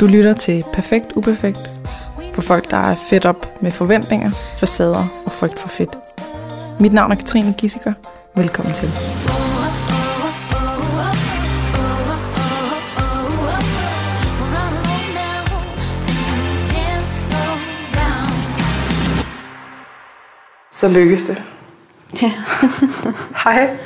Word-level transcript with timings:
Du 0.00 0.06
lytter 0.06 0.32
til 0.34 0.64
Perfekt 0.72 1.12
Uperfekt 1.16 1.70
for 2.34 2.42
folk, 2.42 2.70
der 2.70 2.76
er 2.76 2.94
fedt 2.94 3.26
op 3.26 3.62
med 3.62 3.70
forventninger, 3.70 4.30
facader 4.56 5.22
og 5.24 5.32
frygt 5.32 5.58
for 5.58 5.68
fedt. 5.68 5.98
Mit 6.80 6.92
navn 6.92 7.12
er 7.12 7.16
Katrine 7.16 7.54
Gissiker. 7.58 7.92
Velkommen 8.36 8.74
til. 8.74 8.90
Så 20.72 20.88
lykkes 20.88 21.24
det. 21.24 21.42
Ja. 22.22 22.32
Hej. 23.44 23.76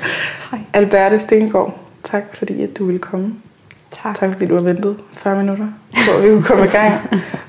Hej. 0.51 0.61
Alberte 0.73 1.19
Stengård. 1.19 1.79
Tak 2.05 2.37
fordi 2.37 2.63
at 2.63 2.79
du 2.79 2.85
ville 2.85 2.99
komme. 2.99 3.35
Tak. 3.91 4.19
Tak 4.19 4.33
fordi 4.33 4.47
du 4.47 4.57
har 4.57 4.63
ventet 4.63 4.97
40 5.13 5.37
minutter, 5.37 5.69
at 6.17 6.23
vi 6.23 6.29
kunne 6.29 6.43
komme 6.43 6.65
i 6.65 6.69
gang. 6.69 6.93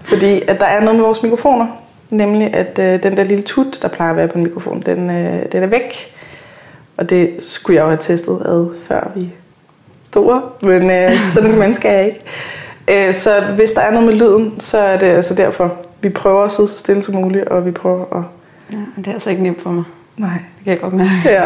Fordi 0.02 0.42
at 0.48 0.60
der 0.60 0.66
er 0.66 0.80
noget 0.80 0.96
med 0.96 1.06
vores 1.06 1.24
mikrofoner. 1.24 1.68
Nemlig 2.10 2.54
at 2.54 2.80
øh, 2.80 3.04
den 3.04 3.18
der 3.18 3.24
lille 3.24 3.44
tut, 3.44 3.80
der 3.82 3.88
plejer 3.88 4.12
at 4.12 4.18
være 4.18 4.28
på 4.28 4.38
en 4.38 4.44
mikrofon, 4.44 4.84
den, 4.86 5.10
øh, 5.10 5.40
den 5.52 5.64
er 5.64 5.68
væk. 5.68 6.16
Og 6.98 7.10
det 7.10 7.30
skulle 7.40 7.76
jeg 7.76 7.84
jo 7.84 7.88
have 7.88 8.00
testet 8.02 8.42
ad, 8.46 8.68
før 8.88 9.12
vi 9.16 9.30
store. 10.04 10.42
Men 10.62 10.92
øh, 10.92 11.20
sådan 11.20 11.52
en 11.52 11.60
menneske 11.60 11.88
er 11.88 11.94
jeg 11.94 12.06
ikke. 12.06 12.22
Øh, 12.88 13.14
så 13.14 13.42
hvis 13.56 13.72
der 13.72 13.82
er 13.82 13.92
noget 13.92 14.08
med 14.08 14.14
lyden, 14.16 14.60
så 14.60 14.78
er 14.78 15.00
det 15.00 15.08
altså 15.08 15.34
derfor. 15.34 15.74
Vi 16.02 16.10
prøver 16.10 16.44
at 16.44 16.52
sidde 16.52 16.70
så 16.70 16.78
stille 16.78 17.04
som 17.04 17.16
muligt, 17.16 17.48
og 17.48 17.66
vi 17.66 17.72
prøver 17.72 18.18
at... 18.18 18.24
Ja, 18.72 18.78
det 18.98 19.08
er 19.08 19.14
altså 19.14 19.30
ikke 19.30 19.44
nemt 19.44 19.62
for 19.62 19.70
mig. 19.70 19.84
Nej, 20.18 20.30
Det 20.30 20.64
kan 20.64 20.72
jeg 20.72 20.80
godt 20.80 20.94
mærke. 20.94 21.12
Ja, 21.26 21.46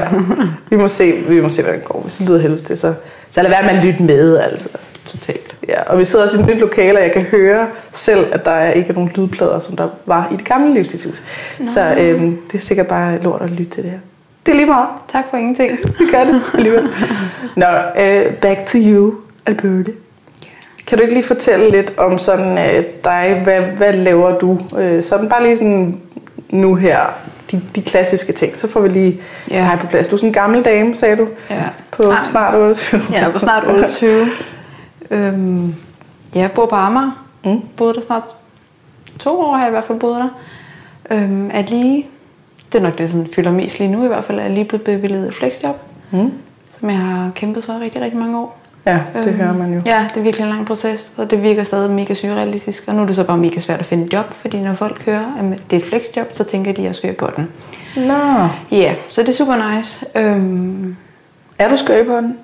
vi 0.70 0.76
må 0.76 0.88
se, 0.88 1.12
vi 1.28 1.42
må 1.42 1.50
se 1.50 1.62
hvordan 1.62 1.80
det 1.80 1.88
går. 1.88 2.02
Hvis 2.02 2.18
det 2.18 2.30
lyder 2.30 2.40
helst 2.40 2.68
det, 2.68 2.80
så, 2.80 2.94
så 3.30 3.42
lad 3.42 3.50
være 3.50 3.64
med 3.64 3.70
at 3.72 3.86
lytte 3.86 4.04
med, 4.04 4.38
altså. 4.38 4.70
Totalt. 5.08 5.56
Ja, 5.68 5.82
og 5.84 6.00
vi 6.00 6.06
sidder 6.06 6.26
også 6.26 6.40
i 6.40 6.42
et 6.42 6.48
nyt 6.48 6.60
lokale, 6.60 6.98
og 6.98 7.04
jeg 7.04 7.12
kan 7.12 7.22
høre 7.22 7.68
selv, 7.92 8.26
at 8.34 8.46
der 8.46 8.52
er 8.52 8.72
ikke 8.72 8.90
er 8.90 8.94
nogen 8.94 9.12
lydplader, 9.16 9.60
som 9.60 9.76
der 9.76 9.88
var 10.06 10.28
i 10.34 10.36
det 10.36 10.46
gamle 10.46 10.74
livsstilshus. 10.74 11.24
Så 11.66 11.96
øhm, 12.00 12.38
det 12.52 12.58
er 12.58 12.62
sikkert 12.62 12.88
bare 12.88 13.20
lort 13.22 13.42
at 13.42 13.50
lytte 13.50 13.72
til 13.72 13.84
det 13.84 13.92
her. 13.92 14.00
Det 14.46 14.52
er 14.52 14.56
lige 14.56 14.66
meget. 14.66 14.88
Tak 15.12 15.24
for 15.30 15.38
ingenting. 15.38 15.80
Vi 16.00 16.06
gør 16.12 16.24
det 16.24 16.42
alligevel. 16.54 16.88
Nå, 17.56 17.66
øh, 18.00 18.34
back 18.34 18.66
to 18.66 18.78
you, 18.82 19.14
Alberte. 19.46 19.94
Kan 20.88 20.98
du 20.98 21.02
ikke 21.02 21.14
lige 21.14 21.26
fortælle 21.26 21.72
lidt 21.72 21.94
om 21.98 22.18
sådan 22.18 22.76
øh, 22.76 22.84
dig? 23.06 23.42
Hvad, 23.44 23.60
hvad 23.62 23.94
laver 23.94 24.38
du? 24.40 24.60
Øh, 24.80 25.04
sådan 25.04 25.30
bare 25.30 25.44
lige 25.44 25.58
sådan 25.58 26.00
nu 26.50 26.76
her, 26.76 27.00
de, 27.52 27.62
de 27.76 27.82
klassiske 27.82 28.34
ting. 28.34 28.60
Så 28.60 28.68
får 28.68 28.80
vi 28.80 28.90
lige 28.90 29.22
Ja. 29.52 29.56
dig 29.56 29.78
på 29.82 29.88
plads. 29.88 30.08
Du 30.08 30.16
er 30.16 30.18
sådan 30.18 30.30
en 30.30 30.34
gammel 30.34 30.62
dame, 30.66 30.96
sagde 30.96 31.16
du, 31.16 31.28
Ja. 31.50 31.56
på 31.92 32.04
Nej. 32.04 32.24
snart 32.24 32.56
28. 32.56 33.02
Ja, 33.12 33.30
var 33.32 33.40
snart 33.40 33.64
28. 33.68 34.28
øhm, 35.12 35.76
ja, 36.36 36.40
jeg 36.40 36.52
bor 36.52 36.66
på 36.66 36.76
Amager. 36.76 37.26
Mm. 37.46 37.62
Boede 37.78 37.94
der 37.94 38.02
snart 38.02 38.24
to 39.20 39.40
år, 39.40 39.54
har 39.56 39.60
jeg 39.60 39.68
i 39.68 39.72
hvert 39.72 39.84
fald 39.86 40.00
boet 40.00 40.16
der. 40.20 40.30
Øhm, 41.12 41.50
er 41.54 41.62
lige, 41.62 42.06
det 42.74 42.80
er 42.80 42.84
nok 42.84 42.98
det, 42.98 43.10
som 43.10 43.26
fylder 43.36 43.52
mest 43.52 43.80
lige 43.80 43.92
nu 43.92 44.04
i 44.04 44.08
hvert 44.08 44.24
fald, 44.24 44.40
er 44.40 44.48
lige 44.48 44.66
blevet 44.66 44.84
bevilget 44.86 45.28
et 45.28 45.34
flexjob, 45.34 45.76
Mm. 46.12 46.32
som 46.80 46.90
jeg 46.90 46.98
har 46.98 47.32
kæmpet 47.36 47.64
for 47.64 47.80
rigtig, 47.80 48.02
rigtig 48.02 48.20
mange 48.20 48.40
år. 48.40 48.60
Ja, 48.86 49.00
det 49.16 49.28
Øhm, 49.28 49.38
hører 49.38 49.54
man 49.54 49.74
jo. 49.74 49.82
Ja, 49.86 50.08
det 50.14 50.20
er 50.20 50.24
virkelig 50.24 50.44
en 50.44 50.50
lang 50.50 50.66
proces, 50.68 51.14
og 51.18 51.32
det 51.32 51.44
virker 51.44 51.64
stadig 51.64 51.92
mega 51.92 52.14
surrealistisk. 52.14 52.88
Og 52.88 52.96
nu 52.96 53.02
er 53.02 53.06
det 53.06 53.16
så 53.16 53.24
bare 53.24 53.38
mega 53.38 53.60
svært 53.60 53.80
at 53.80 53.86
finde 53.86 54.06
et 54.06 54.14
job, 54.14 54.34
fordi 54.34 54.62
når 54.62 54.74
folk 54.74 55.06
hører, 55.06 55.26
at 55.40 55.62
det 55.72 55.76
er 55.78 55.82
et 55.82 55.88
flexjob, 55.88 56.28
så 56.34 56.44
tænker 56.44 56.72
de, 56.74 56.82
at 56.82 56.86
jeg 56.86 56.96
skal 56.96 57.14
på 57.14 57.30
den. 57.36 57.48
Nå, 57.96 58.48
Ja, 58.72 58.96
så 59.10 59.22
det 59.22 59.30
er 59.30 59.34
super 59.34 59.76
nice. 59.76 60.06
Øhm, 60.16 60.96
er 61.60 61.70
du 61.70 61.76
skøj 61.78 62.04
på 62.06 62.16
den? 62.16 62.38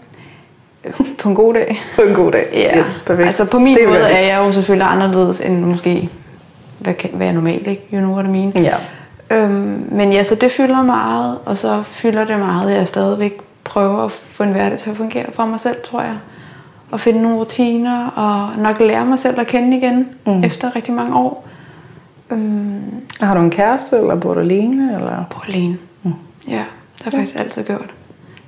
på 1.20 1.30
en 1.30 1.36
god 1.36 1.54
dag. 1.54 1.82
På 1.96 2.02
en 2.02 2.14
god 2.14 2.32
dag. 2.32 2.48
Ja, 2.54 2.80
Yes, 2.80 3.04
perfekt. 3.08 3.28
altså 3.28 3.46
på 3.46 3.60
min 3.60 3.78
Det 3.78 3.88
måde 3.88 4.00
jeg 4.08 4.14
er 4.24 4.28
jeg 4.28 4.48
jo 4.48 4.52
selvfølgelig 4.52 4.88
anderledes 4.92 5.42
end 5.42 5.60
måske, 5.66 6.10
hvad, 6.80 6.94
kan, 6.94 7.10
hvad 7.14 7.28
er 7.28 7.32
normalt, 7.32 7.68
ikke? 7.68 7.84
You 7.94 8.00
know 8.00 8.14
what 8.14 8.26
I 8.26 8.30
mean? 8.30 8.52
Ja. 8.56 8.76
Øhm, 9.30 9.86
men 9.92 10.14
ja, 10.14 10.24
så 10.24 10.36
det 10.36 10.52
fylder 10.52 10.84
meget, 10.84 11.38
og 11.46 11.58
så 11.58 11.84
fylder 11.84 12.26
det 12.26 12.40
meget, 12.40 12.72
at 12.72 12.78
jeg 12.78 12.88
stadigvæk 12.88 13.38
prøver 13.64 14.06
at 14.06 14.12
få 14.12 14.44
en 14.44 14.52
hverdag 14.52 14.78
til 14.80 14.90
at 14.90 14.98
fungere 14.98 15.26
for 15.34 15.46
mig 15.46 15.60
selv, 15.60 15.76
tror 15.84 16.02
jeg. 16.02 16.16
Og 16.92 17.00
finde 17.00 17.22
nogle 17.22 17.38
rutiner, 17.38 18.08
og 18.08 18.62
nok 18.64 18.80
lære 18.80 19.06
mig 19.06 19.20
selv 19.20 19.40
at 19.40 19.48
kende 19.48 19.78
igen, 19.78 20.08
Mm. 20.26 20.44
efter 20.44 20.76
rigtig 20.76 20.94
mange 20.94 21.16
år. 21.16 21.48
Øhm, 22.32 22.82
Har 23.22 23.34
du 23.36 23.40
en 23.42 23.50
kæreste, 23.50 23.98
eller 23.98 24.16
bor 24.16 24.34
du 24.34 24.40
alene? 24.40 24.96
Eller? 24.96 25.24
på 25.30 25.40
alene. 25.48 25.78
Mm. 26.04 26.14
Ja, 26.48 26.52
det 26.54 27.04
har 27.04 27.12
jeg 27.12 27.14
faktisk 27.14 27.40
altid 27.40 27.64
gjort. 27.64 27.90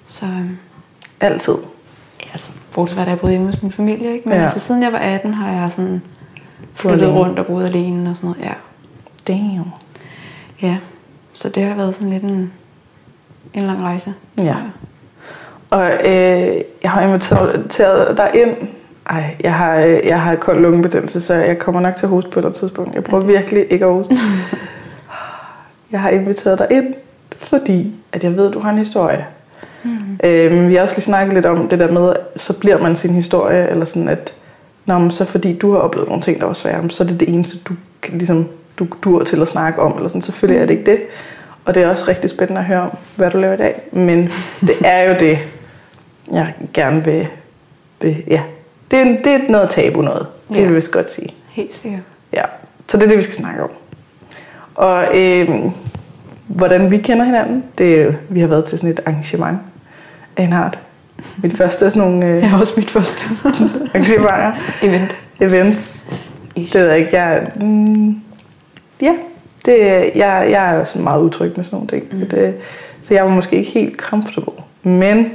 Så 0.06 0.26
øhm, 0.26 0.58
Altid. 1.20 1.54
Ja, 2.24 2.30
altså, 2.32 2.52
bortset 2.74 2.98
fra, 2.98 3.06
da 3.06 3.10
jeg 3.10 3.20
boede 3.20 3.32
hjemme 3.32 3.48
hos 3.48 3.62
min 3.62 3.72
familie, 3.72 4.14
ikke? 4.14 4.30
Men 4.30 4.34
Ja. 4.34 4.38
ja. 4.38 4.44
altså, 4.44 4.60
siden 4.60 4.84
jeg 4.84 4.92
var 4.92 5.00
18, 5.00 5.34
har 5.34 5.62
jeg 5.62 5.72
sådan 5.72 6.02
flyttet 6.74 7.10
rundt 7.14 7.40
og 7.40 7.46
boet 7.46 7.66
alene 7.66 8.10
og 8.10 8.16
sådan 8.16 8.30
noget. 8.30 8.44
Ja. 8.44 8.54
Damn. 9.28 9.66
ja, 10.62 10.78
så 11.34 11.50
det 11.50 11.64
har 11.64 11.76
været 11.76 11.96
sådan 11.96 12.10
lidt 12.10 12.24
en, 12.24 12.54
en 13.54 13.64
lang 13.64 13.82
rejse. 13.82 14.14
Ja. 14.38 14.56
Og 15.70 15.92
øh, 15.92 16.62
jeg 16.84 16.92
har 16.92 17.02
inviteret 17.02 18.18
dig 18.18 18.32
ind. 18.34 18.68
Ej, 19.10 19.36
jeg 19.44 19.54
har, 19.54 19.76
øh, 19.76 20.00
jeg 20.06 20.22
har 20.22 20.36
kold 20.36 20.62
lungebetændelse, 20.62 21.22
så 21.22 21.34
jeg 21.34 21.58
kommer 21.60 21.82
nok 21.82 21.96
til 21.96 22.06
at 22.06 22.10
hoste 22.10 22.30
på 22.30 22.40
et 22.40 22.54
tidspunkt. 22.54 22.96
Jeg 22.96 23.04
prøver 23.04 23.26
virkelig 23.26 23.66
ikke 23.70 23.86
at 23.86 23.92
hoste. 23.92 24.18
Jeg 25.92 26.02
har 26.02 26.10
inviteret 26.10 26.60
dig 26.60 26.68
ind, 26.72 26.94
fordi 27.42 27.94
at 28.12 28.24
jeg 28.24 28.38
ved, 28.38 28.48
at 28.48 28.54
du 28.54 28.60
har 28.60 28.70
en 28.70 28.78
historie. 28.78 29.26
Mm. 29.86 30.30
Øhm, 30.30 30.70
vi 30.70 30.76
har 30.76 30.82
også 30.82 30.96
lige 30.96 31.04
snakket 31.04 31.34
lidt 31.34 31.46
om 31.46 31.68
det 31.68 31.80
der 31.80 31.92
med, 31.92 32.14
så 32.36 32.54
bliver 32.54 32.82
man 32.82 32.96
sin 32.96 33.14
historie, 33.14 33.70
eller 33.70 33.86
sådan 33.86 34.10
at, 34.10 34.34
Nå, 34.86 34.98
men 34.98 35.12
så 35.12 35.26
fordi 35.26 35.58
du 35.58 35.72
har 35.72 35.80
oplevet 35.80 36.08
nogle 36.10 36.24
ting, 36.24 36.40
der 36.40 36.46
var 36.46 36.54
svære, 36.54 36.90
så 36.90 37.04
er 37.04 37.08
det 37.08 37.20
det 37.20 37.30
eneste, 37.30 37.58
du 37.66 37.74
ligesom, 38.10 38.48
du 38.80 38.88
dur 39.04 39.24
til 39.24 39.42
at 39.42 39.48
snakke 39.48 39.82
om, 39.82 39.94
eller 39.96 40.10
sådan. 40.10 40.22
Selvfølgelig 40.22 40.62
er 40.62 40.66
det 40.66 40.74
ikke 40.74 40.92
det. 40.92 41.00
Og 41.66 41.76
det 41.76 41.84
er 41.84 41.90
også 41.90 42.06
rigtig 42.08 42.30
spændende 42.30 42.60
at 42.60 42.66
høre 42.66 42.82
om, 42.82 42.90
hvad 43.16 43.32
du 43.32 43.38
laver 43.38 43.54
i 43.54 43.58
dag. 43.58 43.82
Men 43.92 44.32
det 44.62 44.76
er 44.86 45.10
jo 45.10 45.16
det, 45.20 45.38
jeg 46.34 46.54
gerne 46.74 47.06
vil... 47.06 47.28
vil 48.02 48.24
ja. 48.28 48.42
det, 48.92 49.00
er, 49.00 49.06
det 49.06 49.28
er 49.28 49.40
noget 49.50 49.70
tabu 49.70 50.02
noget. 50.02 50.28
Det 50.50 50.56
Ja. 50.56 50.62
vil 50.62 50.70
vi 50.70 50.76
vist 50.76 50.92
godt 50.92 51.10
sige. 51.12 51.34
Helt 51.50 51.74
sikkert. 51.74 52.02
Ja. 52.34 52.42
Så 52.88 52.98
det 52.98 53.04
er 53.04 53.08
det, 53.08 53.18
vi 53.18 53.24
skal 53.24 53.36
snakke 53.36 53.64
om. 53.64 53.70
Og 54.76 55.20
øh, 55.20 55.50
hvordan 56.48 56.92
vi 56.92 56.98
kender 56.98 57.26
hinanden, 57.26 57.64
det 57.78 58.18
vi 58.30 58.40
har 58.40 58.48
været 58.48 58.66
til 58.66 58.80
sådan 58.80 58.94
et 58.94 59.00
arrangement 59.06 59.60
af 60.38 60.44
en 60.44 60.54
art. 60.54 60.80
Mit 61.44 61.58
første 61.58 61.90
sådan 61.90 62.12
nogle 62.12 62.28
øh, 62.28 62.54
er 62.54 62.60
også 62.60 62.74
mit 62.78 62.90
første 62.90 63.24
arrangementer, 63.94 64.52
event. 64.82 65.16
events. 65.40 66.04
Det 66.56 66.74
ved 66.74 66.88
jeg 66.88 66.98
ikke, 66.98 67.18
jeg... 67.18 67.52
Mm, 67.62 68.22
ja, 69.02 69.14
det, 69.66 69.80
jeg, 70.16 70.48
jeg 70.50 70.72
er 70.72 70.78
jo 70.78 70.86
sådan 70.86 71.04
meget 71.04 71.22
utryg 71.22 71.54
med 71.56 71.66
sådan 71.66 71.76
nogle 71.76 71.88
ting. 71.88 72.08
Mm. 72.12 72.20
Så, 72.20 72.36
det, 72.36 72.56
så 73.02 73.14
jeg 73.14 73.24
var 73.24 73.30
måske 73.30 73.56
ikke 73.56 73.72
helt 73.72 74.00
comfortable. 74.00 74.54
Men 74.84 75.32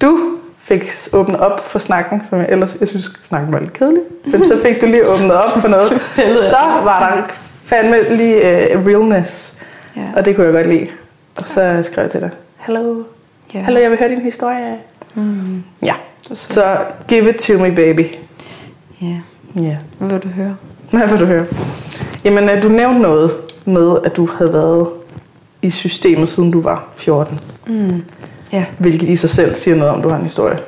du 0.00 0.18
fik 0.58 0.84
åbnet 1.12 1.40
op 1.40 1.68
for 1.68 1.78
snakken, 1.78 2.24
som 2.24 2.38
jeg 2.38 2.46
ellers, 2.48 2.76
jeg 2.80 2.88
synes, 2.88 3.12
snakken 3.22 3.52
var 3.52 3.60
lidt 3.60 3.72
kedelig. 3.72 4.02
Men 4.24 4.44
så 4.44 4.58
fik 4.62 4.80
du 4.80 4.86
lige 4.86 5.02
åbnet 5.14 5.32
op 5.36 5.50
for 5.60 5.68
noget. 5.68 5.88
så 6.50 6.56
var 6.84 7.14
der 7.16 7.34
fandme 7.64 8.16
lige 8.16 8.36
uh, 8.78 8.86
realness. 8.86 9.62
Ja. 9.96 10.02
Og 10.16 10.24
det 10.24 10.36
kunne 10.36 10.46
jeg 10.46 10.54
godt 10.54 10.66
lide. 10.66 10.88
Og 11.36 11.48
så 11.48 11.78
skrev 11.82 12.02
jeg 12.02 12.10
til 12.10 12.20
dig, 12.20 12.30
Hallo, 12.56 13.02
ja. 13.54 13.60
hallo, 13.60 13.80
jeg 13.80 13.90
vil 13.90 13.98
høre 13.98 14.08
din 14.08 14.20
historie. 14.20 14.76
Mm. 15.14 15.62
Ja, 15.82 15.94
så. 16.22 16.48
så 16.48 16.78
give 17.08 17.30
it 17.30 17.36
to 17.36 17.52
me, 17.52 17.74
baby. 17.74 18.06
Ja. 19.02 19.20
Ja. 19.56 19.76
Hvad 19.98 20.08
vil 20.08 20.22
du 20.22 20.28
høre? 20.28 20.56
Hvad 20.90 21.08
vil 21.08 21.20
du 21.20 21.24
høre? 21.24 21.46
Jamen, 22.24 22.48
øh, 22.48 22.62
du 22.62 22.68
nævnte 22.68 23.00
noget 23.00 23.32
med, 23.64 23.96
at 24.04 24.16
du 24.16 24.28
havde 24.38 24.52
været 24.52 24.88
i 25.62 25.70
systemet, 25.70 26.28
siden 26.28 26.50
du 26.50 26.60
var 26.60 26.88
14. 26.96 27.40
Mm. 27.66 28.02
Ja. 28.52 28.64
Hvilket 28.78 29.08
i 29.08 29.16
sig 29.16 29.30
selv 29.30 29.54
siger 29.54 29.76
noget 29.76 29.94
om, 29.94 30.02
du 30.02 30.08
har 30.08 30.16
en 30.16 30.22
historie. 30.22 30.58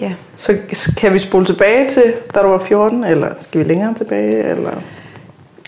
Ja. 0.00 0.12
Så 0.36 0.56
kan 0.98 1.12
vi 1.12 1.18
spole 1.18 1.46
tilbage 1.46 1.88
til, 1.88 2.14
da 2.34 2.40
du 2.40 2.48
var 2.48 2.58
14, 2.58 3.04
eller 3.04 3.28
skal 3.38 3.58
vi 3.58 3.64
længere 3.64 3.94
tilbage? 3.94 4.44
Eller? 4.44 4.70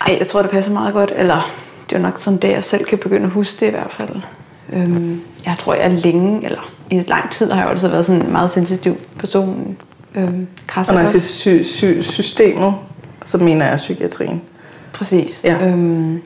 Ej, 0.00 0.16
jeg 0.18 0.26
tror, 0.26 0.42
det 0.42 0.50
passer 0.50 0.72
meget 0.72 0.94
godt. 0.94 1.12
Eller 1.16 1.50
det 1.90 1.96
er 1.96 2.00
jo 2.00 2.02
nok 2.02 2.18
sådan, 2.18 2.38
det 2.38 2.50
jeg 2.50 2.64
selv 2.64 2.84
kan 2.84 2.98
begynde 2.98 3.26
at 3.26 3.32
huske 3.32 3.60
det 3.60 3.66
i 3.66 3.70
hvert 3.70 3.92
fald. 3.92 4.10
Øhm, 4.72 5.20
jeg 5.46 5.54
tror, 5.58 5.74
jeg 5.74 5.84
er 5.84 5.88
længe, 5.88 6.44
eller 6.44 6.70
i 6.90 7.00
lang 7.06 7.30
tid 7.30 7.50
har 7.50 7.60
jeg 7.62 7.70
altid 7.70 7.88
været 7.88 8.06
sådan 8.06 8.22
en 8.22 8.32
meget 8.32 8.50
sensitiv 8.50 8.96
person. 9.18 9.76
Øhm, 10.14 10.46
Og 10.76 10.84
når 10.88 10.94
jeg 10.94 11.02
også. 11.02 11.20
siger 11.20 11.62
sy- 11.64 11.68
sy- 12.02 12.10
systemet, 12.12 12.74
så 13.24 13.38
mener 13.38 13.66
jeg 13.66 13.76
psykiatrien. 13.76 14.42
Præcis. 14.92 15.40
Ja. 15.44 15.68
Øhm, 15.68 16.20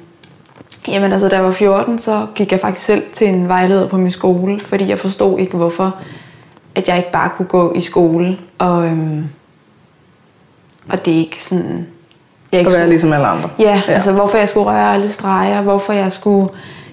jamen 0.88 1.12
altså, 1.12 1.28
da 1.28 1.36
jeg 1.36 1.44
var 1.44 1.52
14, 1.52 1.98
så 1.98 2.26
gik 2.34 2.52
jeg 2.52 2.60
faktisk 2.60 2.86
selv 2.86 3.02
til 3.12 3.28
en 3.28 3.48
vejleder 3.48 3.88
på 3.88 3.96
min 3.96 4.10
skole, 4.10 4.60
fordi 4.60 4.88
jeg 4.88 4.98
forstod 4.98 5.38
ikke, 5.38 5.56
hvorfor 5.56 5.96
at 6.74 6.88
jeg 6.88 6.96
ikke 6.96 7.12
bare 7.12 7.30
kunne 7.36 7.46
gå 7.46 7.72
i 7.76 7.80
skole, 7.80 8.38
og, 8.58 8.86
øhm, 8.86 9.24
og 10.88 11.04
det 11.04 11.10
ikke 11.10 11.44
sådan... 11.44 11.86
Jeg 12.52 12.60
ikke 12.60 12.70
At 12.72 12.78
være 12.78 12.88
ligesom 12.88 13.12
alle 13.12 13.26
andre. 13.26 13.50
Ja, 13.58 13.64
Ja. 13.64 13.82
ja, 13.88 13.92
altså 13.92 14.12
hvorfor 14.12 14.38
jeg 14.38 14.48
skulle 14.48 14.66
røre 14.70 14.94
alle 14.94 15.08
streger, 15.08 15.62
hvorfor 15.62 15.92
jeg 15.92 16.12
skulle... 16.12 16.48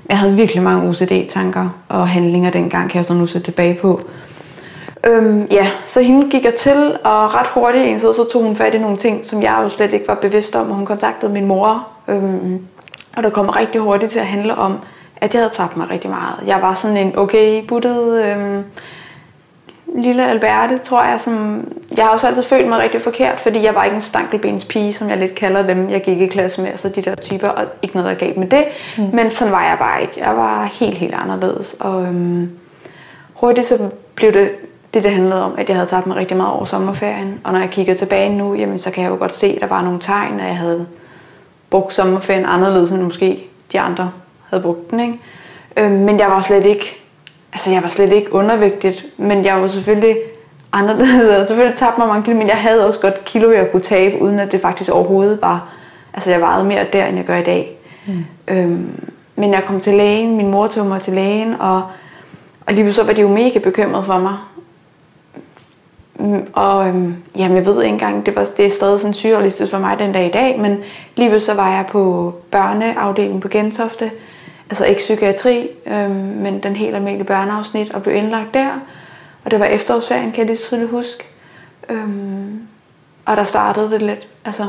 Jeg 0.09 0.17
havde 0.17 0.35
virkelig 0.35 0.63
mange 0.63 0.89
OCD-tanker 0.89 1.69
og 1.89 2.07
handlinger 2.07 2.51
dengang, 2.51 2.89
kan 2.89 2.97
jeg 2.97 3.05
så 3.05 3.13
nu 3.13 3.25
se 3.25 3.39
tilbage 3.39 3.73
på. 3.73 4.01
Øhm, 5.07 5.47
ja, 5.51 5.67
så 5.85 6.01
hende 6.01 6.29
gik 6.29 6.45
jeg 6.45 6.55
til, 6.55 6.97
og 7.03 7.35
ret 7.35 7.47
hurtigt 7.47 7.85
en 7.85 7.99
tid, 7.99 8.13
så 8.13 8.29
tog 8.31 8.43
hun 8.43 8.55
fat 8.55 8.73
i 8.73 8.77
nogle 8.77 8.97
ting, 8.97 9.25
som 9.25 9.41
jeg 9.41 9.59
jo 9.63 9.69
slet 9.69 9.93
ikke 9.93 10.07
var 10.07 10.15
bevidst 10.15 10.55
om, 10.55 10.69
og 10.69 10.75
hun 10.75 10.85
kontaktede 10.85 11.31
min 11.31 11.45
mor. 11.45 11.87
Øhm, 12.07 12.59
og 13.17 13.23
der 13.23 13.29
kom 13.29 13.49
rigtig 13.49 13.81
hurtigt 13.81 14.11
til 14.11 14.19
at 14.19 14.25
handle 14.25 14.55
om, 14.55 14.77
at 15.17 15.33
jeg 15.33 15.41
havde 15.41 15.53
tabt 15.53 15.77
mig 15.77 15.89
rigtig 15.89 16.09
meget. 16.09 16.35
Jeg 16.45 16.61
var 16.61 16.73
sådan 16.73 16.97
en 16.97 17.17
okay 17.17 17.63
buttet 17.67 18.25
øhm, 18.25 18.63
lille 19.97 20.29
Alberte, 20.29 20.77
tror 20.77 21.03
jeg. 21.03 21.21
Som, 21.21 21.67
jeg 21.97 22.05
har 22.05 22.11
også 22.11 22.27
altid 22.27 22.43
følt 22.43 22.67
mig 22.67 22.79
rigtig 22.79 23.01
forkert, 23.01 23.39
fordi 23.39 23.63
jeg 23.63 23.75
var 23.75 23.83
ikke 23.83 23.95
en 23.95 24.01
stankelbens 24.01 24.65
pige, 24.65 24.93
som 24.93 25.09
jeg 25.09 25.17
lidt 25.17 25.35
kalder 25.35 25.61
dem. 25.61 25.89
Jeg 25.89 26.01
gik 26.03 26.21
i 26.21 26.27
klasse 26.27 26.61
med, 26.61 26.69
altså 26.69 26.89
de 26.89 27.01
der 27.01 27.15
typer, 27.15 27.47
og 27.47 27.65
ikke 27.81 27.95
noget, 27.95 28.09
der 28.09 28.25
gav 28.25 28.39
med 28.39 28.47
det. 28.47 28.63
Mm. 28.97 29.03
Men 29.13 29.29
sådan 29.29 29.53
var 29.53 29.63
jeg 29.63 29.77
bare 29.79 30.01
ikke. 30.01 30.13
Jeg 30.17 30.37
var 30.37 30.63
helt, 30.63 30.97
helt 30.97 31.13
anderledes. 31.13 31.75
Og 31.79 32.03
øhm, 32.03 32.49
hurtigt 33.33 33.67
så 33.67 33.89
blev 34.15 34.33
det 34.33 34.49
det, 34.95 35.03
det 35.03 35.11
handlede 35.11 35.43
om, 35.43 35.53
at 35.57 35.69
jeg 35.69 35.75
havde 35.77 35.89
tabt 35.89 36.07
mig 36.07 36.17
rigtig 36.17 36.37
meget 36.37 36.53
over 36.53 36.65
sommerferien. 36.65 37.39
Og 37.43 37.53
når 37.53 37.59
jeg 37.59 37.69
kigger 37.69 37.93
tilbage 37.93 38.29
nu, 38.29 38.53
jamen, 38.53 38.79
så 38.79 38.91
kan 38.91 39.03
jeg 39.03 39.11
jo 39.11 39.15
godt 39.15 39.35
se, 39.35 39.47
at 39.47 39.61
der 39.61 39.67
var 39.67 39.81
nogle 39.81 39.99
tegn, 39.99 40.39
at 40.39 40.47
jeg 40.47 40.57
havde 40.57 40.85
brugt 41.69 41.93
sommerferien 41.93 42.45
anderledes, 42.45 42.91
end 42.91 43.01
måske 43.01 43.45
de 43.71 43.79
andre 43.79 44.11
havde 44.49 44.63
brugt 44.63 44.91
den. 44.91 44.99
Ikke? 44.99 45.19
Øhm, 45.77 45.91
men 45.91 46.19
jeg 46.19 46.27
var 46.27 46.41
slet 46.41 46.65
ikke, 46.65 47.04
altså 47.55 47.71
jeg 47.71 47.83
var 47.83 47.89
slet 47.89 48.11
ikke 48.11 48.33
undervægtigt, 48.33 49.05
men 49.17 49.45
jeg 49.45 49.61
var 49.61 49.67
selvfølgelig 49.67 50.17
anderledes. 50.71 51.31
Jeg 51.31 51.47
selvfølgelig 51.47 51.77
tabt 51.77 51.97
mig 51.97 52.07
mange 52.07 52.23
kilo, 52.23 52.37
men 52.37 52.47
jeg 52.47 52.57
havde 52.57 52.87
også 52.87 52.99
godt 52.99 53.25
kilo, 53.25 53.51
jeg 53.51 53.71
kunne 53.71 53.81
tabe, 53.81 54.21
uden 54.21 54.39
at 54.39 54.51
det 54.51 54.61
faktisk 54.61 54.91
overhovedet 54.91 55.41
var, 55.41 55.69
altså 56.13 56.31
jeg 56.31 56.41
vejede 56.41 56.65
mere 56.65 56.85
der, 56.93 57.05
end 57.05 57.17
jeg 57.17 57.25
gør 57.25 57.37
i 57.37 57.43
dag. 57.43 57.77
Mm. 58.05 58.25
Øhm, 58.47 58.89
men 59.35 59.53
jeg 59.53 59.63
kom 59.67 59.79
til 59.79 59.93
lægen, 59.93 60.37
min 60.37 60.51
mor 60.51 60.67
tog 60.67 60.85
mig 60.85 61.01
til 61.01 61.13
lægen, 61.13 61.55
og, 61.59 61.83
og 62.65 62.73
lige 62.73 62.93
så 62.93 63.03
var 63.03 63.13
de 63.13 63.21
jo 63.21 63.27
mega 63.27 63.59
bekymret 63.59 64.05
for 64.05 64.17
mig. 64.17 64.37
Mm, 66.19 66.47
og 66.53 66.87
øhm, 66.87 67.15
jamen, 67.37 67.57
jeg 67.57 67.65
ved 67.65 67.83
ikke 67.83 67.93
engang, 67.93 68.25
det, 68.25 68.35
var, 68.35 68.47
det 68.57 68.65
er 68.65 68.69
stadig 68.69 68.99
sådan 68.99 69.13
surrealistisk 69.13 69.71
for 69.71 69.79
mig 69.79 69.99
den 69.99 70.11
dag 70.11 70.27
i 70.27 70.31
dag, 70.31 70.59
men 70.59 70.77
lige 71.15 71.39
så 71.39 71.53
var 71.53 71.71
jeg 71.71 71.85
på 71.91 72.33
børneafdelingen 72.51 73.39
på 73.41 73.47
Gentofte, 73.47 74.11
altså 74.69 74.85
ikke 74.85 74.99
psykiatri, 74.99 75.69
øhm, 75.87 76.11
men 76.15 76.63
den 76.63 76.75
helt 76.75 76.95
almindelige 76.95 77.27
børneafsnit, 77.27 77.91
og 77.91 78.03
blev 78.03 78.15
indlagt 78.15 78.53
der. 78.53 78.69
Og 79.45 79.51
det 79.51 79.59
var 79.59 79.65
efterårsferien, 79.65 80.31
kan 80.31 80.37
jeg 80.37 80.45
lige 80.45 80.57
tydeligt 80.57 80.91
huske. 80.91 81.23
Øhm, 81.89 82.59
og 83.25 83.37
der 83.37 83.43
startede 83.43 83.91
det 83.91 84.01
lidt. 84.01 84.27
Altså, 84.45 84.63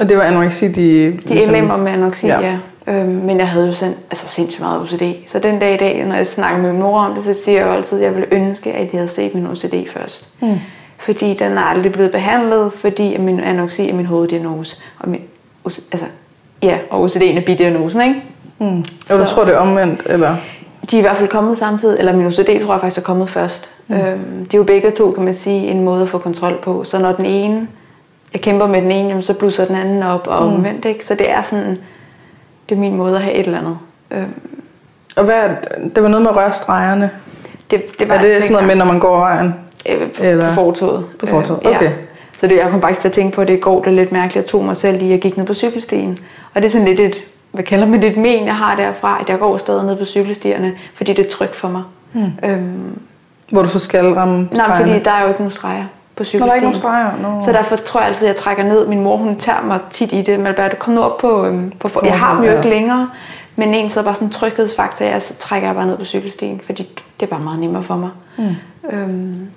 og 0.00 0.08
det 0.08 0.16
var 0.16 0.22
anoreksi, 0.22 0.68
de... 0.68 0.72
De 0.72 1.10
ligesom- 1.10 1.36
indlemmer 1.36 1.76
med 1.76 1.92
anoreksi, 1.92 2.26
ja. 2.26 2.40
ja. 2.40 2.56
Øhm, 2.86 3.08
men 3.08 3.38
jeg 3.38 3.48
havde 3.48 3.66
jo 3.66 3.72
sind, 3.72 3.94
altså 4.10 4.28
sindssygt 4.28 4.62
meget 4.62 4.80
OCD. 4.80 5.02
Så 5.26 5.38
den 5.38 5.58
dag 5.58 5.74
i 5.74 5.76
dag, 5.76 6.04
når 6.06 6.16
jeg 6.16 6.26
snakker 6.26 6.62
med 6.62 6.72
min 6.72 6.80
mor 6.80 7.00
om 7.00 7.14
det, 7.14 7.24
så 7.24 7.34
siger 7.34 7.58
jeg 7.58 7.66
jo 7.66 7.72
altid, 7.72 7.98
at 7.98 8.04
jeg 8.04 8.14
ville 8.14 8.34
ønske, 8.34 8.72
at 8.72 8.92
de 8.92 8.96
havde 8.96 9.08
set 9.08 9.34
min 9.34 9.46
OCD 9.46 9.90
først. 9.90 10.28
Mm. 10.40 10.58
Fordi 10.98 11.34
den 11.34 11.58
er 11.58 11.62
aldrig 11.62 11.92
blevet 11.92 12.12
behandlet, 12.12 12.72
fordi 12.72 13.18
min 13.18 13.40
anoreksi 13.40 13.88
er 13.90 13.94
min 13.94 14.06
hoveddiagnose. 14.06 14.82
Og 14.98 15.08
min, 15.08 15.20
altså, 15.64 16.06
ja, 16.62 16.78
og 16.90 17.04
OCD'en 17.04 17.36
er 17.36 17.42
bidiagnosen, 17.46 18.00
ikke? 18.02 18.22
Mm. 18.58 18.84
Og 19.10 19.18
du 19.18 19.24
tror, 19.26 19.44
det 19.44 19.54
er 19.54 19.58
omvendt, 19.58 20.02
eller? 20.06 20.36
De 20.90 20.96
er 20.96 20.98
i 20.98 21.02
hvert 21.02 21.16
fald 21.16 21.28
kommet 21.28 21.58
samtidig, 21.58 21.98
eller 21.98 22.16
min 22.16 22.26
OCD 22.26 22.36
tror 22.36 22.74
jeg 22.74 22.80
faktisk 22.80 22.98
er 22.98 23.02
kommet 23.02 23.30
først. 23.30 23.70
Mm. 23.88 23.94
Øhm, 23.94 24.46
de 24.46 24.56
er 24.56 24.58
jo 24.58 24.64
begge 24.64 24.90
to, 24.90 25.10
kan 25.10 25.24
man 25.24 25.34
sige, 25.34 25.68
en 25.68 25.84
måde 25.84 26.02
at 26.02 26.08
få 26.08 26.18
kontrol 26.18 26.58
på. 26.62 26.84
Så 26.84 26.98
når 26.98 27.12
den 27.12 27.26
ene, 27.26 27.68
jeg 28.32 28.40
kæmper 28.40 28.66
med 28.66 28.82
den 28.82 28.90
ene, 28.90 29.08
jamen, 29.08 29.22
så 29.22 29.38
blusser 29.38 29.64
den 29.64 29.76
anden 29.76 30.02
op 30.02 30.26
og 30.26 30.46
mm. 30.46 30.54
omvendt, 30.54 30.84
ikke? 30.84 31.06
Så 31.06 31.14
det 31.14 31.30
er 31.30 31.42
sådan, 31.42 31.78
det 32.68 32.74
er 32.74 32.80
min 32.80 32.96
måde 32.96 33.16
at 33.16 33.22
have 33.22 33.34
et 33.34 33.46
eller 33.46 33.58
andet. 33.58 33.78
Øhm. 34.10 34.34
Og 35.16 35.24
hvad, 35.24 35.42
det 35.94 36.02
var 36.02 36.08
noget 36.08 36.22
med 36.22 36.36
rørstregerne? 36.36 37.10
Det, 37.70 37.82
det 37.98 38.08
var 38.08 38.14
er 38.14 38.20
det 38.20 38.42
sådan 38.42 38.52
noget 38.52 38.66
med, 38.66 38.74
når 38.76 38.84
man 38.84 39.00
går 39.00 39.18
vejen? 39.18 39.54
Øh, 39.88 40.08
Eller? 40.20 40.48
På 40.48 40.54
fortoget. 40.54 41.04
På 41.18 41.26
fortoget, 41.26 41.66
okay. 41.66 41.84
Ja. 41.84 41.92
Så 42.36 42.46
det, 42.46 42.56
jeg 42.56 42.70
kom 42.70 42.80
faktisk 42.80 43.00
til 43.00 43.08
at 43.08 43.14
tænke 43.14 43.34
på, 43.34 43.40
at 43.40 43.48
det 43.48 43.60
går 43.60 43.82
det 43.82 43.92
lidt 43.92 44.12
mærkeligt. 44.12 44.36
Jeg 44.36 44.44
tog 44.44 44.64
mig 44.64 44.76
selv 44.76 44.98
lige, 44.98 45.14
at 45.14 45.20
gik 45.20 45.36
ned 45.36 45.46
på 45.46 45.54
cykelstien. 45.54 46.18
Og 46.54 46.62
det 46.62 46.68
er 46.68 46.70
sådan 46.70 46.88
lidt 46.88 47.00
et, 47.00 47.16
hvad 47.52 47.64
kalder 47.64 47.86
man 47.86 48.02
det, 48.02 48.10
et 48.10 48.16
men, 48.16 48.46
jeg 48.46 48.56
har 48.56 48.76
derfra, 48.76 49.18
at 49.20 49.28
jeg 49.28 49.38
går 49.38 49.56
stadig 49.56 49.84
ned 49.84 49.96
på 49.96 50.04
cykelstierne, 50.04 50.72
fordi 50.94 51.12
det 51.12 51.26
er 51.26 51.30
trygt 51.30 51.56
for 51.56 51.68
mig. 51.68 51.82
Hmm. 52.12 52.32
Øhm, 52.44 52.98
Hvor 53.50 53.62
du 53.62 53.68
så 53.68 53.78
skal 53.78 54.12
ramme 54.12 54.48
Nej, 54.52 54.76
fordi 54.76 54.98
der 54.98 55.10
er 55.10 55.22
jo 55.22 55.28
ikke 55.28 55.40
nogen 55.40 55.50
streger 55.50 55.84
på 56.16 56.24
cykelstien. 56.24 56.40
Nå, 56.40 56.46
der 56.46 56.52
er 56.52 56.54
ikke 56.54 56.64
nogen 56.64 56.78
streger? 56.78 57.10
No. 57.22 57.44
Så 57.44 57.52
derfor 57.52 57.76
tror 57.76 58.00
jeg 58.00 58.08
altid, 58.08 58.26
at 58.26 58.28
jeg 58.28 58.36
trækker 58.36 58.64
ned. 58.64 58.86
Min 58.86 59.00
mor, 59.02 59.16
hun 59.16 59.36
tager 59.36 59.62
mig 59.62 59.80
tit 59.90 60.12
i 60.12 60.22
det. 60.22 60.40
Men 60.40 60.54
bare, 60.54 60.70
kom 60.78 60.94
nu 60.94 61.00
op 61.02 61.18
på... 61.18 61.46
Øhm, 61.46 61.72
på 61.80 61.88
for, 61.88 62.04
jeg 62.04 62.18
har 62.18 62.34
dem 62.34 62.44
jo 62.44 62.56
ikke 62.56 62.68
længere. 62.68 63.10
Men 63.56 63.74
en 63.74 63.90
så 63.90 64.02
bare 64.02 64.14
sådan 64.14 64.28
en 64.28 64.32
tryghedsfaktor, 64.32 65.04
jeg 65.04 65.22
så 65.22 65.34
trækker 65.34 65.68
jeg 65.68 65.74
bare 65.74 65.86
ned 65.86 65.96
på 65.96 66.04
cykelstien, 66.04 66.60
fordi 66.66 66.82
det 67.20 67.26
er 67.26 67.30
bare 67.30 67.40
meget 67.40 67.58
nemmere 67.60 67.82
for 67.82 67.96
mig. 67.96 68.10
Mm. 68.38 68.56
Øhm, 68.90 69.48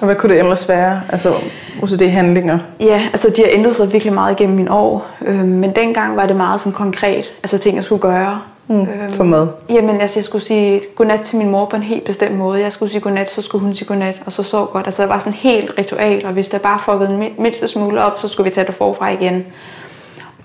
og 0.00 0.06
hvad 0.06 0.16
kunne 0.16 0.34
det 0.34 0.38
ellers 0.38 0.68
være? 0.68 1.00
Altså 1.08 1.34
OCD-handlinger? 1.82 2.58
Ja, 2.80 3.02
altså 3.12 3.32
de 3.36 3.42
har 3.42 3.48
ændret 3.52 3.76
sig 3.76 3.92
virkelig 3.92 4.14
meget 4.14 4.36
gennem 4.36 4.56
mine 4.56 4.72
år. 4.72 5.06
Øhm, 5.26 5.48
men 5.48 5.72
dengang 5.76 6.16
var 6.16 6.26
det 6.26 6.36
meget 6.36 6.60
sådan 6.60 6.72
konkret. 6.72 7.32
Altså 7.42 7.58
ting, 7.58 7.76
jeg 7.76 7.84
skulle 7.84 8.02
gøre. 8.02 8.40
Mm, 8.68 8.80
øhm, 8.80 9.12
som 9.12 9.26
med? 9.26 9.46
Jamen, 9.68 10.00
altså 10.00 10.18
jeg 10.18 10.24
skulle 10.24 10.44
sige 10.44 10.82
godnat 10.96 11.20
til 11.20 11.38
min 11.38 11.50
mor 11.50 11.64
på 11.64 11.76
en 11.76 11.82
helt 11.82 12.04
bestemt 12.04 12.36
måde. 12.36 12.60
Jeg 12.60 12.72
skulle 12.72 12.92
sige 12.92 13.00
godnat, 13.00 13.32
så 13.32 13.42
skulle 13.42 13.64
hun 13.64 13.74
sige 13.74 13.88
godnat, 13.88 14.22
og 14.26 14.32
så 14.32 14.42
sov 14.42 14.72
godt. 14.72 14.86
Altså 14.86 15.02
det 15.02 15.08
var 15.08 15.18
sådan 15.18 15.32
helt 15.32 15.70
ritual, 15.78 16.26
og 16.26 16.32
hvis 16.32 16.48
der 16.48 16.58
bare 16.58 16.78
fuckede 16.84 17.10
en 17.10 17.32
mindste 17.38 17.68
smule 17.68 18.04
op, 18.04 18.20
så 18.20 18.28
skulle 18.28 18.50
vi 18.50 18.54
tage 18.54 18.66
det 18.66 18.74
forfra 18.74 19.08
igen. 19.10 19.46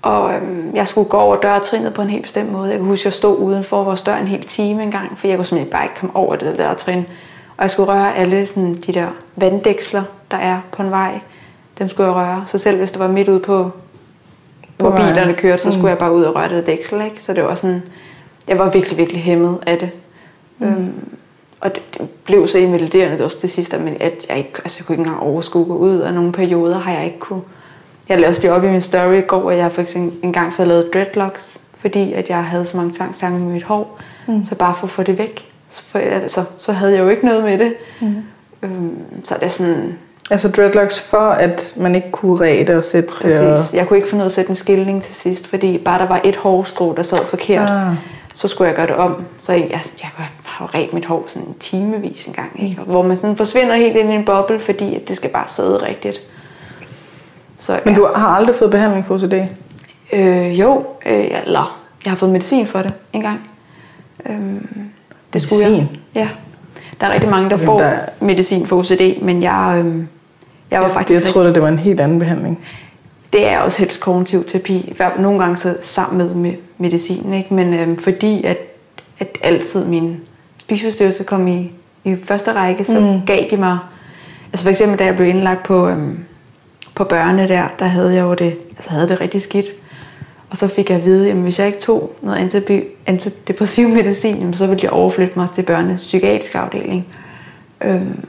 Og 0.02 0.34
øhm, 0.34 0.70
jeg 0.74 0.88
skulle 0.88 1.08
gå 1.08 1.16
over 1.16 1.36
dørtrinet 1.36 1.94
på 1.94 2.02
en 2.02 2.10
helt 2.10 2.22
bestemt 2.22 2.52
måde. 2.52 2.70
Jeg 2.70 2.78
kan 2.78 2.86
huske, 2.86 3.02
at 3.02 3.04
jeg 3.04 3.12
stod 3.12 3.38
udenfor 3.38 3.84
vores 3.84 4.02
dør 4.02 4.16
en 4.16 4.26
hel 4.26 4.42
time 4.42 4.82
engang, 4.82 5.18
for 5.18 5.26
jeg 5.26 5.36
kunne 5.36 5.44
simpelthen 5.44 5.72
bare 5.72 5.84
ikke 5.84 5.94
komme 6.00 6.16
over 6.16 6.36
det 6.36 6.58
der 6.58 6.74
trin. 6.74 7.06
Og 7.56 7.62
jeg 7.62 7.70
skulle 7.70 7.92
røre 7.92 8.16
alle 8.16 8.46
sådan, 8.46 8.74
de 8.74 8.92
der 8.92 9.06
vanddæksler, 9.40 10.02
der 10.30 10.36
er 10.36 10.60
på 10.72 10.82
en 10.82 10.90
vej. 10.90 11.20
Dem 11.78 11.88
skulle 11.88 12.06
jeg 12.06 12.16
røre. 12.16 12.44
Så 12.46 12.58
selv 12.58 12.78
hvis 12.78 12.90
det 12.90 13.00
var 13.00 13.08
midt 13.08 13.28
ude 13.28 13.40
på, 13.40 13.70
hvor 14.78 14.90
bilerne 14.90 15.34
kørte, 15.34 15.62
så 15.62 15.68
mm. 15.68 15.74
skulle 15.74 15.88
jeg 15.88 15.98
bare 15.98 16.12
ud 16.12 16.22
og 16.22 16.36
røre 16.36 16.48
det 16.48 16.66
dæksel. 16.66 17.04
Ikke? 17.04 17.22
Så 17.22 17.32
det 17.32 17.44
var 17.44 17.54
sådan, 17.54 17.82
jeg 18.48 18.58
var 18.58 18.70
virkelig, 18.70 18.98
virkelig 18.98 19.22
hæmmet 19.22 19.58
af 19.66 19.78
det. 19.78 19.90
Mm. 20.58 20.66
Øhm, 20.66 20.92
og 21.60 21.74
det, 21.74 21.82
det, 21.98 22.08
blev 22.24 22.48
så 22.48 22.58
invaliderende 22.58 23.16
det 23.16 23.24
også 23.24 23.38
det 23.42 23.50
sidste, 23.50 23.78
men 23.78 23.96
at 24.00 24.26
jeg, 24.28 24.38
ikke, 24.38 24.50
altså 24.64 24.76
jeg 24.80 24.86
kunne 24.86 24.94
ikke 24.94 25.08
engang 25.08 25.22
overskue 25.22 25.64
gå 25.64 25.76
ud, 25.76 25.98
af 25.98 26.14
nogle 26.14 26.32
perioder 26.32 26.78
har 26.78 26.92
jeg 26.92 27.04
ikke 27.04 27.18
kunne. 27.18 27.42
Jeg 28.08 28.18
lavede 28.18 28.30
også 28.30 28.42
det 28.42 28.50
op 28.50 28.64
i 28.64 28.68
min 28.68 28.80
story 28.80 29.18
i 29.18 29.20
går, 29.20 29.50
at 29.50 29.58
jeg 29.58 29.72
for 29.72 29.82
eksempel 29.82 30.18
engang 30.22 30.54
fået 30.54 30.68
lavet 30.68 30.94
dreadlocks, 30.94 31.60
fordi 31.74 32.12
at 32.12 32.30
jeg 32.30 32.44
havde 32.44 32.66
så 32.66 32.76
mange 32.76 32.92
tanker 32.92 33.28
med 33.28 33.52
mit 33.52 33.62
hår. 33.62 34.00
Mm. 34.26 34.44
Så 34.44 34.54
bare 34.54 34.74
for 34.74 34.86
at 34.86 34.90
få 34.90 35.02
det 35.02 35.18
væk, 35.18 35.52
så, 35.68 35.82
for, 35.82 35.98
altså, 35.98 36.44
så 36.58 36.72
havde 36.72 36.92
jeg 36.92 37.00
jo 37.00 37.08
ikke 37.08 37.26
noget 37.26 37.44
med 37.44 37.58
det. 37.58 37.74
Mm. 38.00 38.14
Øhm, 38.62 39.24
så 39.24 39.34
det 39.34 39.42
er 39.42 39.48
sådan... 39.48 39.98
Altså 40.30 40.48
dreadlocks 40.48 41.00
for, 41.00 41.30
at 41.30 41.74
man 41.76 41.94
ikke 41.94 42.10
kunne 42.10 42.40
ræde 42.40 42.76
og 42.78 42.84
sætte 42.84 43.08
Præcis. 43.08 43.30
det? 43.30 43.52
Og... 43.52 43.58
Jeg 43.72 43.88
kunne 43.88 43.96
ikke 43.96 44.08
få 44.08 44.16
noget 44.16 44.30
at 44.30 44.34
sætte 44.34 44.48
en 44.48 44.54
skilning 44.54 45.02
til 45.02 45.14
sidst, 45.14 45.46
fordi 45.46 45.78
bare 45.78 45.98
der 45.98 46.08
var 46.08 46.20
et 46.24 46.36
hårstrå, 46.36 46.94
der 46.96 47.02
sad 47.02 47.18
forkert. 47.26 47.68
Ah 47.70 47.96
så 48.40 48.48
skulle 48.48 48.68
jeg 48.68 48.76
gøre 48.76 48.86
det 48.86 48.94
om. 48.94 49.24
Så 49.38 49.52
jeg, 49.52 49.70
jeg, 49.70 49.80
jeg 50.02 50.08
har 50.44 50.64
jo 50.64 50.78
ret 50.80 50.92
mit 50.92 51.04
hår 51.04 51.24
sådan 51.26 51.48
en 51.48 51.54
timevis 51.60 52.26
en 52.26 52.32
gang, 52.32 52.62
ikke? 52.62 52.80
hvor 52.82 53.02
man 53.02 53.16
sådan 53.16 53.36
forsvinder 53.36 53.76
helt 53.76 53.96
ind 53.96 54.12
i 54.12 54.14
en 54.14 54.24
boble, 54.24 54.60
fordi 54.60 54.94
at 54.94 55.08
det 55.08 55.16
skal 55.16 55.30
bare 55.30 55.48
sidde 55.48 55.86
rigtigt. 55.86 56.20
Så, 57.58 57.80
Men 57.84 57.94
ja. 57.94 58.00
du 58.00 58.08
har 58.14 58.28
aldrig 58.28 58.56
fået 58.56 58.70
behandling 58.70 59.06
for 59.06 59.14
OCD? 59.14 59.34
Øh, 60.12 60.60
jo, 60.60 60.86
øh, 61.06 61.30
eller 61.44 61.80
jeg 62.04 62.10
har 62.10 62.16
fået 62.16 62.32
medicin 62.32 62.66
for 62.66 62.78
det 62.82 62.92
en 63.12 63.20
gang. 63.20 63.50
Øh, 64.26 64.36
det 65.32 65.42
skulle 65.42 65.64
medicin? 65.64 65.88
jeg. 66.14 66.22
Ja. 66.22 66.28
Der 67.00 67.06
er 67.06 67.12
rigtig 67.12 67.30
mange, 67.30 67.50
der 67.50 67.56
Jamen, 67.56 67.66
får 67.66 67.78
der... 67.78 67.98
medicin 68.20 68.66
for 68.66 68.76
OCD, 68.76 69.22
men 69.22 69.42
jeg, 69.42 69.82
øh, 69.84 69.94
jeg 70.70 70.80
var 70.80 70.88
ja, 70.88 70.94
faktisk... 70.94 71.24
Jeg 71.24 71.32
troede, 71.32 71.54
det 71.54 71.62
var 71.62 71.68
en 71.68 71.78
helt 71.78 72.00
anden 72.00 72.18
behandling. 72.18 72.58
Det 73.32 73.48
er 73.48 73.58
også 73.58 73.78
helst 73.78 74.00
kognitiv 74.00 74.44
terapi. 74.44 74.94
Nogle 75.18 75.38
gange 75.38 75.56
så 75.56 75.76
sammen 75.82 76.18
med, 76.18 76.34
med 76.34 76.52
medicin, 76.78 77.34
ikke? 77.34 77.54
men 77.54 77.74
øhm, 77.74 77.98
fordi 77.98 78.44
at, 78.44 78.58
at 79.18 79.38
altid 79.42 79.84
min 79.84 80.16
spiseforstyrrelse 80.58 81.24
kom 81.24 81.48
i, 81.48 81.72
i 82.04 82.16
første 82.24 82.52
række, 82.52 82.84
så 82.84 83.00
mm. 83.00 83.26
gav 83.26 83.44
de 83.50 83.56
mig... 83.56 83.78
Altså 84.52 84.64
for 84.64 84.70
eksempel, 84.70 84.98
da 84.98 85.04
jeg 85.04 85.16
blev 85.16 85.28
indlagt 85.28 85.62
på, 85.62 85.88
øhm, 85.88 86.18
på 86.94 87.04
børne 87.04 87.48
der, 87.48 87.64
der 87.78 87.86
havde 87.86 88.14
jeg 88.14 88.22
jo 88.22 88.34
det, 88.34 88.56
altså 88.70 88.90
havde 88.90 89.08
det 89.08 89.20
rigtig 89.20 89.42
skidt. 89.42 89.66
Og 90.50 90.56
så 90.56 90.68
fik 90.68 90.90
jeg 90.90 90.98
at 90.98 91.04
vide, 91.04 91.30
at 91.30 91.36
hvis 91.36 91.58
jeg 91.58 91.66
ikke 91.66 91.78
tog 91.78 92.12
noget 92.22 92.38
antidepressiv 93.06 93.88
medicin, 93.88 94.54
så 94.54 94.66
ville 94.66 94.80
jeg 94.82 94.90
overflytte 94.90 95.32
mig 95.36 95.48
til 95.54 95.62
børnes 95.62 96.00
psykiatrisk 96.00 96.54
afdeling. 96.54 97.06
Øhm, 97.80 98.24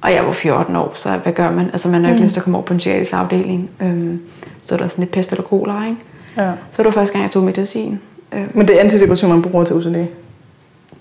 og 0.00 0.12
jeg 0.12 0.26
var 0.26 0.32
14 0.32 0.76
år, 0.76 0.90
så 0.94 1.16
hvad 1.22 1.32
gør 1.32 1.50
man? 1.50 1.66
Altså 1.72 1.88
man 1.88 2.04
har 2.04 2.10
ikke 2.10 2.18
mm. 2.18 2.24
lyst 2.24 2.32
til 2.32 2.40
at 2.40 2.44
komme 2.44 2.58
over 2.58 2.66
på 2.66 2.72
en 2.72 2.78
psykiatrisk 2.78 3.12
afdeling. 3.12 3.70
Øhm, 3.82 4.20
så 4.62 4.74
er 4.74 4.78
der 4.78 4.88
sådan 4.88 5.02
lidt 5.02 5.10
pest 5.10 5.30
eller 5.30 5.42
kolera, 5.42 5.84
ikke? 5.84 5.96
Ja. 6.36 6.50
Så 6.70 6.82
det 6.82 6.84
var 6.84 6.90
første 6.90 7.12
gang, 7.12 7.22
jeg 7.22 7.30
tog 7.30 7.42
medicin. 7.42 8.00
Øhm, 8.32 8.48
Men 8.54 8.68
det 8.68 8.76
er 8.76 8.80
antidepressiv, 8.80 9.28
man 9.28 9.42
bruger 9.42 9.64
til 9.64 9.76
OCD? 9.76 9.86
Det, 9.86 10.08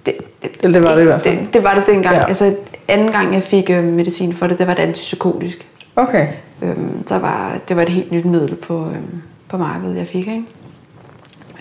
det, 0.06 0.15
Eller 0.63 0.80
det 0.80 0.84
var 0.84 0.96
det 0.96 1.01
i 1.01 1.06
hvert 1.06 1.22
fald? 1.22 1.38
Det, 1.38 1.53
det 1.53 1.63
var 1.63 1.75
det 1.75 1.88
dengang. 1.88 2.15
Ja. 2.15 2.27
Altså 2.27 2.56
anden 2.88 3.12
gang, 3.12 3.34
jeg 3.34 3.44
fik 3.44 3.70
øh, 3.70 3.84
medicin 3.84 4.34
for 4.34 4.48
det, 4.48 4.60
det 4.60 4.68
var 4.68 4.74
det 4.74 4.82
antipsykotisk. 4.82 5.68
Okay. 5.96 6.27
Øhm, 6.62 7.08
så 7.08 7.18
var, 7.18 7.58
det 7.68 7.75
var 7.75 7.82
et 7.82 7.89
helt 7.89 8.12
nyt 8.12 8.25
middel 8.25 8.56
på, 8.56 8.86
øhm, 8.86 9.22
på 9.48 9.58
markedet, 9.58 9.98
jeg 9.98 10.08
fik, 10.08 10.27
ikke? 10.27 10.44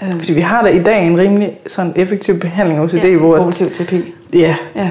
Øhm. 0.02 0.18
Fordi 0.20 0.32
vi 0.32 0.40
har 0.40 0.62
da 0.62 0.68
i 0.68 0.78
dag 0.82 1.06
en 1.06 1.18
rimelig 1.18 1.52
sådan 1.66 1.92
effektiv 1.96 2.40
behandling 2.40 2.78
af 2.80 2.84
OCD, 2.84 2.94
ja, 2.94 3.16
hvor... 3.16 3.36
kognitiv 3.36 3.70
terapi. 3.70 4.14
Ja, 4.34 4.56
ja. 4.76 4.90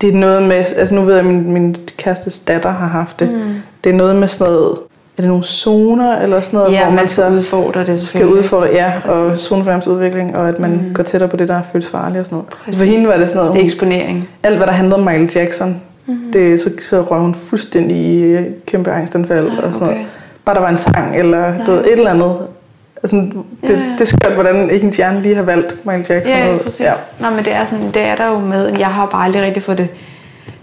det 0.00 0.08
er 0.08 0.12
noget 0.16 0.42
med, 0.42 0.56
altså 0.76 0.94
nu 0.94 1.00
ved 1.02 1.14
jeg, 1.14 1.20
at 1.20 1.26
min, 1.32 1.52
min 1.52 1.76
kærestes 1.96 2.38
datter 2.38 2.70
har 2.70 2.86
haft 2.86 3.20
det. 3.20 3.28
Mm. 3.30 3.38
Det 3.84 3.90
er 3.90 3.94
noget 3.96 4.16
med 4.16 4.28
sådan 4.28 4.52
noget, 4.52 4.70
er 5.18 5.22
det 5.22 5.28
nogle 5.28 5.44
zoner 5.44 6.18
eller 6.18 6.40
sådan 6.40 6.58
noget, 6.58 6.72
Ja, 6.72 6.78
hvor 6.78 6.86
man 6.90 6.96
man 6.96 7.08
skal 7.08 7.24
så 7.24 7.30
udfordre 7.30 7.86
det 7.86 8.00
skal 8.00 8.26
udfordre, 8.26 8.68
ja, 8.72 8.92
og 9.04 9.30
Præcis. 9.30 9.46
zonefornemmelsesudvikling, 9.46 10.36
og 10.36 10.48
at 10.48 10.58
man 10.58 10.70
mm. 10.70 10.94
går 10.94 11.02
tættere 11.02 11.30
på 11.30 11.36
det, 11.36 11.48
der 11.48 11.54
er 11.54 11.62
føles 11.72 11.88
farligt 11.88 12.18
og 12.18 12.24
sådan 12.26 12.36
noget. 12.36 12.50
Præcis. 12.64 12.78
For 12.80 12.84
hende 12.86 13.08
var 13.08 13.16
det 13.16 13.28
sådan 13.28 13.40
noget, 13.42 13.54
Det 13.54 13.60
er 13.60 13.64
eksponering. 13.64 14.28
alt 14.42 14.56
hvad 14.56 14.66
der 14.66 14.72
handlede 14.72 14.96
om 14.96 15.02
Michael 15.02 15.30
Jackson, 15.34 15.82
mm. 16.06 16.14
det, 16.32 16.60
så, 16.60 16.70
så 16.88 17.02
røg 17.02 17.20
hun 17.20 17.34
fuldstændig 17.34 17.96
i 17.96 18.22
øh, 18.22 18.42
kæmpe 18.66 18.90
angstanfald 18.92 19.48
Ah, 19.50 19.64
og 19.64 19.74
sådan 19.74 19.88
okay. 19.88 19.96
noget. 19.96 20.06
Bare 20.44 20.54
der 20.54 20.60
var 20.60 20.68
en 20.68 20.76
sang, 20.76 21.16
eller 21.18 21.64
du 21.64 21.70
ved, 21.72 21.80
et 21.84 21.92
eller 21.92 22.10
andet. 22.10 22.36
Altså, 23.14 23.16
det, 23.16 23.44
Ja, 23.62 23.72
ja. 23.72 23.92
det 23.92 24.00
er 24.00 24.04
skørt, 24.04 24.32
hvordan 24.32 24.62
ikke 24.70 24.80
hendes 24.80 24.96
hjerne 24.96 25.22
lige 25.22 25.34
har 25.34 25.42
valgt 25.42 25.86
Michael 25.86 26.04
Jackson. 26.08 26.34
Ja, 26.36 26.52
ja, 26.52 26.56
præcis. 26.62 26.80
Ja. 26.80 26.92
Nå, 27.18 27.30
men 27.30 27.44
det 27.44 27.54
er, 27.54 27.64
sådan, 27.64 27.90
det 27.94 28.02
er 28.02 28.14
der 28.16 28.26
jo 28.26 28.38
med. 28.38 28.78
Jeg 28.78 28.86
har 28.86 29.06
bare 29.06 29.24
aldrig 29.24 29.42
rigtig 29.42 29.62
fået 29.62 29.78
det 29.78 29.88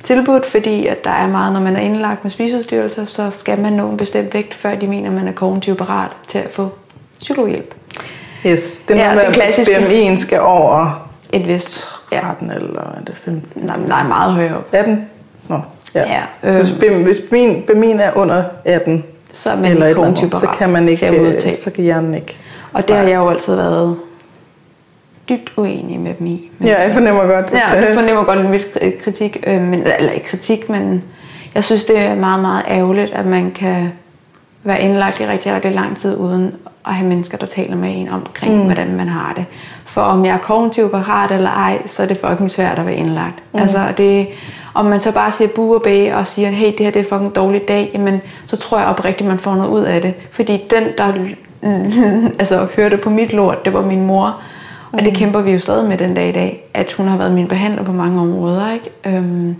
tilbudt, 0.03 0.45
fordi 0.45 0.87
at 0.87 1.03
der 1.03 1.09
er 1.09 1.27
meget, 1.27 1.53
når 1.53 1.59
man 1.59 1.75
er 1.75 1.79
indlagt 1.79 2.23
med 2.23 2.31
spiseudstyrelser, 2.31 3.05
så 3.05 3.29
skal 3.29 3.59
man 3.59 3.73
nå 3.73 3.89
en 3.89 3.97
bestemt 3.97 4.33
vægt, 4.33 4.53
før 4.53 4.75
de 4.75 4.87
mener, 4.87 5.11
man 5.11 5.27
er 5.27 5.31
kognitivt 5.31 5.77
parat 5.77 6.09
til 6.27 6.37
at 6.37 6.49
få 6.51 6.69
psykologhjælp. 7.19 7.75
Yes, 8.45 8.77
det 8.87 8.95
er 8.97 8.99
Ja, 8.99 9.03
noget 9.05 9.17
med, 9.17 9.25
det 9.25 9.33
klassiske. 9.33 9.75
at 9.77 9.83
BMI'en 9.83 10.15
skal 10.15 10.39
over 10.41 11.09
Et 11.33 11.47
vist. 11.47 11.89
Ja. 12.11 12.19
13 12.19 12.51
eller 12.51 12.81
er 12.81 13.01
det 13.07 13.15
15? 13.25 13.63
Nej, 13.63 13.75
nej, 13.87 14.03
meget 14.07 14.33
højere 14.33 14.57
op. 14.57 14.67
18? 14.71 15.05
Nå, 15.47 15.59
ja. 15.95 15.99
Ja, 16.13 16.21
ja. 16.43 16.51
Så 16.53 16.59
hvis, 16.59 16.71
øhm. 16.83 16.97
BM, 16.99 17.03
hvis 17.03 17.17
BMI'en 17.71 18.01
er 18.01 18.11
under 18.15 18.43
18, 18.65 19.03
Så 19.33 19.49
er 19.51 19.55
man 19.55 19.71
eller 19.71 19.85
ikke 19.87 19.97
kognitivt 19.97 20.23
andet, 20.23 20.39
så 20.39 20.45
parat 20.45 20.57
kan 20.57 20.69
man 20.69 20.95
til 20.95 21.05
at 21.05 21.13
ikke, 21.13 21.23
modtage. 21.25 21.51
øh, 21.51 21.57
så 21.57 21.71
kan 21.71 21.83
hjernen 21.83 22.13
ikke. 22.13 22.37
Og 22.73 22.87
det 22.87 22.95
har 22.95 23.03
jeg 23.03 23.15
jo 23.15 23.29
altid 23.29 23.55
været 23.55 23.97
dybt 25.29 25.53
uenig 25.57 25.99
med 25.99 26.13
dem 26.19 26.27
i. 26.27 26.49
Men- 26.59 26.67
Ja, 26.67 26.81
jeg 26.81 26.93
fornemmer 26.93 27.23
godt. 27.25 27.51
Ja, 27.51 27.69
jeg 27.75 27.87
øh, 27.89 27.93
fornemmer 27.95 28.23
godt 28.23 28.51
lidt 28.51 29.01
kritik, 29.03 29.43
øh, 29.47 29.61
men, 29.61 29.73
eller 29.73 30.11
ikke 30.11 30.25
kritik, 30.27 30.69
men 30.69 31.03
jeg 31.55 31.63
synes, 31.63 31.83
det 31.85 31.97
er 31.99 32.15
meget, 32.15 32.41
meget 32.41 32.63
ærgerligt, 32.67 33.11
at 33.13 33.25
man 33.25 33.51
kan 33.51 33.91
være 34.63 34.81
indlagt 34.81 35.19
i 35.19 35.27
rigtig, 35.27 35.53
rigtig 35.53 35.71
lang 35.71 35.97
tid, 35.97 36.17
uden 36.17 36.55
at 36.87 36.93
have 36.93 37.07
mennesker, 37.09 37.37
der 37.37 37.45
taler 37.45 37.75
med 37.75 37.89
en 37.95 38.09
omkring, 38.09 38.55
mm. 38.57 38.63
hvordan 38.63 38.95
man 38.95 39.07
har 39.07 39.33
det. 39.35 39.45
For 39.85 40.01
om 40.01 40.25
jeg 40.25 40.33
er 40.33 40.37
kognitiv 40.37 40.89
parat 40.91 41.31
eller 41.31 41.49
ej, 41.49 41.77
så 41.85 42.03
er 42.03 42.07
det 42.07 42.17
fucking 42.27 42.49
svært 42.49 42.79
at 42.79 42.85
være 42.85 42.95
indlagt. 42.95 43.35
Mm. 43.53 43.59
Altså, 43.59 43.79
det, 43.97 44.27
om 44.73 44.85
man 44.85 44.99
så 44.99 45.11
bare 45.11 45.31
siger 45.31 45.47
bu 45.47 45.75
og 45.75 45.81
bæ 45.81 46.13
og 46.13 46.27
siger, 46.27 46.49
hey, 46.49 46.67
det 46.67 46.79
her 46.79 46.91
det 46.91 46.99
er 46.99 47.03
fucking 47.03 47.25
en 47.25 47.29
dårlig 47.29 47.67
dag, 47.67 47.91
jamen, 47.93 48.21
så 48.45 48.57
tror 48.57 48.79
jeg 48.79 48.87
oprigtigt, 48.87 49.29
man 49.29 49.39
får 49.39 49.55
noget 49.55 49.69
ud 49.69 49.83
af 49.83 50.01
det. 50.01 50.13
Fordi 50.31 50.67
den, 50.69 50.83
der 50.97 51.13
altså, 52.39 52.67
hørte 52.75 52.97
på 52.97 53.09
mit 53.09 53.33
lort, 53.33 53.65
det 53.65 53.73
var 53.73 53.81
min 53.81 54.05
mor. 54.05 54.41
Og 54.91 54.99
det 55.05 55.13
kæmper 55.13 55.41
vi 55.41 55.51
jo 55.51 55.59
stadig 55.59 55.89
med 55.89 55.97
den 55.97 56.13
dag 56.13 56.29
i 56.29 56.31
dag, 56.31 56.69
at 56.73 56.91
hun 56.91 57.07
har 57.07 57.17
været 57.17 57.31
min 57.31 57.47
behandler 57.47 57.83
på 57.83 57.91
mange 57.91 58.21
områder. 58.21 58.73
Ikke? 58.73 58.89
Øhm, 59.05 59.55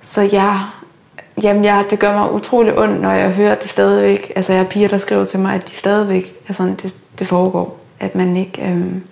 så 0.00 0.28
jeg, 0.32 0.60
jamen 1.42 1.64
jeg, 1.64 1.84
det 1.90 1.98
gør 1.98 2.12
mig 2.12 2.32
utrolig 2.32 2.78
ondt, 2.78 3.00
når 3.00 3.10
jeg 3.10 3.30
hører 3.30 3.54
det 3.54 3.68
stadigvæk. 3.68 4.32
Altså 4.36 4.52
jeg 4.52 4.60
har 4.60 4.68
piger, 4.68 4.88
der 4.88 4.98
skriver 4.98 5.24
til 5.24 5.38
mig, 5.38 5.54
at 5.54 5.68
de 5.68 5.72
stadigvæk 5.72 6.34
er 6.48 6.52
sådan, 6.52 6.74
det, 6.82 6.94
det 7.18 7.26
foregår. 7.26 7.78
At 8.00 8.14
man 8.14 8.36
ikke 8.36 8.62
øhm, 8.62 9.02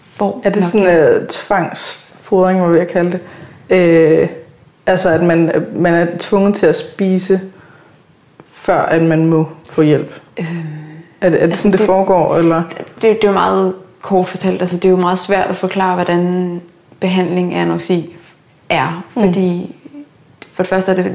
får 0.00 0.40
er 0.44 0.50
det 0.50 0.62
nok 0.62 0.84
sådan 0.84 1.22
uh, 1.22 1.26
tvangsfodring, 1.26 2.60
hvad 2.60 2.70
vil 2.70 2.78
jeg 2.78 2.88
kalde 2.88 3.12
det? 3.12 3.20
Øh, 3.70 4.28
altså, 4.86 5.08
at 5.10 5.22
man, 5.22 5.52
man 5.74 5.94
er 5.94 6.06
tvunget 6.18 6.54
til 6.54 6.66
at 6.66 6.76
spise, 6.76 7.40
før 8.52 8.78
at 8.82 9.02
man 9.02 9.26
må 9.26 9.48
få 9.70 9.82
hjælp. 9.82 10.20
Øhm, 10.38 10.48
Er 11.20 11.30
det, 11.30 11.36
er 11.42 11.46
det 11.46 11.48
altså, 11.50 11.62
sådan, 11.62 11.72
det, 11.72 11.78
det- 11.78 11.86
foregår? 11.86 12.36
Eller? 12.36 12.62
det, 13.02 13.02
det 13.02 13.24
er 13.24 13.28
jo 13.28 13.32
meget 13.32 13.74
kort 14.02 14.28
fortalt. 14.28 14.60
Altså, 14.60 14.76
det 14.76 14.84
er 14.84 14.90
jo 14.90 14.96
meget 14.96 15.18
svært 15.18 15.46
at 15.50 15.56
forklare, 15.56 15.94
hvordan 15.94 16.60
behandling 17.00 17.54
af 17.54 17.62
anoreksi 17.62 18.16
er. 18.68 19.04
Fordi 19.10 19.74
for 20.52 20.62
det 20.62 20.70
første 20.70 20.90
er 20.92 20.96
det 20.96 21.12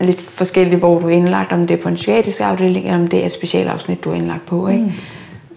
lidt 0.00 0.20
forskelligt, 0.20 0.78
hvor 0.78 0.98
du 1.00 1.06
er 1.06 1.10
indlagt. 1.12 1.52
Om 1.52 1.66
det 1.66 1.78
er 1.78 1.82
på 1.82 1.88
en 1.88 1.94
psykiatrisk 1.94 2.40
afdeling, 2.40 2.86
eller 2.86 2.98
om 2.98 3.08
det 3.08 3.22
er 3.22 3.26
et 3.26 3.32
specialafsnit, 3.32 4.04
du 4.04 4.10
er 4.10 4.14
indlagt 4.14 4.46
på. 4.46 4.68
Ikke? 4.68 4.94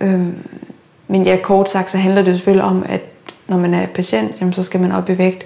Øhm, 0.01 0.33
men 1.07 1.23
ja, 1.25 1.37
kort 1.43 1.69
sagt, 1.69 1.89
så 1.91 1.97
handler 1.97 2.21
det 2.21 2.33
selvfølgelig 2.35 2.63
om, 2.65 2.85
at 2.89 3.01
når 3.47 3.57
man 3.57 3.73
er 3.73 3.85
patient, 3.87 4.31
jamen, 4.41 4.53
så 4.53 4.63
skal 4.63 4.79
man 4.79 4.91
op 4.91 5.09
i 5.09 5.17
vægt. 5.17 5.45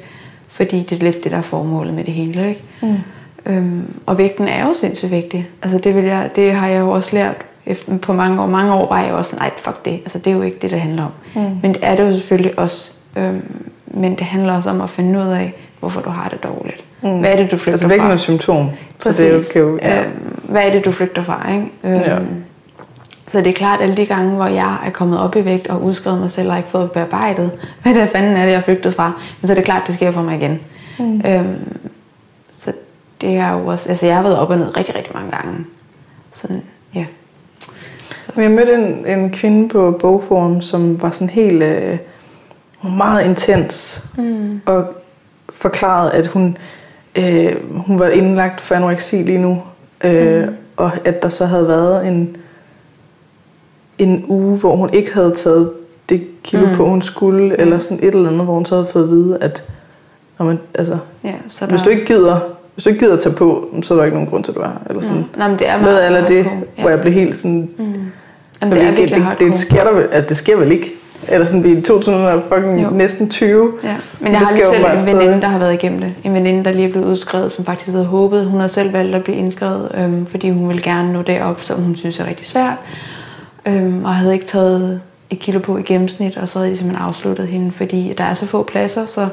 Fordi 0.52 0.84
det 0.90 1.00
er 1.00 1.04
lidt 1.04 1.24
det, 1.24 1.32
der 1.32 1.38
er 1.38 1.42
formålet 1.42 1.94
med 1.94 2.04
det 2.04 2.14
hele. 2.14 2.50
Ikke? 2.50 2.64
Mm. 2.82 2.96
Øhm, 3.46 3.94
og 4.06 4.18
vægten 4.18 4.48
er 4.48 4.68
jo 4.68 4.74
sindssygt 4.74 5.12
vigtig. 5.12 5.48
Altså 5.64 5.78
det, 5.78 5.96
vil 5.96 6.04
jeg, 6.04 6.30
det 6.36 6.52
har 6.54 6.68
jeg 6.68 6.80
jo 6.80 6.92
også 6.92 7.10
lært 7.16 7.36
efter, 7.66 7.98
på 7.98 8.14
mange 8.14 8.42
år. 8.42 8.46
Mange 8.48 8.74
år 8.74 8.90
var 8.90 9.02
jeg 9.02 9.12
jo 9.12 9.18
også 9.18 9.32
sådan, 9.32 9.44
nej, 9.44 9.52
fuck 9.58 9.86
det. 9.86 9.94
Altså 9.94 10.20
det 10.20 10.28
er 10.28 10.36
jo 10.36 10.42
ikke 10.42 10.58
det, 10.62 10.72
det 10.72 10.82
handler 10.82 11.04
om. 11.06 11.12
Mm. 11.36 11.50
Men 11.62 11.74
det 11.74 11.80
er 11.82 11.96
det 11.96 12.04
jo 12.08 12.14
selvfølgelig 12.14 12.60
også. 12.60 12.92
Øhm, 13.18 13.42
men 13.88 14.12
det 14.16 14.22
handler 14.22 14.56
også 14.56 14.70
om 14.70 14.82
at 14.82 14.90
finde 14.90 15.20
ud 15.20 15.28
af, 15.28 15.54
hvorfor 15.80 16.02
du 16.02 16.10
har 16.10 16.30
det 16.30 16.44
dårligt. 16.44 16.84
Mm. 17.02 17.20
Hvad 17.20 17.32
er 17.32 17.36
det, 17.36 17.52
du 17.52 17.58
flygter 17.58 17.72
Altså, 17.72 17.88
fra? 18.02 18.10
er 18.10 18.14
et 18.14 18.20
symptom. 18.20 18.70
Præcis. 19.04 19.16
Så 19.16 19.24
det 19.24 19.56
er 19.56 19.60
jo, 19.60 19.80
ja. 19.82 20.02
øhm, 20.04 20.12
hvad 20.44 20.62
er 20.64 20.72
det, 20.72 20.86
du 20.86 20.92
flygter 20.92 21.22
fra? 21.24 21.52
Ikke? 21.52 21.66
Øhm, 21.84 21.94
Ja. 21.94 22.18
Så 23.32 23.38
det 23.38 23.48
er 23.48 23.54
klart, 23.54 23.80
at 23.80 23.84
alle 23.84 23.98
de 23.98 24.06
gange, 24.06 24.36
hvor 24.36 24.46
jeg 24.46 24.78
er 24.86 24.90
kommet 24.90 25.20
op 25.20 25.36
i 25.36 25.46
vægt 25.46 25.68
og 25.68 25.84
udskrevet 25.84 26.20
mig 26.20 26.32
selv 26.32 26.52
og 26.52 26.58
ikke 26.58 26.70
fået 26.70 26.92
bearbejdet, 26.92 27.52
hvad 27.82 27.94
det 27.94 28.10
fanden 28.10 28.36
er 28.36 28.46
det, 28.46 28.52
jeg 28.52 28.64
flygtet 28.64 28.94
fra, 28.94 29.12
men 29.42 29.48
så 29.48 29.54
er 29.54 29.56
det 29.56 29.66
klart, 29.66 29.88
det 29.88 29.96
sker 29.96 30.12
for 30.12 30.22
mig 30.22 30.38
igen. 30.38 30.60
Mm. 31.00 31.22
Øhm, 31.26 31.78
så 32.52 32.74
det 33.22 33.36
er 33.36 33.54
jo 33.54 33.68
også, 33.68 33.90
altså 33.90 34.06
jeg 34.06 34.16
har 34.16 34.24
været 34.24 34.38
op 34.38 34.50
og 34.50 34.58
ned 34.58 34.78
rigtig, 34.78 34.96
rigtig 34.96 35.14
mange 35.14 35.32
gange. 35.32 35.66
Sådan, 36.32 36.64
ja. 36.96 37.06
Men 38.36 38.44
Jeg 38.44 38.52
mødte 38.52 38.74
en, 38.74 39.06
en 39.06 39.30
kvinde 39.30 39.70
på 39.70 39.98
bogforum, 40.02 40.62
som 40.62 41.02
var 41.02 41.12
sådan 41.12 41.30
helt 41.30 41.64
øh, 41.64 41.98
meget 42.84 43.26
intens 43.26 44.06
mm. 44.18 44.62
og 44.66 44.86
forklarede, 45.50 46.12
at 46.12 46.28
hun, 46.28 46.58
øh, 47.16 47.56
hun 47.78 48.00
var 48.00 48.08
indlagt 48.08 48.62
for 48.62 48.76
anoreksi 48.76 49.16
lige 49.16 49.38
nu, 49.38 49.64
øh, 50.04 50.44
mm. 50.48 50.56
og 50.78 50.92
at 51.06 51.24
der 51.24 51.30
så 51.30 51.46
havde 51.46 51.68
været 51.68 52.08
en, 52.08 52.38
en 54.04 54.26
uge, 54.28 54.58
hvor 54.58 54.76
hun 54.76 54.90
ikke 54.94 55.14
havde 55.14 55.32
taget 55.32 55.72
det 56.10 56.22
kilo 56.44 56.66
mm. 56.66 56.76
på, 56.76 56.86
hun 56.86 57.02
skulle, 57.02 57.46
mm. 57.46 57.56
eller 57.60 57.80
sådan 57.80 57.98
et 57.98 58.16
eller 58.16 58.30
andet, 58.30 58.46
hvor 58.46 58.54
hun 58.54 58.66
så 58.66 58.76
havde 58.76 58.88
fået 58.92 59.04
at 59.04 59.10
vide, 59.10 59.38
at 59.42 59.64
når 60.40 60.46
man, 60.46 60.60
altså, 60.74 60.98
ja 61.24 61.34
så 61.48 61.66
hvis, 61.66 61.82
du 61.82 61.90
ikke 61.90 62.06
gider, 62.06 62.40
hvis 62.76 62.84
du 62.84 62.90
ikke 62.90 63.00
gider 63.00 63.14
at 63.14 63.20
tage 63.20 63.36
på, 63.36 63.68
så 63.82 63.94
er 63.94 63.98
der 63.98 64.06
ikke 64.06 64.16
nogen 64.16 64.30
grund 64.30 64.44
til, 64.44 64.52
at 64.52 64.56
du 64.56 64.62
er. 64.62 64.82
Eller 64.90 65.02
sådan. 65.02 65.18
Nå, 65.18 65.24
nej, 65.38 65.48
men 65.48 65.60
det 65.60 65.70
er 65.70 65.72
Noget 65.72 65.94
meget 65.94 66.06
eller 66.06 66.26
det, 66.26 66.44
hardcore, 66.44 66.68
hvor 66.80 66.90
jeg 66.90 67.02
blev 67.02 67.14
helt 67.14 67.38
sådan, 67.38 67.70
Jamen, 67.78 68.02
det, 68.62 68.82
det 68.82 68.88
er 68.88 68.90
det, 68.90 68.98
virkelig 68.98 69.26
det, 69.40 69.40
det, 69.40 69.56
sker 69.56 69.84
der, 69.84 70.08
at 70.12 70.30
det 70.30 70.38
sker 70.38 70.58
vel 70.58 70.72
ikke? 70.72 70.94
Eller 71.28 71.48
sådan, 71.48 71.64
vi 71.64 71.72
er 71.72 71.78
i 71.78 71.82
2000 71.82 72.82
Jo. 72.82 72.90
næsten 72.90 73.30
20. 73.30 73.72
Ja, 73.84 73.96
men 74.20 74.28
det 74.28 74.40
jeg 74.40 74.48
har 74.48 74.56
lige 74.56 74.66
selv 74.66 74.92
en 74.92 74.98
stadig. 74.98 75.18
veninde, 75.18 75.42
der 75.42 75.48
har 75.48 75.60
været 75.60 75.74
igennem 75.74 76.00
det. 76.00 76.14
En 76.24 76.34
veninde, 76.34 76.64
der 76.64 76.72
lige 76.72 76.88
er 76.88 76.92
blevet 76.92 77.06
udskrevet, 77.06 77.52
som 77.52 77.66
faktisk 77.66 77.92
havde 77.92 78.06
håbet. 78.06 78.46
Hun 78.46 78.60
havde 78.60 78.74
selv 78.74 78.94
valgt 78.94 79.16
at 79.16 79.24
blive 79.24 79.38
indskrevet, 79.38 79.92
øhm, 79.98 80.26
fordi 80.26 80.50
hun 80.50 80.68
ville 80.68 80.82
gerne 80.82 81.14
nå 81.14 81.22
derop, 81.22 81.62
som 81.62 81.82
hun 81.82 81.96
synes 81.96 82.20
er 82.20 82.28
rigtig 82.28 82.48
svært. 82.48 82.78
Øhm, 83.66 84.06
og 84.06 84.16
havde 84.16 84.34
ikke 84.34 84.46
taget 84.46 85.02
et 85.30 85.40
kilo 85.40 85.60
på 85.60 85.78
i 85.78 85.82
gennemsnit, 85.82 86.38
og 86.38 86.50
så 86.50 86.60
havde 86.60 86.72
de 86.72 86.78
simpelthen 86.78 87.08
afsluttet 87.08 87.48
hende, 87.48 87.72
fordi 87.72 88.14
der 88.18 88.24
er 88.24 88.34
så 88.34 88.46
få 88.46 88.64
pladser, 88.64 89.06
så 89.06 89.28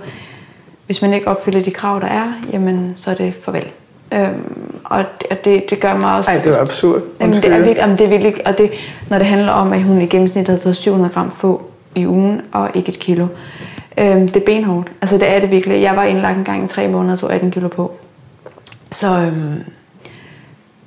hvis 0.86 1.02
man 1.02 1.14
ikke 1.14 1.28
opfylder 1.28 1.62
de 1.62 1.70
krav, 1.70 2.00
der 2.00 2.06
er, 2.06 2.32
jamen 2.52 2.92
så 2.96 3.10
er 3.10 3.14
det 3.14 3.34
farvel. 3.42 3.66
Øhm, 4.12 4.80
og 4.84 4.98
det, 4.98 5.26
og 5.30 5.44
det, 5.44 5.70
det 5.70 5.80
gør 5.80 5.96
mig 5.96 6.16
også... 6.16 6.30
Ej, 6.30 6.40
det 6.44 6.52
var 6.52 6.60
absurd. 6.60 7.02
Jamen, 7.20 7.36
det 7.36 7.44
er 7.44 7.56
virkelig, 7.56 7.76
jamen, 7.76 7.98
det 7.98 8.04
er 8.04 8.08
virkelig, 8.08 8.46
og 8.46 8.58
det, 8.58 8.70
når 9.10 9.18
det 9.18 9.26
handler 9.26 9.52
om, 9.52 9.72
at 9.72 9.82
hun 9.82 10.02
i 10.02 10.06
gennemsnit 10.06 10.48
havde 10.48 10.60
taget 10.60 10.76
700 10.76 11.12
gram 11.12 11.30
på 11.40 11.70
i 11.94 12.06
ugen, 12.06 12.40
og 12.52 12.70
ikke 12.74 12.88
et 12.88 12.98
kilo. 12.98 13.26
Øhm, 13.98 14.28
det 14.28 14.36
er 14.36 14.44
benhårdt. 14.46 14.88
Altså, 15.00 15.18
det 15.18 15.28
er 15.28 15.40
det 15.40 15.50
virkelig. 15.50 15.82
Jeg 15.82 15.96
var 15.96 16.04
indlagt 16.04 16.38
en 16.38 16.44
gang 16.44 16.64
i 16.64 16.66
tre 16.66 16.88
måneder 16.88 17.12
og 17.12 17.18
tog 17.18 17.32
18 17.32 17.50
kilo 17.50 17.68
på. 17.68 17.92
Så 18.90 19.06
øhm, 19.06 19.62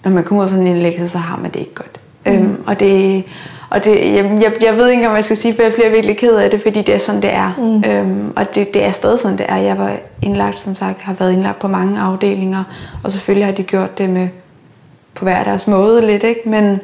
når 0.03 0.11
man 0.11 0.23
kommer 0.23 0.43
ud 0.43 0.49
fra 0.49 0.57
en 0.57 0.67
indlæggelse, 0.67 1.09
så 1.09 1.17
har 1.17 1.37
man 1.37 1.51
det 1.51 1.59
ikke 1.59 1.73
godt. 1.73 2.00
Mm. 2.25 2.31
Øhm, 2.31 2.63
og 2.67 2.79
det, 2.79 3.23
og 3.69 3.83
det, 3.83 3.91
jeg, 3.91 4.39
jeg, 4.41 4.53
jeg 4.61 4.77
ved 4.77 4.87
ikke 4.87 4.93
engang, 4.93 5.11
hvad 5.11 5.17
jeg 5.17 5.23
skal 5.23 5.37
sige, 5.37 5.53
for 5.53 5.63
jeg 5.63 5.73
bliver 5.73 5.89
virkelig 5.89 6.17
ked 6.17 6.35
af 6.35 6.49
det, 6.49 6.61
fordi 6.61 6.81
det 6.81 6.95
er 6.95 6.99
sådan, 6.99 7.21
det 7.21 7.33
er. 7.33 7.51
Mm. 7.57 7.91
Øhm, 7.91 8.33
og 8.35 8.55
det, 8.55 8.73
det 8.73 8.83
er 8.83 8.91
stadig 8.91 9.19
sådan, 9.19 9.37
det 9.37 9.45
er. 9.49 9.57
Jeg 9.57 9.77
var 9.77 9.91
indlagt, 10.21 10.59
som 10.59 10.75
sagt, 10.75 11.01
har 11.01 11.13
været 11.13 11.33
indlagt 11.33 11.59
på 11.59 11.67
mange 11.67 12.01
afdelinger, 12.01 12.63
og 13.03 13.11
selvfølgelig 13.11 13.45
har 13.45 13.53
de 13.53 13.63
gjort 13.63 13.97
det 13.97 14.09
med 14.09 14.27
på 15.13 15.25
hver 15.25 15.43
deres 15.43 15.67
måde 15.67 16.05
lidt, 16.05 16.23
ikke? 16.23 16.41
Men, 16.45 16.79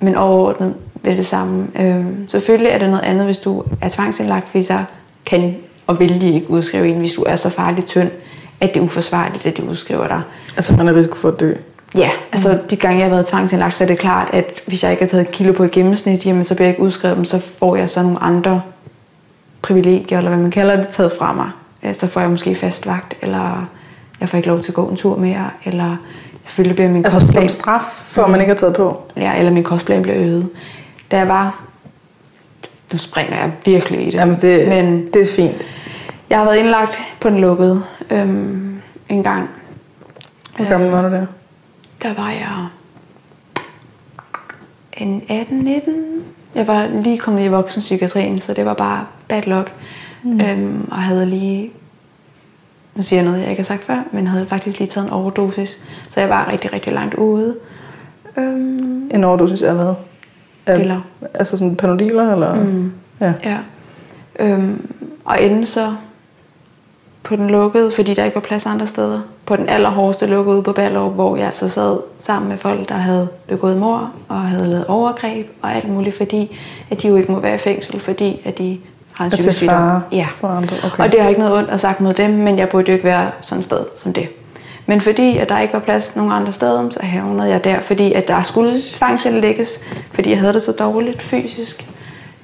men 0.00 0.16
overordnet 0.16 0.74
ved 1.02 1.16
det 1.16 1.26
samme. 1.26 1.66
Øhm, 1.80 2.28
selvfølgelig 2.28 2.70
er 2.70 2.78
det 2.78 2.88
noget 2.88 3.04
andet, 3.04 3.24
hvis 3.24 3.38
du 3.38 3.64
er 3.80 3.88
tvangsindlagt, 3.88 4.48
fordi 4.48 4.62
så 4.62 4.78
kan 5.26 5.54
og 5.86 6.00
vil 6.00 6.20
de 6.20 6.34
ikke 6.34 6.50
udskrive 6.50 6.88
en, 6.88 6.98
hvis 6.98 7.12
du 7.12 7.22
er 7.22 7.36
så 7.36 7.50
farligt 7.50 7.86
tynd, 7.86 8.10
at 8.60 8.74
det 8.74 8.80
er 8.80 8.84
uforsvarligt, 8.84 9.46
at 9.46 9.56
de 9.56 9.64
udskriver 9.64 10.08
dig. 10.08 10.22
Altså, 10.56 10.76
man 10.76 10.88
er 10.88 10.94
risiko 10.94 11.16
for 11.16 11.28
at 11.28 11.40
dø. 11.40 11.52
Ja, 11.96 12.10
altså 12.32 12.58
de 12.70 12.76
gange, 12.76 12.98
jeg 12.98 13.04
har 13.06 13.10
været 13.10 13.26
tvangsindlagt, 13.26 13.74
så 13.74 13.84
er 13.84 13.88
det 13.88 13.98
klart, 13.98 14.28
at 14.32 14.62
hvis 14.66 14.82
jeg 14.84 14.90
ikke 14.92 15.02
har 15.02 15.08
taget 15.08 15.22
et 15.22 15.30
kilo 15.30 15.52
på 15.52 15.64
i 15.64 15.68
gennemsnit, 15.68 16.26
jamen, 16.26 16.44
så 16.44 16.54
bliver 16.54 16.66
jeg 16.66 16.72
ikke 16.74 16.82
udskrevet, 16.82 17.28
så 17.28 17.38
får 17.40 17.76
jeg 17.76 17.90
så 17.90 18.02
nogle 18.02 18.22
andre 18.22 18.62
privilegier, 19.62 20.18
eller 20.18 20.30
hvad 20.30 20.40
man 20.40 20.50
kalder 20.50 20.76
det, 20.76 20.88
taget 20.88 21.12
fra 21.18 21.32
mig. 21.32 21.50
Øh, 21.82 21.94
Så 21.94 22.06
får 22.06 22.20
jeg 22.20 22.30
måske 22.30 22.54
fast 22.54 22.86
vagt, 22.86 23.14
eller 23.22 23.68
jeg 24.20 24.28
får 24.28 24.36
ikke 24.36 24.48
lov 24.48 24.60
til 24.60 24.70
at 24.70 24.74
gå 24.74 24.88
en 24.88 24.96
tur 24.96 25.16
mere, 25.18 25.50
eller 25.64 25.96
selvfølgelig 26.44 26.76
bliver 26.76 26.88
min 26.90 27.04
Altså, 27.04 27.20
kostplan, 27.20 27.42
som 27.48 27.60
straf, 27.60 27.82
for 28.06 28.22
at 28.24 28.30
man 28.30 28.40
ikke 28.40 28.50
har 28.50 28.56
taget 28.56 28.74
på. 28.76 29.02
ja, 29.16 29.34
eller 29.38 29.52
min 29.52 29.64
kostplan 29.64 30.02
bliver 30.02 30.18
øget. 30.18 30.48
Da 31.10 31.16
jeg 31.18 31.28
var, 31.28 31.62
nu 32.92 32.98
springer 32.98 33.36
jeg 33.36 33.52
virkelig 33.64 34.02
i 34.02 34.06
det, 34.06 34.14
Jamen, 34.14 34.36
det, 34.40 34.68
men 34.68 35.06
det 35.14 35.22
er 35.22 35.26
fint. 35.36 35.66
jeg 36.30 36.38
har 36.38 36.44
været 36.44 36.56
indlagt 36.56 37.00
på 37.20 37.30
den 37.30 37.38
lukkede, 37.40 37.82
øhm, 38.10 38.80
en 39.08 39.22
gang. 39.22 39.48
Hvor 40.56 40.68
gammel 40.68 40.90
var 40.90 41.02
du 41.02 41.08
der? 41.14 41.26
Der 42.02 42.14
var 42.14 42.30
jeg 42.30 42.66
en 44.96 45.22
18-19. 45.28 45.90
Jeg 46.54 46.66
var 46.66 46.86
lige 47.02 47.18
kommet 47.18 47.44
i 47.44 47.48
voksenpsykiatrien, 47.48 48.40
så 48.40 48.54
det 48.54 48.64
var 48.66 48.74
bare 48.74 49.06
bad 49.28 49.42
luck. 49.42 49.72
Mm. 50.22 50.40
Øhm, 50.40 50.88
og 50.90 50.96
havde 51.02 51.26
lige, 51.26 51.70
nu 52.94 53.02
siger 53.02 53.20
jeg 53.22 53.24
noget, 53.30 53.40
jeg 53.42 53.50
ikke 53.50 53.62
har 53.62 53.66
sagt 53.66 53.84
før, 53.84 54.02
men 54.12 54.26
havde 54.26 54.46
faktisk 54.46 54.78
lige 54.78 54.88
taget 54.88 55.06
en 55.06 55.12
overdosis. 55.12 55.84
Så 56.10 56.20
jeg 56.20 56.28
var 56.28 56.48
rigtig, 56.52 56.72
rigtig 56.72 56.92
langt 56.92 57.14
ude. 57.14 57.56
Øhm, 58.36 59.10
En 59.14 59.24
overdosis 59.24 59.62
af 59.62 59.74
hvad? 59.74 59.94
Af, 60.66 60.76
Piller. 60.78 61.00
Altså 61.34 61.56
sådan 61.56 61.76
panodiler, 61.76 62.32
eller? 62.32 62.54
Mm. 62.54 62.92
Ja. 63.20 63.32
Ja. 63.44 63.58
Øhm, 64.38 64.90
og 65.24 65.42
endte 65.42 65.66
så 65.66 65.94
på 67.26 67.36
den 67.36 67.50
lukkede, 67.50 67.90
fordi 67.90 68.14
der 68.14 68.24
ikke 68.24 68.34
var 68.34 68.40
plads 68.40 68.66
andre 68.66 68.86
steder. 68.86 69.20
På 69.46 69.56
den 69.56 69.68
allerhårdeste 69.68 70.26
lukkede 70.26 70.62
på 70.62 70.72
Ballerup, 70.72 71.12
hvor 71.12 71.36
jeg 71.36 71.46
altså 71.46 71.68
sad 71.68 71.98
sammen 72.20 72.48
med 72.48 72.56
folk, 72.56 72.88
der 72.88 72.94
havde 72.94 73.28
begået 73.46 73.76
mord 73.76 74.10
og 74.28 74.40
havde 74.40 74.66
lavet 74.66 74.86
overgreb 74.86 75.46
og 75.62 75.74
alt 75.74 75.88
muligt, 75.88 76.16
fordi 76.16 76.58
at 76.90 77.02
de 77.02 77.08
jo 77.08 77.16
ikke 77.16 77.32
må 77.32 77.40
være 77.40 77.54
i 77.54 77.58
fængsel, 77.58 78.00
fordi 78.00 78.40
at 78.44 78.58
de 78.58 78.78
har 79.12 79.24
en 79.24 79.30
psykisk 79.30 79.56
sygdom. 79.56 80.00
Ja. 80.12 80.26
for 80.36 80.48
andre? 80.48 80.76
Okay. 80.84 81.04
Og 81.04 81.12
det 81.12 81.20
har 81.20 81.28
ikke 81.28 81.40
noget 81.40 81.58
ondt 81.58 81.70
at 81.70 81.80
sagt 81.80 82.00
mod 82.00 82.14
dem, 82.14 82.30
men 82.30 82.58
jeg 82.58 82.68
burde 82.68 82.88
jo 82.88 82.92
ikke 82.92 83.04
være 83.04 83.30
sådan 83.40 83.58
et 83.58 83.64
sted 83.64 83.84
som 83.94 84.12
det. 84.12 84.28
Men 84.86 85.00
fordi 85.00 85.36
at 85.36 85.48
der 85.48 85.60
ikke 85.60 85.74
var 85.74 85.80
plads 85.80 86.16
nogen 86.16 86.32
andre 86.32 86.52
steder, 86.52 86.90
så 86.90 87.00
havnede 87.02 87.48
jeg 87.48 87.64
der, 87.64 87.80
fordi 87.80 88.12
at 88.12 88.28
der 88.28 88.42
skulle 88.42 88.72
tvangsindlægges, 88.92 89.80
fordi 90.12 90.30
jeg 90.30 90.38
havde 90.38 90.52
det 90.52 90.62
så 90.62 90.72
dårligt 90.72 91.22
fysisk. 91.22 91.95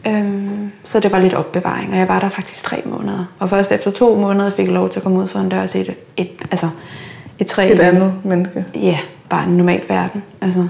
Øhm, 0.06 0.73
så 0.85 1.00
det 1.00 1.12
var 1.12 1.18
lidt 1.18 1.35
opbevaring, 1.35 1.92
og 1.92 1.99
jeg 1.99 2.09
var 2.09 2.21
der 2.21 2.28
faktisk 2.28 2.64
tre 2.64 2.82
måneder. 2.85 3.25
Og 3.38 3.50
først 3.50 3.73
efter 3.73 3.90
to 3.90 4.14
måneder 4.14 4.50
fik 4.50 4.66
jeg 4.66 4.75
lov 4.75 4.88
til 4.90 4.99
at 4.99 5.02
komme 5.02 5.18
ud 5.18 5.28
for 5.28 5.38
en 5.38 5.49
dør 5.49 5.62
og 5.62 5.68
se 5.68 5.80
et, 5.80 5.94
et, 6.16 6.30
altså 6.50 6.68
et 7.38 7.47
træ. 7.47 7.73
Et 7.73 7.80
andet 7.80 8.14
menneske. 8.25 8.64
Ja, 8.75 8.99
bare 9.28 9.44
en 9.44 9.56
normal 9.56 9.82
verden. 9.88 10.23
Altså. 10.40 10.68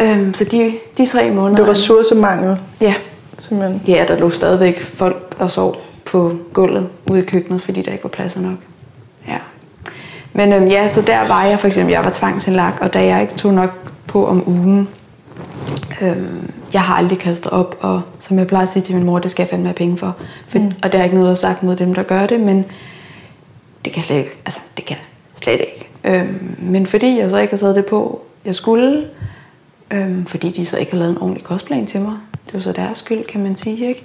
Øhm, 0.00 0.34
så 0.34 0.44
de, 0.44 0.72
de 0.98 1.06
tre 1.06 1.30
måneder... 1.30 1.56
Det 1.56 1.66
var 1.66 1.70
ressourcemangel, 1.70 2.58
Ja, 2.80 2.94
simpelthen. 3.38 3.82
Ja, 3.86 4.04
der 4.08 4.18
lå 4.18 4.30
stadigvæk 4.30 4.80
folk 4.80 5.36
og 5.38 5.50
sov 5.50 5.76
på 6.04 6.36
gulvet 6.52 6.88
ude 7.10 7.22
i 7.22 7.24
køkkenet, 7.24 7.62
fordi 7.62 7.82
der 7.82 7.92
ikke 7.92 8.04
var 8.04 8.10
pladser 8.10 8.40
nok. 8.40 8.58
Ja. 9.28 9.38
Men 10.32 10.52
øhm, 10.52 10.66
ja, 10.66 10.88
så 10.88 11.02
der 11.02 11.28
var 11.28 11.44
jeg 11.44 11.58
for 11.58 11.66
eksempel, 11.66 11.92
jeg 11.92 12.04
var 12.04 12.10
tvangsindlagt, 12.10 12.80
og 12.80 12.94
da 12.94 13.04
jeg 13.04 13.22
ikke 13.22 13.34
tog 13.34 13.54
nok 13.54 13.70
på 14.06 14.26
om 14.26 14.48
ugen, 14.48 14.88
øhm, 16.02 16.50
jeg 16.74 16.82
har 16.82 16.94
aldrig 16.94 17.18
kastet 17.18 17.52
op, 17.52 17.76
og 17.80 18.02
som 18.20 18.38
jeg 18.38 18.46
plejer 18.46 18.62
at 18.62 18.68
sige 18.72 18.82
til 18.82 18.94
min 18.94 19.04
mor, 19.04 19.18
det 19.18 19.30
skal 19.30 19.42
jeg 19.42 19.50
fandme 19.50 19.66
have 19.66 19.74
penge 19.74 19.98
for. 19.98 20.16
for 20.48 20.58
mm. 20.58 20.72
Og 20.82 20.92
det 20.92 21.00
er 21.00 21.04
ikke 21.04 21.16
noget 21.16 21.30
at 21.30 21.38
sagt 21.38 21.62
mod 21.62 21.76
dem, 21.76 21.94
der 21.94 22.02
gør 22.02 22.26
det, 22.26 22.40
men 22.40 22.56
det 23.84 23.92
kan 23.92 23.96
jeg 23.96 24.04
slet 24.04 24.16
ikke, 24.16 24.36
altså 24.46 24.60
det 24.76 24.84
kan 24.84 24.96
jeg 24.96 25.04
slet 25.42 25.60
ikke. 25.60 25.88
Øhm, 26.04 26.56
men 26.58 26.86
fordi 26.86 27.18
jeg 27.18 27.30
så 27.30 27.38
ikke 27.38 27.52
har 27.52 27.58
taget 27.58 27.76
det 27.76 27.86
på, 27.86 28.20
jeg 28.44 28.54
skulle, 28.54 29.04
øhm, 29.90 30.26
fordi 30.26 30.50
de 30.50 30.66
så 30.66 30.76
ikke 30.78 30.92
har 30.92 30.98
lavet 30.98 31.10
en 31.10 31.18
ordentlig 31.18 31.44
kostplan 31.44 31.86
til 31.86 32.00
mig, 32.00 32.16
det 32.46 32.54
var 32.54 32.60
så 32.60 32.72
deres 32.72 32.98
skyld, 32.98 33.24
kan 33.24 33.42
man 33.42 33.56
sige, 33.56 33.88
ikke? 33.88 34.04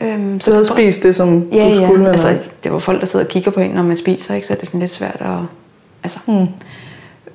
Øhm, 0.00 0.38
Du 0.38 0.50
havde 0.50 0.64
spist 0.64 1.02
det, 1.02 1.14
som 1.14 1.48
ja, 1.52 1.68
du 1.68 1.74
skulle? 1.74 2.04
ja. 2.04 2.10
Altså, 2.10 2.28
eller? 2.28 2.42
det 2.64 2.72
var 2.72 2.78
folk, 2.78 3.00
der 3.00 3.06
sidder 3.06 3.24
og 3.24 3.30
kigger 3.30 3.50
på 3.50 3.60
en, 3.60 3.70
når 3.70 3.82
man 3.82 3.96
spiser, 3.96 4.34
ikke? 4.34 4.46
så 4.46 4.52
er 4.54 4.56
det 4.58 4.68
sådan 4.68 4.80
lidt 4.80 4.90
svært 4.90 5.16
at... 5.20 5.38
Altså, 6.02 6.18
Mm. 6.26 6.46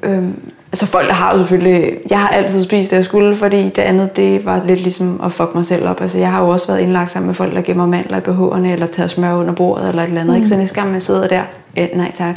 øhm, 0.04 0.40
altså 0.76 0.86
folk, 0.86 1.08
der 1.08 1.14
har 1.14 1.34
jo 1.34 1.38
selvfølgelig... 1.38 1.98
Jeg 2.10 2.20
har 2.20 2.28
altid 2.28 2.64
spist 2.64 2.92
det, 2.92 2.98
jeg 2.98 3.06
skulle, 3.06 3.36
fordi 3.36 3.64
det 3.64 3.80
andet, 3.80 4.16
det 4.16 4.46
var 4.46 4.62
lidt 4.66 4.82
ligesom 4.82 5.22
at 5.24 5.32
fuck 5.32 5.56
mig 5.56 5.66
selv 5.66 5.88
op. 5.88 6.02
Altså, 6.02 6.18
jeg 6.18 6.32
har 6.32 6.42
jo 6.42 6.50
også 6.50 6.68
været 6.68 6.80
indlagt 6.80 7.12
sammen 7.12 7.28
med 7.28 7.36
folk, 7.36 7.54
der 7.54 7.62
gemmer 7.62 7.86
mandler 7.86 8.18
i 8.18 8.22
BH'erne, 8.22 8.68
eller 8.68 8.88
tager 8.88 9.08
smør 9.08 9.34
under 9.34 9.54
bordet, 9.54 9.90
eller 9.90 10.04
et 10.04 10.08
eller 10.08 10.22
andet. 10.22 10.34
Mm. 10.34 10.42
Ikke? 10.42 10.48
Så 10.48 10.58
næste 10.58 10.76
gang 10.76 10.92
man 10.92 11.02
sidder 11.02 11.28
der, 11.28 11.42
øh, 11.78 11.88
nej 11.96 12.12
tak. 12.16 12.36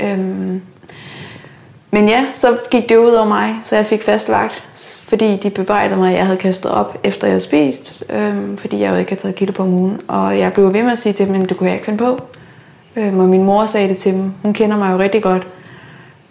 Øhm, 0.00 0.60
men 1.90 2.08
ja, 2.08 2.24
så 2.32 2.56
gik 2.70 2.88
det 2.88 2.96
ud 2.96 3.12
over 3.12 3.28
mig, 3.28 3.54
så 3.64 3.76
jeg 3.76 3.86
fik 3.86 4.02
fast 4.02 4.28
vagt, 4.28 4.64
fordi 5.08 5.36
de 5.36 5.50
bebrejdede 5.50 6.00
mig, 6.00 6.10
at 6.10 6.18
jeg 6.18 6.26
havde 6.26 6.38
kastet 6.38 6.70
op, 6.70 6.98
efter 7.04 7.26
jeg 7.26 7.32
havde 7.32 7.40
spist, 7.40 8.02
øhm, 8.10 8.56
fordi 8.56 8.80
jeg 8.80 8.90
jo 8.90 8.96
ikke 8.96 9.10
havde 9.10 9.20
taget 9.20 9.34
kilo 9.34 9.52
på 9.52 9.62
om 9.62 9.72
ugen. 9.74 10.00
Og 10.08 10.38
jeg 10.38 10.52
blev 10.52 10.72
ved 10.72 10.82
med 10.82 10.92
at 10.92 10.98
sige 10.98 11.12
til 11.12 11.26
dem, 11.26 11.42
at 11.42 11.48
det 11.48 11.56
kunne 11.56 11.68
jeg 11.68 11.74
ikke 11.74 11.84
finde 11.84 11.98
på. 11.98 12.20
Øhm, 12.96 13.20
og 13.20 13.28
min 13.28 13.44
mor 13.44 13.66
sagde 13.66 13.88
det 13.88 13.96
til 13.96 14.12
dem. 14.12 14.32
Hun 14.42 14.52
kender 14.52 14.76
mig 14.76 14.92
jo 14.92 14.98
rigtig 14.98 15.22
godt. 15.22 15.46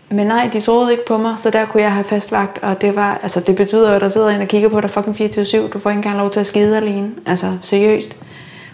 Men 0.09 0.27
nej, 0.27 0.49
de 0.53 0.61
troede 0.61 0.91
ikke 0.91 1.05
på 1.05 1.17
mig, 1.17 1.33
så 1.37 1.49
der 1.49 1.65
kunne 1.65 1.83
jeg 1.83 1.91
have 1.91 2.03
fast 2.03 2.31
vagt. 2.31 2.59
Og 2.61 2.81
det, 2.81 2.95
var, 2.95 3.19
altså, 3.23 3.39
det 3.39 3.55
betyder 3.55 3.89
jo, 3.89 3.95
at 3.95 4.01
der 4.01 4.09
sidder 4.09 4.29
en 4.29 4.41
og 4.41 4.47
kigger 4.47 4.69
på 4.69 4.81
dig 4.81 4.89
fucking 4.89 5.15
24-7. 5.15 5.69
Du 5.73 5.79
får 5.79 5.89
ikke 5.89 5.97
engang 5.97 6.17
lov 6.17 6.29
til 6.29 6.39
at 6.39 6.45
skide 6.45 6.77
alene. 6.77 7.09
Altså, 7.25 7.57
seriøst. 7.61 8.17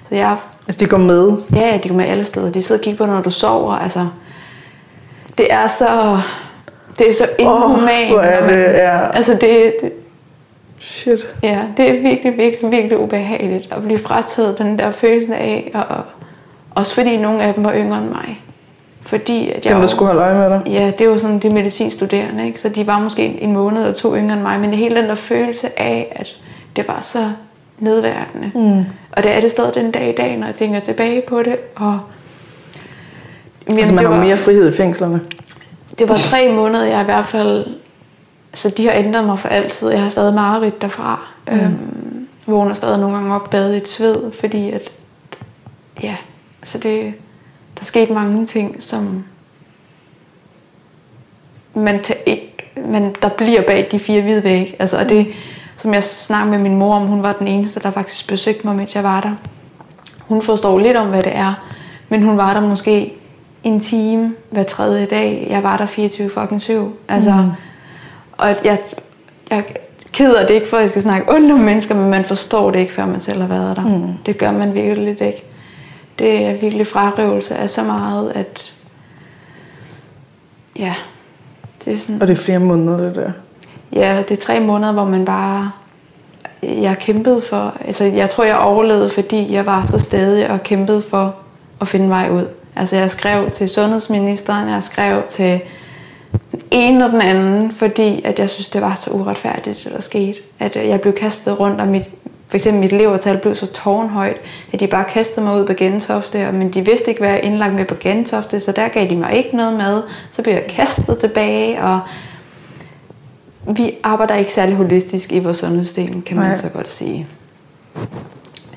Så 0.10 0.16
jeg 0.16 0.36
Altså, 0.68 0.86
de 0.86 0.90
går 0.90 0.98
med. 0.98 1.32
Ja, 1.56 1.68
ja, 1.68 1.78
de 1.78 1.90
går 1.90 1.96
med 1.96 2.06
alle 2.06 2.24
steder. 2.24 2.52
De 2.52 2.62
sidder 2.62 2.80
og 2.80 2.84
kigger 2.84 2.98
på 2.98 3.04
dig, 3.06 3.14
når 3.14 3.22
du 3.22 3.30
sover. 3.32 3.74
Altså, 3.74 4.08
det 5.38 5.54
er 5.54 5.68
så... 5.68 6.20
Det 7.00 7.10
er 7.10 7.14
så 7.14 7.28
inhumant. 7.40 8.10
hvor 8.10 8.20
er 8.20 8.48
det- 8.48 8.64
ja. 8.74 9.12
Altså, 9.12 9.32
det, 9.34 9.74
det, 9.82 9.92
Shit. 10.80 11.36
ja, 11.44 11.60
det 11.78 11.90
er 11.90 12.02
virkelig, 12.02 12.38
virkelig, 12.38 12.72
virkelig 12.72 13.00
ubehageligt 13.00 13.68
at 13.72 13.84
blive 13.84 14.00
frataget 14.00 14.58
den 14.58 14.80
der 14.80 14.92
følelse 14.92 15.36
af, 15.36 15.72
og 15.74 15.98
også 16.76 16.94
fordi 16.94 17.18
nogle 17.18 17.44
af 17.44 17.54
dem 17.54 17.64
var 17.64 17.74
yngre 17.76 17.98
end 17.98 18.10
mig. 18.10 18.43
Fordi 19.06 19.50
at 19.50 19.66
jeg 19.66 19.74
Dem, 19.74 19.80
der 19.80 19.88
skulle 19.88 20.14
holde 20.14 20.22
øje 20.22 20.50
med 20.50 20.50
dig. 20.50 20.72
Ja, 20.72 20.86
det 20.86 21.02
er 21.02 21.06
jo 21.06 21.18
sådan 21.18 21.40
de 21.40 21.50
medicinstuderende, 21.50 22.46
ikke? 22.46 22.62
så 22.62 22.70
de 22.70 22.88
var 22.88 23.00
måske 23.00 23.42
en, 23.42 23.54
måned 23.54 23.82
eller 23.82 23.94
to 23.94 24.16
yngre 24.16 24.34
end 24.34 24.42
mig, 24.42 24.60
men 24.60 24.70
det 24.70 24.78
hele 24.78 24.96
den 24.96 25.10
der 25.10 25.16
følelse 25.16 25.80
af, 25.80 26.14
at 26.16 26.36
det 26.76 26.88
var 26.88 27.00
så 27.02 27.32
nedværdigende. 27.80 28.52
Mm. 28.56 28.86
Og 29.12 29.24
det 29.24 29.32
er 29.32 29.40
det 29.42 29.52
stadig 29.52 29.76
den 29.76 29.92
dag 29.92 30.10
i 30.10 30.16
dag, 30.16 30.38
når 30.38 30.48
jeg 30.48 30.56
tænker 30.56 30.80
tilbage 30.80 31.22
på 31.22 31.44
det. 31.44 31.58
Og, 31.76 32.00
Jamen, 33.68 33.80
Altså, 33.80 33.94
man 33.94 34.06
har 34.06 34.12
var, 34.12 34.24
mere 34.24 34.38
frihed 34.38 34.74
i 34.74 34.78
fængslerne. 34.78 35.22
Det 36.00 36.10
var 36.10 36.18
tre 36.18 36.52
måneder, 36.52 36.86
jeg 36.86 37.02
i 37.02 37.06
hvert 37.06 37.26
fald... 37.26 37.66
Så 38.54 38.70
de 38.70 38.86
har 38.86 38.94
ændret 38.94 39.26
mig 39.26 39.40
for 39.40 39.48
altid. 39.48 39.90
Jeg 39.90 40.02
har 40.02 40.10
stadig 40.10 40.34
mareridt 40.34 40.82
derfra. 40.82 41.28
Mm. 41.48 41.54
Øhm, 41.54 42.28
vågner 42.46 42.74
stadig 42.74 43.00
nogle 43.00 43.16
gange 43.16 43.36
op 43.36 43.50
badet 43.50 43.74
i 43.74 43.78
et 43.78 43.88
sved, 43.88 44.32
fordi 44.32 44.72
at... 44.72 44.92
Ja, 46.04 46.16
så 46.64 46.78
det... 46.78 47.14
Der 47.84 47.88
skete 47.88 48.14
mange 48.14 48.46
ting, 48.46 48.76
som... 48.84 49.24
Man 51.74 52.04
tager 52.04 52.20
ikke... 52.26 52.72
Man, 52.86 53.16
der 53.22 53.30
bliver 53.30 53.62
bag 53.62 53.88
de 53.92 54.00
fire 54.00 54.22
hvide 54.22 54.44
vægge. 54.44 54.76
Altså, 54.80 54.98
og 54.98 55.10
det, 55.10 55.28
som 55.78 55.94
jeg 55.94 56.04
snakkede 56.04 56.52
med 56.52 56.70
min 56.70 56.78
mor 56.78 56.96
om, 56.96 57.08
hun 57.08 57.24
var 57.24 57.34
den 57.34 57.48
eneste, 57.48 57.80
der 57.80 57.92
faktisk 57.92 58.28
besøgte 58.28 58.68
mig, 58.68 58.76
mens 58.76 58.96
jeg 58.96 59.04
var 59.04 59.22
der. 59.22 59.32
Hun 60.20 60.42
forstår 60.42 60.80
lidt 60.80 60.98
om, 60.98 61.08
hvad 61.08 61.24
det 61.24 61.36
er, 61.36 61.54
men 62.10 62.24
hun 62.24 62.38
var 62.38 62.54
der 62.54 62.62
måske 62.62 63.14
en 63.64 63.80
time 63.80 64.34
hver 64.50 64.64
tredje 64.64 65.06
dag. 65.06 65.48
Jeg 65.50 65.64
var 65.64 65.78
der 65.78 65.86
24 65.86 66.30
fucking 66.30 66.62
7. 66.62 66.98
Altså, 67.08 67.32
mm. 67.32 67.50
Og 68.32 68.48
jeg, 68.48 68.78
jeg 69.50 69.64
keder 70.12 70.48
det 70.48 70.54
ikke, 70.54 70.68
for 70.68 70.78
at 70.78 70.82
jeg 70.82 70.90
skal 70.90 71.02
snakke 71.02 71.34
ondt 71.36 71.52
om 71.52 71.60
mennesker, 71.60 71.96
men 71.96 72.10
man 72.10 72.26
forstår 72.26 72.72
det 72.72 72.80
ikke, 72.80 72.94
før 72.94 73.06
man 73.06 73.22
selv 73.22 73.42
har 73.42 73.48
været 73.48 73.78
der. 73.78 73.84
Mm. 73.84 74.14
Det 74.26 74.38
gør 74.38 74.52
man 74.52 74.74
virkelig 74.74 75.06
lidt 75.06 75.22
ikke. 75.22 75.44
Det 76.20 76.46
er 76.46 76.54
virkelig 76.54 76.88
frarøvelse 76.88 77.56
af 77.56 77.70
så 77.70 77.84
meget, 77.84 78.32
at 78.36 78.74
ja, 80.80 80.94
det 81.86 81.94
er 81.94 81.98
sådan... 81.98 82.22
Og 82.22 82.28
det 82.28 82.38
er 82.38 82.42
flere 82.42 82.60
måneder, 82.60 82.98
det 82.98 83.16
der. 83.16 83.32
Ja, 83.94 84.24
det 84.30 84.38
er 84.38 84.42
tre 84.42 84.60
måneder, 84.60 84.94
hvor 84.94 85.06
man 85.06 85.26
bare... 85.26 85.72
Jeg 86.62 86.98
kæmpede 87.00 87.42
for... 87.42 87.74
Altså, 87.86 88.04
jeg 88.04 88.30
tror, 88.30 88.44
jeg 88.44 88.58
overlevede, 88.58 89.10
fordi 89.10 89.54
jeg 89.54 89.66
var 89.66 89.84
så 89.84 90.00
stadig 90.00 90.50
og 90.50 90.64
kæmpede 90.64 91.02
for 91.02 91.36
at 91.82 91.88
finde 91.88 92.10
vej 92.10 92.30
ud. 92.30 92.46
Altså, 92.76 92.96
jeg 92.96 93.12
skrev 93.12 93.50
til 93.50 93.70
sundhedsministeren, 93.70 94.70
jeg 94.70 94.84
skrev 94.84 95.24
til 95.30 95.60
den 96.52 96.62
ene 96.72 97.06
og 97.06 97.12
den 97.12 97.22
anden, 97.22 97.72
fordi 97.72 98.22
at 98.26 98.40
jeg 98.40 98.50
synes, 98.50 98.70
det 98.70 98.82
var 98.82 98.96
så 98.96 99.12
uretfærdigt, 99.12 99.84
det 99.84 99.94
der 99.94 100.02
skete. 100.02 100.40
At 100.60 100.76
jeg 100.76 101.02
blev 101.02 101.14
kastet 101.14 101.60
rundt, 101.60 101.82
og 101.82 101.88
mit, 101.88 102.04
for 102.54 102.58
eksempel 102.58 102.80
mit 102.80 102.92
levertal 102.92 103.38
blev 103.38 103.56
så 103.56 103.68
tårnhøjt, 103.72 104.38
at 104.74 104.80
de 104.80 104.88
bare 104.88 105.04
kastede 105.04 105.46
mig 105.46 105.56
ud 105.56 105.66
på 105.66 105.74
Gentofte, 105.74 106.52
men 106.52 106.74
de 106.74 106.86
vidste 106.86 107.10
ikke, 107.10 107.22
hvad 107.22 107.30
jeg 107.30 107.44
indlagt 107.44 107.74
med 107.74 107.86
på 107.86 107.96
Gentofte, 108.00 108.60
så 108.60 108.72
der 108.72 108.88
gav 108.88 109.10
de 109.10 109.16
mig 109.16 109.34
ikke 109.34 109.58
noget 109.58 109.74
mad. 109.78 110.02
Så 110.32 110.42
blev 110.42 110.54
jeg 110.54 110.66
kastet 110.70 111.18
tilbage, 111.18 111.82
og 111.82 112.00
vi 113.76 113.92
arbejder 114.04 114.36
ikke 114.36 114.54
særlig 114.54 114.76
holistisk 114.76 115.32
i 115.32 115.40
vores 115.40 115.58
sundhedssystem, 115.58 116.22
kan 116.22 116.38
man 116.38 116.46
Nej. 116.46 116.56
så 116.56 116.70
godt 116.70 116.90
sige. 116.90 117.28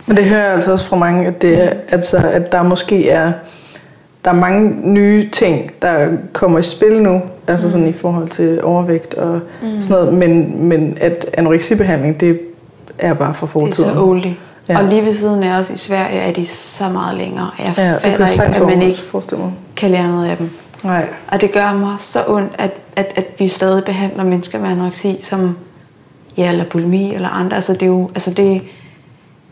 Men 0.08 0.16
det 0.16 0.24
hører 0.24 0.44
jeg 0.44 0.54
altså 0.54 0.72
også 0.72 0.86
fra 0.86 0.96
mange, 0.96 1.26
at, 1.26 1.42
det 1.42 1.64
er, 1.64 1.72
altså, 1.88 2.18
at 2.18 2.52
der 2.52 2.62
måske 2.62 3.08
er, 3.08 3.32
der 4.24 4.30
er 4.30 4.34
mange 4.34 4.92
nye 4.92 5.30
ting, 5.30 5.70
der 5.82 6.08
kommer 6.32 6.58
i 6.58 6.62
spil 6.62 7.02
nu, 7.02 7.22
altså 7.46 7.70
sådan 7.70 7.88
i 7.88 7.92
forhold 7.92 8.28
til 8.28 8.64
overvægt 8.64 9.14
og 9.14 9.40
mm. 9.62 9.80
sådan 9.80 10.02
noget, 10.02 10.14
men, 10.14 10.64
men 10.64 10.98
at 11.00 11.26
anoreksibehandling, 11.34 12.20
det 12.20 12.40
er 12.98 13.14
bare 13.14 13.34
for 13.34 13.46
Det 13.46 13.54
er 13.54 13.60
fortiden. 13.60 13.94
så 13.94 14.00
oldie. 14.00 14.36
Ja. 14.68 14.78
Og 14.78 14.84
lige 14.84 15.04
ved 15.04 15.14
siden 15.14 15.42
af 15.42 15.58
os 15.58 15.70
i 15.70 15.76
Sverige 15.76 16.20
er 16.20 16.32
de 16.32 16.46
så 16.46 16.88
meget 16.88 17.16
længere. 17.16 17.50
Jeg 17.58 17.74
Ja, 17.76 17.92
det 17.92 18.02
fatter 18.02 18.44
ikke, 18.44 18.56
at 18.56 18.66
man 18.66 18.82
ikke 18.82 19.02
kan 19.76 19.90
lære 19.90 20.08
noget 20.08 20.28
af 20.28 20.36
dem. 20.36 20.50
Nej. 20.84 21.08
Og 21.28 21.40
det 21.40 21.52
gør 21.52 21.72
mig 21.72 21.94
så 21.98 22.24
ondt, 22.28 22.52
at, 22.58 22.70
at, 22.96 23.12
at 23.16 23.26
vi 23.38 23.48
stadig 23.48 23.84
behandler 23.84 24.24
mennesker 24.24 24.58
med 24.58 24.68
anoreksi 24.70 25.18
som, 25.20 25.56
ja, 26.36 26.50
eller 26.50 26.64
bulimi 26.64 27.14
eller 27.14 27.28
andre. 27.28 27.56
Altså 27.56 27.72
det 27.72 27.82
er 27.82 27.86
jo, 27.86 28.10
altså 28.14 28.30
det, 28.30 28.62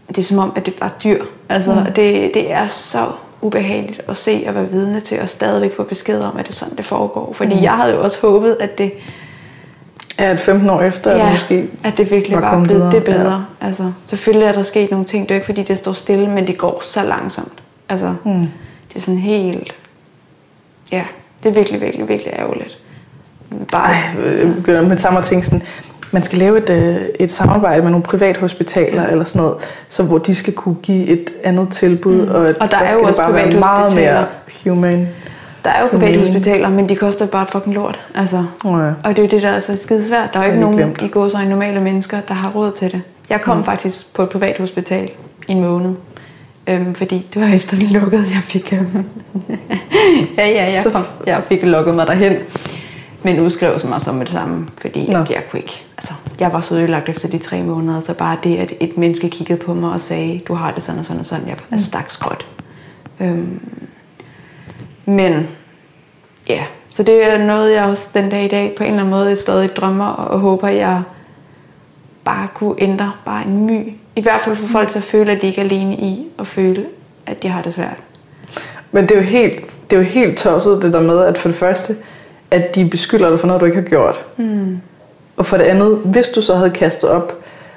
det 0.09 0.19
er 0.19 0.23
som 0.23 0.39
om, 0.39 0.53
at 0.57 0.67
det 0.67 0.75
er 0.75 0.79
bare 0.79 0.91
dyr. 1.05 1.25
Altså 1.49 1.75
mm. 1.75 1.93
det, 1.93 2.31
det 2.35 2.53
er 2.53 2.69
så 2.69 3.07
ubehageligt 3.41 4.01
at 4.09 4.17
se 4.17 4.45
og 4.49 4.55
være 4.55 4.71
vidne 4.71 5.01
til, 5.01 5.21
og 5.21 5.29
stadigvæk 5.29 5.77
få 5.77 5.83
besked 5.83 6.21
om, 6.21 6.37
at 6.37 6.47
det 6.47 6.53
er 6.53 6.55
sådan, 6.57 6.77
det 6.77 6.85
foregår. 6.85 7.33
Fordi 7.33 7.55
mm. 7.55 7.63
jeg 7.63 7.73
havde 7.73 7.95
jo 7.95 8.03
også 8.03 8.21
håbet, 8.21 8.57
at 8.61 8.79
det, 8.79 8.93
Ja, 10.19 10.25
at 10.25 10.41
15 10.41 10.71
år 10.71 10.81
efter, 10.81 11.11
ja, 11.11 11.19
er 11.19 11.23
det 11.25 11.33
måske 11.33 11.69
at 11.85 11.97
det 11.97 12.11
virkelig 12.11 12.37
var 12.43 12.57
var, 12.57 12.65
blevet 12.65 12.81
videre. 12.81 12.91
det 12.95 13.05
bedre. 13.05 13.45
Ja. 13.63 13.67
Altså, 13.67 13.93
selvfølgelig 14.07 14.47
er 14.47 14.53
der 14.53 14.63
sket 14.63 14.91
nogle 14.91 15.07
ting. 15.07 15.23
Det 15.23 15.31
er 15.31 15.35
jo 15.35 15.37
ikke, 15.39 15.47
fordi 15.47 15.63
det 15.63 15.79
står 15.79 15.93
stille, 15.93 16.29
men 16.31 16.47
det 16.47 16.59
går 16.59 16.79
så 16.83 17.03
langsomt. 17.05 17.53
Altså, 17.89 18.15
Mm. 18.25 18.33
det 18.89 18.97
er 18.97 19.01
sådan 19.01 19.19
helt... 19.19 19.75
Ja, 20.93 21.05
det 21.43 21.49
er 21.49 21.53
virkelig, 21.55 21.81
virkelig, 21.81 22.09
virkelig 22.09 22.33
ærgerligt. 22.39 22.79
Bare, 23.73 23.91
Ej, 23.91 23.97
jeg 24.45 24.55
begynder 24.55 24.83
med 24.83 24.99
samme 24.99 25.19
at 25.19 25.25
tænke 25.25 25.47
sådan, 25.47 25.63
man 26.13 26.23
skal 26.23 26.39
lave 26.39 26.59
et, 26.59 26.71
øh, 26.71 26.97
et 27.21 27.31
samarbejde 27.31 27.83
med 27.83 27.91
nogle 27.91 28.03
privathospitaler 28.03 29.07
eller 29.07 29.25
sådan 29.25 29.43
noget, 29.43 29.57
så 29.89 30.03
hvor 30.03 30.19
de 30.19 30.35
skal 30.35 30.53
kunne 30.53 30.75
give 30.75 31.07
et 31.07 31.31
andet 31.45 31.69
tilbud, 31.69 32.27
mm. 32.27 32.35
og, 32.35 32.49
at 32.49 32.59
Og 32.59 32.71
der 32.71 32.77
er 32.77 32.83
jo 32.83 32.89
skal 32.89 33.01
det 33.01 33.09
også 33.09 33.21
bare 33.21 33.35
være 33.35 33.53
meget 33.53 33.95
mere 33.95 34.27
human. 34.65 35.09
Der 35.65 35.71
er 35.71 35.83
jo 35.83 35.89
private 35.89 36.19
hospitaler, 36.19 36.69
men 36.69 36.89
de 36.89 36.97
koster 36.97 37.27
bare 37.27 37.47
fucking 37.47 37.75
lort. 37.75 38.07
Altså. 38.15 38.45
Ja. 38.65 38.71
Og 38.71 38.97
det 39.05 39.19
er 39.19 39.23
jo 39.23 39.29
det, 39.29 39.43
der 39.43 39.49
er 39.49 39.61
så 39.61 39.77
skide 39.77 40.07
svært. 40.07 40.33
Der 40.33 40.39
er 40.39 40.45
jo 40.45 40.51
ikke 40.51 40.61
nogen 40.61 40.77
glemt. 40.77 41.03
i 41.03 41.09
går 41.09 41.29
så 41.29 41.45
normale 41.45 41.81
mennesker, 41.81 42.21
der 42.21 42.35
har 42.35 42.51
råd 42.51 42.73
til 42.73 42.93
det. 42.93 43.03
Jeg 43.31 43.41
kom 43.41 43.57
mm. 43.57 43.65
faktisk 43.65 44.15
på 44.15 44.23
et 44.23 44.29
privat 44.29 44.59
hospital 44.59 45.11
i 45.49 45.53
en 45.53 45.61
måned. 45.61 45.95
Øhm, 46.67 46.95
fordi 46.95 47.27
det 47.35 47.43
var 47.43 47.49
efter 47.49 47.77
det 47.77 47.91
lukkede, 47.91 48.23
jeg 48.23 48.43
fik... 48.43 48.73
Øhm, 48.73 49.05
ja, 50.39 50.49
ja, 50.49 50.65
jeg, 50.65 50.85
kom, 50.93 51.03
jeg 51.27 51.43
fik 51.49 51.63
lukket 51.63 51.95
mig 51.95 52.07
derhen. 52.07 52.37
Men 53.23 53.41
udskrev 53.41 53.79
mig 53.85 54.01
så 54.01 54.13
med 54.13 54.27
det 54.27 54.35
samme, 54.35 54.67
fordi 54.79 55.11
Nå. 55.11 55.19
at 55.19 55.31
jeg 55.31 55.43
kunne 55.51 55.61
ikke. 55.61 55.85
Altså, 55.97 56.13
jeg 56.41 56.53
var 56.53 56.61
så 56.61 56.75
ødelagt 56.75 57.09
efter 57.09 57.29
de 57.29 57.39
tre 57.39 57.63
måneder, 57.63 58.01
så 58.01 58.15
bare 58.15 58.37
det, 58.45 58.57
at 58.57 58.73
et 58.81 58.99
menneske 58.99 59.31
kiggede 59.31 59.59
på 59.59 59.75
mig 59.75 59.93
og 59.93 60.01
sagde, 60.01 60.41
du 60.49 60.55
har 60.55 60.71
det 60.71 60.83
sådan 60.83 60.99
og 60.99 61.05
sådan 61.05 61.21
og 61.21 61.27
sådan, 61.27 61.49
jeg 61.49 61.57
var 61.71 61.79
stak 61.79 62.11
skråt. 62.11 62.47
Øhm, 63.21 63.61
men 65.07 65.49
ja, 66.49 66.65
så 66.91 67.03
det 67.03 67.33
er 67.33 67.39
noget, 67.39 67.75
jeg 67.75 67.85
også 67.85 68.09
den 68.15 68.31
dag 68.31 68.45
i 68.45 68.49
dag 68.49 68.75
på 68.77 68.85
en 68.85 68.91
eller 68.91 69.01
anden 69.01 69.15
måde 69.15 69.37
stadig 69.37 69.77
drømmer 69.77 70.07
og 70.07 70.39
håber, 70.39 70.69
jeg 70.69 71.03
bare 72.25 72.49
kunne 72.55 72.75
ændre 72.79 73.13
bare 73.25 73.47
en 73.47 73.67
my. 73.67 73.93
I 74.17 74.21
hvert 74.21 74.41
fald 74.41 74.57
få 74.57 74.67
folk 74.67 74.89
til 74.89 74.99
at 74.99 75.05
føle, 75.05 75.33
at 75.33 75.43
de 75.43 75.47
ikke 75.47 75.61
er 75.61 75.65
alene 75.65 75.95
i 75.95 76.27
at 76.39 76.47
føle, 76.47 76.87
at 77.27 77.43
de 77.43 77.49
har 77.49 77.63
det 77.63 77.75
svært. 77.75 77.97
Men 78.93 79.03
det 79.05 79.13
er, 79.13 79.17
jo 79.17 79.23
helt, 79.23 79.91
det 79.91 79.97
er 79.97 80.01
jo 80.01 80.07
helt 80.07 80.39
tosset 80.39 80.83
det 80.83 80.93
der 80.93 81.01
med, 81.01 81.21
at 81.21 81.39
for 81.39 81.49
det 81.49 81.57
første, 81.57 81.97
at 82.51 82.75
de 82.75 82.89
beskylder 82.89 83.31
dig 83.31 83.41
for 83.41 83.47
noget, 83.47 83.61
du 83.61 83.67
ikke 83.67 83.79
har 83.79 83.89
gjort. 83.89 84.25
Mm. 84.37 84.81
Og 85.37 85.47
for 85.47 85.57
det 85.57 85.65
andet, 85.65 85.99
hvis 86.05 86.29
du 86.29 86.41
så 86.41 86.55
havde 86.55 86.71
kastet 86.71 87.11
op, 87.11 87.33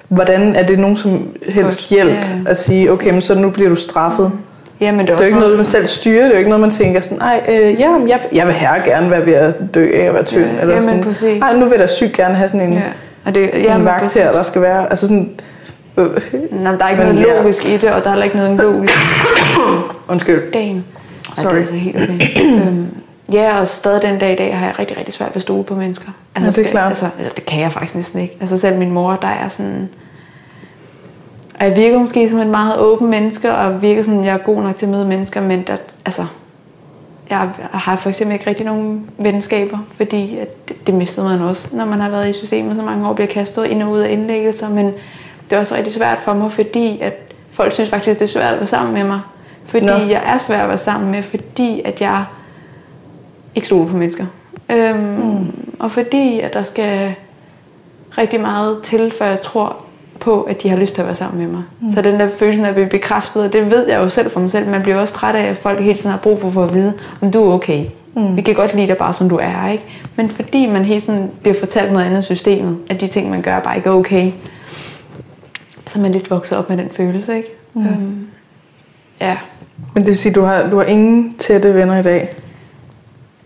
hvordan 0.08 0.56
er 0.56 0.64
det 0.64 0.80
nogen 0.80 0.98
som 0.98 1.36
helst 1.50 1.80
Godt. 1.80 1.90
hjælp 1.90 2.10
Ja, 2.12 2.16
ja. 2.16 2.40
at 2.46 2.58
sige, 2.58 2.92
okay, 2.92 3.12
men 3.12 3.22
så 3.22 3.36
nu 3.36 3.50
bliver 3.50 3.70
du 3.70 3.76
straffet. 3.76 4.26
Ja, 4.26 4.30
men 4.80 5.00
det 5.00 5.00
er, 5.00 5.04
Det 5.06 5.12
er 5.12 5.18
jo 5.18 5.24
ikke 5.26 5.40
noget, 5.40 5.56
man 5.56 5.66
selv 5.66 5.88
styrer. 5.88 6.22
Det 6.22 6.26
er 6.28 6.32
jo 6.32 6.38
ikke 6.38 6.50
noget, 6.50 6.62
man 6.62 6.70
tænker 6.70 7.02
sådan, 7.02 7.18
nej, 7.18 7.42
øh, 7.50 7.80
ja, 7.80 7.90
jeg, 8.08 8.20
jeg 8.34 8.46
vil 8.48 8.56
her 8.56 8.84
gerne 8.84 9.12
være 9.12 9.26
ved 9.26 9.34
at 9.34 9.54
dø 9.76 9.92
af 9.96 10.06
at 10.06 10.14
være 10.14 10.24
tynd. 10.24 10.46
Ja, 10.46 10.62
eller 10.62 10.74
jamen, 10.76 10.84
sådan, 10.84 11.04
præcis. 11.04 11.40
nej, 11.40 11.58
nu 11.58 11.66
vil 11.66 11.80
jeg 11.80 11.90
sygt 11.90 12.14
gerne 12.14 12.36
have 12.36 12.50
sådan 12.50 12.68
en, 12.68 12.74
Ja. 12.74 12.82
Og 13.26 13.36
det, 13.36 13.50
ja, 13.54 13.60
ja, 13.60 13.76
en 13.76 13.86
vagt 13.86 14.04
præcis. 14.04 14.22
her, 14.22 14.32
der 14.32 14.44
skal 14.44 14.62
være. 14.62 14.90
Altså 14.90 15.08
sådan, 15.08 15.30
øh, 15.98 16.06
Nå, 16.52 16.72
der 16.72 16.86
er 16.86 16.90
ikke 16.90 17.04
Men 17.04 17.16
noget 17.16 17.28
ja. 17.28 17.42
logisk 17.42 17.66
i 17.66 17.78
det, 17.78 17.92
og 17.92 18.02
der 18.04 18.08
er 18.08 18.10
heller 18.10 18.26
ikke 18.26 18.38
noget 18.38 18.58
logisk. 18.58 18.94
undskyld. 20.10 20.52
Damn. 20.52 20.84
Sorry. 21.36 21.46
Ej, 21.46 21.52
det 21.52 21.58
er 21.58 21.62
altså 21.62 21.76
helt 21.76 21.96
okay. 21.96 22.68
øhm, 22.68 22.86
ja, 23.34 23.60
og 23.60 23.68
stadig 23.68 24.02
den 24.02 24.20
dag 24.20 24.34
i 24.34 24.36
dag 24.36 24.58
har 24.58 24.66
jeg 24.66 24.80
rigtig, 24.80 24.98
rigtig 24.98 25.14
svært 25.14 25.30
ved 25.30 25.36
at 25.36 25.42
stole 25.42 25.64
på 25.64 25.76
mennesker. 25.76 26.10
Ja, 26.36 26.42
det 26.42 26.48
er 26.48 26.52
skal- 26.52 26.66
klart. 26.66 26.88
Altså, 26.90 27.06
eller, 27.18 27.32
det 27.32 27.46
kan 27.46 27.62
jeg 27.62 27.72
faktisk 27.72 27.96
næsten 27.96 28.22
ikke. 28.22 28.38
Altså 28.42 28.58
selv 28.58 28.78
min 28.78 28.92
mor, 28.92 29.18
der 29.22 29.28
er 29.28 29.48
sådan... 29.48 29.90
Og 31.60 31.66
jeg 31.66 31.76
virker 31.76 32.00
måske 32.00 32.30
som 32.30 32.40
et 32.40 32.48
meget 32.48 32.80
åben 32.80 33.10
menneske, 33.10 33.52
og 33.52 33.82
virker 33.82 34.02
sådan, 34.02 34.26
jeg 34.26 34.34
er 34.34 34.38
god 34.38 34.64
nok 34.64 34.76
til 34.76 34.86
at 34.86 34.92
møde 34.92 35.06
mennesker, 35.06 35.42
men 35.42 35.64
der, 35.68 35.78
altså, 36.06 36.26
jeg 37.30 37.50
har 37.72 37.96
for 37.96 38.10
eksempel 38.10 38.34
ikke 38.34 38.50
rigtig 38.50 38.66
nogen 38.66 39.10
venskaber, 39.18 39.78
fordi 39.96 40.38
at 40.38 40.68
det, 40.68 40.88
det 40.88 40.96
mistede 40.96 41.26
man 41.26 41.42
også, 41.42 41.76
når 41.76 41.86
man 41.86 42.00
har 42.00 42.10
været 42.10 42.30
i 42.30 42.34
systemet 42.34 42.76
så 42.76 42.82
mange 42.82 43.10
år, 43.10 43.14
bliver 43.14 43.28
kastet 43.28 43.66
ind 43.66 43.84
og 43.84 43.92
ud 43.92 44.00
af 44.00 44.12
indlæggelser, 44.12 44.70
men 44.70 44.86
det 45.50 45.56
er 45.56 45.60
også 45.60 45.76
rigtig 45.76 45.94
svært 45.94 46.18
for 46.22 46.34
mig, 46.34 46.52
fordi 46.52 47.00
at 47.02 47.14
folk 47.52 47.72
synes 47.72 47.90
faktisk, 47.90 48.20
det 48.20 48.26
er 48.26 48.30
svært 48.30 48.54
at 48.54 48.60
være 48.60 48.68
sammen 48.68 48.94
med 48.94 49.04
mig. 49.04 49.20
Fordi 49.66 49.86
Nå. 49.86 49.94
jeg 49.94 50.22
er 50.26 50.38
svær 50.38 50.64
at 50.64 50.70
være 50.70 50.78
sammen 50.78 51.12
med, 51.12 51.24
fordi 51.24 51.82
at 51.86 52.02
jeg 52.02 52.26
ikke 53.56 53.68
stoler 53.68 53.88
på 53.88 53.98
mennesker. 53.98 54.26
Øhm, 54.72 55.00
mm. 55.00 55.74
Og 55.80 55.92
fordi 55.92 56.40
at 56.40 56.54
der 56.54 56.64
skal 56.64 57.16
rigtig 58.18 58.42
meget 58.42 58.82
til, 58.84 59.14
før 59.20 59.26
jeg 59.26 59.42
tror 59.42 59.76
på, 60.20 60.42
at 60.42 60.64
de 60.64 60.70
har 60.70 60.78
lyst 60.78 60.94
til 60.94 61.02
at 61.02 61.08
være 61.08 61.16
sammen 61.16 61.40
med 61.40 61.48
mig. 61.48 61.64
Mm. 61.82 61.90
Så 61.90 62.02
den 62.02 62.20
der 62.20 62.30
følelse 62.30 62.64
af 62.64 62.68
at 62.68 62.76
blive 62.76 62.90
bekræftet, 62.90 63.44
og 63.44 63.54
det 63.54 63.72
ved 63.72 63.88
jeg 63.88 63.98
jo 63.98 64.10
selv 64.10 64.32
for 64.32 64.40
mig 64.40 64.52
selv, 64.52 64.68
man 64.68 64.82
bliver 64.84 64.98
også 64.98 65.14
træt 65.14 65.36
af, 65.36 65.44
at 65.44 65.58
folk 65.58 65.80
hele 65.80 65.98
tiden 65.98 66.12
har 66.12 66.18
brug 66.18 66.42
for, 66.42 66.50
for 66.50 66.64
at 66.64 66.74
vide, 66.74 66.94
om 67.22 67.32
du 67.32 67.50
er 67.50 67.54
okay. 67.54 67.86
Mm. 68.16 68.36
Vi 68.36 68.42
kan 68.42 68.56
godt 68.56 68.76
lide 68.76 68.88
dig 68.88 68.98
bare, 68.98 69.14
som 69.14 69.30
du 69.30 69.36
er, 69.42 69.70
ikke? 69.72 69.84
Men 70.16 70.30
fordi 70.30 70.66
man 70.66 70.86
hele 70.86 71.02
tiden 71.02 71.32
bliver 71.42 71.56
fortalt 71.60 71.92
noget 71.92 72.06
andet 72.06 72.20
i 72.20 72.26
systemet, 72.26 72.78
at 72.90 73.02
de 73.02 73.08
ting, 73.08 73.30
man 73.30 73.42
gør, 73.42 73.60
bare 73.60 73.76
ikke 73.76 73.90
er 73.90 73.94
okay, 73.94 74.32
så 75.88 76.00
er 76.00 76.02
man 76.04 76.12
lidt 76.12 76.32
vokset 76.32 76.58
op 76.58 76.70
med 76.70 76.78
den 76.78 76.90
følelse, 76.92 77.38
ikke? 77.38 77.50
Mm. 77.74 77.86
Øhm, 77.86 78.28
ja. 79.22 79.38
Men 79.94 80.04
det 80.04 80.10
vil 80.10 80.18
sige, 80.18 80.34
du 80.34 80.42
har, 80.42 80.70
du 80.70 80.78
har 80.78 80.84
ingen 80.84 81.36
tætte 81.38 81.74
venner 81.74 82.00
i 82.00 82.04
dag? 82.04 82.34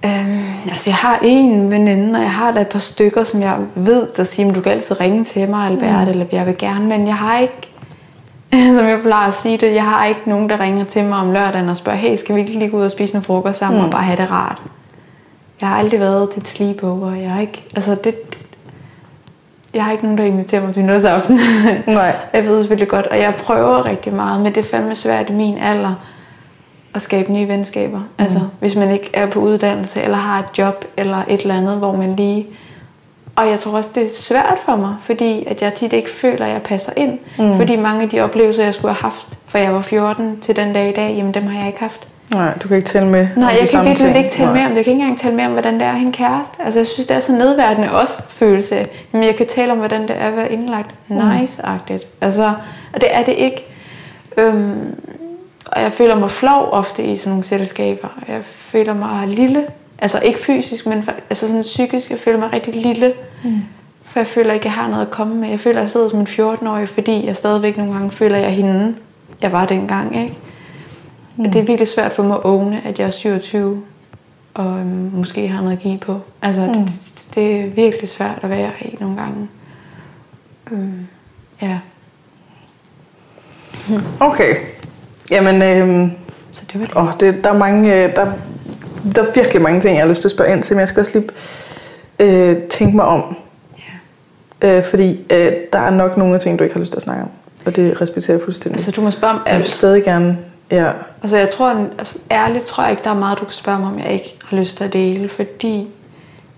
Øhm, 0.05 0.39
altså 0.69 0.89
jeg 0.89 0.95
har 0.95 1.19
en 1.23 1.71
veninde, 1.71 2.19
og 2.19 2.23
jeg 2.23 2.31
har 2.31 2.51
da 2.51 2.61
et 2.61 2.67
par 2.67 2.79
stykker, 2.79 3.23
som 3.23 3.41
jeg 3.41 3.57
ved, 3.75 4.07
der 4.17 4.23
siger, 4.23 4.49
at 4.49 4.55
du 4.55 4.61
kan 4.61 4.71
altid 4.71 5.01
ringe 5.01 5.23
til 5.23 5.49
mig, 5.49 5.65
Albert, 5.65 6.03
mm. 6.03 6.09
eller 6.09 6.25
jeg 6.31 6.45
vil 6.45 6.57
gerne, 6.57 6.85
men 6.85 7.07
jeg 7.07 7.15
har 7.15 7.39
ikke, 7.39 7.69
som 8.77 8.87
jeg 8.87 8.99
plejer 9.01 9.27
at 9.27 9.33
sige 9.33 9.57
det, 9.57 9.75
jeg 9.75 9.83
har 9.83 10.05
ikke 10.05 10.21
nogen, 10.25 10.49
der 10.49 10.59
ringer 10.59 10.83
til 10.83 11.03
mig 11.03 11.17
om 11.17 11.31
lørdagen 11.31 11.69
og 11.69 11.77
spørger, 11.77 11.97
hey, 11.97 12.15
skal 12.15 12.35
vi 12.35 12.39
ikke 12.39 12.53
lige 12.53 12.71
gå 12.71 12.77
ud 12.77 12.83
og 12.83 12.91
spise 12.91 13.13
noget 13.13 13.25
frokost 13.25 13.59
sammen 13.59 13.79
mm. 13.79 13.85
og 13.85 13.91
bare 13.91 14.03
have 14.03 14.17
det 14.17 14.31
rart? 14.31 14.61
Jeg 15.61 15.69
har 15.69 15.77
aldrig 15.77 15.99
været 15.99 16.29
til 16.29 16.41
et 16.41 16.47
sleepover, 16.47 17.15
jeg 17.15 17.31
har 17.31 17.41
ikke, 17.41 17.65
altså 17.75 17.95
det, 18.03 18.15
jeg 19.73 19.83
har 19.83 19.91
ikke 19.91 20.03
nogen, 20.03 20.17
der 20.17 20.23
inviterer 20.23 20.65
mig 20.65 20.73
til 20.73 20.83
nytårsaften. 20.83 21.39
Nej. 21.87 22.15
jeg 22.33 22.45
ved 22.45 22.59
selvfølgelig 22.59 22.87
godt, 22.87 23.07
og 23.07 23.19
jeg 23.19 23.35
prøver 23.35 23.85
rigtig 23.85 24.13
meget, 24.13 24.41
men 24.41 24.55
det 24.55 24.65
er 24.65 24.69
fandme 24.69 24.95
svært 24.95 25.29
i 25.29 25.33
min 25.33 25.57
alder 25.57 25.95
at 26.95 27.01
skabe 27.01 27.33
nye 27.33 27.47
venskaber. 27.47 27.97
Mm. 27.97 28.05
Altså, 28.17 28.39
hvis 28.59 28.75
man 28.75 28.91
ikke 28.91 29.09
er 29.13 29.27
på 29.27 29.39
uddannelse, 29.39 30.01
eller 30.01 30.17
har 30.17 30.39
et 30.39 30.57
job, 30.57 30.85
eller 30.97 31.17
et 31.27 31.41
eller 31.41 31.57
andet, 31.57 31.77
hvor 31.77 31.95
man 31.95 32.15
lige... 32.15 32.45
Og 33.35 33.49
jeg 33.49 33.59
tror 33.59 33.77
også, 33.77 33.89
det 33.95 34.03
er 34.03 34.09
svært 34.15 34.57
for 34.65 34.75
mig, 34.75 34.95
fordi 35.01 35.45
at 35.47 35.61
jeg 35.61 35.73
tit 35.73 35.93
ikke 35.93 36.09
føler, 36.09 36.45
at 36.45 36.51
jeg 36.51 36.61
passer 36.61 36.91
ind. 36.95 37.19
Mm. 37.37 37.57
Fordi 37.57 37.75
mange 37.75 38.01
af 38.01 38.09
de 38.09 38.19
oplevelser, 38.21 38.63
jeg 38.63 38.73
skulle 38.73 38.93
have 38.93 39.01
haft, 39.01 39.27
fra 39.47 39.59
jeg 39.59 39.73
var 39.73 39.81
14 39.81 40.39
til 40.41 40.55
den 40.55 40.73
dag 40.73 40.89
i 40.89 40.93
dag, 40.93 41.15
jamen 41.17 41.33
dem 41.33 41.47
har 41.47 41.59
jeg 41.59 41.67
ikke 41.67 41.79
haft. 41.79 42.07
Nej, 42.33 42.57
du 42.63 42.67
kan 42.67 42.77
ikke 42.77 42.89
tale 42.89 43.05
med 43.05 43.27
Nej, 43.35 43.57
jeg 43.59 43.69
kan 43.69 43.85
virkelig 43.85 44.15
ikke 44.25 44.39
Nej. 44.39 44.53
mere 44.53 44.65
om. 44.65 44.75
Jeg 44.75 44.83
kan 44.83 44.91
ikke 44.93 45.01
engang 45.01 45.19
tale 45.19 45.35
mere 45.35 45.45
om, 45.45 45.51
hvordan 45.51 45.73
det 45.73 45.81
er 45.81 45.89
at 45.89 45.95
have 45.95 46.05
en 46.07 46.11
kæreste. 46.11 46.53
Altså, 46.65 46.79
jeg 46.79 46.87
synes, 46.87 47.07
det 47.07 47.15
er 47.15 47.19
så 47.19 47.31
nedværdende 47.33 47.91
også 47.91 48.13
følelse. 48.29 48.87
Men 49.11 49.23
jeg 49.23 49.35
kan 49.35 49.47
tale 49.47 49.71
om, 49.71 49.77
hvordan 49.77 50.01
det 50.01 50.15
er 50.17 50.27
at 50.27 50.35
være 50.35 50.51
indlagt. 50.51 50.95
Nice-agtigt. 51.07 52.07
Altså, 52.21 52.53
og 52.93 53.01
det 53.01 53.15
er 53.15 53.23
det 53.23 53.33
ikke. 53.33 53.65
Øhm, 54.37 54.95
og 55.71 55.81
jeg 55.81 55.93
føler 55.93 56.15
mig 56.15 56.31
flov 56.31 56.69
ofte 56.71 57.03
i 57.03 57.15
sådan 57.15 57.29
nogle 57.29 57.45
selskaber. 57.45 58.07
Jeg 58.27 58.43
føler 58.43 58.93
mig 58.93 59.27
lille. 59.27 59.67
Altså 59.99 60.19
ikke 60.19 60.39
fysisk, 60.39 60.85
men 60.85 61.09
altså 61.29 61.47
sådan 61.47 61.61
psykisk. 61.61 62.11
Jeg 62.11 62.19
føler 62.19 62.39
mig 62.39 62.53
rigtig 62.53 62.75
lille. 62.75 63.13
Mm. 63.43 63.61
For 64.03 64.19
jeg 64.19 64.27
føler 64.27 64.53
ikke, 64.53 64.65
jeg 64.65 64.73
har 64.73 64.87
noget 64.87 65.05
at 65.05 65.11
komme 65.11 65.35
med. 65.35 65.49
Jeg 65.49 65.59
føler, 65.59 65.77
at 65.77 65.81
jeg 65.81 65.89
sidder 65.89 66.09
som 66.09 66.19
en 66.19 66.27
14-årig, 66.27 66.89
fordi 66.89 67.25
jeg 67.25 67.35
stadigvæk 67.35 67.77
nogle 67.77 67.93
gange 67.93 68.11
føler, 68.11 68.35
at 68.35 68.41
jeg 68.41 68.49
er 68.49 68.53
hende, 68.53 68.95
jeg 69.41 69.51
var 69.51 69.65
dengang. 69.65 70.23
Ikke? 70.23 70.37
Mm. 71.35 71.43
Det 71.43 71.55
er 71.55 71.63
virkelig 71.63 71.87
svært 71.87 72.11
for 72.11 72.23
mig 72.23 72.35
at 72.35 72.43
åbne, 72.43 72.81
at 72.85 72.99
jeg 72.99 73.05
er 73.05 73.11
27 73.11 73.83
og 74.53 74.79
øhm, 74.79 75.11
måske 75.13 75.47
har 75.47 75.61
noget 75.61 75.77
at 75.77 75.83
give 75.83 75.97
på. 75.97 76.19
Altså, 76.41 76.61
mm. 76.61 76.73
det, 76.73 76.85
det, 76.85 77.35
det 77.35 77.59
er 77.59 77.67
virkelig 77.67 78.09
svært 78.09 78.39
at 78.41 78.49
være 78.49 78.71
i 78.81 78.97
nogle 78.99 79.17
gange. 79.21 79.47
Øhm, 80.71 81.07
ja, 81.61 81.79
Okay. 84.19 84.55
Jamen, 85.31 85.61
øhm, 85.61 86.11
så 86.51 86.61
det 86.73 86.79
var 86.79 86.85
det. 86.85 86.95
åh, 86.95 87.13
det, 87.19 87.43
der, 87.43 87.49
er 87.49 87.57
mange, 87.57 87.95
øh, 87.95 88.15
der, 88.15 88.25
der 89.15 89.21
er 89.21 89.31
virkelig 89.35 89.61
mange 89.61 89.81
ting, 89.81 89.95
jeg 89.95 90.03
har 90.03 90.09
lyst 90.09 90.21
til 90.21 90.27
at 90.27 90.31
spørge 90.31 90.53
ind 90.53 90.63
til, 90.63 90.75
men 90.75 90.79
jeg 90.79 90.89
skal 90.89 90.99
også 90.99 91.19
lige 91.19 91.29
øh, 92.19 92.57
tænke 92.69 92.95
mig 92.95 93.05
om. 93.05 93.35
Ja. 94.61 94.77
Øh, 94.77 94.83
fordi 94.83 95.25
øh, 95.29 95.51
der 95.73 95.79
er 95.79 95.89
nok 95.89 96.17
nogle 96.17 96.35
af 96.35 96.41
ting, 96.41 96.59
du 96.59 96.63
ikke 96.63 96.75
har 96.75 96.79
lyst 96.79 96.91
til 96.91 96.97
at 96.97 97.03
snakke 97.03 97.23
om. 97.23 97.29
Og 97.65 97.75
det 97.75 98.01
respekterer 98.01 98.37
jeg 98.37 98.43
fuldstændig. 98.43 98.77
Altså, 98.77 98.91
du 98.91 99.01
må 99.01 99.11
spørge 99.11 99.33
om 99.33 99.41
jeg 99.45 99.55
vil 99.55 99.61
alt. 99.61 99.69
stadig 99.69 100.03
gerne... 100.03 100.37
Ja. 100.71 100.91
Altså, 101.21 101.37
jeg 101.37 101.49
tror, 101.49 101.87
altså, 101.97 102.15
ærligt 102.31 102.65
tror 102.65 102.83
jeg 102.83 102.91
ikke, 102.91 103.03
der 103.03 103.09
er 103.09 103.19
meget, 103.19 103.39
du 103.39 103.45
kan 103.45 103.53
spørge 103.53 103.79
mig 103.79 103.87
om, 103.87 103.99
jeg 103.99 104.13
ikke 104.13 104.37
har 104.45 104.57
lyst 104.57 104.77
til 104.77 104.83
at 104.83 104.93
dele. 104.93 105.29
Fordi 105.29 105.87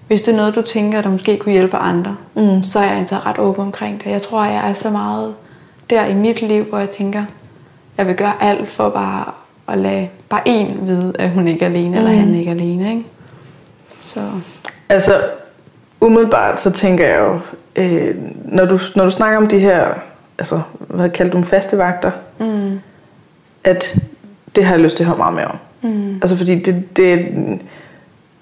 hvis 0.07 0.21
det 0.21 0.31
er 0.31 0.35
noget, 0.37 0.55
du 0.55 0.61
tænker, 0.61 1.01
der 1.01 1.09
måske 1.09 1.37
kunne 1.37 1.51
hjælpe 1.51 1.77
andre, 1.77 2.15
mm. 2.35 2.63
så 2.63 2.79
er 2.79 2.83
jeg 2.83 2.97
altså 2.97 3.15
ret 3.25 3.39
åben 3.39 3.61
omkring 3.61 4.03
det. 4.03 4.11
Jeg 4.11 4.21
tror, 4.21 4.45
jeg 4.45 4.69
er 4.69 4.73
så 4.73 4.89
meget 4.89 5.33
der 5.89 6.05
i 6.05 6.13
mit 6.13 6.41
liv, 6.41 6.63
hvor 6.63 6.79
jeg 6.79 6.89
tænker, 6.89 7.23
jeg 7.97 8.07
vil 8.07 8.15
gøre 8.15 8.33
alt 8.43 8.69
for 8.69 8.89
bare 8.89 9.25
at 9.67 9.77
lade 9.77 10.09
bare 10.29 10.41
en 10.45 10.79
vide, 10.87 11.13
at 11.19 11.29
hun 11.29 11.47
ikke 11.47 11.65
er 11.65 11.69
alene, 11.69 11.89
mm. 11.89 11.95
eller 11.95 12.09
han 12.11 12.35
ikke 12.35 12.49
er 12.51 12.55
alene. 12.55 12.89
Ikke? 12.89 13.03
Så 13.99 14.21
Altså, 14.89 15.11
umiddelbart 16.01 16.59
så 16.61 16.71
tænker 16.71 17.07
jeg 17.07 17.19
jo, 17.19 17.39
øh, 17.75 18.15
når, 18.45 18.65
du, 18.65 18.79
når 18.95 19.03
du 19.03 19.11
snakker 19.11 19.37
om 19.37 19.47
de 19.47 19.59
her, 19.59 19.87
altså, 20.39 20.61
hvad 20.77 21.09
kaldte 21.09 21.31
du 21.31 21.37
dem, 21.37 21.43
faste 21.45 21.77
vagter, 21.77 22.11
mm. 22.39 22.79
at 23.63 23.95
det 24.55 24.65
har 24.65 24.73
jeg 24.75 24.83
lyst 24.83 24.97
til 24.97 25.03
at 25.03 25.07
høre 25.07 25.17
meget 25.17 25.33
mere 25.33 25.47
om. 25.47 25.57
Mm. 25.81 26.15
Altså 26.15 26.37
fordi 26.37 26.59
det, 26.59 26.97
det, 26.97 27.27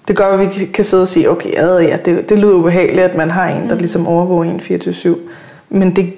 det 0.08 0.16
gør, 0.16 0.26
at 0.26 0.38
vi 0.60 0.64
kan- 0.64 0.84
sidde 0.84 1.02
og 1.02 1.08
sige, 1.08 1.30
okay, 1.30 1.52
ja, 1.52 1.96
det, 2.04 2.28
det 2.28 2.38
lyder 2.38 2.52
ubehageligt, 2.54 3.04
at 3.06 3.16
man 3.16 3.30
har 3.30 3.48
en, 3.48 3.68
der 3.70 3.74
ligesom 3.76 4.06
overvåger 4.06 4.44
en 4.44 4.60
24-7. 4.60 5.16
Men 5.68 5.96
det, 5.96 6.12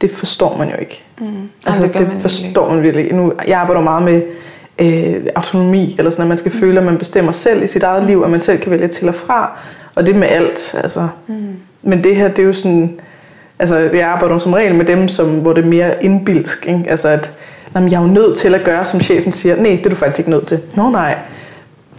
det 0.00 0.10
forstår 0.10 0.56
man 0.56 0.68
jo 0.70 0.76
ikke. 0.80 1.02
Mm. 1.20 1.26
Altså, 1.66 1.82
Ej, 1.82 1.88
gør 1.92 1.98
det 1.98 2.08
man 2.08 2.20
forstår 2.20 2.70
man 2.74 2.82
virkelig 2.82 3.04
ikke. 3.04 3.16
Nu, 3.16 3.32
jeg 3.48 3.60
arbejder 3.60 3.82
meget 3.82 4.02
med 4.02 4.22
øh, 4.78 5.26
autonomi, 5.36 5.94
eller 5.98 6.10
sådan, 6.10 6.22
at 6.22 6.28
man 6.28 6.38
skal 6.38 6.52
Mm. 6.52 6.58
føle, 6.58 6.78
at 6.78 6.86
man 6.86 6.98
bestemmer 6.98 7.32
selv 7.32 7.62
i 7.62 7.66
sit 7.66 7.82
eget 7.82 8.06
liv, 8.06 8.22
at 8.24 8.30
man 8.30 8.40
selv 8.40 8.60
kan 8.60 8.70
vælge 8.70 8.88
til 8.88 9.08
og 9.08 9.14
fra. 9.14 9.58
Og 9.94 10.06
det 10.06 10.14
med 10.14 10.28
alt. 10.28 10.74
Altså. 10.82 11.08
Mm. 11.26 11.34
Men 11.82 12.04
det 12.04 12.16
her, 12.16 12.28
det 12.28 12.38
er 12.38 12.46
jo 12.46 12.52
sådan... 12.52 13.00
Altså, 13.58 13.78
jeg 13.78 14.06
arbejder 14.08 14.38
som 14.38 14.52
regel 14.52 14.74
med 14.74 14.84
dem, 14.84 15.08
som, 15.08 15.38
hvor 15.38 15.52
det 15.52 15.64
er 15.64 15.68
mere 15.68 16.04
indbilsk. 16.04 16.66
Ikke? 16.66 16.84
Altså, 16.88 17.08
at 17.08 17.30
jamen, 17.74 17.90
jeg 17.90 17.96
er 17.98 18.02
jo 18.02 18.08
nødt 18.08 18.38
til 18.38 18.54
at 18.54 18.64
gøre, 18.64 18.84
som 18.84 19.00
chefen 19.00 19.32
siger. 19.32 19.56
Nej, 19.56 19.70
det 19.70 19.86
er 19.86 19.90
du 19.90 19.96
faktisk 19.96 20.18
ikke 20.18 20.30
nødt 20.30 20.46
til. 20.46 20.60
Nå, 20.74 20.90
nej. 20.90 21.18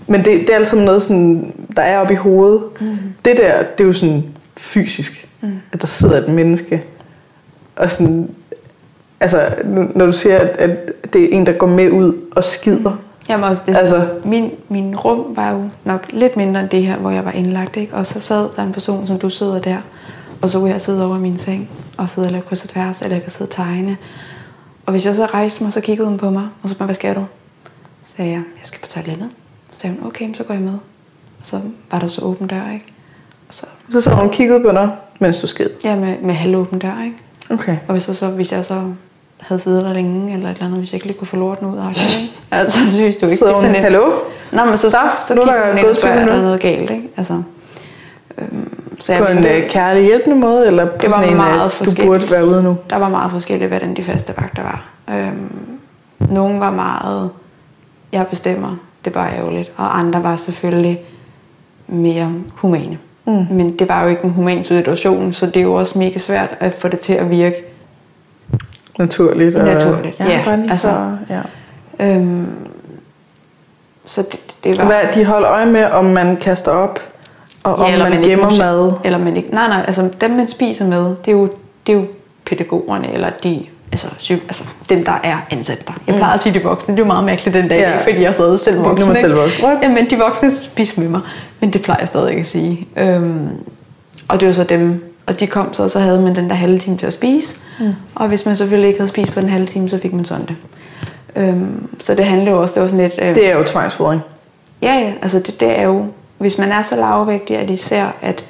Men 0.07 0.25
det, 0.25 0.41
det 0.41 0.49
er 0.49 0.55
altså 0.55 0.75
noget, 0.75 1.03
sådan, 1.03 1.53
der 1.75 1.81
er 1.81 1.99
oppe 1.99 2.13
i 2.13 2.17
hovedet. 2.17 2.61
Mm. 2.79 2.87
Det 3.25 3.37
der, 3.37 3.53
det 3.77 3.83
er 3.83 3.87
jo 3.87 3.93
sådan 3.93 4.23
fysisk. 4.57 5.27
Mm. 5.41 5.49
At 5.71 5.81
der 5.81 5.87
sidder 5.87 6.17
et 6.17 6.29
menneske. 6.29 6.83
Og 7.79 7.91
sådan... 7.91 8.29
Altså, 9.19 9.55
når 9.95 10.05
du 10.05 10.11
siger, 10.11 10.37
at, 10.37 10.47
at 10.47 10.91
det 11.13 11.23
er 11.23 11.37
en, 11.37 11.45
der 11.45 11.51
går 11.51 11.67
med 11.67 11.91
ud 11.91 12.13
og 12.31 12.43
skider. 12.43 12.97
Jamen 13.29 13.49
også 13.49 13.63
det. 13.65 13.75
Altså, 13.75 14.07
Min, 14.25 14.51
min 14.69 14.95
rum 14.95 15.25
var 15.35 15.51
jo 15.51 15.69
nok 15.83 16.05
lidt 16.09 16.37
mindre 16.37 16.59
end 16.59 16.69
det 16.69 16.83
her, 16.83 16.97
hvor 16.97 17.11
jeg 17.11 17.25
var 17.25 17.31
indlagt. 17.31 17.77
Ikke? 17.77 17.93
Og 17.93 18.05
så 18.05 18.19
sad 18.19 18.49
der 18.55 18.63
en 18.63 18.71
person, 18.71 19.07
som 19.07 19.19
du 19.19 19.29
sidder 19.29 19.59
der. 19.59 19.77
Og 20.41 20.49
så 20.49 20.59
kunne 20.59 20.69
jeg 20.71 20.81
sidde 20.81 21.05
over 21.05 21.17
i 21.17 21.19
min 21.19 21.37
seng 21.37 21.69
og 21.97 22.09
sidde 22.09 22.27
og 22.27 22.31
lave 22.31 22.41
kryds 22.41 22.63
og 22.63 22.69
tværs, 22.69 23.01
eller 23.01 23.15
jeg 23.15 23.23
kan 23.23 23.31
sidde 23.31 23.49
og 23.49 23.55
tegne. 23.55 23.97
Og 24.85 24.91
hvis 24.91 25.05
jeg 25.05 25.15
så 25.15 25.25
rejste 25.25 25.63
mig, 25.63 25.73
så 25.73 25.81
kiggede 25.81 26.07
hun 26.07 26.17
på 26.17 26.29
mig, 26.29 26.47
og 26.63 26.69
så 26.69 26.75
spurgte, 26.75 26.85
hvad 26.85 26.95
skal 26.95 27.15
du? 27.15 27.25
Så 28.05 28.15
sagde 28.15 28.31
jeg, 28.31 28.37
jeg 28.57 28.63
skal 28.63 28.81
på 28.81 28.87
toilettet. 28.87 29.29
Så 29.71 29.79
sagde 29.79 29.95
hun, 29.95 30.07
okay, 30.07 30.33
så 30.33 30.43
går 30.43 30.53
jeg 30.53 30.63
med. 30.63 30.73
Og 31.39 31.45
så 31.45 31.59
var 31.91 31.99
der 31.99 32.07
så 32.07 32.21
åben 32.21 32.47
dør, 32.47 32.71
ikke? 32.73 32.85
Og 33.47 33.53
så, 33.53 33.65
så 33.89 34.01
sad 34.01 34.13
hun 34.13 34.25
og 34.25 34.31
kiggede 34.31 34.59
på 34.59 34.71
dig, 34.71 34.89
mens 35.19 35.41
du 35.41 35.47
sked. 35.47 35.69
ja, 35.83 35.95
med, 35.95 36.17
med 36.21 36.33
halvåben 36.33 36.79
dør, 36.79 37.03
ikke? 37.03 37.17
Okay. 37.49 37.77
Og 37.87 37.91
hvis 37.91 38.07
jeg 38.07 38.15
så, 38.15 38.27
hvis 38.27 38.51
jeg 38.51 38.65
så 38.65 38.81
havde 39.39 39.61
siddet 39.61 39.85
der 39.85 39.93
længe, 39.93 40.33
eller 40.33 40.49
et 40.49 40.53
eller 40.53 40.65
andet, 40.65 40.79
hvis 40.79 40.91
jeg 40.91 40.97
ikke 40.97 41.07
lige 41.07 41.17
kunne 41.17 41.27
få 41.27 41.35
lorten 41.35 41.67
ud 41.67 41.77
af 41.77 41.93
det? 41.93 42.29
Altså, 42.51 42.79
så 42.79 42.91
synes 42.91 43.17
du 43.17 43.25
ikke, 43.25 43.37
Sidder 43.37 43.53
det 43.53 43.59
er 43.59 43.61
hun, 43.61 43.65
sådan 43.65 43.83
hallo? 43.83 44.11
Nå, 44.51 44.65
men 44.65 44.77
så, 44.77 44.89
så, 44.89 44.97
så 45.27 45.35
nu 45.35 45.41
er 45.41 45.45
der 45.45 45.81
gået 45.81 45.97
20 45.97 46.11
er 46.11 46.25
der 46.25 46.41
noget 46.41 46.59
galt, 46.59 46.89
ikke? 46.89 47.09
Altså, 47.17 47.41
øhm, 48.37 48.95
så 48.99 49.13
jeg 49.13 49.21
På 49.21 49.31
en 49.31 49.45
øh, 49.45 49.69
kærlig 49.69 50.03
hjælpende 50.03 50.37
måde, 50.37 50.67
eller 50.67 50.85
på 50.85 50.91
Det 51.01 51.11
var 51.11 51.17
sådan 51.17 51.29
en, 51.29 51.37
meget 51.37 51.81
at 51.81 51.97
du 51.97 52.05
burde 52.05 52.31
være 52.31 52.45
ude 52.45 52.63
nu? 52.63 52.77
der 52.89 52.95
var 52.95 53.09
meget 53.09 53.31
forskelligt, 53.31 53.69
hvordan 53.69 53.95
de 53.95 54.03
faste 54.03 54.33
vagter 54.37 54.63
var. 54.63 54.85
Øhm, 55.09 55.79
nogle 56.19 56.59
var 56.59 56.71
meget, 56.71 57.29
jeg 58.11 58.27
bestemmer, 58.27 58.75
det 59.05 59.15
var 59.15 59.27
ærgerligt, 59.27 59.71
og 59.77 59.99
andre 59.99 60.23
var 60.23 60.35
selvfølgelig 60.35 60.99
mere 61.87 62.33
humane. 62.55 62.97
Mm. 63.29 63.55
Men 63.55 63.79
det 63.79 63.89
var 63.89 64.03
jo 64.03 64.09
ikke 64.09 64.23
en 64.23 64.29
human 64.29 64.63
situation, 64.63 65.33
så 65.33 65.45
det 65.45 65.57
er 65.57 65.61
jo 65.61 65.73
også 65.73 65.99
mega 65.99 66.17
svært 66.17 66.49
at 66.59 66.73
få 66.73 66.87
det 66.87 66.99
til 66.99 67.13
at 67.13 67.29
virke. 67.29 67.55
Naturligt. 68.99 69.55
Og, 69.55 69.65
Naturligt, 69.65 70.19
ja, 70.19 70.55
lige 70.55 70.71
altså- 70.71 71.17
ja. 71.29 71.41
Øhm, 71.99 72.47
så 74.05 74.21
det, 74.21 74.39
det 74.63 74.77
var... 74.77 74.85
Hvad, 74.85 75.01
de 75.13 75.25
holder 75.25 75.51
øje 75.51 75.65
med, 75.65 75.85
om 75.85 76.05
man 76.05 76.37
kaster 76.37 76.71
op, 76.71 76.99
og 77.63 77.75
om 77.75 77.91
eller 77.91 78.09
man, 78.09 78.17
ikke 78.17 78.29
gemmer 78.29 78.49
mad. 78.59 78.91
Eller 79.03 79.17
man 79.17 79.37
ikke... 79.37 79.49
Nej, 79.49 79.67
nej, 79.67 79.83
altså 79.87 80.09
dem, 80.21 80.31
man 80.31 80.47
spiser 80.47 80.87
med, 80.87 81.15
det 81.25 81.27
er 81.27 81.31
jo, 81.31 81.49
det 81.87 81.93
er 81.95 81.97
jo 81.97 82.05
pædagogerne, 82.45 83.13
eller 83.13 83.29
de, 83.43 83.65
altså, 83.91 84.07
syg, 84.17 84.41
altså 84.47 84.63
dem, 84.89 85.05
der 85.05 85.19
er 85.23 85.37
ansat 85.51 85.87
der. 85.87 85.93
Jeg 86.07 86.15
plejer 86.15 86.33
at 86.33 86.41
sige 86.41 86.53
de 86.53 86.63
voksne, 86.63 86.93
det 86.95 86.99
er 86.99 87.03
jo 87.03 87.07
meget 87.07 87.23
mærkeligt 87.23 87.53
den 87.53 87.67
dag, 87.67 87.79
Ja. 87.79 87.97
fordi 88.03 88.21
jeg 88.21 88.33
sad 88.33 88.57
selv 88.57 88.85
voksen. 88.85 89.09
ikke? 89.09 89.21
selv 89.21 89.35
voksen. 89.35 89.63
Jamen, 89.83 90.09
de 90.09 90.17
voksne 90.17 90.51
spiser 90.51 91.01
med 91.01 91.09
mig, 91.09 91.21
men 91.59 91.73
det 91.73 91.81
plejer 91.81 91.99
jeg 91.99 92.07
stadig 92.07 92.29
ikke 92.29 92.39
at 92.39 92.45
sige. 92.47 92.87
Øhm, 92.97 93.47
og 94.27 94.39
det 94.39 94.47
var 94.47 94.53
så 94.53 94.63
dem, 94.63 95.13
og 95.25 95.39
de 95.39 95.47
kom 95.47 95.73
så, 95.73 95.83
og 95.83 95.91
så 95.91 95.99
havde 95.99 96.21
man 96.21 96.35
den 96.35 96.49
der 96.49 96.55
halve 96.55 96.79
time 96.79 96.97
til 96.97 97.05
at 97.05 97.13
spise. 97.13 97.55
Mm. 97.79 97.85
Og 98.15 98.27
hvis 98.27 98.45
man 98.45 98.55
selvfølgelig 98.55 98.87
ikke 98.87 98.99
havde 98.99 99.09
spist 99.09 99.31
på 99.33 99.41
den 99.41 99.49
halve 99.49 99.67
time, 99.67 99.89
så 99.89 99.97
fik 99.97 100.13
man 100.13 100.25
sådan 100.25 100.45
det. 100.45 100.55
Øhm, 101.35 101.87
så 101.99 102.15
det 102.15 102.25
handler 102.25 102.51
jo 102.51 102.61
også, 102.61 102.73
det 102.75 102.81
var 102.81 102.87
sådan 102.87 103.03
lidt... 103.03 103.19
Øh, 103.21 103.35
Det 103.35 103.51
er 103.51 103.57
jo 103.57 103.63
tvangsfodring. 103.63 104.21
Ja, 104.81 104.93
ja, 104.93 105.13
altså 105.21 105.39
det, 105.39 105.59
det 105.59 105.79
er 105.79 105.83
jo, 105.83 106.05
hvis 106.37 106.57
man 106.57 106.71
er 106.71 106.81
så 106.81 106.95
lavvægtig, 106.95 107.57
at 107.57 107.67
de 107.69 107.77
ser, 107.77 108.05
at, 108.21 108.43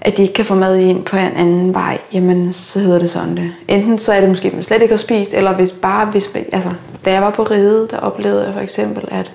at 0.00 0.16
de 0.16 0.22
ikke 0.22 0.34
kan 0.34 0.44
få 0.44 0.54
mad 0.54 0.76
ind 0.76 1.04
på 1.04 1.16
en 1.16 1.22
anden 1.36 1.74
vej, 1.74 1.98
jamen 2.12 2.52
så 2.52 2.80
hedder 2.80 2.98
det 2.98 3.10
sådan 3.10 3.36
det. 3.36 3.52
Enten 3.68 3.98
så 3.98 4.12
er 4.12 4.20
det 4.20 4.28
måske, 4.28 4.48
at 4.48 4.54
man 4.54 4.62
slet 4.62 4.82
ikke 4.82 4.92
har 4.92 4.98
spist, 4.98 5.34
eller 5.34 5.54
hvis 5.54 5.72
bare, 5.72 6.06
hvis, 6.06 6.34
man- 6.34 6.46
altså, 6.52 6.74
da 7.04 7.12
jeg 7.12 7.22
var 7.22 7.30
på 7.30 7.42
ride, 7.42 7.88
der 7.90 7.98
oplevede 7.98 8.44
jeg 8.44 8.52
for 8.54 8.60
eksempel, 8.60 9.04
at, 9.10 9.32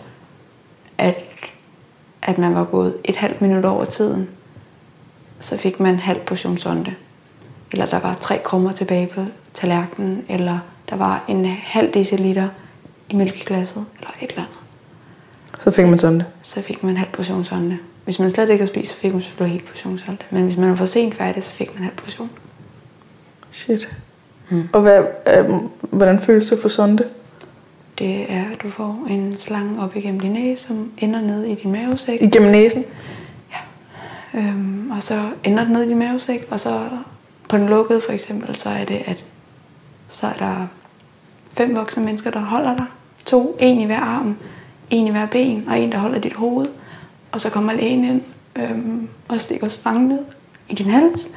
at, 0.97 1.23
at 2.21 2.37
man 2.37 2.55
var 2.55 2.63
gået 2.63 2.93
et 3.05 3.15
halvt 3.15 3.41
minut 3.41 3.65
over 3.65 3.85
tiden, 3.85 4.29
så 5.39 5.57
fik 5.57 5.79
man 5.79 5.93
en 5.93 5.99
halv 5.99 6.19
portion 6.19 6.57
sonde. 6.57 6.93
Eller 7.71 7.85
der 7.85 7.99
var 7.99 8.13
tre 8.21 8.39
krummer 8.43 8.71
tilbage 8.71 9.07
på 9.07 9.21
tallerkenen, 9.53 10.23
eller 10.29 10.59
der 10.89 10.95
var 10.95 11.23
en 11.27 11.45
halv 11.63 11.93
deciliter 11.93 12.47
i 13.09 13.15
mælkeglasset, 13.15 13.85
eller 13.99 14.11
et 14.21 14.29
eller 14.29 14.41
andet 14.43 14.57
Så 15.59 15.71
fik 15.71 15.85
man 15.87 15.97
sådan 15.99 16.17
det. 16.19 16.25
så 16.41 16.61
fik 16.61 16.83
man 16.83 16.89
en 16.91 16.97
halv 16.97 17.09
portion 17.13 17.43
sonde. 17.43 17.77
Hvis 18.03 18.19
man 18.19 18.31
slet 18.31 18.49
ikke 18.49 18.61
har 18.61 18.67
spist, 18.67 18.91
så 18.91 18.97
fik 18.97 19.13
man 19.13 19.21
selvfølgelig 19.21 19.55
en 19.55 19.59
hel 19.61 19.69
portion 19.69 19.97
sonde. 19.97 20.19
Men 20.31 20.43
hvis 20.43 20.57
man 20.57 20.69
var 20.69 20.75
for 20.75 20.85
sent 20.85 21.15
færdig, 21.15 21.43
så 21.43 21.51
fik 21.51 21.73
man 21.73 21.83
halv 21.83 21.95
portion. 21.95 22.29
Shit. 23.51 23.95
Mm. 24.49 24.69
Og 24.73 24.81
hvad, 24.81 25.03
øh, 25.37 25.45
hvordan 25.81 26.19
føles 26.19 26.49
det 26.49 26.59
for 26.61 26.69
sonde? 26.69 27.09
Det 27.99 28.31
er, 28.31 28.43
at 28.53 28.61
du 28.63 28.69
får 28.69 29.07
en 29.09 29.35
slange 29.37 29.83
op 29.83 29.95
igennem 29.95 30.19
din 30.19 30.31
næse, 30.31 30.63
som 30.63 30.91
ender 30.97 31.21
ned 31.21 31.43
i 31.43 31.55
din 31.55 31.71
mavesæk. 31.71 32.21
Igennem 32.21 32.51
næsen? 32.51 32.85
Øhm, 34.33 34.91
og 34.91 35.03
så 35.03 35.29
ender 35.43 35.63
den 35.63 35.73
ned 35.73 35.83
i 35.83 35.87
din 35.87 35.99
mavesæk, 35.99 36.47
og 36.51 36.59
så 36.59 36.89
på 37.49 37.57
den 37.57 37.69
lukkede 37.69 38.01
for 38.01 38.11
eksempel, 38.11 38.55
så 38.55 38.69
er 38.69 38.85
det, 38.85 39.01
at 39.05 39.25
så 40.07 40.27
er 40.27 40.33
der 40.33 40.67
fem 41.57 41.75
voksne 41.75 42.05
mennesker, 42.05 42.31
der 42.31 42.39
holder 42.39 42.77
dig. 42.77 42.85
To, 43.25 43.57
en 43.59 43.79
i 43.79 43.85
hver 43.85 43.99
arm, 43.99 44.37
en 44.89 45.07
i 45.07 45.11
hver 45.11 45.25
ben, 45.25 45.63
og 45.67 45.79
en, 45.79 45.91
der 45.91 45.97
holder 45.97 46.19
dit 46.19 46.33
hoved. 46.33 46.65
Og 47.33 47.41
så 47.41 47.49
kommer 47.49 47.73
lægen 47.73 48.03
ind 48.03 48.21
øhm, 48.55 49.07
og 49.27 49.41
stikker 49.41 49.67
slangen 49.67 50.07
ned 50.07 50.19
i 50.69 50.73
din 50.75 50.85
hals. 50.89 51.27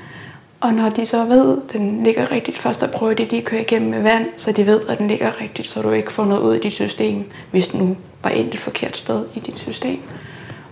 Og 0.60 0.74
når 0.74 0.88
de 0.88 1.06
så 1.06 1.24
ved, 1.24 1.58
at 1.68 1.72
den 1.72 2.04
ligger 2.04 2.30
rigtigt, 2.32 2.58
først 2.58 2.80
så 2.80 2.86
prøver 2.86 3.14
de 3.14 3.24
lige 3.24 3.38
at 3.38 3.44
køre 3.44 3.60
igennem 3.60 3.90
med 3.90 4.02
vand, 4.02 4.26
så 4.36 4.52
de 4.52 4.66
ved, 4.66 4.80
at 4.88 4.98
den 4.98 5.08
ligger 5.08 5.40
rigtigt, 5.40 5.68
så 5.68 5.82
du 5.82 5.90
ikke 5.90 6.12
får 6.12 6.24
noget 6.24 6.40
ud 6.40 6.54
i 6.54 6.58
dit 6.58 6.72
system, 6.72 7.24
hvis 7.50 7.68
den 7.68 7.80
nu 7.80 7.96
var 8.22 8.30
endt 8.30 8.54
et 8.54 8.60
forkert 8.60 8.96
sted 8.96 9.24
i 9.34 9.40
dit 9.40 9.58
system. 9.58 9.98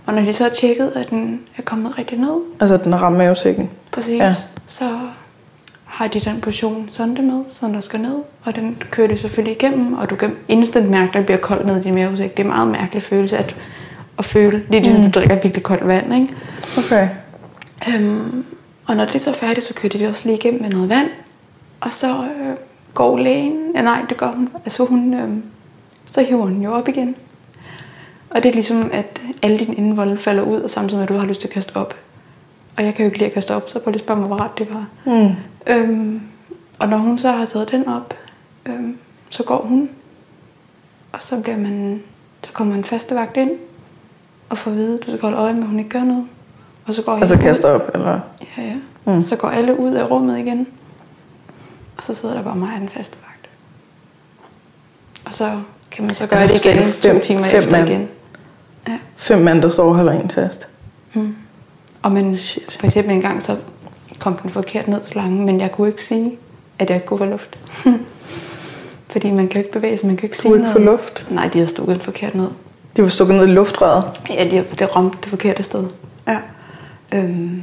Og 0.05 0.13
når 0.13 0.21
de 0.21 0.33
så 0.33 0.43
har 0.43 0.49
tjekket, 0.51 0.91
at 0.95 1.09
den 1.09 1.41
er 1.57 1.61
kommet 1.61 1.97
rigtig 1.97 2.17
ned, 2.19 2.35
Altså, 2.59 2.77
den 2.77 2.93
har 2.93 2.99
ramt 2.99 3.17
mavesækken. 3.17 3.69
præcis, 3.91 4.17
Ja. 4.19 4.23
ja. 4.25 4.33
så 4.67 4.99
har 5.85 6.07
de 6.07 6.19
den 6.19 6.41
portion 6.41 6.87
sonde 6.91 7.21
med, 7.21 7.43
som 7.47 7.73
der 7.73 7.81
skal 7.81 7.99
ned, 8.01 8.15
og 8.43 8.55
den 8.55 8.77
kører 8.91 9.07
de 9.07 9.17
selvfølgelig 9.17 9.55
igennem, 9.55 9.93
og 9.93 10.09
du 10.09 10.15
kan 10.15 10.35
instant 10.47 10.89
mærke, 10.89 11.07
at 11.07 11.13
der 11.13 11.21
bliver 11.23 11.37
koldt 11.37 11.65
ned 11.65 11.77
i 11.79 11.83
din 11.83 11.95
mavesæk. 11.95 12.37
Det 12.37 12.39
er 12.39 12.47
en 12.47 12.49
meget 12.55 12.67
mærkelig 12.67 13.03
følelse 13.03 13.37
at, 13.37 13.55
at 14.17 14.25
føle. 14.25 14.63
Det 14.71 14.77
er 14.77 14.81
ligesom, 14.81 15.01
mm. 15.01 15.11
du 15.11 15.19
drikker 15.19 15.35
virkelig 15.35 15.63
koldt 15.63 15.87
vand, 15.87 16.13
ikke? 16.13 16.35
Okay. 16.77 17.09
Øhm, 17.87 18.45
og 18.85 18.95
når 18.95 19.05
det 19.05 19.15
er 19.15 19.19
så 19.19 19.33
færdigt, 19.33 19.65
så 19.65 19.73
kører 19.73 19.89
de 19.89 19.99
det 19.99 20.07
også 20.07 20.27
lige 20.27 20.37
igennem 20.37 20.61
med 20.61 20.69
noget 20.69 20.89
vand. 20.89 21.07
Og 21.79 21.93
så 21.93 22.23
øh, 22.23 22.55
går 22.93 23.17
lægen, 23.17 23.71
ja, 23.75 23.81
nej, 23.81 24.01
det 24.09 24.17
gør 24.17 24.27
hun, 24.27 24.49
altså 24.65 24.85
hun, 24.85 25.13
øh, 25.13 25.29
så 26.05 26.21
hiver 26.21 26.41
hun 26.41 26.61
jo 26.61 26.73
op 26.73 26.87
igen. 26.87 27.15
Og 28.29 28.43
det 28.43 28.49
er 28.49 28.53
ligesom, 28.53 28.89
at 28.93 29.21
alle 29.41 29.59
dine 29.59 29.75
indvolde 29.75 30.17
falder 30.17 30.43
ud, 30.43 30.61
og 30.61 30.69
samtidig 30.69 30.97
med, 30.97 31.03
at 31.03 31.09
du 31.09 31.17
har 31.17 31.25
lyst 31.27 31.41
til 31.41 31.47
at 31.47 31.53
kaste 31.53 31.77
op. 31.77 31.95
Og 32.77 32.85
jeg 32.85 32.95
kan 32.95 33.05
jo 33.05 33.07
ikke 33.07 33.17
lide 33.17 33.29
at 33.29 33.33
kaste 33.33 33.55
op, 33.55 33.69
så 33.69 33.79
prøv 33.79 33.91
lige 33.91 33.99
at 33.99 34.05
spørge 34.05 34.19
mig, 34.19 34.27
hvor 34.27 34.37
ret 34.37 34.57
det 34.57 34.67
var. 34.73 34.87
Mm. 35.05 35.31
Øhm, 35.67 36.21
og 36.79 36.89
når 36.89 36.97
hun 36.97 37.19
så 37.19 37.31
har 37.31 37.45
taget 37.45 37.71
den 37.71 37.87
op, 37.87 38.13
øhm, 38.65 38.97
så 39.29 39.43
går 39.43 39.65
hun. 39.69 39.89
Og 41.11 41.23
så 41.23 41.41
bliver 41.41 41.57
man, 41.57 42.03
så 42.43 42.51
kommer 42.51 42.75
en 42.75 42.83
faste 42.83 43.15
vagt 43.15 43.37
ind, 43.37 43.51
og 44.49 44.57
får 44.57 44.71
at 44.71 44.77
vide, 44.77 44.93
at 44.99 45.05
du 45.05 45.11
skal 45.11 45.21
holde 45.21 45.37
øje 45.37 45.53
med, 45.53 45.61
at 45.61 45.67
hun 45.67 45.79
ikke 45.79 45.89
gør 45.89 46.03
noget. 46.03 46.25
Og 46.87 46.93
så 46.93 47.01
går 47.01 47.11
Altså 47.13 47.37
kaster 47.37 47.69
op, 47.69 47.91
eller? 47.93 48.19
Ja, 48.57 48.63
ja. 48.63 48.73
Mm. 49.05 49.21
Så 49.21 49.35
går 49.35 49.47
alle 49.49 49.79
ud 49.79 49.91
af 49.93 50.11
rummet 50.11 50.37
igen. 50.39 50.67
Og 51.97 52.03
så 52.03 52.13
sidder 52.13 52.35
der 52.35 52.41
bare 52.43 52.55
mig 52.55 52.69
og 52.75 52.79
den 52.81 52.89
faste 52.89 53.17
vagt. 53.27 53.49
Og 55.25 55.33
så 55.33 55.59
kan 55.91 56.05
man 56.05 56.15
så 56.15 56.27
gøre 56.27 56.39
Altså, 56.39 56.69
det 56.69 56.75
igen 56.75 56.83
fem- 56.83 57.15
to 57.19 57.25
timer 57.25 57.43
fem 57.43 57.59
efter 57.59 57.71
mand. 57.71 57.89
igen. 57.89 58.07
Ja. 58.87 58.97
Fem 59.15 59.39
mand, 59.39 59.61
der 59.61 59.69
står 59.69 59.85
og 59.89 59.95
holder 59.95 60.11
en 60.21 60.29
fast. 60.29 60.67
Mm. 61.13 61.35
Og 62.01 62.11
men 62.11 62.35
Shit. 62.35 62.77
for 62.79 62.85
eksempel 62.85 63.13
en 63.15 63.21
gang, 63.21 63.43
så 63.43 63.57
kom 64.19 64.33
den 64.37 64.49
forkert 64.49 64.87
ned 64.87 64.99
slangen, 65.03 65.45
men 65.45 65.59
jeg 65.59 65.71
kunne 65.71 65.87
ikke 65.87 66.03
sige, 66.03 66.37
at 66.79 66.89
jeg 66.89 66.95
ikke 66.97 67.07
kunne 67.07 67.17
få 67.17 67.25
luft. 67.25 67.57
Fordi 69.09 69.31
man 69.31 69.47
kan 69.47 69.55
jo 69.61 69.65
ikke 69.65 69.71
bevæge 69.71 69.97
sig, 69.97 70.07
man 70.07 70.17
kan 70.17 70.27
ikke 70.27 70.35
Du 70.35 70.41
sige 70.41 70.55
ikke 70.55 70.67
få 70.67 70.79
noget. 70.79 70.91
luft. 70.91 71.27
Nej, 71.31 71.47
de 71.47 71.59
har 71.59 71.65
stukket 71.65 71.95
den 71.95 72.01
forkert 72.03 72.35
ned. 72.35 72.47
De 72.97 73.01
var 73.01 73.07
stukket 73.09 73.35
ned 73.35 73.47
i 73.47 73.51
luftrøret. 73.51 74.03
Ja, 74.29 74.43
har, 74.43 74.63
det 74.79 74.95
ramte 74.95 75.17
det 75.21 75.29
forkerte 75.29 75.63
sted. 75.63 75.83
Ja. 76.27 76.37
Øhm, 77.13 77.61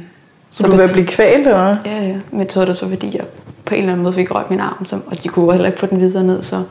Så, 0.51 0.63
du 0.63 0.69
var 0.69 0.77
ved 0.77 0.83
at 0.83 0.91
blive 0.93 1.07
kvalt, 1.07 1.47
eller 1.47 1.63
hvad? 1.63 1.93
Ja, 1.93 2.03
ja. 2.07 2.15
Men 2.31 2.49
så 2.49 2.61
er 2.61 2.65
det 2.65 2.77
så, 2.77 2.89
fordi 2.89 3.17
jeg 3.17 3.25
på 3.65 3.73
en 3.73 3.79
eller 3.79 3.91
anden 3.93 4.03
måde 4.03 4.13
fik 4.13 4.35
rørt 4.35 4.49
min 4.49 4.59
arm, 4.59 4.85
som, 4.85 5.03
og 5.07 5.23
de 5.23 5.27
kunne 5.27 5.51
heller 5.51 5.67
ikke 5.67 5.79
få 5.79 5.85
den 5.85 5.99
videre 5.99 6.23
ned, 6.23 6.43
så, 6.43 6.63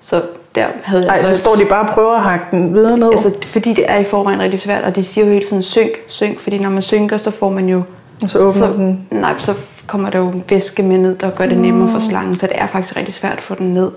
så 0.00 0.22
der 0.54 0.66
havde 0.82 1.02
jeg 1.04 1.08
Ej, 1.10 1.22
så 1.22 1.34
står 1.36 1.54
de 1.54 1.64
bare 1.64 1.80
og 1.88 1.94
prøver 1.94 2.14
at 2.14 2.22
hakke 2.22 2.46
den 2.50 2.74
videre 2.74 2.98
ned. 2.98 3.10
Altså, 3.12 3.32
fordi 3.46 3.74
det 3.74 3.84
er 3.90 3.98
i 3.98 4.04
forvejen 4.04 4.40
rigtig 4.40 4.60
svært, 4.60 4.84
og 4.84 4.96
de 4.96 5.02
siger 5.02 5.26
jo 5.26 5.32
hele 5.32 5.46
tiden 5.46 5.62
synk, 5.62 5.90
synk, 6.06 6.40
fordi 6.40 6.58
når 6.58 6.70
man 6.70 6.82
synker, 6.82 7.16
så 7.16 7.30
får 7.30 7.50
man 7.50 7.68
jo... 7.68 7.82
og 8.22 8.30
så 8.30 8.38
åbner 8.38 8.52
Så, 8.52 8.66
den. 8.72 9.06
nej, 9.10 9.34
så 9.38 9.54
kommer 9.86 10.10
der 10.10 10.18
jo 10.18 10.32
væske 10.48 10.82
med 10.82 10.98
ned, 10.98 11.16
der 11.16 11.30
gør 11.30 11.46
det 11.46 11.58
nemmere 11.58 11.88
for 11.88 11.98
slangen, 11.98 12.38
så 12.38 12.46
det 12.46 12.60
er 12.60 12.66
faktisk 12.66 12.96
rigtig 12.96 13.14
svært 13.14 13.36
at 13.36 13.42
få 13.42 13.54
den 13.54 13.74
ned, 13.74 13.90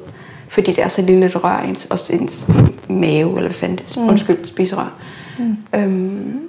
fordi 0.50 0.72
det 0.74 0.84
er 0.84 0.88
så 0.88 1.02
lille 1.02 1.26
et 1.26 1.44
rør, 1.44 1.60
ens, 1.68 1.86
også 1.86 2.14
ens 2.14 2.48
mave, 2.90 3.30
eller 3.30 3.42
hvad 3.42 3.52
fanden 3.52 3.78
det 3.78 3.98
er, 3.98 4.02
undskyld, 4.02 4.46
spiserør. 4.46 4.92
Mm. 5.40 5.58
Øhm, 5.76 6.40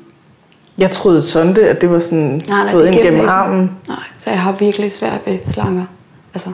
Jeg 0.78 0.90
troede 0.90 1.22
sådan 1.22 1.56
det, 1.56 1.62
at 1.62 1.80
det 1.80 1.90
var 1.90 2.00
sådan, 2.00 2.18
nej, 2.48 2.62
nej, 2.62 2.72
du 2.72 2.76
ved, 2.78 2.86
ind 2.86 3.02
gennem 3.02 3.28
armen. 3.28 3.70
Nej, 3.88 3.96
så 4.18 4.30
jeg 4.30 4.40
har 4.40 4.52
virkelig 4.52 4.92
svært 4.92 5.20
ved 5.26 5.38
slanger. 5.52 5.84
Altså, 6.34 6.48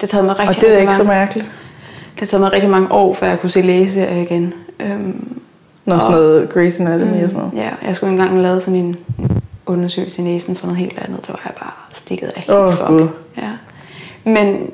det 0.00 0.02
har 0.02 0.06
taget 0.06 0.24
mig 0.24 0.38
rigtig, 0.38 0.56
Og 0.56 0.62
det 0.62 0.74
er 0.74 0.78
ikke 0.78 0.94
så 0.94 1.02
mange, 1.04 1.18
mærkeligt. 1.18 1.50
det 2.14 2.20
har 2.20 2.26
taget 2.26 2.40
mig 2.40 2.52
rigtig 2.52 2.70
mange 2.70 2.92
år, 2.92 3.14
før 3.14 3.26
jeg 3.26 3.40
kunne 3.40 3.50
se 3.50 3.60
læse 3.62 4.22
igen. 4.22 4.54
Øhm, 4.80 5.38
Når 5.84 5.98
sådan 5.98 6.12
noget 6.16 6.46
Grey's 6.48 6.80
Anatomy 6.82 7.24
og 7.24 7.30
sådan 7.30 7.46
noget. 7.46 7.64
Ja, 7.64 7.70
jeg 7.86 7.96
skulle 7.96 8.10
engang 8.10 8.42
lave 8.42 8.60
sådan 8.60 8.80
en 8.80 8.96
undersøgelse 9.66 10.20
i 10.20 10.24
næsen 10.24 10.56
for 10.56 10.66
noget 10.66 10.78
helt 10.80 10.98
andet. 10.98 11.26
Der 11.26 11.32
var 11.32 11.40
jeg 11.44 11.52
bare 11.60 11.72
stikket 11.92 12.26
af 12.26 12.32
helt 12.46 12.74
fuck. 12.76 12.88
Gud. 12.88 13.08
Ja. 13.38 13.50
Men 14.30 14.70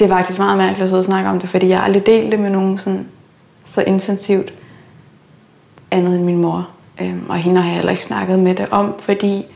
det 0.00 0.10
er 0.10 0.16
faktisk 0.16 0.38
meget 0.38 0.58
mærkeligt 0.58 0.82
at 0.82 0.88
sidde 0.88 1.00
og 1.00 1.04
snakke 1.04 1.30
om 1.30 1.40
det, 1.40 1.48
fordi 1.48 1.68
jeg 1.68 1.78
har 1.78 1.84
aldrig 1.84 2.06
delt 2.06 2.32
det 2.32 2.40
med 2.40 2.50
nogen 2.50 2.78
sådan, 2.78 3.06
så 3.64 3.82
intensivt 3.82 4.52
andet 5.90 6.14
end 6.14 6.24
min 6.24 6.36
mor. 6.36 6.68
Øhm, 7.00 7.24
og 7.28 7.36
hende 7.36 7.60
har 7.60 7.68
jeg 7.68 7.76
heller 7.76 7.90
ikke 7.90 8.02
snakket 8.02 8.38
med 8.38 8.54
det 8.54 8.66
om, 8.70 8.94
fordi 8.98 9.46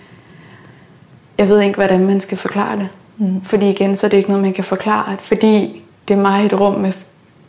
jeg 1.39 1.49
ved 1.49 1.61
ikke, 1.61 1.75
hvordan 1.75 2.07
man 2.07 2.21
skal 2.21 2.39
forklare 2.39 2.77
det. 2.79 2.89
Mm. 3.17 3.45
Fordi 3.45 3.71
igen, 3.71 3.97
så 3.97 4.07
er 4.07 4.09
det 4.09 4.17
ikke 4.17 4.29
noget, 4.29 4.45
man 4.45 4.53
kan 4.53 4.65
forklare, 4.65 5.17
fordi 5.21 5.83
det 6.09 6.15
er 6.15 6.21
mig 6.21 6.43
i 6.43 6.47
et 6.47 6.61
rum 6.61 6.75
med, 6.75 6.93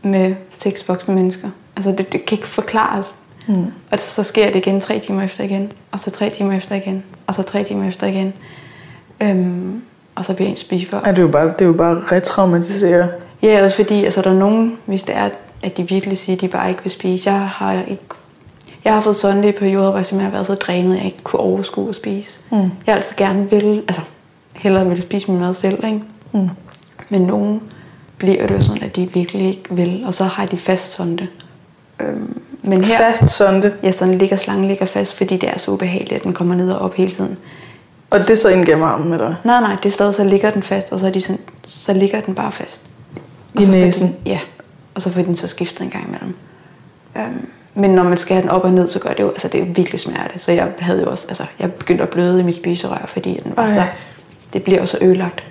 med 0.02 0.36
seks 0.50 0.90
voksne 0.90 1.16
mennesker. 1.16 1.50
Altså, 1.76 1.92
det, 1.92 2.14
det 2.14 2.26
kan 2.26 2.36
ikke 2.36 2.48
forklares. 2.48 3.16
Mm. 3.48 3.66
Og 3.92 4.00
så 4.00 4.24
sker 4.24 4.46
det 4.46 4.56
igen 4.56 4.82
tre 4.82 5.00
timer 5.00 5.22
efter 5.22 5.44
igen, 5.44 5.72
og 5.92 6.00
så 6.00 6.12
tre 6.12 6.30
timer 6.30 6.54
efter 6.54 6.76
igen, 6.76 7.04
og 7.28 7.36
så 7.36 7.44
tre 7.44 7.64
timer 7.64 7.88
efter 7.88 8.08
igen. 8.08 8.34
Øhm, 9.22 9.82
og 10.16 10.26
så 10.26 10.34
bliver 10.34 10.50
en 10.50 10.56
spiser. 10.56 11.00
Ej, 11.02 11.12
det 11.12 11.18
er 11.18 11.22
jo 11.24 11.28
bare, 11.28 11.48
det 11.48 11.62
er 11.62 11.66
jo 11.66 11.74
bare 11.74 11.96
retraumatisere. 12.12 13.08
Ja, 13.42 13.64
også 13.64 13.76
fordi 13.76 14.04
altså, 14.04 14.22
der 14.22 14.30
er 14.30 14.34
nogen, 14.34 14.78
hvis 14.86 15.04
det 15.04 15.16
er, 15.16 15.30
at 15.64 15.78
de 15.78 15.88
virkelig 15.90 16.18
siger, 16.18 16.36
at 16.36 16.42
de 16.42 16.48
bare 16.48 16.70
ikke 16.70 16.84
vil 16.84 16.92
spise. 16.92 17.32
Jeg 17.32 17.42
har 17.48 17.74
ikke 17.88 18.04
jeg 18.86 18.94
har 18.94 19.02
fået 19.02 19.16
sådan 19.16 19.44
i 19.44 19.52
perioder, 19.52 19.90
hvor 19.90 19.98
jeg 19.98 20.06
simpelthen 20.06 20.32
har 20.32 20.38
været 20.38 20.48
så 20.48 20.56
drænet, 20.56 20.92
at 20.92 20.98
jeg 20.98 21.06
ikke 21.06 21.24
kunne 21.24 21.40
overskue 21.40 21.90
at 21.90 21.96
spise. 21.96 22.40
Mm. 22.52 22.58
Jeg 22.58 22.70
har 22.86 22.96
altid 22.96 23.16
gerne 23.16 23.50
vil, 23.50 23.84
altså 23.88 24.02
hellere 24.56 24.90
vil 24.90 25.02
spise 25.02 25.32
min 25.32 25.40
mad 25.40 25.54
selv, 25.54 25.86
ikke? 25.86 26.02
Mm. 26.32 26.50
Men 27.10 27.22
nogen 27.22 27.62
bliver 28.18 28.48
det 28.48 28.56
jo 28.56 28.62
sådan, 28.62 28.84
at 28.84 28.96
de 28.96 29.14
virkelig 29.14 29.48
ikke 29.48 29.64
vil, 29.70 30.04
og 30.08 30.14
så 30.14 30.24
har 30.24 30.46
de 30.46 30.58
fast 30.58 30.92
sonde. 30.92 31.28
Øhm, 32.00 32.42
men 32.62 32.84
her, 32.84 32.98
Fast 32.98 33.28
sonde. 33.28 33.74
ja, 33.84 33.92
sådan 33.92 34.18
ligger 34.18 34.36
slangen 34.36 34.68
ligger 34.68 34.86
fast, 34.86 35.18
fordi 35.18 35.38
det 35.38 35.50
er 35.50 35.58
så 35.58 35.72
ubehageligt, 35.72 36.14
at 36.14 36.24
den 36.24 36.34
kommer 36.34 36.56
ned 36.56 36.72
og 36.72 36.80
op 36.80 36.94
hele 36.94 37.12
tiden. 37.12 37.38
Og 38.16 38.22
det 38.22 38.30
er 38.30 38.36
så 38.36 38.50
ind 38.50 38.66
gennem 38.66 38.84
armen 38.84 39.10
med 39.10 39.20
dig. 39.20 39.36
Nej, 39.44 39.62
nej, 39.62 39.76
det 39.84 39.90
er 39.90 39.94
stadig, 39.94 40.16
så 40.16 40.24
ligger 40.24 40.52
den 40.52 40.64
fast, 40.64 40.92
og 40.92 41.00
så, 41.00 41.08
er 41.08 41.12
de 41.12 41.22
sådan, 41.22 41.40
så 41.66 41.94
ligger 41.94 42.22
den 42.22 42.36
bare 42.36 42.52
fast. 42.52 42.82
Og 43.56 43.62
I 43.62 43.66
så 43.66 43.72
næsen? 43.72 44.08
Den, 44.08 44.16
ja, 44.26 44.40
og 44.96 45.02
så 45.02 45.10
får 45.12 45.22
den 45.22 45.36
så 45.36 45.48
skiftet 45.48 45.82
en 45.82 45.90
gang 45.90 46.08
imellem. 46.08 46.36
Um, 47.16 47.48
men 47.74 47.90
når 47.92 48.04
man 48.04 48.18
skal 48.18 48.34
have 48.36 48.42
den 48.42 48.50
op 48.50 48.64
og 48.64 48.72
ned, 48.72 48.88
så 48.88 49.00
gør 49.00 49.10
det 49.10 49.20
jo, 49.20 49.30
altså 49.30 49.48
det 49.48 49.62
er 49.62 49.66
virkelig 49.66 50.00
smerte. 50.00 50.40
Så 50.40 50.52
jeg 50.52 50.68
havde 50.80 51.02
jo 51.02 51.10
også, 51.12 51.26
altså 51.28 51.44
jeg 51.60 51.74
begyndte 51.74 52.04
at 52.04 52.10
bløde 52.10 52.40
i 52.40 52.44
mit 52.44 52.56
spiserør, 52.56 53.06
fordi 53.08 53.40
den 53.44 53.54
var 53.56 53.64
Ej. 53.68 53.74
så, 53.74 53.84
det 54.54 54.64
bliver 54.64 54.80
jo 54.80 54.86
så 54.86 54.98
ødelagt. 55.02 55.44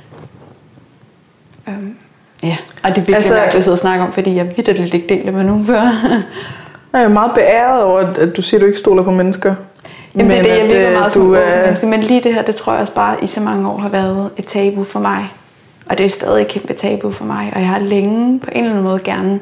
Um, 1.66 1.96
ja, 2.42 2.56
og 2.82 2.88
det 2.90 2.90
er 2.90 2.94
virkelig 2.94 3.16
Altså- 3.16 3.34
mærkeligt 3.34 3.56
at 3.56 3.64
sidde 3.64 3.74
og 3.74 3.78
snakke 3.78 4.04
om, 4.04 4.12
fordi 4.12 4.34
jeg 4.36 4.52
vidderligt 4.56 4.94
ikke 4.94 5.06
delte 5.08 5.32
med 5.32 5.44
nogen 5.44 5.66
før. 5.66 5.80
Jeg 6.92 7.02
er 7.02 7.08
meget 7.08 7.32
beæret 7.34 7.82
over, 7.82 8.00
at- 8.00 8.18
at 8.18 8.36
du 8.36 8.42
siger, 8.42 8.58
at 8.58 8.62
du 8.62 8.66
ikke 8.66 8.78
stoler 8.78 9.02
på 9.02 9.10
mennesker. 9.10 9.54
Jamen, 10.16 10.30
det 10.30 10.38
er 10.38 10.42
det, 10.42 10.58
jeg 10.58 10.64
virker 10.70 10.86
øh, 10.88 10.92
meget 10.92 11.12
som 11.12 11.22
du 11.22 11.32
er- 11.34 11.62
menneske. 11.64 11.86
Men 11.86 12.00
lige 12.00 12.20
det 12.22 12.34
her, 12.34 12.42
det 12.42 12.56
tror 12.56 12.72
jeg 12.72 12.80
også 12.80 12.94
bare 12.94 13.16
i 13.24 13.26
så 13.26 13.40
mange 13.40 13.68
år 13.70 13.78
har 13.78 13.88
været 13.88 14.30
et 14.36 14.44
tabu 14.44 14.84
for 14.84 15.00
mig. 15.00 15.32
Og 15.86 15.98
det 15.98 16.06
er 16.06 16.10
stadig 16.10 16.42
et 16.42 16.48
kæmpe 16.48 16.72
tabu 16.72 17.10
for 17.10 17.24
mig. 17.24 17.52
Og 17.54 17.60
jeg 17.60 17.68
har 17.68 17.78
længe 17.78 18.40
på 18.40 18.50
en 18.52 18.58
eller 18.58 18.70
anden 18.70 18.84
måde 18.84 18.98
gerne 19.04 19.40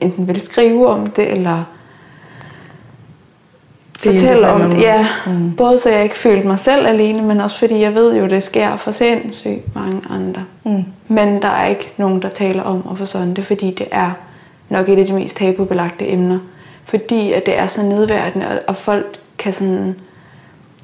enten 0.00 0.28
vil 0.28 0.40
skrive 0.40 0.88
om 0.88 1.10
det, 1.10 1.32
eller 1.32 1.64
fortælle 3.98 4.48
om 4.48 4.70
det. 4.70 4.80
Ja, 4.80 5.06
mm. 5.26 5.56
både 5.56 5.78
så 5.78 5.90
jeg 5.90 6.02
ikke 6.02 6.14
følte 6.18 6.46
mig 6.46 6.58
selv 6.58 6.86
alene, 6.86 7.22
men 7.22 7.40
også 7.40 7.58
fordi 7.58 7.80
jeg 7.80 7.94
ved 7.94 8.16
jo, 8.16 8.26
det 8.26 8.42
sker 8.42 8.76
for 8.76 8.90
sindssygt 8.90 9.74
mange 9.74 10.00
andre. 10.10 10.44
Mm. 10.64 10.84
Men 11.08 11.42
der 11.42 11.48
er 11.48 11.66
ikke 11.66 11.92
nogen, 11.96 12.22
der 12.22 12.28
taler 12.28 12.62
om 12.62 12.88
at 12.90 12.98
få 12.98 13.04
sådan 13.04 13.34
det, 13.34 13.46
fordi 13.46 13.70
det 13.78 13.86
er 13.90 14.10
nok 14.68 14.88
et 14.88 14.98
af 14.98 15.06
de 15.06 15.12
mest 15.12 15.36
tabubelagte 15.36 16.08
emner. 16.10 16.38
Fordi 16.84 17.32
at 17.32 17.46
det 17.46 17.58
er 17.58 17.66
så 17.66 17.82
nedværdende, 17.82 18.46
og, 18.48 18.58
og 18.66 18.76
folk 18.76 19.18
kan 19.38 19.52
sådan... 19.52 19.94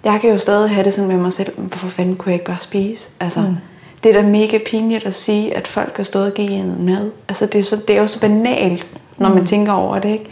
Jeg 0.04 0.20
kan 0.20 0.30
jo 0.30 0.38
stadig 0.38 0.70
have 0.70 0.84
det 0.84 0.94
sådan 0.94 1.08
med 1.08 1.16
mig 1.16 1.32
selv, 1.32 1.58
hvorfor 1.58 1.88
fanden 1.88 2.16
kunne 2.16 2.30
jeg 2.30 2.34
ikke 2.34 2.44
bare 2.44 2.60
spise? 2.60 3.10
Altså, 3.20 3.40
mm. 3.40 3.56
Det 4.04 4.16
er 4.16 4.22
da 4.22 4.28
mega 4.28 4.58
pinligt 4.66 5.06
at 5.06 5.14
sige, 5.14 5.56
at 5.56 5.68
folk 5.68 5.96
har 5.96 6.04
stået 6.04 6.26
og 6.26 6.34
givet 6.34 6.52
en 6.52 6.84
mad. 6.86 7.10
Altså, 7.28 7.46
det 7.46 7.58
er, 7.58 7.62
så, 7.62 7.76
det 7.76 7.96
er 7.96 8.00
jo 8.00 8.06
så 8.06 8.20
banalt, 8.20 8.86
når 9.16 9.28
man 9.28 9.46
tænker 9.46 9.72
over 9.72 9.98
det, 9.98 10.08
ikke? 10.08 10.30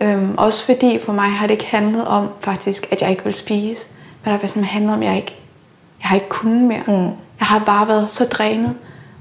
Øhm, 0.00 0.34
også 0.36 0.64
fordi 0.64 0.98
for 0.98 1.12
mig 1.12 1.30
har 1.30 1.46
det 1.46 1.54
ikke 1.54 1.66
handlet 1.66 2.06
om 2.06 2.28
faktisk, 2.40 2.88
at 2.92 3.02
jeg 3.02 3.10
ikke 3.10 3.24
vil 3.24 3.34
spise. 3.34 3.86
Men 4.24 4.32
det 4.32 4.40
har 4.40 4.48
sådan 4.48 4.64
handlet 4.64 4.94
om, 4.94 5.02
at 5.02 5.08
jeg 5.08 5.16
ikke 5.16 5.34
jeg 6.00 6.08
har 6.08 6.14
ikke 6.14 6.28
kunnet 6.28 6.62
mere. 6.62 6.82
Mm. 6.86 7.04
Jeg 7.40 7.46
har 7.46 7.58
bare 7.58 7.88
været 7.88 8.10
så 8.10 8.24
drænet. 8.24 8.74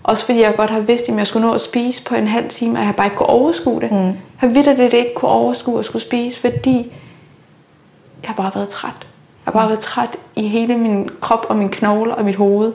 Også 0.04 0.26
fordi 0.26 0.42
jeg 0.42 0.56
godt 0.56 0.70
har 0.70 0.80
vidst, 0.80 1.10
at 1.10 1.16
jeg 1.16 1.28
skulle 1.28 1.48
nå 1.48 1.54
at 1.54 1.62
spise 1.62 2.04
på 2.06 2.16
en 2.16 2.28
halv 2.28 2.50
time, 2.50 2.80
og 2.80 2.86
jeg 2.86 2.96
bare 2.96 3.08
ikke 3.08 3.18
kunne 3.18 3.30
overskue 3.30 3.82
det. 3.82 3.92
Mm. 3.92 3.98
Jeg 3.98 4.16
har 4.38 4.48
vidderligt 4.48 4.94
ikke 4.94 5.14
kunne 5.16 5.32
overskue 5.32 5.80
at 5.80 5.86
skulle 5.86 6.02
spise, 6.02 6.40
fordi 6.40 6.78
jeg 8.22 8.30
har 8.30 8.34
bare 8.34 8.52
været 8.56 8.70
træt. 8.70 9.08
Jeg 9.50 9.54
har 9.54 9.60
bare 9.60 9.70
været 9.70 9.80
træt 9.80 10.18
i 10.36 10.48
hele 10.48 10.78
min 10.78 11.10
krop 11.22 11.46
og 11.50 11.56
min 11.56 11.70
knogler 11.70 12.14
og 12.14 12.26
mit 12.26 12.36
hoved. 12.36 12.74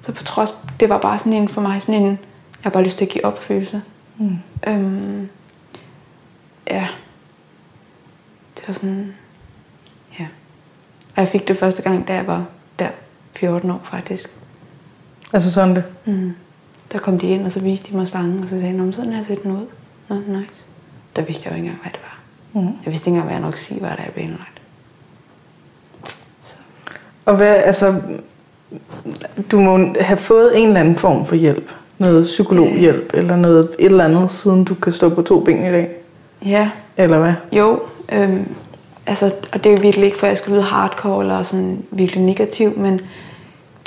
Så 0.00 0.12
på 0.12 0.24
trods, 0.24 0.58
det 0.80 0.88
var 0.88 0.98
bare 0.98 1.18
sådan 1.18 1.32
en 1.32 1.48
for 1.48 1.60
mig, 1.60 1.82
sådan 1.82 2.02
en, 2.02 2.06
jeg 2.08 2.18
har 2.62 2.70
bare 2.70 2.82
lyst 2.82 2.98
til 2.98 3.04
at 3.04 3.10
give 3.10 3.24
opfølelse. 3.24 3.82
Mm. 4.18 4.38
Øhm, 4.66 5.28
ja. 6.70 6.88
Det 8.56 8.64
var 8.68 8.74
sådan, 8.74 9.14
ja. 10.18 10.26
Og 11.16 11.20
jeg 11.20 11.28
fik 11.28 11.48
det 11.48 11.56
første 11.56 11.82
gang, 11.82 12.08
da 12.08 12.14
jeg 12.14 12.26
var 12.26 12.44
der 12.78 12.88
14 13.36 13.70
år 13.70 13.80
faktisk. 13.84 14.30
Altså 15.32 15.50
sådan 15.50 15.76
det. 15.76 15.84
Mm. 16.04 16.32
Der 16.92 16.98
kom 16.98 17.18
de 17.18 17.26
ind, 17.26 17.46
og 17.46 17.52
så 17.52 17.60
viste 17.60 17.92
de 17.92 17.96
mig 17.96 18.08
slangen, 18.08 18.42
og 18.42 18.48
så 18.48 18.58
sagde 18.58 18.72
de, 18.72 18.76
"Nå, 18.78 18.84
men 18.84 18.92
sådan 18.92 19.12
her 19.12 19.22
set 19.22 19.42
den 19.42 19.52
ud. 19.52 19.66
Nå, 20.08 20.16
nice. 20.16 20.66
Der 21.16 21.22
vidste 21.22 21.46
jeg 21.46 21.52
jo 21.52 21.56
ikke 21.56 21.66
engang, 21.68 21.82
hvad 21.82 21.92
det 21.92 22.00
var. 22.02 22.20
Mm. 22.60 22.66
Jeg 22.84 22.92
vidste 22.92 23.08
ikke 23.10 23.16
engang, 23.16 23.24
hvad 23.24 23.34
jeg 23.34 23.42
nok 23.42 23.56
sige 23.56 23.80
var, 23.80 23.96
da 23.96 24.02
jeg 24.02 24.12
blev 24.12 24.24
indlagt. 24.24 24.51
Og 27.24 27.36
hvad, 27.36 27.56
altså, 27.56 27.94
du 29.50 29.60
må 29.60 29.94
have 30.00 30.16
fået 30.16 30.58
en 30.58 30.68
eller 30.68 30.80
anden 30.80 30.96
form 30.96 31.26
for 31.26 31.34
hjælp. 31.34 31.70
Noget 31.98 32.24
psykologhjælp, 32.24 33.10
eller 33.14 33.36
noget 33.36 33.70
et 33.78 33.86
eller 33.86 34.04
andet, 34.04 34.30
siden 34.30 34.64
du 34.64 34.74
kan 34.74 34.92
stå 34.92 35.08
på 35.08 35.22
to 35.22 35.40
ben 35.40 35.58
i 35.66 35.70
dag. 35.70 35.90
Ja, 36.44 36.70
Eller 36.96 37.18
hvad? 37.18 37.32
Jo, 37.52 37.80
øhm, 38.12 38.54
altså, 39.06 39.30
og 39.52 39.64
det 39.64 39.72
er 39.72 39.74
jo 39.76 39.80
virkelig 39.82 40.06
ikke, 40.06 40.18
for 40.18 40.26
at 40.26 40.30
jeg 40.30 40.38
skal 40.38 40.52
lyde 40.52 40.62
hardcore 40.62 41.22
eller 41.22 41.42
sådan 41.42 41.82
virkelig 41.90 42.22
negativ, 42.24 42.78
men 42.78 43.00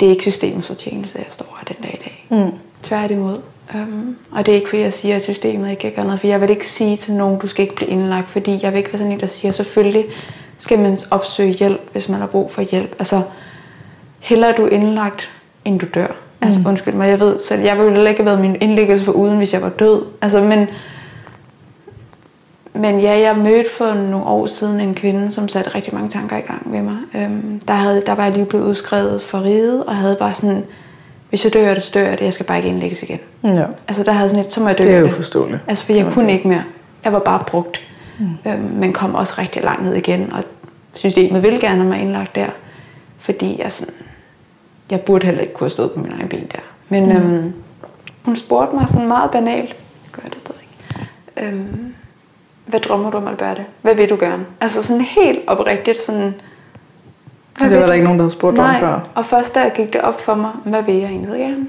det 0.00 0.06
er 0.06 0.10
ikke 0.10 0.22
systemets 0.22 0.66
fortjeneste, 0.66 1.18
jeg 1.18 1.26
står 1.28 1.58
her 1.58 1.74
den 1.74 1.82
dag 1.82 2.00
i 2.00 2.04
dag. 2.04 2.26
Mm. 2.44 2.52
Tværtimod. 2.82 3.38
Øhm, 3.74 4.16
og 4.30 4.46
det 4.46 4.52
er 4.52 4.56
ikke, 4.56 4.68
fordi 4.68 4.82
jeg 4.82 4.92
siger, 4.92 5.16
at 5.16 5.22
systemet 5.22 5.70
ikke 5.70 5.80
kan 5.80 5.92
gøre 5.96 6.04
noget, 6.04 6.20
for 6.20 6.26
jeg 6.26 6.40
vil 6.40 6.50
ikke 6.50 6.68
sige 6.68 6.96
til 6.96 7.14
nogen, 7.14 7.38
du 7.38 7.46
skal 7.46 7.62
ikke 7.62 7.74
blive 7.74 7.90
indlagt, 7.90 8.30
fordi 8.30 8.58
jeg 8.62 8.72
vil 8.72 8.78
ikke 8.78 8.92
være 8.92 8.98
sådan 8.98 9.12
en, 9.12 9.20
der 9.20 9.26
siger, 9.26 9.52
selvfølgelig 9.52 10.04
skal 10.58 10.78
man 10.78 10.98
opsøge 11.10 11.52
hjælp, 11.52 11.80
hvis 11.92 12.08
man 12.08 12.20
har 12.20 12.26
brug 12.26 12.52
for 12.52 12.62
hjælp. 12.62 12.94
Altså, 12.98 13.22
hellere 14.18 14.52
du 14.56 14.66
indlagt, 14.66 15.30
end 15.64 15.80
du 15.80 15.86
dør. 15.94 16.06
Altså, 16.42 16.58
Mm. 16.58 16.66
undskyld 16.66 16.94
mig, 16.94 17.08
jeg 17.08 17.20
ved, 17.20 17.40
så 17.40 17.54
jeg 17.54 17.78
ville 17.78 17.92
heller 17.92 18.10
ikke 18.10 18.20
have 18.22 18.26
været 18.26 18.40
min 18.40 18.56
indlæggelse 18.60 19.04
for 19.04 19.12
uden, 19.12 19.36
hvis 19.36 19.52
jeg 19.54 19.62
var 19.62 19.68
død. 19.68 20.02
Altså, 20.22 20.40
men, 20.42 20.68
men 22.74 23.00
ja, 23.00 23.18
jeg 23.18 23.36
mødte 23.36 23.70
for 23.70 23.94
nogle 23.94 24.26
år 24.26 24.46
siden 24.46 24.80
en 24.80 24.94
kvinde, 24.94 25.32
som 25.32 25.48
satte 25.48 25.74
rigtig 25.74 25.94
mange 25.94 26.08
tanker 26.08 26.36
i 26.36 26.40
gang 26.40 26.62
ved 26.72 26.80
mig. 26.82 26.96
Øhm, 27.14 27.60
der, 27.68 27.74
havde, 27.74 28.02
der 28.06 28.14
var 28.14 28.24
jeg 28.24 28.32
lige 28.32 28.46
blevet 28.46 28.64
udskrevet 28.64 29.22
for 29.22 29.42
ride, 29.44 29.84
og 29.84 29.96
havde 29.96 30.16
bare 30.18 30.34
sådan, 30.34 30.64
hvis 31.28 31.44
jeg 31.44 31.54
dør 31.54 31.74
det, 31.74 31.82
så 31.82 31.90
dør 31.94 32.10
det, 32.10 32.22
jeg 32.24 32.32
skal 32.32 32.46
bare 32.46 32.56
ikke 32.56 32.68
indlægges 32.68 33.02
igen. 33.02 33.18
Ja. 33.44 33.64
Altså 33.88 34.02
der 34.02 34.12
havde 34.12 34.28
sådan 34.28 34.44
et, 34.44 34.52
så 34.52 34.60
må 34.60 34.68
jeg 34.68 34.78
dø 34.78 34.84
Det 34.84 34.94
er 34.94 34.98
jo 34.98 35.08
forståeligt. 35.10 35.60
Altså 35.68 35.84
for 35.84 35.92
jeg 35.92 36.06
kunne 36.12 36.32
ikke 36.32 36.48
mere. 36.48 36.62
Jeg 37.04 37.12
var 37.12 37.18
bare 37.18 37.42
brugt. 37.46 37.80
Mm. 38.18 38.50
Øhm, 38.50 38.60
men 38.60 38.92
kom 38.92 39.14
også 39.14 39.34
rigtig 39.38 39.62
langt 39.62 39.84
ned 39.84 39.94
igen, 39.94 40.32
og 40.32 40.44
systemet 40.94 41.42
ville 41.42 41.60
gerne 41.60 41.76
have 41.76 41.88
mig 41.88 42.00
indlagt 42.00 42.34
der. 42.34 42.46
Fordi 43.18 43.60
jeg 43.62 43.72
sådan, 43.72 43.94
jeg 44.90 45.00
burde 45.00 45.26
heller 45.26 45.40
ikke 45.40 45.54
kunne 45.54 45.64
have 45.64 45.70
stået 45.70 45.90
på 45.92 46.00
mine 46.00 46.14
egne 46.14 46.28
ben 46.28 46.46
der. 46.52 46.58
Men 46.88 47.04
mm. 47.04 47.16
øhm, 47.16 47.54
hun 48.22 48.36
spurgte 48.36 48.76
mig 48.76 48.88
sådan 48.88 49.08
meget 49.08 49.30
banalt, 49.30 49.68
jeg 49.68 49.76
gør 50.12 50.28
det 50.28 50.38
stadig 50.40 50.60
ikke, 50.62 51.48
øhm, 51.48 51.94
hvad 52.66 52.80
drømmer 52.80 53.10
du 53.10 53.16
om, 53.16 53.28
Alberte? 53.28 53.64
Hvad 53.82 53.94
vil 53.94 54.10
du 54.10 54.16
gerne? 54.20 54.44
Altså 54.60 54.82
sådan 54.82 55.00
helt 55.02 55.38
oprigtigt 55.46 55.98
sådan, 55.98 56.34
Det 57.60 57.70
vil 57.70 57.78
var 57.78 57.86
der 57.86 57.92
ikke 57.92 58.04
nogen, 58.04 58.18
der 58.18 58.22
havde 58.24 58.32
spurgt 58.32 58.56
dig 58.56 58.64
om 58.64 58.70
Nej, 58.70 58.80
før. 58.80 59.00
og 59.14 59.26
først 59.26 59.54
der 59.54 59.68
gik 59.68 59.92
det 59.92 60.00
op 60.00 60.20
for 60.20 60.34
mig, 60.34 60.50
hvad 60.64 60.82
vil 60.82 60.94
jeg 60.94 61.08
egentlig 61.10 61.38
gerne? 61.40 61.66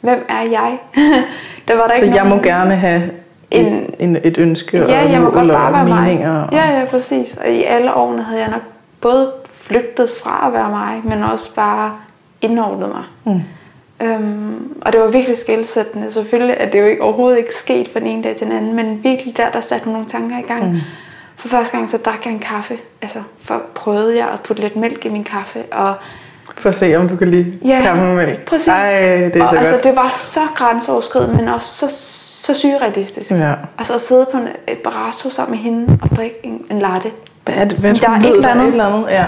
Hvem 0.00 0.26
er 0.28 0.42
jeg? 0.42 0.78
der 1.68 1.76
var 1.76 1.86
der 1.86 1.98
Så 1.98 2.04
ikke 2.04 2.16
jeg 2.16 2.26
må 2.26 2.36
gerne 2.36 2.76
have 2.76 3.10
en, 3.50 3.94
en, 3.98 4.16
et 4.24 4.38
ønske 4.38 4.78
ja, 4.78 5.04
og 5.04 5.12
jeg 5.12 5.20
må 5.20 5.30
godt 5.30 5.48
bare 5.50 5.66
og 5.66 5.72
være 5.88 6.02
meninger. 6.04 6.32
mig. 6.32 6.42
Og, 6.46 6.52
Ja, 6.52 6.78
ja, 6.78 6.84
præcis. 6.84 7.36
Og 7.44 7.50
i 7.50 7.64
alle 7.64 7.94
årene 7.94 8.22
havde 8.22 8.40
jeg 8.40 8.50
nok 8.50 8.62
både 9.00 9.30
flygtet 9.60 10.10
fra 10.22 10.44
at 10.46 10.52
være 10.52 10.68
mig, 10.70 11.00
men 11.04 11.22
også 11.22 11.54
bare 11.54 11.92
indordnet 12.40 12.88
mig. 12.88 13.04
Mm. 13.34 13.40
Øhm, 14.06 14.72
og 14.80 14.92
det 14.92 15.00
var 15.00 15.06
virkelig 15.06 15.36
skældsættende. 15.36 16.12
Selvfølgelig 16.12 16.56
er 16.60 16.70
det 16.70 16.80
jo 16.80 16.84
ikke, 16.86 17.02
overhovedet 17.02 17.38
ikke 17.38 17.54
sket 17.54 17.88
fra 17.92 18.00
den 18.00 18.06
ene 18.08 18.22
dag 18.22 18.36
til 18.36 18.46
den 18.46 18.56
anden, 18.56 18.74
men 18.74 19.00
virkelig 19.04 19.36
der, 19.36 19.50
der 19.50 19.60
satte 19.60 19.90
nogle 19.90 20.06
tanker 20.08 20.38
i 20.38 20.42
gang. 20.42 20.72
Mm. 20.72 20.78
For 21.36 21.48
første 21.48 21.76
gang 21.76 21.90
så 21.90 21.98
drak 21.98 22.24
jeg 22.24 22.32
en 22.32 22.38
kaffe. 22.38 22.78
Altså, 23.02 23.18
for 23.42 23.62
prøvede 23.74 24.16
jeg 24.18 24.28
at 24.28 24.40
putte 24.40 24.62
lidt 24.62 24.76
mælk 24.76 25.04
i 25.04 25.08
min 25.08 25.24
kaffe, 25.24 25.62
og 25.72 25.94
For 26.56 26.68
at 26.68 26.74
se, 26.74 26.96
om 26.96 27.08
du 27.08 27.16
kan 27.16 27.28
lide 27.28 27.58
Ja, 27.64 27.80
kaffe 27.82 28.02
med 28.02 28.26
mælk. 28.26 28.44
præcis. 28.46 28.68
Ej, 28.68 28.90
det 29.34 29.36
er 29.36 29.42
og 29.44 29.50
så 29.50 29.56
altså, 29.56 29.72
godt. 29.72 29.84
det 29.84 29.96
var 29.96 30.08
så 30.12 30.40
grænseoverskridende, 30.54 31.36
men 31.36 31.48
også 31.48 31.68
så, 31.88 31.96
så 32.44 32.54
surrealistisk. 32.54 33.30
Ja. 33.30 33.54
Altså 33.78 33.94
at 33.94 34.00
sidde 34.00 34.26
på 34.32 34.38
en 34.38 34.48
et 34.68 34.78
barasso 34.78 35.30
sammen 35.30 35.56
med 35.58 35.64
hende 35.64 35.98
og 36.02 36.16
drikke 36.16 36.36
en, 36.42 36.66
en 36.70 36.78
latte. 36.78 37.10
Hvad 37.44 37.54
er 37.54 37.64
det? 37.64 37.78
Hvad 37.78 37.94
Der 37.94 38.10
er 38.10 38.20
et 38.20 38.26
eller 38.30 38.48
er 38.48 38.50
andet. 38.50 38.66
et 38.66 38.70
eller 38.70 38.86
andet. 38.86 39.10
Ja. 39.10 39.26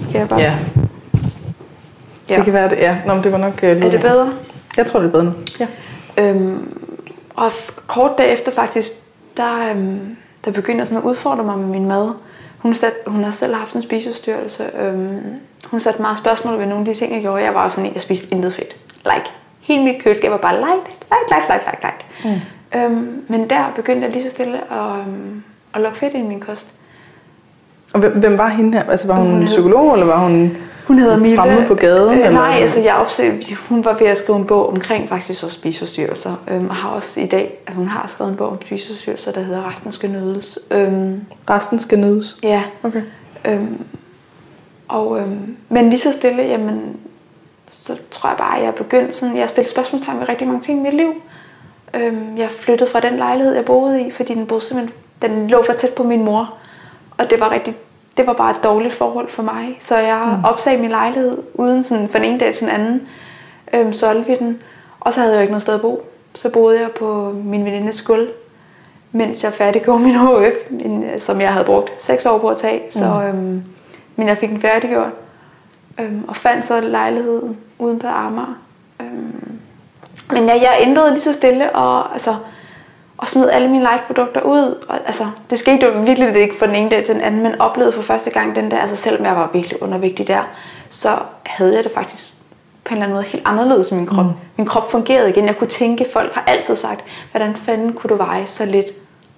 Skal 0.00 0.18
jeg 0.18 0.28
bare... 0.28 0.40
ja. 0.40 0.52
Ja. 2.28 2.36
Det 2.36 2.44
kan 2.44 2.52
være 2.52 2.68
det. 2.68 2.76
Ja. 2.78 2.96
Nå, 3.06 3.14
men 3.14 3.24
det 3.24 3.32
var 3.32 3.38
nok 3.38 3.60
uh, 3.62 3.68
Er 3.68 3.90
det 3.90 4.00
bedre? 4.00 4.32
Jeg 4.76 4.86
tror, 4.86 5.00
det 5.00 5.06
er 5.06 5.10
bedre 5.12 5.24
nu. 5.24 5.32
Ja. 5.60 5.66
Øhm, 6.18 6.78
og 7.34 7.52
kort 7.86 8.18
derefter 8.18 8.52
faktisk, 8.52 8.88
der, 9.36 9.70
øhm, 9.70 10.16
der 10.44 10.50
begyndte 10.50 10.78
jeg 10.80 10.86
sådan 10.88 11.02
at 11.02 11.08
udfordre 11.08 11.44
mig 11.44 11.58
med 11.58 11.66
min 11.66 11.88
mad. 11.88 12.10
Hun, 12.58 12.74
sat, 12.74 12.92
hun 13.06 13.24
har 13.24 13.30
selv 13.30 13.54
haft 13.54 13.74
en 13.74 13.82
spiseforstyrrelse. 13.82 14.64
Øhm, 14.80 15.18
hun 15.66 15.80
satte 15.80 16.02
meget 16.02 16.18
spørgsmål 16.18 16.58
ved 16.58 16.66
nogle 16.66 16.88
af 16.88 16.94
de 16.94 17.00
ting, 17.00 17.12
jeg 17.14 17.20
gjorde. 17.20 17.42
Jeg 17.44 17.54
var 17.54 17.64
jo 17.64 17.70
sådan 17.70 17.86
en, 17.86 17.94
jeg 17.94 18.02
spiste 18.02 18.26
intet 18.34 18.54
fedt. 18.54 18.76
Like. 19.04 19.30
Hele 19.66 19.82
mit 19.84 20.02
køleskab 20.02 20.30
var 20.30 20.36
bare 20.36 20.54
light, 20.54 20.86
light, 21.10 21.30
light, 21.30 21.44
light, 21.48 21.62
light, 21.64 21.82
light. 21.82 22.04
Mm. 22.24 22.78
Øhm, 22.80 23.22
men 23.28 23.50
der 23.50 23.64
begyndte 23.76 24.02
jeg 24.02 24.10
lige 24.12 24.22
så 24.22 24.30
stille 24.30 24.56
at, 24.72 24.98
øhm, 25.00 25.42
at 25.74 25.80
lukke 25.80 25.98
fedt 25.98 26.12
ind 26.14 26.24
i 26.24 26.28
min 26.28 26.40
kost. 26.40 26.72
Og 27.94 28.00
hvem, 28.00 28.12
hvem 28.20 28.38
var 28.38 28.48
hende 28.48 28.78
her? 28.78 28.90
Altså, 28.90 29.06
var 29.06 29.14
hun 29.14 29.24
Hun 29.26 29.34
en 29.34 29.40
hed- 29.40 29.46
psykolog, 29.46 29.92
eller 29.92 30.06
var 30.06 30.18
hun 30.18 30.56
Hun 30.86 30.98
hedder 30.98 31.16
Mille. 31.16 31.36
fremmed 31.36 31.66
på 31.66 31.74
gaden? 31.74 32.10
Øh, 32.18 32.26
eller? 32.26 32.30
nej, 32.30 32.58
altså 32.60 32.80
jeg 32.80 32.94
opsøgte, 32.94 33.54
hun 33.68 33.84
var 33.84 33.94
ved 33.98 34.06
at 34.06 34.18
skrive 34.18 34.38
en 34.38 34.44
bog 34.46 34.68
omkring 34.68 35.08
faktisk 35.08 35.44
også 35.44 35.56
spiseforstyrrelser. 35.56 36.34
Øhm, 36.50 36.68
og 36.68 36.74
har 36.74 36.88
også 36.88 37.20
i 37.20 37.26
dag, 37.26 37.58
at 37.66 37.74
hun 37.74 37.88
har 37.88 38.06
skrevet 38.08 38.30
en 38.30 38.36
bog 38.36 38.48
om 38.48 38.58
spiseforstyrrelser, 38.62 39.32
der 39.32 39.40
hedder 39.40 39.70
Resten 39.70 39.92
skal 39.92 40.10
nødes. 40.10 40.58
Øhm, 40.70 41.20
Resten 41.50 41.78
skal 41.78 41.98
nydes. 41.98 42.36
ja, 42.42 42.62
Okay. 42.82 43.02
øhm, 43.44 43.78
og, 44.88 45.18
øhm, 45.20 45.56
men 45.68 45.90
lige 45.90 46.00
så 46.00 46.12
stille, 46.12 46.42
jamen, 46.42 46.96
så 47.70 47.98
tror 48.10 48.28
jeg 48.30 48.36
bare, 48.38 48.58
at 48.58 48.64
jeg 48.64 48.74
begyndte 48.74 49.12
sådan, 49.12 49.36
jeg 49.36 49.50
stillede 49.50 49.72
spørgsmålstegn 49.72 50.20
ved 50.20 50.28
rigtig 50.28 50.46
mange 50.46 50.62
ting 50.62 50.78
i 50.78 50.82
mit 50.82 50.94
liv. 50.94 51.22
Øhm, 51.94 52.38
jeg 52.38 52.50
flyttede 52.50 52.90
fra 52.90 53.00
den 53.00 53.16
lejlighed, 53.16 53.54
jeg 53.54 53.64
boede 53.64 54.06
i, 54.06 54.10
fordi 54.10 54.34
den 54.34 54.46
boede 54.46 54.64
simpelthen, 54.64 54.94
den 55.22 55.48
lå 55.48 55.62
for 55.62 55.72
tæt 55.72 55.94
på 55.94 56.02
min 56.02 56.24
mor. 56.24 56.54
Og 57.18 57.30
det 57.30 57.40
var 57.40 57.50
rigtig, 57.50 57.76
det 58.16 58.26
var 58.26 58.32
bare 58.32 58.50
et 58.50 58.64
dårligt 58.64 58.94
forhold 58.94 59.30
for 59.30 59.42
mig. 59.42 59.76
Så 59.80 59.96
jeg 59.98 60.34
mm. 60.38 60.44
opsagde 60.44 60.80
min 60.80 60.90
lejlighed 60.90 61.38
uden 61.54 61.84
sådan 61.84 62.08
fra 62.08 62.18
den 62.18 62.24
ene 62.24 62.40
dag 62.40 62.54
til 62.54 62.60
den 62.60 62.74
anden. 62.74 63.08
Øhm, 63.72 63.92
solgte 63.92 64.26
vi 64.26 64.36
den. 64.38 64.62
Og 65.00 65.12
så 65.12 65.20
havde 65.20 65.32
jeg 65.32 65.38
jo 65.38 65.42
ikke 65.42 65.52
noget 65.52 65.62
sted 65.62 65.74
at 65.74 65.80
bo. 65.80 66.08
Så 66.34 66.50
boede 66.50 66.80
jeg 66.80 66.90
på 66.90 67.34
min 67.44 67.64
venindes 67.64 68.02
gulv, 68.02 68.28
mens 69.12 69.44
jeg 69.44 69.52
færdiggjorde 69.52 70.02
min 70.02 70.14
HF, 70.24 70.54
som 71.22 71.40
jeg 71.40 71.52
havde 71.52 71.64
brugt 71.64 71.92
seks 71.98 72.26
år 72.26 72.38
på 72.38 72.48
at 72.48 72.56
tage. 72.56 72.82
Så, 72.90 73.22
øhm, 73.28 73.62
men 74.16 74.28
jeg 74.28 74.38
fik 74.38 74.48
den 74.48 74.60
færdiggjort. 74.60 75.12
Øhm, 76.00 76.24
og 76.28 76.36
fandt 76.36 76.66
så 76.66 76.80
lejligheden 76.80 77.56
uden 77.78 77.98
på 77.98 78.06
Amager. 78.06 78.58
Øhm, 79.00 79.58
men 80.30 80.48
jeg, 80.48 80.58
jeg 80.62 80.78
ændrede 80.80 81.10
lige 81.10 81.22
så 81.22 81.32
stille 81.32 81.72
og, 81.76 82.12
altså, 82.12 82.34
og 83.18 83.28
smed 83.28 83.50
alle 83.50 83.68
mine 83.68 83.82
light-produkter 83.82 84.40
ud. 84.40 84.84
Og, 84.88 84.98
altså, 85.06 85.24
det 85.50 85.58
skete 85.58 85.86
jo 85.86 86.00
virkelig 86.00 86.34
det 86.34 86.40
ikke 86.40 86.58
fra 86.58 86.66
den 86.66 86.74
ene 86.74 86.90
dag 86.90 87.04
til 87.04 87.14
den 87.14 87.22
anden, 87.22 87.42
men 87.42 87.60
oplevede 87.60 87.92
for 87.92 88.02
første 88.02 88.30
gang 88.30 88.56
den 88.56 88.70
der, 88.70 88.78
altså 88.78 88.96
selvom 88.96 89.24
jeg 89.24 89.36
var 89.36 89.50
virkelig 89.52 89.82
undervægtig 89.82 90.28
der, 90.28 90.42
så 90.90 91.18
havde 91.46 91.74
jeg 91.74 91.84
det 91.84 91.92
faktisk 91.92 92.34
på 92.84 92.94
en 92.94 92.96
eller 92.96 93.04
anden 93.04 93.14
måde 93.14 93.24
helt 93.24 93.42
anderledes 93.46 93.90
i 93.90 93.94
min 93.94 94.06
krop. 94.06 94.24
Mm. 94.24 94.32
Min 94.56 94.66
krop 94.66 94.90
fungerede 94.90 95.28
igen. 95.28 95.46
Jeg 95.46 95.56
kunne 95.56 95.70
tænke, 95.70 96.06
folk 96.12 96.34
har 96.34 96.44
altid 96.46 96.76
sagt, 96.76 97.04
hvordan 97.30 97.56
fanden 97.56 97.92
kunne 97.92 98.08
du 98.08 98.16
veje 98.16 98.46
så 98.46 98.64
lidt 98.64 98.86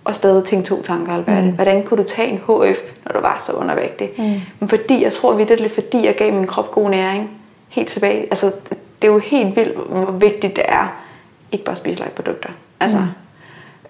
og 0.08 0.14
stadig 0.14 0.44
tænke 0.44 0.68
to 0.68 0.82
tanker, 0.82 1.12
er 1.12 1.40
det? 1.40 1.52
Hvordan 1.52 1.82
kunne 1.82 2.02
du 2.02 2.08
tage 2.08 2.28
en 2.28 2.36
HF, 2.36 2.78
når 3.04 3.12
du 3.12 3.20
var 3.20 3.38
så 3.38 3.52
undervægtig? 3.52 4.10
Mm. 4.18 4.40
Men 4.60 4.68
fordi, 4.68 5.02
jeg 5.02 5.12
tror 5.12 5.34
virkelig, 5.34 5.70
fordi 5.70 6.06
jeg 6.06 6.14
gav 6.16 6.32
min 6.32 6.46
krop 6.46 6.70
god 6.70 6.90
næring, 6.90 7.30
helt 7.68 7.88
tilbage, 7.88 8.22
altså 8.22 8.46
det, 8.46 8.78
det 9.02 9.08
er 9.08 9.12
jo 9.12 9.18
helt 9.18 9.56
vildt, 9.56 9.76
hvor 9.76 10.10
vigtigt 10.10 10.56
det 10.56 10.64
er, 10.68 10.96
ikke 11.52 11.64
bare 11.64 11.72
at 11.72 11.78
spise 11.78 12.04
produkter. 12.16 12.48
Altså, 12.80 12.98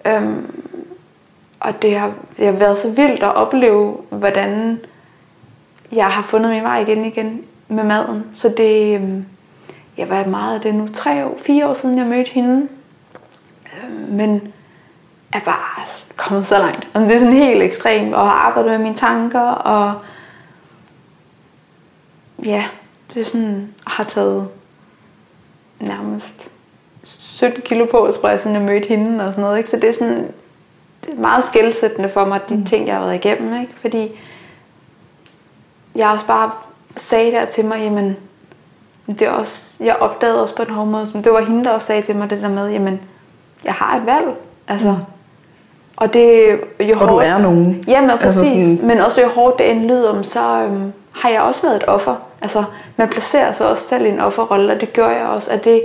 mm. 0.05 0.11
øhm, 0.11 0.45
og 1.59 1.81
det 1.81 1.99
har, 1.99 2.11
det 2.37 2.45
har 2.45 2.53
været 2.53 2.79
så 2.79 2.91
vildt 2.91 3.23
at 3.23 3.35
opleve, 3.35 3.97
hvordan 4.09 4.79
jeg 5.91 6.05
har 6.05 6.21
fundet 6.21 6.51
min 6.51 6.63
vej 6.63 6.79
igen 6.79 7.05
igen 7.05 7.41
med 7.67 7.83
maden. 7.83 8.23
Så 8.33 8.53
det, 8.57 8.95
øhm, 8.95 9.25
jeg 9.97 10.09
var 10.09 10.25
meget 10.25 10.55
af 10.55 10.61
det 10.61 10.75
nu, 10.75 10.89
tre 10.93 11.25
år, 11.25 11.37
fire 11.41 11.67
år 11.67 11.73
siden 11.73 11.97
jeg 11.97 12.07
mødte 12.07 12.31
hende. 12.31 12.67
Øhm, 13.83 14.15
men 14.15 14.53
er 15.33 15.39
bare 15.39 15.85
kommet 16.17 16.47
så 16.47 16.57
langt. 16.57 16.87
Og 16.93 17.01
det 17.01 17.11
er 17.11 17.19
sådan 17.19 17.33
helt 17.33 17.63
ekstremt, 17.63 18.13
og 18.13 18.21
har 18.21 18.31
arbejdet 18.31 18.71
med 18.71 18.79
mine 18.79 18.95
tanker, 18.95 19.41
og 19.41 19.93
ja, 22.45 22.65
det 23.13 23.19
er 23.19 23.25
sådan, 23.25 23.73
har 23.87 24.03
taget 24.03 24.47
nærmest 25.79 26.47
17 27.03 27.61
kilo 27.61 27.85
på, 27.85 28.13
tror 28.19 28.29
jeg, 28.29 28.39
siden 28.39 28.55
jeg 28.55 28.65
mødte 28.65 28.87
hende 28.87 29.25
og 29.25 29.33
sådan 29.33 29.41
noget. 29.41 29.57
Ikke? 29.57 29.69
Så 29.69 29.75
det 29.77 29.89
er 29.89 29.93
sådan, 29.93 30.31
det 31.05 31.13
er 31.13 31.19
meget 31.21 31.43
skældsættende 31.43 32.09
for 32.09 32.25
mig, 32.25 32.39
de 32.49 32.55
mm. 32.55 32.65
ting, 32.65 32.87
jeg 32.87 32.95
har 32.95 33.05
været 33.05 33.25
igennem. 33.25 33.61
Ikke? 33.61 33.73
Fordi 33.81 34.19
jeg 35.95 36.09
også 36.09 36.27
bare 36.27 36.51
sagde 36.97 37.31
der 37.31 37.45
til 37.45 37.65
mig, 37.65 37.79
jamen, 37.79 38.17
det 39.07 39.21
er 39.21 39.31
også, 39.31 39.83
jeg 39.83 39.95
opdagede 39.95 40.41
også 40.41 40.55
på 40.55 40.63
en 40.63 40.69
hård 40.69 40.87
måde, 40.87 41.07
som 41.07 41.23
det 41.23 41.31
var 41.31 41.41
hende, 41.41 41.63
der 41.63 41.71
også 41.71 41.87
sagde 41.87 42.01
til 42.01 42.15
mig 42.15 42.29
det 42.29 42.41
der 42.41 42.49
med, 42.49 42.69
jamen, 42.69 43.01
jeg 43.63 43.73
har 43.73 43.97
et 43.97 44.05
valg. 44.05 44.35
Altså, 44.67 44.97
og 45.99 46.13
det 46.13 46.59
jo 46.79 46.99
Og 46.99 47.09
du 47.09 47.15
er 47.17 47.37
nogen. 47.37 47.83
Jamen, 47.87 48.09
præcis. 48.09 48.25
Altså 48.25 48.45
sådan- 48.45 48.75
sådan... 48.75 48.87
Men 48.87 48.99
også 49.01 49.21
jo 49.21 49.27
hårdt 49.27 49.59
det 49.59 49.71
end 49.71 49.81
lyder, 49.85 50.21
så 50.21 50.61
øhm, 50.63 50.91
har 51.11 51.29
jeg 51.29 51.41
også 51.41 51.61
været 51.61 51.75
et 51.75 51.83
offer. 51.87 52.15
Altså, 52.41 52.63
man 52.97 53.07
placerer 53.07 53.51
sig 53.51 53.67
også 53.67 53.83
selv 53.87 54.05
i 54.05 54.09
en 54.09 54.19
offerrolle, 54.19 54.73
og 54.73 54.81
det 54.81 54.93
gør 54.93 55.09
jeg 55.09 55.25
også. 55.27 55.51
At 55.51 55.65
det, 55.65 55.81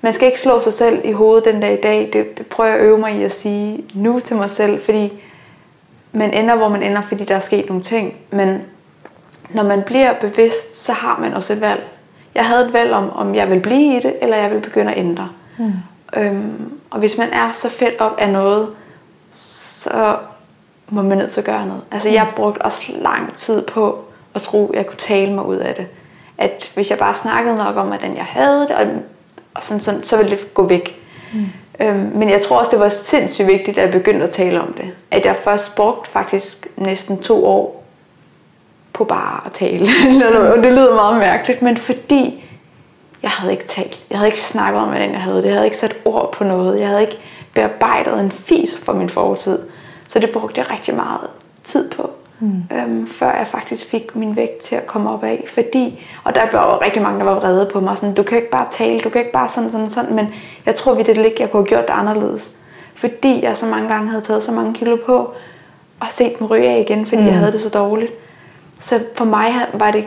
man 0.00 0.12
skal 0.12 0.26
ikke 0.26 0.40
slå 0.40 0.60
sig 0.60 0.72
selv 0.72 1.00
i 1.04 1.12
hovedet 1.12 1.44
den 1.44 1.60
dag 1.60 1.72
i 1.78 1.80
dag. 1.80 2.10
Det, 2.12 2.38
det 2.38 2.46
prøver 2.46 2.70
jeg 2.70 2.78
at 2.78 2.84
øve 2.84 2.98
mig 2.98 3.14
i 3.16 3.24
at 3.24 3.32
sige 3.32 3.84
nu 3.94 4.18
til 4.20 4.36
mig 4.36 4.50
selv, 4.50 4.82
fordi 4.84 5.12
man 6.12 6.32
ender, 6.34 6.54
hvor 6.54 6.68
man 6.68 6.82
ender, 6.82 7.02
fordi 7.02 7.24
der 7.24 7.34
er 7.34 7.40
sket 7.40 7.68
nogle 7.68 7.82
ting. 7.82 8.14
Men 8.30 8.62
når 9.50 9.62
man 9.62 9.82
bliver 9.82 10.12
bevidst, 10.20 10.84
så 10.84 10.92
har 10.92 11.18
man 11.20 11.34
også 11.34 11.52
et 11.52 11.60
valg. 11.60 11.82
Jeg 12.34 12.44
havde 12.44 12.66
et 12.66 12.72
valg 12.72 12.92
om, 12.92 13.10
om 13.16 13.34
jeg 13.34 13.50
vil 13.50 13.60
blive 13.60 13.96
i 13.96 14.00
det, 14.00 14.14
eller 14.22 14.36
jeg 14.36 14.50
vil 14.50 14.60
begynde 14.60 14.92
at 14.92 14.98
ændre. 14.98 15.28
Mm. 15.58 15.72
Øhm, 16.16 16.72
og 16.90 16.98
hvis 16.98 17.18
man 17.18 17.28
er 17.32 17.52
så 17.52 17.68
fedt 17.70 18.00
op 18.00 18.14
af 18.18 18.28
noget, 18.30 18.68
så 19.84 20.16
må 20.88 21.02
man 21.02 21.18
nødt 21.18 21.32
til 21.32 21.40
at 21.40 21.46
gøre 21.46 21.66
noget. 21.66 21.82
Altså 21.90 22.08
jeg 22.08 22.26
brugte 22.36 22.62
også 22.62 22.92
lang 23.00 23.36
tid 23.36 23.62
på 23.62 24.04
at 24.34 24.42
tro, 24.42 24.68
at 24.68 24.76
jeg 24.76 24.86
kunne 24.86 24.98
tale 24.98 25.32
mig 25.32 25.44
ud 25.44 25.56
af 25.56 25.74
det. 25.74 25.86
At 26.38 26.70
hvis 26.74 26.90
jeg 26.90 26.98
bare 26.98 27.14
snakkede 27.14 27.56
nok 27.56 27.76
om, 27.76 27.86
hvordan 27.86 28.16
jeg 28.16 28.24
havde 28.24 28.60
det, 28.60 28.70
og, 28.70 28.86
og 29.54 29.62
sådan, 29.62 29.80
sådan, 29.80 30.04
så 30.04 30.16
ville 30.16 30.30
det 30.30 30.54
gå 30.54 30.66
væk. 30.66 31.02
Mm. 31.32 31.46
Øhm, 31.80 32.10
men 32.14 32.30
jeg 32.30 32.42
tror 32.42 32.58
også, 32.58 32.70
det 32.70 32.80
var 32.80 32.88
sindssygt 32.88 33.48
vigtigt, 33.48 33.78
at 33.78 33.84
jeg 33.84 33.92
begyndte 33.92 34.24
at 34.24 34.30
tale 34.30 34.60
om 34.60 34.72
det. 34.72 34.90
At 35.10 35.26
jeg 35.26 35.36
først 35.36 35.76
brugte 35.76 36.10
faktisk 36.10 36.66
næsten 36.76 37.22
to 37.22 37.46
år 37.46 37.84
på 38.92 39.04
bare 39.04 39.40
at 39.46 39.52
tale. 39.52 39.88
og 40.52 40.62
det 40.62 40.72
lyder 40.72 40.94
meget 40.94 41.18
mærkeligt, 41.18 41.62
men 41.62 41.76
fordi 41.76 42.44
jeg 43.22 43.30
havde 43.30 43.52
ikke 43.52 43.68
talt. 43.68 43.98
Jeg 44.10 44.18
havde 44.18 44.28
ikke 44.28 44.40
snakket 44.40 44.82
om, 44.82 44.88
hvordan 44.88 45.12
jeg 45.12 45.20
havde 45.20 45.36
det. 45.36 45.44
Jeg 45.44 45.54
havde 45.54 45.66
ikke 45.66 45.76
sat 45.76 45.96
ord 46.04 46.32
på 46.32 46.44
noget. 46.44 46.80
Jeg 46.80 46.88
havde 46.88 47.00
ikke 47.00 47.18
bearbejdet 47.54 48.20
en 48.20 48.30
fis 48.30 48.78
for 48.78 48.92
min 48.92 49.10
fortid. 49.10 49.58
Så 50.14 50.20
det 50.20 50.30
brugte 50.30 50.60
jeg 50.60 50.70
rigtig 50.70 50.94
meget 50.94 51.20
tid 51.64 51.90
på. 51.90 52.10
Mm. 52.40 52.62
Øhm, 52.72 53.06
før 53.06 53.36
jeg 53.36 53.46
faktisk 53.46 53.86
fik 53.86 54.16
min 54.16 54.36
vægt 54.36 54.58
til 54.58 54.76
at 54.76 54.86
komme 54.86 55.10
op 55.10 55.24
af. 55.24 55.44
Fordi, 55.48 56.06
og 56.24 56.34
der 56.34 56.46
blev 56.46 56.60
jo 56.60 56.80
rigtig 56.80 57.02
mange, 57.02 57.18
der 57.18 57.24
var 57.24 57.34
vrede 57.34 57.70
på 57.72 57.80
mig. 57.80 57.98
Sådan, 57.98 58.14
du 58.14 58.22
kan 58.22 58.38
ikke 58.38 58.50
bare 58.50 58.66
tale, 58.70 59.00
du 59.00 59.08
kan 59.08 59.20
ikke 59.20 59.32
bare 59.32 59.48
sådan, 59.48 59.70
sådan, 59.70 59.90
sådan. 59.90 60.14
Men 60.14 60.28
jeg 60.66 60.76
tror 60.76 60.94
virkelig 60.94 61.24
ikke, 61.24 61.42
jeg 61.42 61.50
kunne 61.50 61.62
have 61.62 61.68
gjort 61.68 61.88
det 61.88 61.94
anderledes. 61.94 62.50
Fordi 62.94 63.44
jeg 63.44 63.56
så 63.56 63.66
mange 63.66 63.88
gange 63.88 64.08
havde 64.08 64.22
taget 64.22 64.42
så 64.42 64.52
mange 64.52 64.74
kilo 64.74 64.96
på, 65.06 65.32
og 66.00 66.06
set 66.10 66.38
dem 66.38 66.46
ryge 66.46 66.68
af 66.68 66.80
igen, 66.80 67.06
fordi 67.06 67.22
mm. 67.22 67.28
jeg 67.28 67.38
havde 67.38 67.52
det 67.52 67.60
så 67.60 67.68
dårligt. 67.68 68.12
Så 68.80 69.00
for 69.14 69.24
mig 69.24 69.54
var 69.72 69.90
det, 69.90 70.04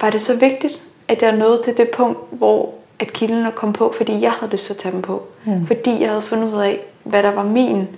var 0.00 0.10
det 0.10 0.20
så 0.20 0.36
vigtigt, 0.36 0.82
at 1.08 1.22
jeg 1.22 1.36
nåede 1.36 1.62
til 1.62 1.76
det 1.76 1.88
punkt, 1.88 2.18
hvor 2.30 2.74
at 2.98 3.12
kildene 3.12 3.52
kom 3.54 3.72
på, 3.72 3.94
fordi 3.96 4.22
jeg 4.22 4.32
havde 4.32 4.52
lyst 4.52 4.66
til 4.66 4.72
at 4.72 4.78
tage 4.78 4.92
dem 4.92 5.02
på. 5.02 5.22
Mm. 5.44 5.66
Fordi 5.66 6.00
jeg 6.00 6.08
havde 6.08 6.22
fundet 6.22 6.52
ud 6.52 6.60
af, 6.60 6.80
hvad 7.04 7.22
der 7.22 7.30
var 7.30 7.42
min 7.42 7.88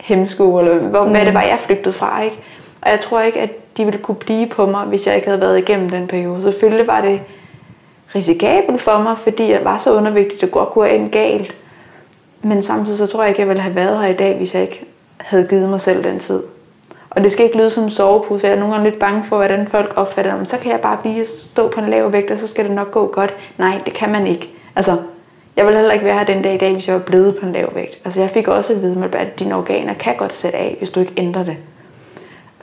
hemsko, 0.00 0.58
eller 0.58 0.78
hvor, 0.78 1.04
mm. 1.04 1.10
hvad 1.10 1.26
det 1.26 1.34
var, 1.34 1.42
jeg 1.42 1.58
flygtede 1.60 1.94
fra. 1.94 2.22
Ikke? 2.22 2.38
Og 2.82 2.90
jeg 2.90 3.00
tror 3.00 3.20
ikke, 3.20 3.40
at 3.40 3.76
de 3.76 3.84
ville 3.84 4.00
kunne 4.00 4.14
blive 4.14 4.46
på 4.46 4.66
mig, 4.66 4.84
hvis 4.86 5.06
jeg 5.06 5.16
ikke 5.16 5.28
havde 5.28 5.40
været 5.40 5.58
igennem 5.58 5.90
den 5.90 6.06
periode. 6.06 6.42
Selvfølgelig 6.42 6.86
var 6.86 7.00
det 7.00 7.20
risikabelt 8.14 8.80
for 8.80 8.98
mig, 8.98 9.18
fordi 9.18 9.50
jeg 9.50 9.60
var 9.64 9.76
så 9.76 9.94
undervægtig, 9.94 10.40
det 10.40 10.50
godt 10.50 10.68
kunne 10.68 10.88
have 10.88 11.00
en 11.00 11.10
galt. 11.10 11.54
Men 12.42 12.62
samtidig 12.62 12.98
så 12.98 13.06
tror 13.06 13.22
jeg 13.22 13.28
ikke, 13.28 13.40
jeg 13.40 13.48
ville 13.48 13.62
have 13.62 13.74
været 13.74 14.00
her 14.00 14.08
i 14.08 14.16
dag, 14.16 14.36
hvis 14.36 14.54
jeg 14.54 14.62
ikke 14.62 14.84
havde 15.16 15.46
givet 15.50 15.68
mig 15.68 15.80
selv 15.80 16.04
den 16.04 16.18
tid. 16.18 16.42
Og 17.10 17.22
det 17.22 17.32
skal 17.32 17.44
ikke 17.44 17.58
lyde 17.58 17.70
som 17.70 17.84
en 17.84 17.90
sovepude, 17.90 18.40
for 18.40 18.46
jeg 18.46 18.56
er 18.56 18.60
nogle 18.60 18.74
gange 18.74 18.90
lidt 18.90 19.00
bange 19.00 19.24
for, 19.28 19.36
hvordan 19.36 19.68
folk 19.70 19.92
opfatter 19.96 20.30
det. 20.30 20.38
Men 20.38 20.46
så 20.46 20.58
kan 20.58 20.72
jeg 20.72 20.80
bare 20.80 20.96
blive 20.96 21.26
stå 21.26 21.68
på 21.68 21.80
en 21.80 21.88
lav 21.90 22.12
vægt, 22.12 22.30
og 22.30 22.38
så 22.38 22.46
skal 22.46 22.64
det 22.64 22.74
nok 22.74 22.90
gå 22.90 23.06
godt. 23.06 23.34
Nej, 23.58 23.80
det 23.84 23.92
kan 23.92 24.10
man 24.12 24.26
ikke. 24.26 24.50
Altså, 24.76 24.96
jeg 25.56 25.66
ville 25.66 25.78
heller 25.78 25.94
ikke 25.94 26.04
være 26.04 26.18
her 26.18 26.24
den 26.24 26.42
dag 26.42 26.54
i 26.54 26.58
dag, 26.58 26.72
hvis 26.72 26.88
jeg 26.88 26.94
var 26.94 27.02
blevet 27.02 27.36
på 27.36 27.46
en 27.46 27.52
lav 27.52 27.74
vægt. 27.74 27.98
Altså, 28.04 28.20
jeg 28.20 28.30
fik 28.30 28.48
også 28.48 28.72
at 28.72 28.82
vide, 28.82 29.10
at 29.12 29.38
dine 29.38 29.54
organer 29.54 29.94
kan 29.94 30.16
godt 30.16 30.32
sætte 30.32 30.58
af, 30.58 30.76
hvis 30.78 30.90
du 30.90 31.00
ikke 31.00 31.12
ændrer 31.16 31.44
det. 31.44 31.56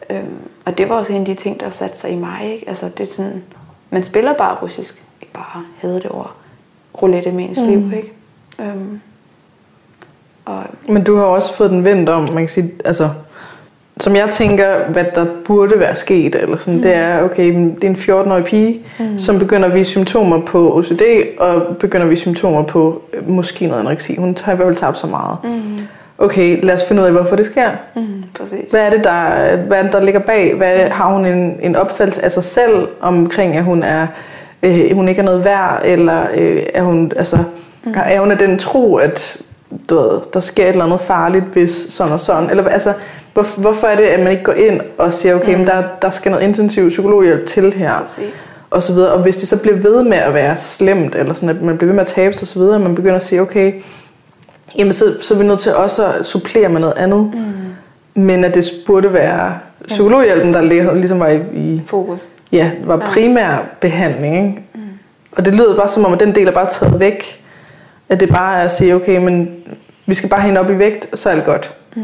Øhm, 0.09 0.39
og 0.65 0.77
det 0.77 0.89
var 0.89 0.95
også 0.95 1.13
en 1.13 1.19
af 1.19 1.25
de 1.25 1.35
ting, 1.35 1.59
der 1.59 1.69
satte 1.69 1.97
sig 1.97 2.11
i 2.11 2.15
mig. 2.15 2.53
Ikke? 2.53 2.69
Altså, 2.69 2.89
det 2.97 3.09
er 3.09 3.13
sådan, 3.13 3.43
man 3.89 4.03
spiller 4.03 4.33
bare 4.33 4.55
russisk. 4.61 5.03
Ikke 5.21 5.33
bare 5.33 5.63
hedder 5.81 5.99
det 5.99 6.11
ord. 6.11 6.35
Roulette 7.01 7.31
med 7.31 7.49
ens 7.49 7.59
mm. 7.59 7.67
liv, 7.67 7.93
ikke? 7.97 8.13
Øhm, 8.59 8.99
og, 10.45 10.63
Men 10.89 11.03
du 11.03 11.15
har 11.15 11.23
også 11.23 11.53
fået 11.53 11.69
den 11.69 11.85
vendt 11.85 12.09
om, 12.09 12.23
man 12.23 12.38
kan 12.38 12.47
sige, 12.47 12.71
altså, 12.85 13.09
som 13.99 14.15
jeg 14.15 14.29
tænker, 14.29 14.67
hvad 14.91 15.05
der 15.15 15.25
burde 15.45 15.79
være 15.79 15.95
sket, 15.95 16.35
eller 16.35 16.57
sådan, 16.57 16.75
mm. 16.75 16.81
det 16.81 16.95
er, 16.95 17.23
okay, 17.23 17.53
det 17.53 17.83
er 17.83 17.87
en 17.87 17.95
14-årig 17.95 18.43
pige, 18.43 18.79
mm. 18.99 19.17
som 19.17 19.39
begynder 19.39 19.67
at 19.67 19.75
vise 19.75 19.89
symptomer 19.91 20.41
på 20.41 20.77
OCD, 20.77 21.01
og 21.39 21.77
begynder 21.79 22.05
at 22.05 22.09
vise 22.09 22.21
symptomer 22.21 22.63
på 22.63 23.01
øh, 23.13 23.29
måske 23.29 23.67
noget 23.67 23.81
anoreksi. 23.81 24.15
Hun 24.15 24.37
har 24.43 24.53
i 24.53 24.55
hvert 24.55 24.65
fald 24.65 24.75
tabt 24.75 24.99
så 24.99 25.07
meget. 25.07 25.37
Mm. 25.43 25.79
Okay, 26.17 26.59
lad 26.63 26.73
os 26.73 26.83
finde 26.87 27.01
ud 27.01 27.07
af, 27.07 27.13
hvorfor 27.13 27.35
det 27.35 27.45
sker. 27.45 27.69
Mm, 27.95 28.23
præcis. 28.39 28.71
Hvad 28.71 28.81
er 28.81 28.89
det, 28.89 29.03
der, 29.03 29.55
hvad 29.55 29.77
er 29.77 29.83
det, 29.83 29.93
der 29.93 30.01
ligger 30.01 30.19
bag? 30.19 30.53
Hvad 30.53 30.77
det, 30.77 30.91
har 30.91 31.13
hun 31.13 31.25
en, 31.25 31.59
en 31.61 31.75
opfattelse 31.75 32.23
af 32.23 32.31
sig 32.31 32.43
selv 32.43 32.87
omkring, 33.01 33.55
at 33.55 33.63
hun 33.63 33.83
er 33.83 34.07
øh, 34.63 34.95
hun 34.95 35.07
ikke 35.07 35.21
er 35.21 35.25
noget 35.25 35.45
værd, 35.45 35.81
eller 35.85 36.27
øh, 36.37 36.63
er 36.73 36.81
hun 36.81 37.11
altså 37.15 37.37
mm. 37.83 37.93
er 38.05 38.19
hun 38.19 38.31
af 38.31 38.37
den 38.37 38.59
tro, 38.59 38.95
at 38.95 39.41
du 39.89 39.95
ved, 39.95 40.20
der 40.34 40.39
sker 40.39 40.63
et 40.63 40.70
eller 40.70 40.86
andet 40.86 41.01
farligt, 41.01 41.45
hvis 41.45 41.88
sådan 41.89 42.13
og 42.13 42.20
sådan, 42.20 42.49
eller 42.49 42.70
altså 42.70 42.93
hvor, 43.34 43.59
hvorfor 43.59 43.88
er 43.88 43.95
det, 43.95 44.03
at 44.03 44.20
man 44.20 44.32
ikke 44.32 44.43
går 44.43 44.53
ind 44.53 44.82
og 44.97 45.13
siger, 45.13 45.36
okay, 45.36 45.51
mm. 45.51 45.57
men 45.57 45.68
der, 45.68 45.84
der 46.01 46.09
skal 46.09 46.32
noget 46.32 46.43
intensiv 46.45 46.89
psykologhjælp 46.89 47.45
til 47.45 47.74
her, 47.74 47.99
Præcis. 47.99 48.45
og 48.70 48.84
så 48.84 48.93
videre. 48.93 49.11
Og 49.11 49.22
hvis 49.22 49.36
det 49.36 49.47
så 49.47 49.61
bliver 49.61 49.78
ved 49.78 50.03
med 50.03 50.18
at 50.18 50.34
være 50.34 50.57
slemt, 50.57 51.15
eller 51.15 51.34
sådan, 51.34 51.49
at 51.49 51.61
man 51.61 51.78
bliver 51.78 51.88
ved 51.88 51.95
med 51.95 52.01
at 52.01 52.07
tabe 52.07 52.34
sig, 52.34 52.43
og 52.43 52.47
så 52.47 52.59
videre, 52.59 52.76
og 52.76 52.82
man 52.82 52.95
begynder 52.95 53.15
at 53.15 53.24
sige, 53.24 53.41
okay, 53.41 53.74
jamen 54.78 54.93
så, 54.93 55.05
så 55.22 55.34
er 55.34 55.38
vi 55.38 55.43
nødt 55.45 55.59
til 55.59 55.76
også 55.76 56.05
at 56.07 56.26
supplere 56.26 56.70
med 56.70 56.82
noget 56.82 56.97
andet. 56.97 57.32
Mm. 57.34 58.24
Men 58.24 58.43
at 58.43 58.55
det 58.55 58.65
burde 58.86 59.13
være 59.13 59.57
psykologhjælpen, 59.88 60.53
der 60.53 60.61
ligesom 60.93 61.20
var 61.20 61.28
i, 61.28 61.39
i 61.53 61.82
fokus. 61.88 62.20
Ja, 62.51 62.72
var 62.84 62.97
primær 62.97 63.57
behandling. 63.82 64.36
Ikke? 64.36 64.63
Mm. 64.74 64.82
Og 65.32 65.45
det 65.45 65.55
lyder 65.55 65.76
bare 65.76 65.88
som 65.88 66.05
om, 66.05 66.13
at 66.13 66.20
den 66.20 66.36
del 66.36 66.47
er 66.47 66.51
bare 66.51 66.70
taget 66.70 66.99
væk. 66.99 67.43
At 68.09 68.19
det 68.19 68.29
bare 68.29 68.57
er 68.57 68.61
at 68.61 68.71
sige, 68.71 68.95
okay, 68.95 69.17
men 69.17 69.49
vi 70.05 70.13
skal 70.13 70.29
bare 70.29 70.41
hænge 70.41 70.59
op 70.59 70.69
i 70.69 70.79
vægt, 70.79 71.19
så 71.19 71.29
er 71.29 71.33
alt 71.33 71.45
godt. 71.45 71.73
Mm. 71.95 72.03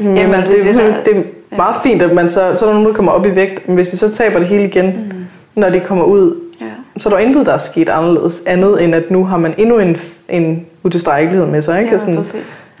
Jamen, 0.00 0.16
Jamen 0.16 0.40
det, 0.40 0.64
det, 0.64 0.74
det, 0.74 0.96
det 1.04 1.16
er 1.16 1.56
meget 1.56 1.74
ja. 1.74 1.80
fint, 1.82 2.02
at 2.02 2.14
man 2.14 2.28
så, 2.28 2.54
så 2.54 2.66
er 2.66 2.72
nogen, 2.72 2.86
der 2.86 2.92
kommer 2.92 3.12
op 3.12 3.26
i 3.26 3.34
vægt, 3.34 3.68
men 3.68 3.74
hvis 3.74 3.88
de 3.88 3.96
så 3.96 4.12
taber 4.12 4.38
det 4.38 4.48
hele 4.48 4.64
igen, 4.64 4.86
mm. 4.86 5.26
når 5.54 5.70
de 5.70 5.80
kommer 5.80 6.04
ud, 6.04 6.40
ja. 6.60 6.66
så 6.96 7.08
er 7.08 7.12
der 7.12 7.20
intet, 7.20 7.46
der 7.46 7.52
er 7.52 7.58
sket 7.58 7.88
anderledes, 7.88 8.42
andet 8.46 8.84
end 8.84 8.94
at 8.94 9.10
nu 9.10 9.24
har 9.24 9.38
man 9.38 9.54
endnu 9.58 9.78
en, 9.78 9.96
en 10.28 10.66
utilstrækkelighed 10.82 11.46
med 11.46 11.62
sig. 11.62 11.80
Ikke? 11.80 11.92
Ja, 11.92 11.98
sådan, 11.98 12.24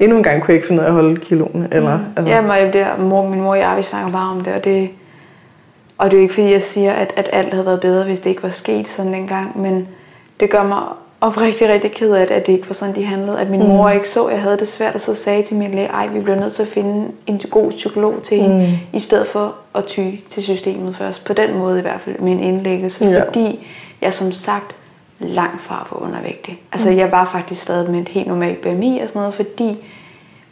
endnu 0.00 0.16
en 0.16 0.22
gang 0.22 0.42
kunne 0.42 0.52
jeg 0.52 0.56
ikke 0.56 0.66
finde 0.66 0.80
ud 0.80 0.84
af 0.84 0.88
at 0.88 0.94
holde 0.94 1.16
kiloen. 1.16 1.66
Eller, 1.72 1.96
mm. 1.96 2.04
altså. 2.16 2.32
Ja, 2.32 2.40
men 2.40 2.72
det, 2.72 2.86
mor, 2.98 3.28
min 3.28 3.40
mor 3.40 3.50
og 3.50 3.58
jeg, 3.58 3.74
vi 3.76 3.82
snakker 3.82 4.12
bare 4.12 4.30
om 4.30 4.40
det, 4.40 4.52
og 4.52 4.64
det, 4.64 4.88
og 5.98 6.10
det 6.10 6.16
er 6.16 6.18
jo 6.18 6.22
ikke 6.22 6.34
fordi, 6.34 6.52
jeg 6.52 6.62
siger, 6.62 6.92
at, 6.92 7.12
at 7.16 7.28
alt 7.32 7.54
havde 7.54 7.66
været 7.66 7.80
bedre, 7.80 8.04
hvis 8.04 8.20
det 8.20 8.30
ikke 8.30 8.42
var 8.42 8.50
sket 8.50 8.88
sådan 8.88 9.14
en 9.14 9.26
gang, 9.26 9.60
men 9.60 9.88
det 10.40 10.50
gør 10.50 10.62
mig 10.62 10.78
rigtig, 11.22 11.68
rigtig 11.68 11.92
ked 11.92 12.12
af, 12.12 12.22
at 12.22 12.46
det 12.46 12.52
ikke 12.52 12.68
var 12.68 12.74
sådan, 12.74 12.94
de 12.94 13.04
handlede. 13.04 13.40
At 13.40 13.50
min 13.50 13.60
mm. 13.60 13.66
mor 13.66 13.90
ikke 13.90 14.08
så, 14.08 14.24
at 14.24 14.32
jeg 14.32 14.42
havde 14.42 14.56
det 14.56 14.68
svært, 14.68 14.94
og 14.94 15.00
så 15.00 15.14
sagde 15.14 15.42
til 15.42 15.56
min 15.56 15.70
læge, 15.70 15.86
ej, 15.86 16.06
vi 16.06 16.20
bliver 16.20 16.40
nødt 16.40 16.54
til 16.54 16.62
at 16.62 16.68
finde 16.68 17.08
en 17.26 17.40
god 17.50 17.70
psykolog 17.70 18.14
til 18.22 18.38
hende, 18.38 18.66
mm. 18.66 18.96
i 18.96 19.00
stedet 19.00 19.26
for 19.26 19.54
at 19.74 19.84
ty 19.84 20.10
til 20.30 20.42
systemet 20.42 20.96
først. 20.96 21.24
På 21.24 21.32
den 21.32 21.58
måde 21.58 21.78
i 21.78 21.82
hvert 21.82 22.00
fald, 22.00 22.18
med 22.18 22.32
en 22.32 22.40
indlæggelse. 22.40 23.08
Ja. 23.08 23.24
Fordi 23.24 23.66
jeg 24.00 24.14
som 24.14 24.32
sagt 24.32 24.74
langt 25.20 25.62
fra 25.62 25.86
på 25.90 25.98
undervægtig. 25.98 26.60
Altså, 26.72 26.90
mm. 26.90 26.96
jeg 26.96 27.12
var 27.12 27.24
faktisk 27.24 27.62
stadig 27.62 27.90
med 27.90 28.00
et 28.00 28.08
helt 28.08 28.26
normalt 28.26 28.60
BMI 28.60 29.00
og 29.02 29.08
sådan 29.08 29.20
noget, 29.20 29.34
fordi... 29.34 29.76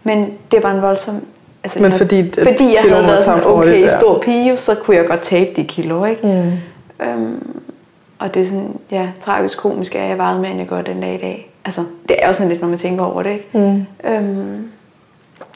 Men 0.03 0.33
det 0.51 0.63
var 0.63 0.75
en 0.75 0.83
voldsom 0.83 1.23
Altså, 1.65 1.83
Men 1.83 1.93
fordi, 1.93 2.33
fordi 2.43 2.75
jeg 2.75 2.83
havde 2.89 3.07
været 3.07 3.25
sådan, 3.25 3.47
okay, 3.47 3.83
det, 3.83 3.91
stor 3.91 4.19
pige, 4.19 4.57
så 4.57 4.75
kunne 4.75 4.97
jeg 4.97 5.07
godt 5.07 5.21
tabe 5.21 5.51
de 5.57 5.65
kilo, 5.65 6.05
ikke? 6.05 6.27
Mm. 6.27 7.07
Øhm, 7.07 7.61
og 8.19 8.35
det 8.35 8.43
er 8.43 8.47
sådan, 8.47 8.77
ja, 8.91 9.09
tragisk 9.21 9.59
komisk 9.59 9.95
er, 9.95 10.03
at 10.03 10.09
jeg 10.09 10.19
vejede 10.19 10.41
mere, 10.41 10.51
end 10.51 10.59
jeg 10.59 10.69
gør 10.69 10.83
den 10.83 11.01
dag 11.01 11.15
i 11.15 11.19
dag. 11.19 11.51
Altså, 11.65 11.85
det 12.09 12.17
er 12.23 12.27
jo 12.29 12.33
sådan 12.33 12.49
lidt, 12.49 12.61
når 12.61 12.69
man 12.69 12.79
tænker 12.79 13.05
over 13.05 13.23
det, 13.23 13.31
ikke? 13.31 13.49
Mm. 13.53 13.87
Øhm. 14.11 14.69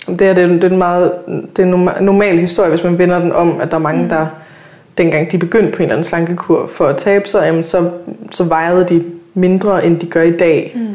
Det 0.06 0.22
er, 0.22 0.34
det, 0.34 0.44
er, 0.44 0.48
det 0.48 0.64
er 0.64 0.70
en 0.70 0.78
meget 0.78 1.12
det 1.56 1.62
er 1.62 1.66
en 1.66 1.88
normal 2.00 2.38
historie, 2.38 2.70
hvis 2.70 2.84
man 2.84 2.98
vender 2.98 3.18
den 3.18 3.32
om, 3.32 3.60
at 3.60 3.70
der 3.70 3.76
er 3.76 3.80
mange, 3.80 4.02
mm. 4.02 4.08
der 4.08 4.26
dengang 4.98 5.32
de 5.32 5.38
begyndte 5.38 5.70
på 5.72 5.76
en 5.76 5.82
eller 5.82 5.94
anden 5.94 6.04
slankekur 6.04 6.66
for 6.66 6.86
at 6.86 6.96
tabe 6.96 7.28
sig, 7.28 7.46
jamen, 7.46 7.64
så, 7.64 7.90
så 8.30 8.44
vejede 8.44 8.84
de 8.84 9.04
mindre, 9.34 9.86
end 9.86 10.00
de 10.00 10.06
gør 10.06 10.22
i 10.22 10.36
dag. 10.36 10.72
Mm. 10.74 10.88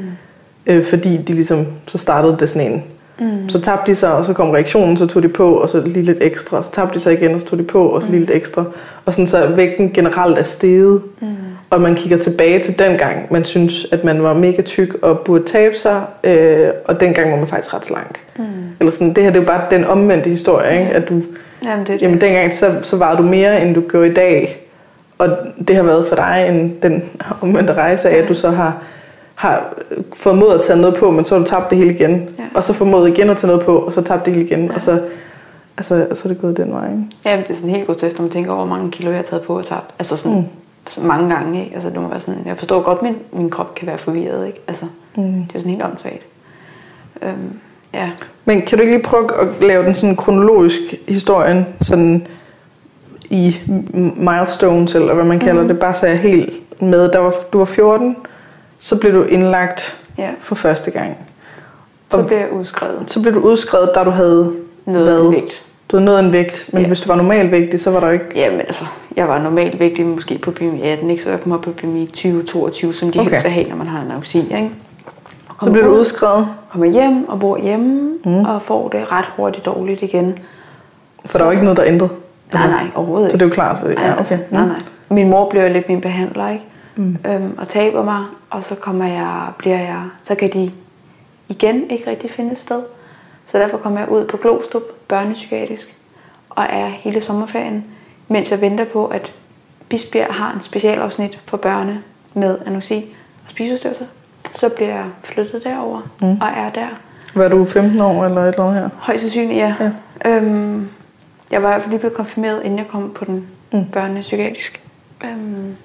Øh, 0.66 0.86
fordi 0.86 1.18
de 1.18 1.34
ligesom, 1.34 1.68
så 1.88 1.98
startede 1.98 2.38
det 2.40 2.50
sådan 2.50 2.72
en 2.72 2.84
Mm. 3.20 3.50
Så 3.50 3.62
tabte 3.62 3.92
de 3.92 3.96
sig, 3.96 4.14
og 4.14 4.26
så 4.26 4.34
kom 4.34 4.50
reaktionen, 4.50 4.98
så 4.98 5.06
tog 5.06 5.24
de 5.24 5.28
på, 5.28 5.54
og 5.54 5.70
så 5.70 5.82
lige 5.82 6.02
lidt 6.02 6.18
ekstra. 6.22 6.64
Så 6.64 6.72
tabte 6.72 6.94
de 6.94 7.00
sig 7.00 7.14
igen, 7.14 7.36
og 7.36 7.42
så 7.42 7.48
tog 7.48 7.60
de 7.60 7.64
på, 7.64 7.88
og 7.88 8.04
så 8.04 8.10
lige 8.10 8.20
lidt 8.20 8.32
ekstra. 8.32 8.64
Og 9.06 9.14
sådan 9.14 9.28
så 9.28 9.48
vægten 9.48 9.92
generelt 9.94 10.38
er 10.38 10.44
steget. 10.44 11.02
Mm. 11.22 11.28
Og 11.70 11.82
man 11.82 11.96
kigger 11.96 12.18
tilbage 12.18 12.60
til 12.60 12.80
den 12.80 12.98
gang, 12.98 13.28
man 13.34 13.44
synes, 13.44 13.88
at 13.92 14.04
man 14.04 14.24
var 14.24 14.34
mega 14.34 14.62
tyk 14.62 14.94
og 15.02 15.20
burde 15.20 15.44
tabe 15.44 15.76
sig, 15.78 16.02
øh, 16.24 16.70
og 16.86 17.00
dengang 17.00 17.32
var 17.32 17.38
man 17.38 17.48
faktisk 17.48 17.74
ret 17.74 17.86
slank. 17.86 18.20
Mm. 18.38 18.44
Eller 18.80 18.92
sådan, 18.92 19.14
det 19.14 19.24
her 19.24 19.30
det 19.30 19.38
er 19.38 19.42
jo 19.42 19.48
bare 19.48 19.62
den 19.72 19.86
omvendte 19.86 20.30
historie, 20.30 20.80
ikke? 20.80 20.92
at 20.92 21.10
du, 21.10 21.22
jamen, 21.64 21.88
det, 21.88 22.02
jamen 22.02 22.22
dengang 22.22 22.54
så, 22.54 22.76
så 22.82 22.98
var 22.98 23.16
du 23.16 23.24
mere, 23.24 23.62
end 23.62 23.76
du 23.76 23.82
gjorde 23.90 24.10
i 24.10 24.14
dag. 24.14 24.68
Og 25.18 25.30
det 25.68 25.76
har 25.76 25.84
været 25.84 26.08
for 26.08 26.16
dig 26.16 26.46
en, 26.50 26.78
den 26.84 27.04
omvendte 27.42 27.74
rejse 27.74 28.10
af, 28.10 28.22
at 28.24 28.30
du 28.30 28.34
så 28.34 28.50
har 28.50 28.84
har 29.38 29.74
formået 30.14 30.54
at 30.56 30.62
tage 30.62 30.82
noget 30.82 30.96
på, 30.96 31.12
men 31.12 31.26
så 31.26 31.36
har 31.36 31.40
du 31.40 31.46
tabt 31.46 31.70
det 31.70 31.78
hele 31.78 31.94
igen. 31.94 32.30
Ja. 32.40 32.44
Og 32.54 32.64
så 32.64 32.74
formået 32.74 33.10
igen 33.10 33.30
at 33.30 33.38
tage 33.38 33.48
noget 33.48 33.66
på, 33.66 33.78
og 33.78 33.94
så 33.94 34.02
tabt 34.02 34.26
det 34.26 34.34
hele 34.34 34.46
igen. 34.46 34.66
Ja. 34.66 34.74
Og 34.74 34.82
så, 34.82 35.02
altså, 35.78 36.08
så 36.14 36.22
er 36.26 36.34
det 36.34 36.42
gået 36.42 36.58
den 36.58 36.72
vej. 36.72 36.86
Ikke? 36.86 37.04
Ja, 37.26 37.38
det 37.38 37.50
er 37.50 37.54
sådan 37.54 37.70
helt 37.70 37.86
grotesk, 37.86 38.18
når 38.18 38.24
man 38.24 38.32
tænker 38.32 38.52
over, 38.52 38.66
hvor 38.66 38.76
mange 38.76 38.92
kilo 38.92 39.10
jeg 39.10 39.18
har 39.18 39.24
taget 39.24 39.44
på 39.44 39.58
og 39.58 39.66
tabt. 39.66 39.94
Altså 40.00 40.18
sådan, 40.18 40.38
mm. 40.38 40.46
Så 40.90 41.02
mange 41.02 41.36
gange. 41.36 41.64
Ikke? 41.64 41.76
Altså, 41.76 41.90
det 41.90 42.02
må 42.02 42.08
være 42.08 42.20
sådan, 42.20 42.42
jeg 42.46 42.58
forstår 42.58 42.82
godt, 42.82 42.98
at 42.98 43.04
min, 43.04 43.16
min 43.32 43.50
krop 43.50 43.76
kan 43.76 43.88
være 43.88 43.98
forvirret. 43.98 44.48
Ikke? 44.48 44.60
Altså, 44.68 44.86
mm. 45.16 45.24
Det 45.24 45.56
er 45.56 45.60
sådan 45.60 45.72
helt 45.72 45.84
åndssvagt. 45.84 46.26
Øhm, 47.22 47.60
ja. 47.94 48.10
Men 48.46 48.62
kan 48.62 48.78
du 48.78 48.82
ikke 48.82 48.94
lige 48.94 49.04
prøve 49.04 49.42
at 49.42 49.48
lave 49.62 49.86
den 49.86 49.96
sådan 49.96 50.16
kronologisk 50.16 50.80
historien, 51.08 51.66
sådan 51.82 52.28
i 53.30 53.56
milestones, 54.16 54.96
eller 54.96 55.14
hvad 55.14 55.26
man 55.26 55.40
kalder 55.40 55.62
mm. 55.62 55.68
det, 55.68 55.80
bare 55.80 55.94
så 55.94 56.08
jeg 56.08 56.20
helt 56.20 56.82
med. 56.82 57.12
Der 57.12 57.20
var, 57.20 57.34
du 57.54 57.58
var 57.58 57.66
14, 57.66 58.16
så 58.80 59.00
blev 59.00 59.14
du 59.14 59.24
indlagt 59.24 60.04
ja. 60.18 60.30
for 60.40 60.56
første 60.56 60.92
gang. 60.92 61.18
Og 62.10 62.20
så 62.20 62.28
blev 62.28 62.38
jeg 62.38 62.52
udskrevet. 62.52 63.12
Så 63.12 63.22
blev 63.22 63.34
du 63.34 63.40
udskrevet, 63.40 63.92
da 63.96 64.04
du 64.04 64.10
havde 64.10 64.56
noget 64.86 65.08
været, 65.08 65.32
vægt. 65.32 65.67
Du 65.92 65.96
havde 65.98 66.06
nået 66.06 66.20
en 66.20 66.32
vægt, 66.32 66.70
men 66.74 66.82
ja. 66.82 66.88
hvis 66.88 67.02
du 67.02 67.08
var 67.08 67.16
normalvægtig, 67.16 67.80
så 67.80 67.92
var 67.92 68.00
der 68.00 68.12
ikke... 68.12 68.26
Jamen 68.36 68.60
altså, 68.60 68.86
jeg 69.16 69.28
var 69.28 69.40
normalvægtig 69.40 70.06
måske 70.06 70.38
på 70.38 70.52
BMI 70.52 70.82
18, 70.82 71.10
ikke? 71.10 71.24
så 71.24 71.30
jeg 71.30 71.42
kom 71.42 71.52
op 71.52 71.62
på 71.62 71.72
BMI 71.72 72.10
20-22, 72.18 72.94
som 72.94 73.12
de 73.12 73.20
okay. 73.20 73.30
helst 73.30 73.44
vil 73.44 73.52
have, 73.52 73.70
når 73.70 73.76
man 73.76 73.88
har 73.88 74.02
en 74.02 74.12
auxi, 74.12 74.40
ikke? 74.40 74.72
Så 75.62 75.72
blev 75.72 75.84
du 75.84 75.90
udskrevet? 75.90 76.48
Kommer 76.70 76.88
hjem 76.88 77.30
og 77.30 77.40
bor 77.40 77.58
hjemme, 77.58 78.18
mm. 78.26 78.46
og 78.46 78.62
får 78.62 78.90
det 78.90 79.12
ret 79.12 79.26
hurtigt 79.36 79.66
dårligt 79.66 80.02
igen. 80.02 80.40
For 81.22 81.28
så, 81.28 81.38
der 81.38 81.44
var 81.44 81.52
ikke 81.52 81.64
noget, 81.64 81.78
der 81.78 81.86
ændrede? 81.86 82.12
Altså, 82.52 82.68
nej, 82.68 82.84
nej, 82.84 82.92
overhovedet 82.96 83.28
ikke. 83.28 83.32
Så 83.32 83.38
det 83.38 83.42
er 83.42 83.48
jo 83.48 83.54
klart. 83.54 83.80
Så, 83.80 83.88
ja, 83.88 84.20
okay. 84.20 84.40
Nej, 84.52 84.66
nej. 84.66 84.80
Min 85.10 85.30
mor 85.30 85.50
blev 85.50 85.72
lidt 85.72 85.90
min 85.90 86.02
behandler, 86.02 86.50
ikke? 86.50 86.64
Mm. 86.96 87.18
Øhm, 87.28 87.58
og 87.58 87.68
taber 87.68 88.04
mig, 88.04 88.24
og 88.50 88.64
så 88.64 88.76
kommer 88.76 89.06
jeg, 89.06 89.42
bliver 89.58 89.80
jeg, 89.80 90.02
så 90.24 90.36
kan 90.36 90.54
de 90.54 90.72
igen 91.50 91.90
ikke 91.90 92.10
rigtig 92.10 92.32
finde 92.32 92.52
et 92.52 92.58
sted. 92.58 92.82
Så 93.48 93.58
derfor 93.58 93.78
kommer 93.78 94.00
jeg 94.00 94.10
ud 94.10 94.28
på 94.28 94.38
Glostrup, 94.38 94.84
børnepsykiatrisk, 95.08 95.98
og 96.50 96.66
er 96.70 96.88
hele 96.88 97.22
sommerferien, 97.22 97.86
mens 98.28 98.52
jeg 98.52 98.62
venter 98.62 98.86
på, 98.86 99.06
at 99.06 99.32
Bisbjerg 99.90 100.34
har 100.34 100.54
en 100.54 100.62
specialafsnit 100.62 101.40
for 101.46 101.58
børne 101.58 102.04
med 102.34 102.58
anoreksi 102.66 103.16
og 103.46 103.52
spiseforstyrrelser. 103.52 104.06
Så 104.56 104.70
bliver 104.70 104.90
jeg 104.90 105.06
flyttet 105.24 105.64
derover 105.64 106.02
mm. 106.22 106.32
og 106.42 106.48
er 106.48 106.70
der. 106.70 106.88
Var 107.36 107.48
du 107.48 107.66
15 107.66 108.02
år 108.02 108.26
eller 108.26 108.42
et 108.42 108.48
eller 108.48 108.64
andet 108.64 108.82
her? 108.82 108.90
Højst 108.98 109.22
sandsynligt, 109.22 109.60
ja. 109.60 109.76
ja. 109.80 110.30
Øhm, 110.30 110.90
jeg 111.52 111.64
var 111.64 111.70
i 111.70 111.72
hvert 111.72 111.82
fald 111.82 111.90
lige 111.90 112.00
blevet 112.00 112.16
konfirmeret, 112.16 112.64
inden 112.64 112.80
jeg 112.80 112.88
kom 112.88 113.12
på 113.16 113.26
den 113.26 113.48
mm. 113.74 113.86
børnepsykiatrisk. 113.86 114.82
Øhm, 115.24 115.76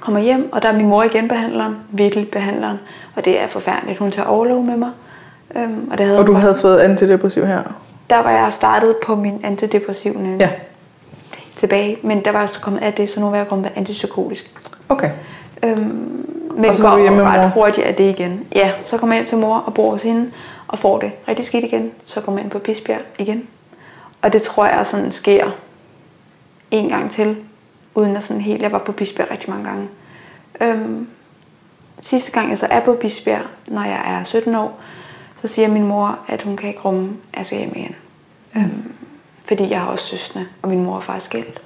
kommer 0.00 0.20
hjem, 0.20 0.52
og 0.52 0.62
der 0.62 0.68
er 0.68 0.76
min 0.76 0.86
mor 0.86 1.02
igen 1.02 1.28
behandleren, 1.28 1.76
virkelig 1.90 2.28
behandleren, 2.30 2.78
og 3.14 3.24
det 3.24 3.40
er 3.40 3.46
forfærdeligt. 3.46 3.98
Hun 3.98 4.10
tager 4.10 4.28
overlov 4.28 4.62
med 4.62 4.76
mig. 4.76 4.90
Øhm, 5.56 5.88
og, 5.90 5.98
det 5.98 6.06
havde 6.06 6.18
og 6.18 6.26
du 6.26 6.32
havde 6.32 6.56
fået 6.60 6.78
antidepressiv 6.78 7.46
her? 7.46 7.62
Der 8.10 8.22
var 8.22 8.30
jeg 8.30 8.52
startet 8.52 8.96
på 9.06 9.16
min 9.16 9.40
antidepressiv 9.44 10.12
nemlig. 10.18 10.40
Ja. 10.40 10.50
Tilbage, 11.56 11.98
men 12.02 12.24
der 12.24 12.30
var 12.32 12.46
så 12.46 12.60
kommet 12.60 12.80
af 12.82 12.92
det, 12.92 13.10
så 13.10 13.20
nu 13.20 13.30
var 13.30 13.36
jeg 13.36 13.48
kommet 13.48 13.70
antipsykotisk. 13.76 14.50
Okay. 14.88 15.10
Øhm, 15.62 15.78
Men 16.54 16.64
Og 16.64 16.74
så 16.76 16.82
går 16.82 16.98
hjemme 16.98 17.22
ret 17.22 17.40
mor? 17.40 17.48
hurtigt 17.48 17.86
af 17.86 17.94
det 17.94 18.04
igen. 18.04 18.40
Ja, 18.54 18.72
så 18.84 18.98
kommer 18.98 19.16
jeg 19.16 19.20
hjem 19.22 19.28
til 19.28 19.38
mor 19.38 19.56
og 19.56 19.74
bor 19.74 19.90
hos 19.90 20.02
hende 20.02 20.30
og 20.68 20.78
får 20.78 20.98
det 20.98 21.12
rigtig 21.28 21.44
skidt 21.44 21.64
igen. 21.64 21.90
Så 22.04 22.20
kommer 22.20 22.38
jeg 22.40 22.44
ind 22.44 22.50
på 22.50 22.58
Bisbjerg 22.58 23.00
igen. 23.18 23.46
Og 24.22 24.32
det 24.32 24.42
tror 24.42 24.66
jeg 24.66 24.86
sådan 24.86 25.12
sker 25.12 25.46
en 26.70 26.88
gang 26.88 27.10
til, 27.10 27.36
uden 27.94 28.16
at 28.16 28.22
sådan 28.24 28.42
helt, 28.42 28.62
jeg 28.62 28.72
var 28.72 28.78
på 28.78 28.92
Bisbjerg 28.92 29.30
rigtig 29.30 29.50
mange 29.50 29.64
gange. 29.64 29.88
Øhm, 30.60 31.06
sidste 32.00 32.32
gang 32.32 32.50
jeg 32.50 32.58
så 32.58 32.66
er 32.70 32.80
på 32.80 32.92
Bisbjerg, 32.92 33.42
når 33.66 33.82
jeg 33.84 34.00
er 34.06 34.24
17 34.24 34.54
år, 34.54 34.80
så 35.46 35.54
siger 35.54 35.68
min 35.68 35.86
mor, 35.86 36.18
at 36.28 36.42
hun 36.42 36.56
kan 36.56 36.68
ikke 36.68 36.80
rumme, 36.80 37.16
at 37.32 37.38
jeg 37.38 37.46
skal 37.46 37.58
hjem 37.58 37.72
igen. 37.76 37.94
Øhm, 38.56 38.92
fordi 39.46 39.70
jeg 39.70 39.80
har 39.80 39.86
også 39.86 40.04
søskende, 40.06 40.46
og 40.62 40.68
min 40.68 40.84
mor 40.84 40.96
er 40.96 41.00
faktisk 41.00 41.26
skilt. 41.26 41.60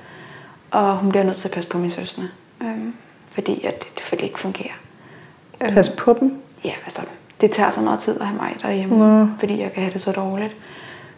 Og 0.71 0.97
hun 0.97 1.11
bliver 1.11 1.25
nødt 1.25 1.37
til 1.37 1.49
at 1.49 1.55
passe 1.55 1.71
på 1.71 1.79
mine 1.79 1.91
søskende. 1.91 2.29
Øhm, 2.63 2.95
fordi 3.29 3.65
at 3.65 3.85
det, 3.85 4.11
det 4.11 4.23
ikke 4.23 4.41
fungerer. 4.41 4.73
Øhm, 5.61 5.75
Pas 5.75 5.89
på 5.91 6.17
dem. 6.21 6.35
Ja, 6.65 6.73
altså, 6.85 7.03
det 7.41 7.51
tager 7.51 7.71
så 7.71 7.81
meget 7.81 8.01
tid 8.01 8.21
at 8.21 8.27
have 8.27 8.37
mig 8.39 8.57
derhjemme, 8.63 8.99
Nå. 8.99 9.29
fordi 9.39 9.61
jeg 9.61 9.73
kan 9.73 9.83
have 9.83 9.93
det 9.93 10.01
så 10.01 10.13
dårligt. 10.13 10.57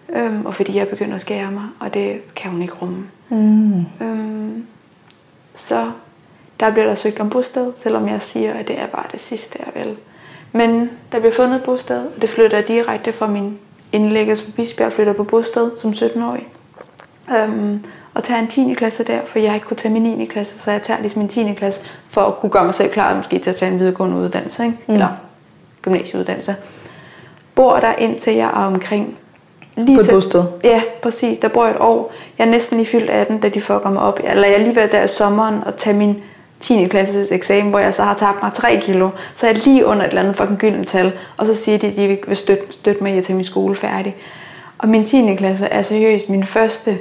Øhm, 0.08 0.46
og 0.46 0.54
fordi 0.54 0.76
jeg 0.76 0.88
begynder 0.88 1.14
at 1.14 1.20
skære 1.20 1.50
mig, 1.50 1.64
og 1.80 1.94
det 1.94 2.34
kan 2.34 2.50
hun 2.50 2.62
ikke 2.62 2.74
rumme. 2.74 3.06
Mm. 3.28 3.84
Øhm, 4.00 4.66
så 5.54 5.92
der 6.60 6.70
bliver 6.70 6.86
der 6.86 6.94
søgt 6.94 7.20
om 7.20 7.30
bosted, 7.30 7.72
selvom 7.76 8.08
jeg 8.08 8.22
siger, 8.22 8.54
at 8.54 8.68
det 8.68 8.80
er 8.80 8.86
bare 8.86 9.06
det 9.12 9.20
sidste, 9.20 9.58
jeg 9.66 9.84
vil. 9.84 9.96
Men 10.52 10.90
der 11.12 11.18
bliver 11.18 11.32
fundet 11.32 11.56
et 11.56 11.62
bosted, 11.62 11.98
og 12.16 12.22
det 12.22 12.30
flytter 12.30 12.56
jeg 12.56 12.68
direkte 12.68 13.12
fra 13.12 13.26
min 13.26 13.58
indlæggelse 13.92 14.44
på 14.44 14.50
Bisbjerg, 14.50 14.92
flytter 14.92 15.12
på 15.12 15.24
bosted 15.24 15.70
som 15.76 15.90
17-årig. 15.90 16.46
Øhm, 17.38 17.84
og 18.14 18.24
tager 18.24 18.40
en 18.40 18.46
10. 18.46 18.74
klasse 18.74 19.04
der, 19.04 19.18
for 19.26 19.38
jeg 19.38 19.54
ikke 19.54 19.66
kunne 19.66 19.76
tage 19.76 19.92
min 19.92 20.02
9. 20.02 20.24
klasse, 20.26 20.58
så 20.58 20.70
jeg 20.70 20.82
tager 20.82 21.00
ligesom 21.00 21.18
min 21.18 21.28
10. 21.28 21.52
klasse, 21.54 21.80
for 22.10 22.20
at 22.20 22.36
kunne 22.36 22.50
gøre 22.50 22.64
mig 22.64 22.74
selv 22.74 22.90
klar 22.92 23.14
måske 23.16 23.38
til 23.38 23.50
at 23.50 23.56
tage 23.56 23.72
en 23.72 23.78
videregående 23.80 24.16
uddannelse, 24.16 24.64
ikke? 24.64 24.76
Mm. 24.86 24.94
eller 24.94 25.08
gymnasieuddannelse. 25.82 26.56
Bor 27.54 27.76
der 27.80 27.92
indtil 27.94 28.34
jeg 28.34 28.46
er 28.46 28.66
omkring 28.66 29.16
lige 29.76 29.96
På 29.96 30.00
et 30.00 30.06
til- 30.06 30.12
bosted? 30.14 30.44
Ja, 30.64 30.82
præcis. 31.02 31.38
Der 31.38 31.48
bor 31.48 31.64
jeg 31.64 31.74
et 31.74 31.80
år. 31.80 32.12
Jeg 32.38 32.46
er 32.46 32.50
næsten 32.50 32.78
lige 32.78 32.86
fyldt 32.86 33.10
18, 33.10 33.40
da 33.40 33.48
de 33.48 33.60
fucker 33.60 33.90
mig 33.90 34.02
op. 34.02 34.20
Eller 34.24 34.48
jeg 34.48 34.54
er 34.54 34.62
lige 34.62 34.76
ved 34.76 34.88
der 34.88 35.02
i 35.02 35.08
sommeren 35.08 35.64
og 35.66 35.76
tage 35.76 35.96
min 35.96 36.22
10. 36.62 36.86
klasses 36.88 37.32
eksamen, 37.32 37.70
hvor 37.70 37.78
jeg 37.78 37.94
så 37.94 38.02
har 38.02 38.14
tabt 38.14 38.42
mig 38.42 38.52
3 38.54 38.80
kilo. 38.82 39.10
Så 39.34 39.46
er 39.46 39.50
jeg 39.50 39.64
lige 39.64 39.86
under 39.86 40.02
et 40.02 40.08
eller 40.08 40.22
andet 40.22 40.36
fucking 40.36 40.58
gyldent 40.58 40.88
tal. 40.88 41.12
Og 41.36 41.46
så 41.46 41.54
siger 41.54 41.78
de, 41.78 41.86
at 41.86 41.96
de 41.96 42.18
vil 42.26 42.36
støtte, 42.36 42.64
støtte 42.70 43.02
mig 43.02 43.14
i 43.14 43.18
at 43.18 43.24
tage 43.24 43.36
min 43.36 43.44
skole 43.44 43.76
færdig. 43.76 44.16
Og 44.78 44.88
min 44.88 45.04
10. 45.04 45.34
klasse 45.34 45.66
er 45.66 45.82
seriøst 45.82 46.28
min 46.28 46.44
første, 46.44 46.98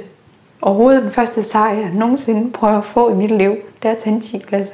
overhovedet 0.62 1.02
den 1.02 1.10
første 1.10 1.42
sejr, 1.42 1.74
jeg 1.74 1.90
nogensinde 1.94 2.52
prøver 2.52 2.78
at 2.78 2.84
få 2.84 3.12
i 3.12 3.14
mit 3.14 3.30
liv. 3.30 3.56
Det 3.82 3.88
er 3.88 3.92
at 3.92 3.98
tage 3.98 4.14
en 4.14 4.20
10. 4.20 4.38
klasse. 4.48 4.72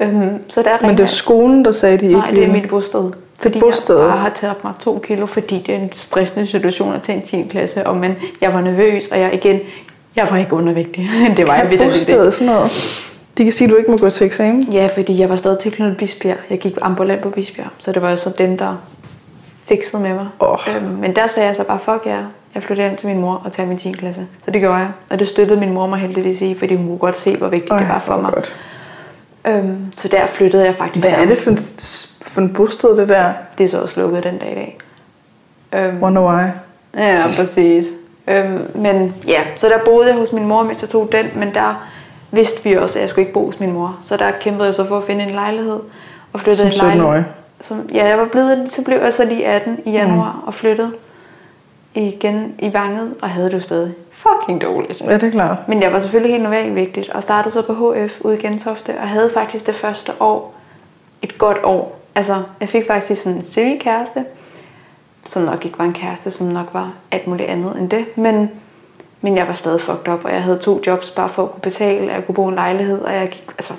Øhm, 0.00 0.38
så 0.48 0.62
der 0.62 0.78
Men 0.86 0.90
det 0.90 1.00
er 1.00 1.06
skolen, 1.06 1.64
der 1.64 1.72
sagde, 1.72 1.98
de 1.98 2.06
ikke 2.06 2.18
Nej, 2.18 2.30
det 2.30 2.44
er 2.44 2.52
mit 2.52 2.68
bosted. 2.68 3.12
Fordi 3.42 3.60
bostedet? 3.60 4.00
jeg 4.00 4.08
bare 4.08 4.18
har 4.18 4.32
taget 4.34 4.64
mig 4.64 4.72
to 4.80 5.02
kilo, 5.06 5.26
fordi 5.26 5.58
det 5.66 5.74
er 5.74 5.78
en 5.78 5.90
stressende 5.92 6.46
situation 6.46 6.94
at 6.94 7.02
tage 7.02 7.18
en 7.18 7.24
10. 7.24 7.48
klasse. 7.50 7.86
Og 7.86 7.96
men 7.96 8.16
jeg 8.40 8.54
var 8.54 8.60
nervøs, 8.60 9.08
og 9.08 9.20
jeg 9.20 9.34
igen, 9.34 9.60
jeg 10.16 10.28
var 10.30 10.36
ikke 10.36 10.52
undervægtig. 10.52 11.10
det 11.36 11.48
var 11.48 11.54
jeg 11.54 11.62
Kan 11.62 11.70
vitterligt 11.70 11.94
bosted 11.94 12.32
sådan 12.32 12.54
noget? 12.54 12.70
De 13.38 13.42
kan 13.44 13.52
sige, 13.52 13.68
at 13.68 13.72
du 13.72 13.76
ikke 13.76 13.90
må 13.90 13.96
gå 13.96 14.10
til 14.10 14.24
eksamen. 14.26 14.62
Ja, 14.62 14.88
fordi 14.94 15.18
jeg 15.20 15.28
var 15.28 15.36
stadig 15.36 15.58
tilknyttet 15.58 15.96
Bisbjerg. 15.96 16.36
Jeg 16.50 16.58
gik 16.58 16.78
ambulant 16.82 17.22
på 17.22 17.30
Bisbjerg, 17.30 17.68
så 17.78 17.92
det 17.92 18.02
var 18.02 18.10
jo 18.10 18.16
så 18.16 18.30
dem, 18.38 18.58
der 18.58 18.76
fikset 19.64 20.00
med 20.00 20.14
mig. 20.14 20.26
Åh. 20.40 20.58
Øhm, 20.76 20.84
men 20.84 21.16
der 21.16 21.26
sagde 21.26 21.48
jeg 21.48 21.56
så 21.56 21.64
bare, 21.64 21.78
fuck 21.78 22.06
jer. 22.06 22.24
Jeg 22.54 22.62
flytter 22.62 22.84
hjem 22.84 22.96
til 22.96 23.08
min 23.08 23.20
mor 23.20 23.42
og 23.44 23.52
tager 23.52 23.68
min 23.68 23.78
10. 23.78 23.92
klasse. 23.92 24.26
Så 24.44 24.50
det 24.50 24.60
gjorde 24.60 24.76
jeg. 24.76 24.88
Og 25.10 25.18
det 25.18 25.28
støttede 25.28 25.60
min 25.60 25.72
mor 25.72 25.86
mig 25.86 25.98
heldigvis 25.98 26.42
i, 26.42 26.54
fordi 26.58 26.74
hun 26.74 26.86
kunne 26.86 26.98
godt 26.98 27.18
se, 27.18 27.36
hvor 27.36 27.48
vigtigt 27.48 27.72
Ej, 27.72 27.78
det 27.78 27.88
var 27.88 27.98
for 27.98 28.16
mig. 28.16 28.32
godt. 28.32 28.56
Øhm, 29.46 29.76
så 29.96 30.08
der 30.08 30.26
flyttede 30.26 30.64
jeg 30.64 30.74
faktisk. 30.74 31.06
Hvad 31.06 31.18
er 31.18 31.26
det 31.26 31.38
for 31.38 31.50
en, 31.50 31.58
for 32.22 32.40
en 32.40 32.52
bosted, 32.52 32.96
det 32.96 33.08
der? 33.08 33.32
Det 33.58 33.64
er 33.64 33.68
så 33.68 33.80
også 33.80 34.00
lukket 34.00 34.24
den 34.24 34.38
dag 34.38 34.52
i 34.52 34.54
dag. 34.54 34.78
Øhm, 35.72 36.02
Wonder 36.02 36.22
why. 36.22 36.46
Ja, 37.02 37.26
præcis. 37.36 37.86
Øhm, 38.28 38.60
men 38.74 39.14
ja, 39.26 39.40
så 39.56 39.68
der 39.68 39.78
boede 39.84 40.08
jeg 40.08 40.16
hos 40.16 40.32
min 40.32 40.46
mor, 40.46 40.62
mens 40.62 40.82
jeg 40.82 40.88
tog 40.90 41.08
den, 41.12 41.26
men 41.34 41.54
der 41.54 41.86
vidste 42.36 42.64
vi 42.64 42.76
også, 42.76 42.98
at 42.98 43.02
jeg 43.02 43.10
skulle 43.10 43.22
ikke 43.22 43.34
bo 43.34 43.46
hos 43.46 43.60
min 43.60 43.72
mor. 43.72 43.96
Så 44.02 44.16
der 44.16 44.30
kæmpede 44.30 44.66
jeg 44.66 44.74
så 44.74 44.84
for 44.84 44.98
at 44.98 45.04
finde 45.04 45.24
en 45.24 45.30
lejlighed. 45.30 45.80
Og 46.32 46.40
flyttede 46.40 46.72
Som 46.72 46.86
en 46.86 46.96
lejlighed. 46.96 47.04
17-årig. 47.04 47.24
Som, 47.60 47.88
ja, 47.94 48.06
jeg 48.06 48.18
var 48.18 48.24
blevet, 48.24 48.72
så 48.72 48.84
blev 48.84 48.98
jeg 48.98 49.14
så 49.14 49.24
lige 49.24 49.46
18 49.46 49.78
i 49.84 49.90
januar 49.90 50.32
mm. 50.32 50.46
og 50.46 50.54
flyttede 50.54 50.92
igen 51.94 52.54
i 52.58 52.72
Vanget, 52.72 53.14
og 53.22 53.30
havde 53.30 53.46
det 53.46 53.54
jo 53.54 53.60
stadig 53.60 53.94
fucking 54.12 54.62
dårligt. 54.62 55.00
Ja, 55.00 55.14
det 55.14 55.22
er 55.22 55.30
klart. 55.30 55.68
Men 55.68 55.82
jeg 55.82 55.92
var 55.92 56.00
selvfølgelig 56.00 56.32
helt 56.32 56.42
normalt 56.42 56.74
vigtigt, 56.74 57.10
og 57.10 57.22
startede 57.22 57.54
så 57.54 57.62
på 57.62 57.94
HF 57.94 58.20
ude 58.20 58.38
i 58.38 58.40
Gentofte, 58.40 58.94
og 59.00 59.08
havde 59.08 59.30
faktisk 59.34 59.66
det 59.66 59.74
første 59.74 60.12
år 60.20 60.54
et 61.22 61.38
godt 61.38 61.58
år. 61.64 62.00
Altså, 62.14 62.42
jeg 62.60 62.68
fik 62.68 62.86
faktisk 62.86 63.22
sådan 63.22 63.38
en 63.38 63.42
semi-kæreste, 63.44 64.24
som 65.24 65.42
nok 65.42 65.64
ikke 65.64 65.78
var 65.78 65.84
en 65.84 65.92
kæreste, 65.92 66.30
som 66.30 66.46
nok 66.46 66.66
var 66.72 66.92
alt 67.10 67.26
muligt 67.26 67.48
andet 67.48 67.76
end 67.78 67.90
det, 67.90 68.16
men, 68.16 68.50
men 69.26 69.36
jeg 69.36 69.48
var 69.48 69.52
stadig 69.52 69.80
fucked 69.80 70.12
up, 70.12 70.24
og 70.24 70.32
jeg 70.32 70.42
havde 70.42 70.58
to 70.58 70.82
jobs 70.86 71.10
bare 71.10 71.28
for 71.28 71.42
at 71.42 71.50
kunne 71.50 71.60
betale, 71.60 72.10
og 72.10 72.14
jeg 72.14 72.26
kunne 72.26 72.34
bo 72.34 72.46
i 72.46 72.48
en 72.48 72.54
lejlighed, 72.54 73.00
og 73.00 73.12
jeg 73.12 73.28
gik, 73.28 73.44
altså, 73.48 73.74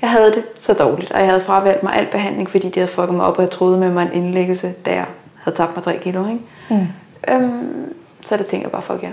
jeg 0.00 0.10
havde 0.10 0.32
det 0.32 0.44
så 0.58 0.74
dårligt, 0.74 1.12
og 1.12 1.20
jeg 1.20 1.28
havde 1.28 1.40
fravalgt 1.40 1.82
mig 1.82 1.94
al 1.94 2.06
behandling, 2.06 2.50
fordi 2.50 2.68
de 2.68 2.80
havde 2.80 2.92
fucket 2.92 3.14
mig 3.14 3.26
op, 3.26 3.36
og 3.36 3.42
jeg 3.42 3.50
troede 3.50 3.78
med 3.78 3.90
mig 3.90 4.02
en 4.02 4.12
indlæggelse, 4.12 4.74
da 4.86 4.94
jeg 4.94 5.06
havde 5.36 5.56
tabt 5.56 5.76
mig 5.76 5.84
3 5.84 5.98
kilo, 6.02 6.26
ikke? 6.26 6.40
Mm. 6.70 6.86
Øhm, 7.28 7.94
så 8.24 8.36
det 8.36 8.46
tænker 8.46 8.66
jeg 8.66 8.72
bare, 8.72 8.82
fuck 8.82 9.02
ja. 9.02 9.10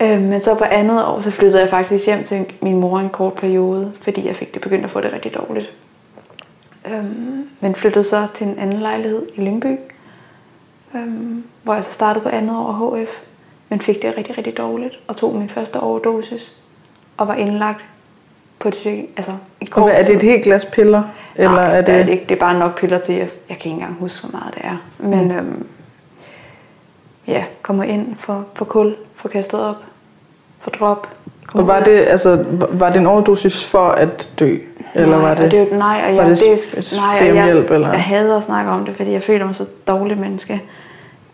øhm, 0.14 0.22
men 0.22 0.40
så 0.40 0.54
på 0.54 0.64
andet 0.64 1.04
år, 1.04 1.20
så 1.20 1.30
flyttede 1.30 1.62
jeg 1.62 1.70
faktisk 1.70 2.06
hjem 2.06 2.24
til 2.24 2.46
min 2.60 2.80
mor 2.80 2.98
en 2.98 3.10
kort 3.10 3.34
periode, 3.34 3.92
fordi 4.00 4.26
jeg 4.26 4.36
fik 4.36 4.54
det 4.54 4.62
begyndt 4.62 4.84
at 4.84 4.90
få 4.90 5.00
det 5.00 5.12
rigtig 5.12 5.34
dårligt. 5.34 5.72
Øhm, 6.86 7.48
men 7.60 7.74
flyttede 7.74 8.04
så 8.04 8.26
til 8.34 8.46
en 8.46 8.58
anden 8.58 8.80
lejlighed 8.80 9.26
i 9.34 9.40
Lyngby, 9.40 9.76
øhm, 10.94 11.44
hvor 11.62 11.74
jeg 11.74 11.84
så 11.84 11.92
startede 11.92 12.22
på 12.22 12.28
andet 12.28 12.56
år 12.56 12.96
HF, 12.96 13.27
men 13.68 13.80
fik 13.80 14.02
det 14.02 14.14
rigtig, 14.18 14.38
rigtig 14.38 14.56
dårligt, 14.58 14.98
og 15.08 15.16
tog 15.16 15.34
min 15.36 15.48
første 15.48 15.80
overdosis, 15.80 16.56
og 17.16 17.28
var 17.28 17.34
indlagt 17.34 17.84
på 18.58 18.68
et 18.68 18.74
psyk, 18.74 18.94
altså 19.16 19.32
i 19.60 19.68
Og 19.72 19.82
hvad, 19.84 19.94
er 19.94 20.02
det 20.02 20.16
et 20.16 20.22
helt 20.22 20.44
glas 20.44 20.64
piller? 20.64 21.02
Eller 21.36 21.54
Nej, 21.56 21.76
er 21.76 21.80
det 21.80 21.94
er 21.94 21.98
det... 21.98 22.06
det 22.06 22.12
ikke. 22.12 22.24
Det 22.28 22.34
er 22.34 22.38
bare 22.40 22.58
nok 22.58 22.78
piller 22.80 22.98
til, 22.98 23.14
jeg, 23.14 23.28
jeg 23.48 23.58
kan 23.58 23.70
ikke 23.70 23.80
engang 23.80 23.96
huske, 24.00 24.26
hvor 24.26 24.38
meget 24.40 24.54
det 24.54 24.62
er. 24.64 24.76
Men 24.98 25.24
mm. 25.28 25.36
øhm, 25.36 25.66
ja, 27.26 27.44
kommer 27.62 27.84
ind 27.84 28.16
for, 28.16 28.44
for 28.54 28.64
kul, 28.64 28.96
for 29.14 29.28
kastet 29.28 29.60
op, 29.60 29.76
for 30.60 30.70
drop. 30.70 31.08
Og 31.54 31.66
var 31.66 31.80
det, 31.80 31.90
altså, 32.06 32.44
var 32.70 32.90
det 32.90 32.98
en 33.00 33.06
overdosis 33.06 33.66
for 33.66 33.78
at 33.88 34.30
dø? 34.38 34.56
Eller 34.94 35.18
nej, 35.18 35.28
var 35.28 35.34
det... 35.34 35.44
Og 35.44 35.50
det 35.50 35.72
nej, 35.72 36.04
og 36.08 36.16
var 36.16 36.22
jeg, 36.22 36.30
det 36.30 36.58
det, 36.74 36.84
s- 36.84 36.96
nej, 36.96 37.18
og 37.30 37.36
jeg, 37.36 37.44
hjælp, 37.44 37.70
eller? 37.70 37.92
jeg 37.92 38.02
hader 38.02 38.36
at 38.36 38.44
snakke 38.44 38.70
om 38.70 38.84
det, 38.84 38.96
fordi 38.96 39.12
jeg 39.12 39.22
føler 39.22 39.46
mig 39.46 39.54
så 39.54 39.66
dårlig 39.86 40.18
menneske. 40.18 40.62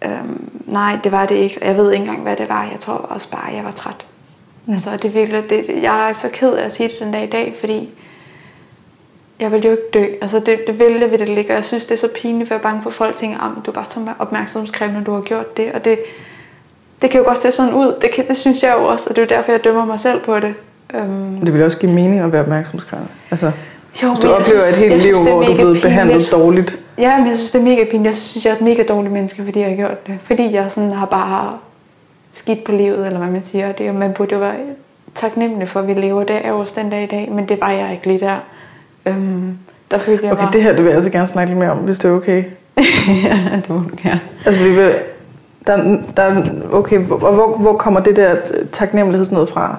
Øhm, 0.05 0.51
nej, 0.67 0.99
det 1.05 1.13
var 1.13 1.27
det 1.27 1.35
ikke. 1.35 1.59
Jeg 1.63 1.77
ved 1.77 1.93
ikke 1.93 2.03
engang, 2.03 2.23
hvad 2.23 2.37
det 2.37 2.49
var. 2.49 2.63
Jeg 2.63 2.81
tror 2.81 2.95
også 2.95 3.31
bare, 3.31 3.51
at 3.51 3.57
jeg 3.57 3.65
var 3.65 3.71
træt. 3.71 4.05
Mm. 4.67 4.73
Altså, 4.73 4.91
det 4.91 5.05
er 5.05 5.09
virkelig, 5.09 5.51
det, 5.51 5.83
jeg 5.83 6.09
er 6.09 6.13
så 6.13 6.29
ked 6.33 6.53
af 6.53 6.65
at 6.65 6.73
sige 6.73 6.89
det 6.89 6.97
den 7.01 7.13
dag 7.13 7.23
i 7.25 7.31
dag, 7.31 7.55
fordi 7.61 7.91
jeg 9.41 9.53
vil 9.53 9.65
jo 9.65 9.71
ikke 9.71 9.83
dø. 9.95 10.05
Altså, 10.23 10.41
det, 10.41 10.59
det 10.67 10.79
vil 10.79 10.93
jeg 10.93 11.11
ved 11.11 11.19
det 11.19 11.29
ligge, 11.29 11.51
og 11.51 11.55
jeg 11.55 11.65
synes, 11.65 11.87
det 11.87 11.95
er 11.95 11.99
så 11.99 12.09
pinligt, 12.23 12.49
for 12.49 12.55
jeg 12.55 12.59
er 12.59 12.63
bange 12.63 12.83
for, 12.83 12.91
at 12.91 12.97
folk 12.97 13.17
tænker, 13.17 13.39
at 13.39 13.67
du 13.67 13.71
er 13.71 13.75
bare 13.75 13.85
så 13.85 14.01
opmærksomhedskrævende, 14.19 14.99
når 14.99 15.05
du 15.05 15.15
har 15.15 15.21
gjort 15.21 15.57
det. 15.57 15.73
Og 15.73 15.85
det, 15.85 15.99
det 17.03 17.11
kan 17.11 17.21
jo 17.21 17.27
godt 17.27 17.43
se 17.43 17.53
sådan 17.53 17.75
ud. 17.75 17.95
Det, 18.03 18.11
kan, 18.15 18.29
det 18.29 18.37
synes 18.37 18.63
jeg 18.63 18.75
jo 18.79 18.85
også, 18.85 19.07
og 19.11 19.17
det 19.17 19.23
er 19.23 19.27
jo 19.27 19.39
derfor, 19.39 19.53
jeg 19.53 19.65
dømmer 19.65 19.85
mig 19.85 20.01
selv 20.01 20.21
på 20.21 20.41
det. 20.41 20.55
Øhm, 20.95 21.41
Det 21.41 21.53
ville 21.53 21.67
også 21.67 21.79
give 21.79 21.93
mening 21.93 22.21
at 22.21 22.33
være 22.33 22.43
opmærksomhedskrævende. 22.43 23.11
Altså, 23.31 23.53
jo, 24.03 24.09
hvis 24.09 24.19
du 24.19 24.29
oplever 24.33 24.61
synes- 24.61 24.77
et 24.83 24.91
helt 24.91 25.03
liv, 25.03 25.15
synes, 25.15 25.19
det 25.29 25.33
hvor 25.35 25.43
du 25.45 25.53
er 25.53 25.57
blevet 25.57 25.83
behandlet 25.83 26.33
dårligt. 26.33 26.79
Ja, 26.99 27.19
men 27.19 27.27
jeg 27.29 27.37
synes, 27.37 27.51
det 27.51 27.59
er 27.59 27.63
mega 27.65 27.85
pinligt. 27.85 28.05
Jeg 28.07 28.15
synes, 28.15 28.45
jeg 28.45 28.51
er 28.51 28.55
et 28.57 28.61
mega 28.61 28.83
dårligt 28.89 29.13
menneske, 29.13 29.45
fordi 29.45 29.61
jeg 29.61 29.69
har 29.69 29.77
gjort 29.77 30.07
det. 30.07 30.19
Fordi 30.25 30.55
jeg 30.55 30.71
sådan 30.71 30.93
har 30.93 31.07
bare 31.07 31.53
skidt 32.33 32.65
på 32.65 32.73
livet, 32.73 33.07
eller 33.07 33.19
hvad 33.19 33.29
man 33.31 33.43
siger. 33.43 33.73
Det, 33.73 33.87
er 33.87 33.93
jo- 33.93 33.99
man 33.99 34.13
burde 34.13 34.35
jo 34.35 34.39
være 34.41 34.55
taknemmelig 35.15 35.69
for, 35.69 35.81
at 35.81 35.87
vi 35.87 35.93
lever 35.95 36.25
der 36.25 36.53
også 36.53 36.75
den 36.81 36.91
dag 36.91 37.03
i 37.03 37.07
dag, 37.07 37.29
men 37.33 37.49
det 37.49 37.61
var 37.61 37.71
jeg 37.71 37.93
ikke 37.93 38.07
lige 38.07 38.21
der. 38.21 38.37
Øhm, 39.07 39.59
der 39.91 39.99
følte 39.99 40.25
jeg 40.25 40.33
Okay, 40.33 40.43
bare... 40.43 40.53
det 40.53 40.63
her 40.63 40.71
det 40.73 40.79
vil 40.83 40.87
jeg 40.89 40.95
altså 40.97 41.11
gerne 41.11 41.29
snakke 41.29 41.51
lidt 41.51 41.59
mere 41.59 41.71
om, 41.71 41.79
hvis 41.79 41.99
det 41.99 42.11
er 42.11 42.15
okay. 42.15 42.45
ja, 42.77 43.39
det 43.57 43.71
må 43.71 43.77
du 43.77 43.97
gerne. 44.03 44.21
Altså, 44.47 44.63
vi 44.65 44.71
vil, 44.71 44.93
der, 45.67 45.99
der, 46.17 46.43
okay, 46.73 46.99
hvor, 46.99 47.17
og 47.17 47.35
hvor, 47.35 47.57
hvor 47.57 47.73
kommer 47.77 48.01
det 48.01 48.17
der 48.17 48.35
taknemmelighedsnød 48.73 49.47
fra? 49.47 49.77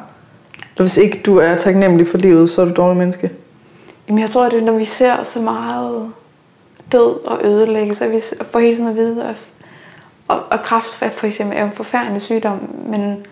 Hvis 0.78 0.98
ikke 0.98 1.22
du 1.26 1.38
er 1.38 1.56
taknemmelig 1.56 2.08
for 2.08 2.18
livet, 2.18 2.50
så 2.50 2.62
er 2.62 2.66
du 2.66 2.72
et 2.72 2.78
dårligt 2.78 2.98
menneske. 3.00 3.30
Jamen, 4.08 4.22
jeg 4.22 4.30
tror, 4.30 4.50
det 4.50 4.60
er, 4.60 4.66
når 4.66 4.78
vi 4.78 4.86
ser 4.86 5.24
så 5.24 5.42
meget 5.42 6.12
død 6.92 7.26
og 7.26 7.46
ødelæggelse, 7.46 8.06
og 8.06 8.12
vi 8.12 8.22
får 8.52 8.60
hele 8.60 8.76
tiden 8.76 8.90
at 8.90 8.96
vide, 8.96 9.24
at, 9.24 9.36
og, 10.28 10.44
og 10.50 10.62
kraft 10.62 10.94
for, 10.94 11.10
for 11.10 11.28
eksempel 11.28 11.58
er 11.58 11.62
jo 11.62 11.68
en 11.68 11.74
forfærdelig 11.74 12.22
sygdom, 12.22 12.70
men 12.86 13.26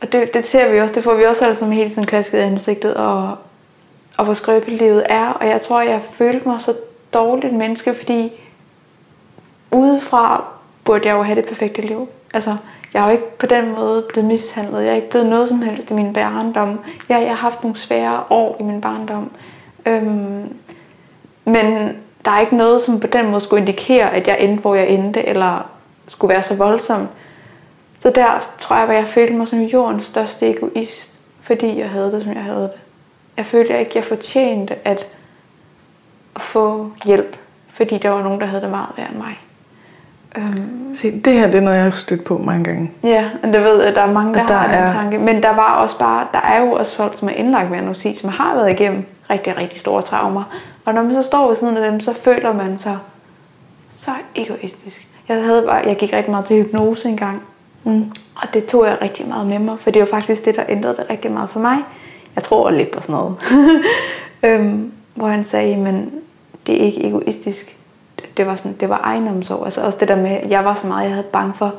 og 0.00 0.12
det, 0.12 0.34
det 0.34 0.46
ser 0.46 0.72
vi 0.72 0.80
også, 0.80 0.94
det 0.94 1.04
får 1.04 1.14
vi 1.14 1.24
også 1.24 1.44
alle 1.44 1.56
sammen 1.56 1.76
hele 1.76 1.90
tiden 1.90 2.06
klasket 2.06 2.38
i 2.38 2.42
ansigtet, 2.42 2.94
og, 2.94 3.36
og 4.16 4.24
hvor 4.24 4.34
skrøbeligt 4.34 4.82
livet 4.82 5.02
er, 5.08 5.28
og 5.28 5.46
jeg 5.46 5.62
tror, 5.62 5.80
jeg 5.80 6.00
følte 6.12 6.48
mig 6.48 6.60
så 6.60 6.74
dårligt 7.14 7.54
menneske, 7.54 7.94
fordi 7.94 8.32
udefra 9.70 10.44
burde 10.84 11.08
jeg 11.08 11.14
jo 11.14 11.22
have 11.22 11.36
det 11.36 11.48
perfekte 11.48 11.82
liv. 11.82 12.08
Altså, 12.34 12.56
jeg 12.94 13.02
er 13.02 13.06
jo 13.06 13.12
ikke 13.12 13.38
på 13.38 13.46
den 13.46 13.74
måde 13.74 14.06
blevet 14.08 14.28
mishandlet. 14.28 14.82
Jeg 14.84 14.90
er 14.90 14.94
ikke 14.94 15.10
blevet 15.10 15.26
noget 15.26 15.48
som 15.48 15.62
helst 15.62 15.90
i 15.90 15.94
min 15.94 16.12
barndom. 16.12 16.80
Jeg, 17.08 17.20
jeg 17.20 17.28
har 17.28 17.34
haft 17.34 17.62
nogle 17.62 17.76
svære 17.76 18.22
år 18.30 18.56
i 18.60 18.62
min 18.62 18.80
barndom. 18.80 19.30
Øhm, 19.86 20.56
men 21.44 21.96
der 22.24 22.30
er 22.30 22.40
ikke 22.40 22.56
noget, 22.56 22.82
som 22.82 23.00
på 23.00 23.06
den 23.06 23.30
måde 23.30 23.40
skulle 23.40 23.60
indikere, 23.60 24.10
at 24.10 24.28
jeg 24.28 24.36
endte, 24.40 24.60
hvor 24.60 24.74
jeg 24.74 24.88
endte, 24.88 25.28
eller 25.28 25.70
skulle 26.08 26.34
være 26.34 26.42
så 26.42 26.56
voldsom. 26.56 27.08
Så 27.98 28.10
der 28.14 28.48
tror 28.58 28.76
jeg, 28.76 28.88
at 28.88 28.96
jeg 28.96 29.08
følte 29.08 29.34
mig 29.34 29.48
som 29.48 29.60
jordens 29.60 30.04
største 30.04 30.50
egoist, 30.50 31.14
fordi 31.40 31.78
jeg 31.78 31.90
havde 31.90 32.12
det, 32.12 32.22
som 32.22 32.32
jeg 32.32 32.42
havde 32.42 32.62
det. 32.62 32.70
Jeg 33.36 33.46
følte 33.46 33.78
ikke, 33.78 33.90
at 33.90 33.96
jeg 33.96 34.04
fortjente 34.04 34.74
at 34.84 35.06
få 36.36 36.90
hjælp, 37.04 37.36
fordi 37.68 37.98
der 37.98 38.08
var 38.08 38.22
nogen, 38.22 38.40
der 38.40 38.46
havde 38.46 38.62
det 38.62 38.70
meget 38.70 38.88
værd 38.96 39.10
end 39.10 39.18
mig. 39.18 39.38
Øhm. 40.36 40.94
Se, 40.94 41.20
det 41.20 41.32
her 41.32 41.46
det 41.46 41.54
er 41.54 41.60
noget, 41.60 41.76
jeg 41.76 41.84
har 41.84 41.90
stødt 41.90 42.24
på 42.24 42.38
mange 42.38 42.64
gange. 42.64 42.90
Ja, 43.02 43.30
og 43.42 43.48
det 43.52 43.64
ved 43.64 43.82
jeg, 43.84 43.94
der 43.94 44.00
er 44.00 44.12
mange, 44.12 44.34
der, 44.34 44.46
der 44.46 44.54
har 44.54 44.74
er... 44.74 44.86
den 44.86 44.94
tanke. 44.94 45.18
Men 45.18 45.42
der 45.42 45.54
var 45.54 45.74
også 45.74 45.98
bare, 45.98 46.26
der 46.32 46.40
er 46.40 46.60
jo 46.60 46.72
også 46.72 46.96
folk, 46.96 47.18
som 47.18 47.28
er 47.28 47.32
indlagt 47.32 47.70
ved 47.70 47.78
anoreksi, 47.78 48.14
som 48.14 48.30
har 48.30 48.54
været 48.54 48.70
igennem 48.70 49.04
rigtig, 49.30 49.56
rigtig 49.56 49.80
store 49.80 50.02
traumer. 50.02 50.44
Og 50.84 50.94
når 50.94 51.02
man 51.02 51.14
så 51.14 51.22
står 51.22 51.48
ved 51.48 51.56
siden 51.56 51.76
af 51.76 51.90
dem, 51.90 52.00
så 52.00 52.14
føler 52.14 52.52
man 52.52 52.78
sig 52.78 52.98
så 53.90 54.10
egoistisk. 54.34 55.08
Jeg, 55.28 55.44
havde 55.44 55.62
bare, 55.66 55.76
jeg 55.86 55.96
gik 55.96 56.12
rigtig 56.12 56.30
meget 56.30 56.44
til 56.44 56.62
hypnose 56.62 57.08
engang. 57.08 57.42
Mm. 57.84 58.12
Og 58.34 58.48
det 58.54 58.66
tog 58.66 58.86
jeg 58.86 58.98
rigtig 59.02 59.28
meget 59.28 59.46
med 59.46 59.58
mig, 59.58 59.78
for 59.78 59.90
det 59.90 60.00
var 60.00 60.06
faktisk 60.06 60.44
det, 60.44 60.56
der 60.56 60.64
ændrede 60.68 60.96
det 60.96 61.06
rigtig 61.10 61.30
meget 61.30 61.50
for 61.50 61.60
mig. 61.60 61.78
Jeg 62.36 62.42
tror 62.42 62.70
lidt 62.70 62.90
på 62.90 63.00
sådan 63.00 63.14
noget. 63.14 63.36
øhm, 64.60 64.92
hvor 65.14 65.28
han 65.28 65.44
sagde, 65.44 65.76
men 65.76 66.10
det 66.66 66.80
er 66.80 66.84
ikke 66.84 67.06
egoistisk. 67.06 67.76
Det 68.36 68.46
var, 68.46 68.56
sådan, 68.56 68.76
det 68.80 68.88
var 68.88 69.00
egenomsorg. 69.04 69.64
Altså 69.64 69.80
også 69.80 69.98
det 69.98 70.08
der 70.08 70.16
med, 70.16 70.40
jeg 70.48 70.64
var 70.64 70.74
så 70.74 70.86
meget, 70.86 71.04
jeg 71.04 71.12
havde 71.12 71.26
bange 71.32 71.54
for, 71.54 71.74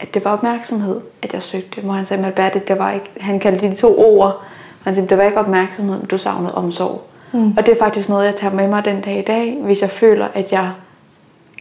at 0.00 0.14
det 0.14 0.24
var 0.24 0.32
opmærksomhed, 0.32 1.00
at 1.22 1.32
jeg 1.32 1.42
søgte. 1.42 1.80
Hvor 1.80 1.92
han 1.92 2.06
sagde, 2.06 2.26
at 2.36 2.54
det, 2.54 2.68
det 2.68 2.78
var 2.78 2.90
ikke, 2.90 3.10
han 3.20 3.40
kaldte 3.40 3.70
de 3.70 3.74
to 3.74 3.98
ord. 3.98 4.42
Han 4.84 4.94
sagde, 4.94 5.08
det 5.08 5.18
var 5.18 5.24
ikke 5.24 5.38
opmærksomhed, 5.38 5.96
men 5.98 6.06
du 6.06 6.18
savnede 6.18 6.54
omsorg. 6.54 7.02
Mm. 7.32 7.54
Og 7.56 7.66
det 7.66 7.72
er 7.72 7.78
faktisk 7.78 8.08
noget, 8.08 8.26
jeg 8.26 8.36
tager 8.36 8.54
med 8.54 8.68
mig 8.68 8.84
den 8.84 9.00
dag 9.00 9.18
i 9.18 9.22
dag, 9.22 9.58
hvis 9.60 9.82
jeg 9.82 9.90
føler, 9.90 10.28
at 10.34 10.52
jeg 10.52 10.70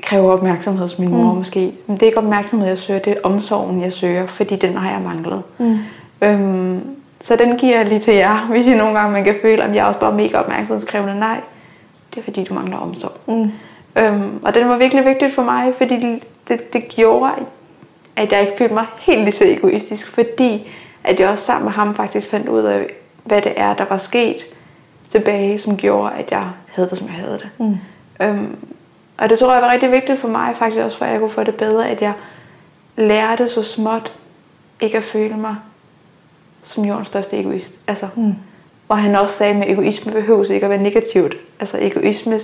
kræver 0.03 0.32
opmærksomhed 0.32 0.82
hos 0.82 0.99
min 0.99 1.09
mor 1.09 1.32
mm. 1.32 1.38
måske. 1.38 1.74
Men 1.88 1.95
det 1.95 2.03
er 2.03 2.07
ikke 2.07 2.17
opmærksomhed, 2.17 2.67
jeg 2.67 2.78
søger, 2.78 2.99
det 2.99 3.13
er 3.13 3.17
omsorgen, 3.24 3.82
jeg 3.82 3.93
søger, 3.93 4.28
fordi 4.28 4.55
den 4.55 4.78
har 4.78 4.91
jeg 4.91 5.01
manglet. 5.01 5.41
Mm. 5.57 5.78
Øhm, 6.22 6.82
så 7.22 7.36
den 7.36 7.57
giver 7.57 7.78
jeg 7.78 7.86
lige 7.86 7.99
til 7.99 8.13
jer, 8.13 8.45
hvis 8.51 8.67
I 8.67 8.76
nogle 8.76 8.99
gange 8.99 9.11
man 9.13 9.24
kan 9.24 9.36
føle, 9.41 9.63
at 9.63 9.76
jeg 9.76 9.82
er 9.82 9.86
også 9.86 9.99
bare 9.99 10.13
mega 10.13 10.38
opmærksomhedskrævende. 10.38 11.20
Nej, 11.20 11.41
det 12.13 12.20
er 12.20 12.24
fordi, 12.24 12.43
du 12.43 12.53
mangler 12.53 12.78
omsorg. 12.78 13.11
Mm. 13.28 13.51
Øhm, 13.95 14.39
og 14.43 14.55
den 14.55 14.70
var 14.70 14.78
virkelig 14.78 15.05
vigtigt 15.05 15.36
for 15.36 15.43
mig, 15.43 15.74
fordi 15.78 15.95
det, 15.95 16.20
det, 16.47 16.74
det 16.74 16.88
gjorde, 16.88 17.32
at 18.15 18.32
jeg 18.32 18.41
ikke 18.41 18.53
følte 18.57 18.74
mig 18.74 18.86
helt 18.99 19.22
lige 19.22 19.32
så 19.32 19.45
egoistisk, 19.45 20.09
fordi 20.09 20.67
at 21.03 21.20
jeg 21.20 21.30
også 21.30 21.43
sammen 21.43 21.65
med 21.65 21.74
ham 21.74 21.95
faktisk 21.95 22.30
fandt 22.30 22.49
ud 22.49 22.61
af, 22.63 22.88
hvad 23.30 23.41
det 23.41 23.53
er, 23.55 23.73
der 23.73 23.86
var 23.86 23.97
sket 23.97 24.36
tilbage, 25.09 25.57
som 25.57 25.77
gjorde, 25.77 26.13
at 26.15 26.32
jeg 26.32 26.47
havde 26.67 26.89
det, 26.89 26.97
som 26.97 27.07
jeg 27.07 27.15
havde 27.15 27.39
det. 27.39 27.49
Mm. 27.57 27.77
Øhm, 28.21 28.55
og 29.17 29.30
det 29.30 29.39
tror 29.39 29.53
jeg 29.53 29.61
var 29.61 29.71
rigtig 29.71 29.91
vigtigt 29.91 30.19
for 30.19 30.27
mig, 30.27 30.55
faktisk 30.55 30.82
også 30.82 30.97
for 30.97 31.05
at 31.05 31.11
jeg 31.11 31.19
kunne 31.19 31.30
få 31.30 31.43
det 31.43 31.55
bedre, 31.55 31.89
at 31.89 32.01
jeg 32.01 32.13
lærte 32.97 33.47
så 33.47 33.63
småt 33.63 34.11
ikke 34.82 34.97
at 34.97 35.03
føle 35.03 35.38
mig 35.38 35.55
som 36.63 36.86
jordens 36.86 37.07
største 37.07 37.39
egoist. 37.39 37.75
Altså, 37.88 38.07
mm. 38.15 38.36
Hvor 38.88 38.95
han 38.95 39.15
også 39.15 39.36
sagde, 39.36 39.63
at 39.63 39.71
egoisme 39.71 40.11
behøver 40.11 40.51
ikke 40.51 40.65
at 40.65 40.69
være 40.69 40.82
negativt. 40.82 41.36
Altså 41.59 41.77
egoisme 41.82 42.39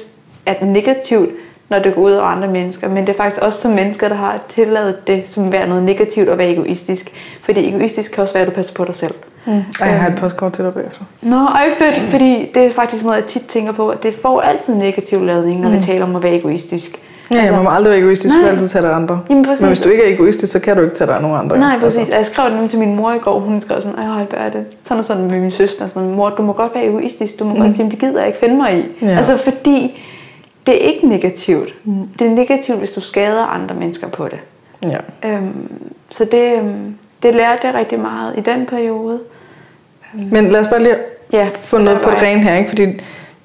er 0.45 0.65
negativt, 0.65 1.29
når 1.69 1.79
det 1.79 1.95
går 1.95 2.01
ud 2.01 2.11
over 2.11 2.25
andre 2.25 2.47
mennesker. 2.47 2.89
Men 2.89 3.07
det 3.07 3.13
er 3.13 3.17
faktisk 3.17 3.41
også 3.41 3.61
som 3.61 3.71
mennesker, 3.71 4.07
der 4.07 4.15
har 4.15 4.39
tilladet 4.49 5.07
det 5.07 5.29
som 5.29 5.51
være 5.51 5.67
noget 5.67 5.83
negativt 5.83 6.29
at 6.29 6.37
være 6.37 6.51
egoistisk. 6.51 7.11
Fordi 7.41 7.69
egoistisk 7.69 8.11
kan 8.11 8.21
også 8.21 8.33
være, 8.33 8.41
at 8.43 8.49
du 8.49 8.55
passer 8.55 8.73
på 8.73 8.85
dig 8.85 8.95
selv. 8.95 9.13
Mm. 9.45 9.63
Og 9.81 9.87
jeg 9.87 9.99
har 9.99 10.09
et 10.09 10.15
postkort 10.15 10.53
til 10.53 10.65
dig 10.65 10.73
bagefter. 10.73 11.01
Nå, 11.21 11.35
ej 11.35 11.69
fedt, 11.77 11.95
fordi 11.95 12.51
det 12.53 12.65
er 12.65 12.71
faktisk 12.71 13.03
noget, 13.03 13.17
jeg 13.17 13.25
tit 13.25 13.45
tænker 13.47 13.71
på, 13.71 13.89
at 13.89 14.03
det 14.03 14.13
får 14.21 14.41
altid 14.41 14.75
negativ 14.75 15.25
ladning, 15.25 15.59
når 15.59 15.69
mm. 15.69 15.75
vi 15.75 15.81
taler 15.81 16.05
om 16.05 16.15
at 16.15 16.23
være 16.23 16.35
egoistisk. 16.35 16.99
Ja, 17.31 17.35
altså, 17.35 17.53
man 17.53 17.63
må 17.63 17.69
aldrig 17.69 17.91
være 17.91 17.99
egoistisk, 17.99 18.35
du 18.35 18.39
skal 18.39 18.51
altid 18.51 18.67
tage 18.67 18.81
dig 18.81 18.93
andre. 18.93 19.21
Jamen, 19.29 19.45
præcis. 19.45 19.61
Men 19.61 19.67
hvis 19.67 19.79
du 19.79 19.89
ikke 19.89 20.03
er 20.03 20.13
egoistisk, 20.13 20.53
så 20.53 20.59
kan 20.59 20.75
du 20.75 20.81
ikke 20.83 20.95
tage 20.95 21.07
dig 21.07 21.15
af 21.15 21.21
nogen 21.21 21.37
andre. 21.37 21.57
Nej, 21.59 21.79
præcis. 21.79 21.97
Altså. 21.97 22.15
Jeg 22.15 22.25
skrev 22.25 22.51
det 22.51 22.69
til 22.69 22.79
min 22.79 22.95
mor 22.95 23.11
i 23.13 23.17
går, 23.17 23.39
hun 23.39 23.61
skrev 23.61 23.81
sådan, 23.81 23.99
ej, 23.99 24.25
er 24.31 24.49
det 24.49 24.65
sådan 24.83 24.99
og 24.99 25.05
sådan 25.05 25.27
med 25.27 25.39
min 25.39 25.51
søster, 25.51 25.87
sådan, 25.87 26.09
mor, 26.09 26.29
du 26.29 26.41
må 26.41 26.53
godt 26.53 26.75
være 26.75 26.85
egoistisk, 26.85 27.39
du 27.39 27.43
må 27.43 27.53
mm. 27.53 27.61
godt 27.61 27.75
sige, 27.75 27.91
det 27.91 27.99
gider 27.99 28.19
jeg 28.19 28.27
ikke 28.27 28.39
finde 28.39 28.55
mig 28.55 28.77
i. 28.77 29.05
Ja. 29.05 29.17
Altså 29.17 29.37
fordi, 29.37 30.01
det 30.65 30.73
er 30.73 30.87
ikke 30.89 31.07
negativt. 31.07 31.73
Mm. 31.83 32.07
Det 32.19 32.27
er 32.27 32.31
negativt, 32.31 32.77
hvis 32.77 32.91
du 32.91 33.01
skader 33.01 33.43
andre 33.43 33.75
mennesker 33.75 34.07
på 34.07 34.27
det. 34.27 34.39
Ja. 34.83 35.29
Øhm, 35.29 35.69
så 36.09 36.25
det, 36.31 36.57
øhm, 36.57 36.95
det 37.23 37.35
lærte 37.35 37.67
jeg 37.67 37.75
rigtig 37.75 37.99
meget 37.99 38.33
i 38.37 38.41
den 38.41 38.65
periode. 38.65 39.19
Men 40.31 40.49
lad 40.49 40.59
os 40.59 40.67
bare 40.67 40.83
lige 40.83 40.95
ja, 41.33 41.49
få 41.53 41.77
noget 41.77 42.01
på 42.01 42.09
det 42.09 42.21
rene 42.21 42.43
her, 42.43 42.55
ikke? 42.55 42.69
fordi 42.69 42.85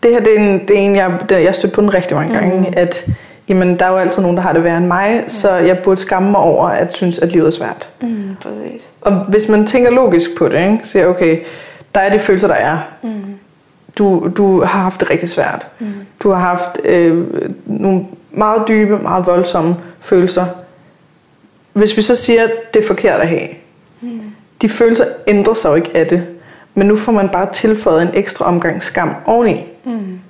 det 0.02 0.10
her 0.10 0.20
det 0.20 0.36
er 0.36 0.40
en, 0.40 0.68
det 0.68 0.70
er 0.70 0.80
en 0.80 0.96
jeg, 0.96 1.18
jeg 1.30 1.54
stødt 1.54 1.72
på 1.72 1.80
den 1.80 1.94
rigtig 1.94 2.16
mange 2.16 2.38
gange, 2.38 2.60
mm. 2.60 2.74
at 2.76 3.06
jamen, 3.48 3.78
der 3.78 3.84
er 3.84 3.90
jo 3.90 3.96
altid 3.96 4.22
nogen, 4.22 4.36
der 4.36 4.42
har 4.42 4.52
det 4.52 4.64
værre 4.64 4.78
end 4.78 4.86
mig, 4.86 5.20
mm. 5.22 5.28
så 5.28 5.50
jeg 5.50 5.78
burde 5.78 6.00
skamme 6.00 6.30
mig 6.30 6.40
over 6.40 6.68
at 6.68 6.92
synes, 6.92 7.18
at 7.18 7.32
livet 7.32 7.46
er 7.46 7.50
svært. 7.50 7.88
Mm, 8.00 8.36
præcis. 8.42 8.88
Og 9.00 9.12
hvis 9.28 9.48
man 9.48 9.66
tænker 9.66 9.90
logisk 9.90 10.30
på 10.38 10.48
det, 10.48 10.58
ikke? 10.58 10.78
så 10.82 10.90
siger 10.90 11.06
okay, 11.06 11.38
der 11.94 12.00
er 12.00 12.10
de 12.10 12.18
følelser, 12.18 12.48
der 12.48 12.54
er. 12.54 12.78
Mm. 13.02 13.10
Du, 13.98 14.30
du 14.36 14.60
har 14.60 14.80
haft 14.80 15.00
det 15.00 15.10
rigtig 15.10 15.28
svært. 15.28 15.68
Mm. 15.78 15.86
Du 16.20 16.30
har 16.30 16.40
haft 16.40 16.80
øh, 16.84 17.24
nogle 17.66 18.04
meget 18.30 18.62
dybe, 18.68 18.98
meget 18.98 19.26
voldsomme 19.26 19.76
følelser. 20.00 20.46
Hvis 21.72 21.96
vi 21.96 22.02
så 22.02 22.14
siger, 22.14 22.44
at 22.44 22.74
det 22.74 22.82
er 22.82 22.86
forkert 22.86 23.20
at 23.20 23.28
have, 23.28 23.48
mm. 24.00 24.20
de 24.62 24.68
følelser 24.68 25.04
ændrer 25.26 25.54
sig 25.54 25.68
jo 25.68 25.74
ikke 25.74 25.90
af 25.94 26.06
det. 26.06 26.26
Men 26.74 26.86
nu 26.86 26.96
får 26.96 27.12
man 27.12 27.28
bare 27.28 27.48
tilføjet 27.52 28.02
en 28.02 28.08
ekstra 28.14 28.44
omgang 28.44 28.82
skam 28.82 29.14
oveni. 29.26 29.64
Mm. 29.84 30.20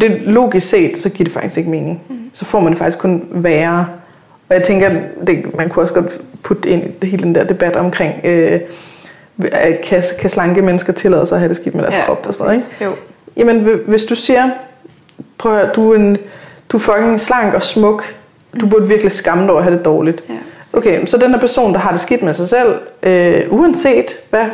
Det 0.00 0.20
logisk 0.24 0.68
set, 0.68 0.98
så 0.98 1.08
giver 1.08 1.24
det 1.24 1.32
faktisk 1.32 1.58
ikke 1.58 1.70
mening. 1.70 2.02
Mm. 2.08 2.16
Så 2.32 2.44
får 2.44 2.60
man 2.60 2.70
det 2.70 2.78
faktisk 2.78 2.98
kun 2.98 3.24
værre. 3.30 3.86
Og 4.48 4.54
jeg 4.54 4.62
tænker, 4.62 4.90
det, 5.26 5.56
man 5.56 5.68
kunne 5.68 5.82
også 5.82 5.94
godt 5.94 6.20
putte 6.42 6.68
ind 6.68 6.82
i 7.02 7.06
hele 7.06 7.22
den 7.22 7.34
der 7.34 7.44
debat 7.44 7.76
omkring, 7.76 8.20
øh, 8.24 8.60
kan, 9.84 10.02
kan 10.20 10.30
slanke 10.30 10.62
mennesker 10.62 10.92
tillade 10.92 11.26
sig 11.26 11.36
at 11.36 11.40
have 11.40 11.48
det 11.48 11.56
skidt 11.56 11.74
med 11.74 11.82
deres 11.82 11.96
ja, 11.96 12.04
krop 12.04 12.26
og 12.26 12.34
sådan 12.34 12.46
noget, 12.46 12.70
ikke? 12.72 12.84
Jo. 12.84 12.92
Jamen, 13.36 13.68
hvis 13.86 14.04
du 14.04 14.14
siger, 14.14 14.50
prøv 15.38 15.52
at 15.52 15.58
høre, 15.58 15.70
du 15.74 15.92
er, 15.92 15.96
en, 15.96 16.16
du 16.68 16.76
er 16.76 16.80
fucking 16.80 17.20
slank 17.20 17.54
og 17.54 17.62
smuk, 17.62 18.14
du 18.60 18.66
burde 18.66 18.88
virkelig 18.88 19.12
skamme 19.12 19.42
dig 19.42 19.50
over 19.50 19.58
at 19.58 19.64
have 19.64 19.76
det 19.76 19.84
dårligt. 19.84 20.24
Ja. 20.28 20.34
Okay, 20.76 21.06
så 21.06 21.18
den 21.18 21.30
her 21.30 21.40
person, 21.40 21.72
der 21.72 21.78
har 21.78 21.90
det 21.90 22.00
skidt 22.00 22.22
med 22.22 22.34
sig 22.34 22.48
selv, 22.48 22.74
øh, 23.02 23.42
uanset 23.50 24.16
hvad, 24.30 24.44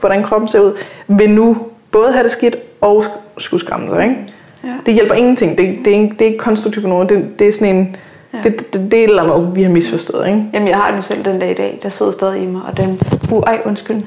hvordan 0.00 0.22
kroppen 0.22 0.48
ser 0.48 0.60
ud, 0.60 0.72
vil 1.08 1.30
nu 1.30 1.56
både 1.90 2.12
have 2.12 2.22
det 2.22 2.30
skidt 2.30 2.56
og 2.80 3.04
skulle 3.38 3.60
skamme 3.60 3.90
sig. 3.90 4.02
Ikke? 4.02 4.16
Ja. 4.64 4.68
Det 4.86 4.94
hjælper 4.94 5.14
ingenting. 5.14 5.58
Det, 5.58 5.78
det, 5.84 5.86
er, 5.86 6.02
ikke, 6.02 6.14
det 6.18 6.22
er 6.22 6.26
ikke 6.26 6.38
konstruktivt 6.38 6.82
på 6.82 6.88
nogen. 6.88 7.08
Det, 7.08 7.38
det 7.38 7.48
er 7.48 7.52
sådan 7.52 7.76
en... 7.76 7.96
Ja. 8.34 8.38
Det, 8.42 8.72
det, 8.74 8.90
det, 8.90 9.00
er 9.00 9.04
et 9.04 9.10
eller 9.10 9.22
andet, 9.22 9.56
vi 9.56 9.62
har 9.62 9.70
misforstået. 9.70 10.26
Ikke? 10.26 10.44
Jamen, 10.52 10.68
jeg 10.68 10.76
har 10.76 10.92
den 10.92 11.02
selv 11.02 11.24
den 11.24 11.38
dag 11.38 11.50
i 11.50 11.54
dag. 11.54 11.78
Der 11.82 11.88
sidder 11.88 12.12
stadig 12.12 12.42
i 12.42 12.46
mig. 12.46 12.62
Og 12.68 12.76
den... 12.76 13.00
Uh, 13.32 13.42
ej, 13.46 13.60
undskyld. 13.64 14.02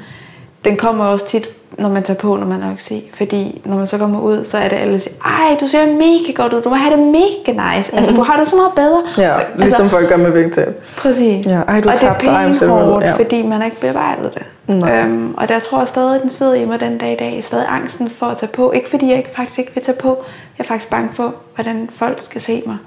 Den 0.65 0.77
kommer 0.77 1.05
også 1.05 1.27
tit 1.27 1.49
når 1.77 1.89
man 1.89 2.03
tager 2.03 2.17
på, 2.17 2.35
når 2.35 2.45
man 2.45 2.61
er 2.61 2.75
se. 2.77 3.03
Fordi 3.13 3.61
når 3.65 3.77
man 3.77 3.87
så 3.87 3.97
kommer 3.97 4.19
ud, 4.21 4.43
så 4.43 4.57
er 4.57 4.69
det 4.69 4.75
alle, 4.75 4.93
der 4.93 4.99
siger, 4.99 5.15
ej, 5.25 5.57
du 5.61 5.67
ser 5.67 5.85
mega 5.85 6.31
godt 6.35 6.53
ud, 6.53 6.61
du 6.61 6.69
må 6.69 6.75
have 6.75 6.95
det 6.95 7.05
mega 7.05 7.75
nice. 7.75 7.95
Altså, 7.95 8.11
du 8.11 8.21
har 8.21 8.37
det 8.37 8.47
så 8.47 8.55
meget 8.55 8.71
bedre. 8.75 9.01
Ja, 9.17 9.37
ligesom 9.37 9.63
altså, 9.63 9.87
folk 9.87 10.09
gør 10.09 10.17
med 10.17 10.31
vægttab. 10.31 10.83
Præcis. 10.97 11.45
Ja, 11.45 11.61
ej, 11.67 11.81
du 11.81 11.89
og 11.89 11.95
tabte, 11.95 12.25
det 12.25 12.33
er 12.61 12.67
hårdt, 12.67 13.05
ja. 13.05 13.13
fordi 13.13 13.47
man 13.47 13.65
ikke 13.65 13.81
bearbejdet 13.81 14.33
det. 14.33 14.43
Øhm, 14.69 15.33
og 15.37 15.49
der 15.49 15.59
tror 15.59 15.79
jeg 15.79 15.87
stadig, 15.87 16.21
den 16.21 16.29
sidder 16.29 16.53
i 16.53 16.65
mig 16.65 16.79
den 16.79 16.97
dag 16.97 17.11
i 17.11 17.15
dag. 17.15 17.43
Stadig 17.43 17.65
angsten 17.69 18.09
for 18.09 18.25
at 18.25 18.37
tage 18.37 18.51
på. 18.51 18.71
Ikke 18.71 18.89
fordi 18.89 19.09
jeg 19.09 19.17
ikke, 19.17 19.29
faktisk 19.35 19.59
ikke 19.59 19.71
vil 19.73 19.83
tage 19.83 19.97
på. 19.97 20.23
Jeg 20.57 20.63
er 20.63 20.67
faktisk 20.67 20.89
bange 20.89 21.09
for, 21.13 21.33
hvordan 21.55 21.89
folk 21.91 22.21
skal 22.21 22.41
se 22.41 22.63
mig. 22.65 22.77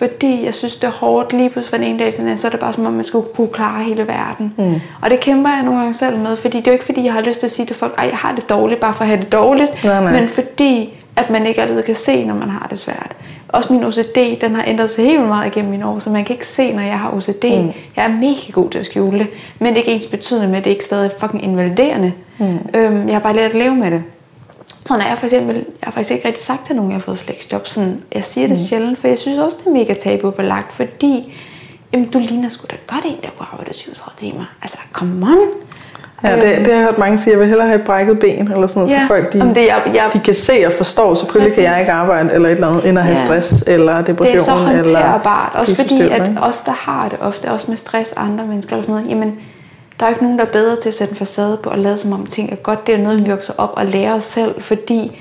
Fordi 0.00 0.44
jeg 0.44 0.54
synes, 0.54 0.76
det 0.76 0.86
er 0.86 0.90
hårdt 0.92 1.32
lige 1.32 1.50
pludselig 1.50 1.78
fra 1.80 1.86
en 1.86 1.98
dag 1.98 2.14
til 2.14 2.24
den 2.24 2.36
så 2.36 2.46
er 2.46 2.50
det 2.50 2.60
bare 2.60 2.72
som 2.72 2.86
om, 2.86 2.92
man 2.92 3.04
skulle 3.04 3.26
kunne 3.34 3.48
klare 3.48 3.84
hele 3.84 4.08
verden. 4.08 4.54
Mm. 4.58 4.80
Og 5.02 5.10
det 5.10 5.20
kæmper 5.20 5.50
jeg 5.50 5.62
nogle 5.62 5.80
gange 5.80 5.94
selv 5.94 6.18
med, 6.18 6.36
fordi 6.36 6.58
det 6.58 6.66
er 6.66 6.70
jo 6.70 6.72
ikke 6.72 6.84
fordi, 6.84 7.04
jeg 7.04 7.12
har 7.12 7.20
lyst 7.20 7.40
til 7.40 7.46
at 7.46 7.50
sige 7.52 7.66
til 7.66 7.76
folk, 7.76 7.94
at 7.98 8.08
jeg 8.08 8.16
har 8.16 8.34
det 8.34 8.50
dårligt, 8.50 8.80
bare 8.80 8.94
for 8.94 9.00
at 9.00 9.08
have 9.08 9.20
det 9.20 9.32
dårligt, 9.32 9.84
nej, 9.84 10.02
nej. 10.02 10.12
men 10.20 10.28
fordi, 10.28 10.94
at 11.16 11.30
man 11.30 11.46
ikke 11.46 11.62
altid 11.62 11.82
kan 11.82 11.94
se, 11.94 12.24
når 12.24 12.34
man 12.34 12.50
har 12.50 12.66
det 12.70 12.78
svært. 12.78 13.16
Også 13.48 13.72
min 13.72 13.84
OCD, 13.84 14.40
den 14.40 14.54
har 14.54 14.64
ændret 14.66 14.90
sig 14.90 15.04
helt 15.04 15.22
meget 15.22 15.46
igennem 15.46 15.70
mine 15.70 15.86
år, 15.86 15.98
så 15.98 16.10
man 16.10 16.24
kan 16.24 16.34
ikke 16.34 16.46
se, 16.46 16.72
når 16.72 16.82
jeg 16.82 16.98
har 16.98 17.10
OCD. 17.14 17.44
Mm. 17.44 17.72
Jeg 17.96 18.04
er 18.04 18.08
mega 18.08 18.52
god 18.52 18.70
til 18.70 18.78
at 18.78 18.86
skjule 18.86 19.18
det, 19.18 19.26
men 19.58 19.68
det 19.68 19.74
er 19.74 19.76
ikke 19.76 19.92
ens 19.92 20.06
betydende 20.06 20.48
med, 20.48 20.58
at 20.58 20.64
det 20.64 20.70
ikke 20.70 20.84
stadig 20.84 21.06
er 21.06 21.18
fucking 21.18 21.44
invaliderende. 21.44 22.12
Mm. 22.38 22.58
Øhm, 22.74 23.06
jeg 23.06 23.14
har 23.14 23.20
bare 23.20 23.36
lært 23.36 23.50
at 23.50 23.56
leve 23.56 23.74
med 23.74 23.90
det. 23.90 24.02
Så 24.86 24.96
når 24.96 25.06
jeg 25.06 25.18
for 25.18 25.26
eksempel, 25.26 25.54
jeg 25.56 25.64
har 25.82 25.90
faktisk 25.90 26.10
ikke 26.10 26.28
rigtig 26.28 26.44
sagt 26.44 26.66
til 26.66 26.76
nogen, 26.76 26.90
jeg 26.90 26.96
har 26.96 27.02
fået 27.02 27.18
flexjob, 27.18 27.66
sådan, 27.66 28.02
jeg 28.12 28.24
siger 28.24 28.46
det 28.46 28.58
mm. 28.58 28.64
sjældent, 28.64 28.98
for 28.98 29.08
jeg 29.08 29.18
synes 29.18 29.38
også, 29.38 29.56
det 29.60 29.66
er 29.66 29.70
mega 29.70 29.94
tabubelagt, 29.94 30.72
fordi 30.72 31.34
jamen, 31.92 32.10
du 32.10 32.18
ligner 32.18 32.48
sgu 32.48 32.66
da 32.70 32.76
godt 32.86 33.04
en, 33.04 33.16
der 33.22 33.28
kunne 33.38 33.46
arbejde 33.52 33.74
37 33.74 34.16
timer. 34.18 34.44
Altså, 34.62 34.78
come 34.92 35.26
on. 35.26 35.38
Ja, 36.24 36.34
det, 36.34 36.42
det 36.42 36.66
har 36.66 36.72
jeg 36.72 36.84
hørt 36.84 36.98
mange 36.98 37.18
sige. 37.18 37.32
Jeg 37.32 37.40
vil 37.40 37.48
hellere 37.48 37.66
have 37.66 37.80
et 37.80 37.86
brækket 37.86 38.18
ben, 38.18 38.52
eller 38.52 38.66
sådan 38.66 38.80
noget, 38.82 38.94
ja, 38.94 39.00
så 39.00 39.06
folk 39.06 39.32
de, 39.32 39.40
det, 39.40 39.56
jeg, 39.56 39.82
jeg, 39.94 40.10
de 40.12 40.18
kan 40.18 40.34
se 40.34 40.62
og 40.66 40.72
forstå. 40.72 41.14
Selvfølgelig 41.14 41.50
præcis. 41.50 41.64
kan 41.64 41.72
jeg 41.72 41.80
ikke 41.80 41.92
arbejde, 41.92 42.34
eller 42.34 42.48
et 42.48 42.52
eller 42.52 42.68
andet, 42.68 42.88
end 42.88 42.98
at 42.98 43.04
have 43.04 43.18
ja. 43.18 43.24
stress, 43.24 43.64
eller 43.66 44.02
depression. 44.02 44.34
Det 44.34 44.40
er 44.40 44.44
så 44.44 44.52
håndterbart. 44.52 45.52
Også 45.54 45.76
fordi, 45.76 46.00
at 46.00 46.30
os, 46.40 46.60
der 46.60 46.72
har 46.72 47.08
det 47.08 47.18
ofte, 47.20 47.50
også 47.50 47.66
med 47.68 47.76
stress, 47.76 48.12
andre 48.16 48.46
mennesker, 48.46 48.72
eller 48.72 48.82
sådan 48.82 48.94
noget, 48.94 49.10
jamen, 49.10 49.38
der 50.00 50.06
er 50.06 50.10
ikke 50.10 50.22
nogen, 50.22 50.38
der 50.38 50.44
er 50.44 50.50
bedre 50.50 50.76
til 50.76 50.88
at 50.88 50.94
sætte 50.94 51.12
en 51.12 51.16
facade 51.16 51.58
på 51.62 51.70
og 51.70 51.78
lade 51.78 51.98
som 51.98 52.12
om 52.12 52.26
ting 52.26 52.52
er 52.52 52.56
godt. 52.56 52.86
Det 52.86 52.94
er 52.94 52.98
noget, 52.98 53.24
vi 53.24 53.30
vokser 53.30 53.52
op 53.58 53.72
og 53.76 53.86
lærer 53.86 54.14
os 54.14 54.24
selv, 54.24 54.62
fordi 54.62 55.20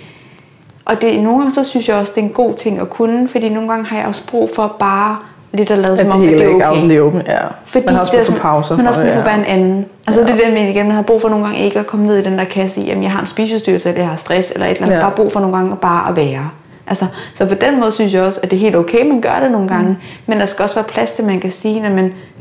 Og 0.85 1.01
det, 1.01 1.23
nogle 1.23 1.39
gange 1.39 1.51
så 1.51 1.63
synes 1.63 1.89
jeg 1.89 1.95
også, 1.95 2.11
det 2.15 2.21
er 2.21 2.25
en 2.25 2.33
god 2.33 2.53
ting 2.53 2.79
at 2.79 2.89
kunne, 2.89 3.27
fordi 3.27 3.49
nogle 3.49 3.69
gange 3.69 3.85
har 3.85 3.97
jeg 3.97 4.07
også 4.07 4.27
brug 4.27 4.49
for 4.55 4.75
bare 4.79 5.17
lidt 5.51 5.71
at 5.71 5.77
lade 5.77 5.93
At 5.93 5.99
som 5.99 6.11
om, 6.11 6.23
at 6.23 6.29
det 6.29 6.43
er 6.43 6.55
okay. 6.55 6.69
out 6.69 6.77
in 6.77 6.89
the 6.89 7.01
open. 7.01 7.21
Ja. 7.27 7.37
Fordi 7.65 7.85
man 7.85 7.93
har 7.93 8.01
også 8.01 8.13
brug 8.13 8.25
for 8.25 8.41
pauser. 8.41 8.75
Man 8.75 8.85
har 8.85 8.91
også 8.91 9.01
brug 9.01 9.11
for 9.11 9.19
ja. 9.19 9.25
bare 9.25 9.37
en 9.39 9.45
anden. 9.45 9.85
Altså 10.07 10.21
Ja. 10.21 10.27
det 10.27 10.33
er 10.33 10.49
det, 10.49 10.59
jeg 10.59 10.69
igen. 10.69 10.85
Man 10.85 10.95
har 10.95 11.01
brug 11.01 11.21
for 11.21 11.29
nogle 11.29 11.45
gange 11.45 11.59
ikke 11.59 11.79
at 11.79 11.87
komme 11.87 12.05
ned 12.05 12.17
i 12.17 12.23
den 12.23 12.37
der 12.37 12.43
kasse 12.43 12.81
i, 12.81 12.89
at 12.89 13.01
jeg 13.01 13.11
har 13.11 13.21
en 13.21 13.27
spiseforstyrrelse, 13.27 13.89
eller 13.89 14.01
jeg 14.01 14.09
har 14.09 14.15
stress, 14.15 14.51
eller 14.51 14.65
et 14.65 14.71
eller 14.71 14.83
andet. 14.85 14.97
Ja. 14.97 15.01
Bare 15.01 15.11
brug 15.11 15.31
for 15.31 15.39
nogle 15.39 15.57
gange 15.57 15.75
bare 15.75 16.09
at 16.09 16.15
være. 16.15 16.49
Altså, 16.87 17.05
så 17.33 17.45
på 17.45 17.55
den 17.55 17.79
måde 17.79 17.91
synes 17.91 18.13
jeg 18.13 18.23
også, 18.23 18.39
at 18.43 18.51
det 18.51 18.57
er 18.57 18.61
helt 18.61 18.75
okay, 18.75 19.05
man 19.07 19.21
gør 19.21 19.39
det 19.41 19.51
nogle 19.51 19.67
gange. 19.67 19.89
Mm. 19.89 19.95
Men 20.25 20.39
der 20.39 20.45
skal 20.45 20.63
også 20.63 20.75
være 20.75 20.85
plads 20.85 21.11
til, 21.11 21.21
at 21.21 21.27
man 21.27 21.39
kan 21.39 21.51
sige, 21.51 21.85
at 21.85 21.91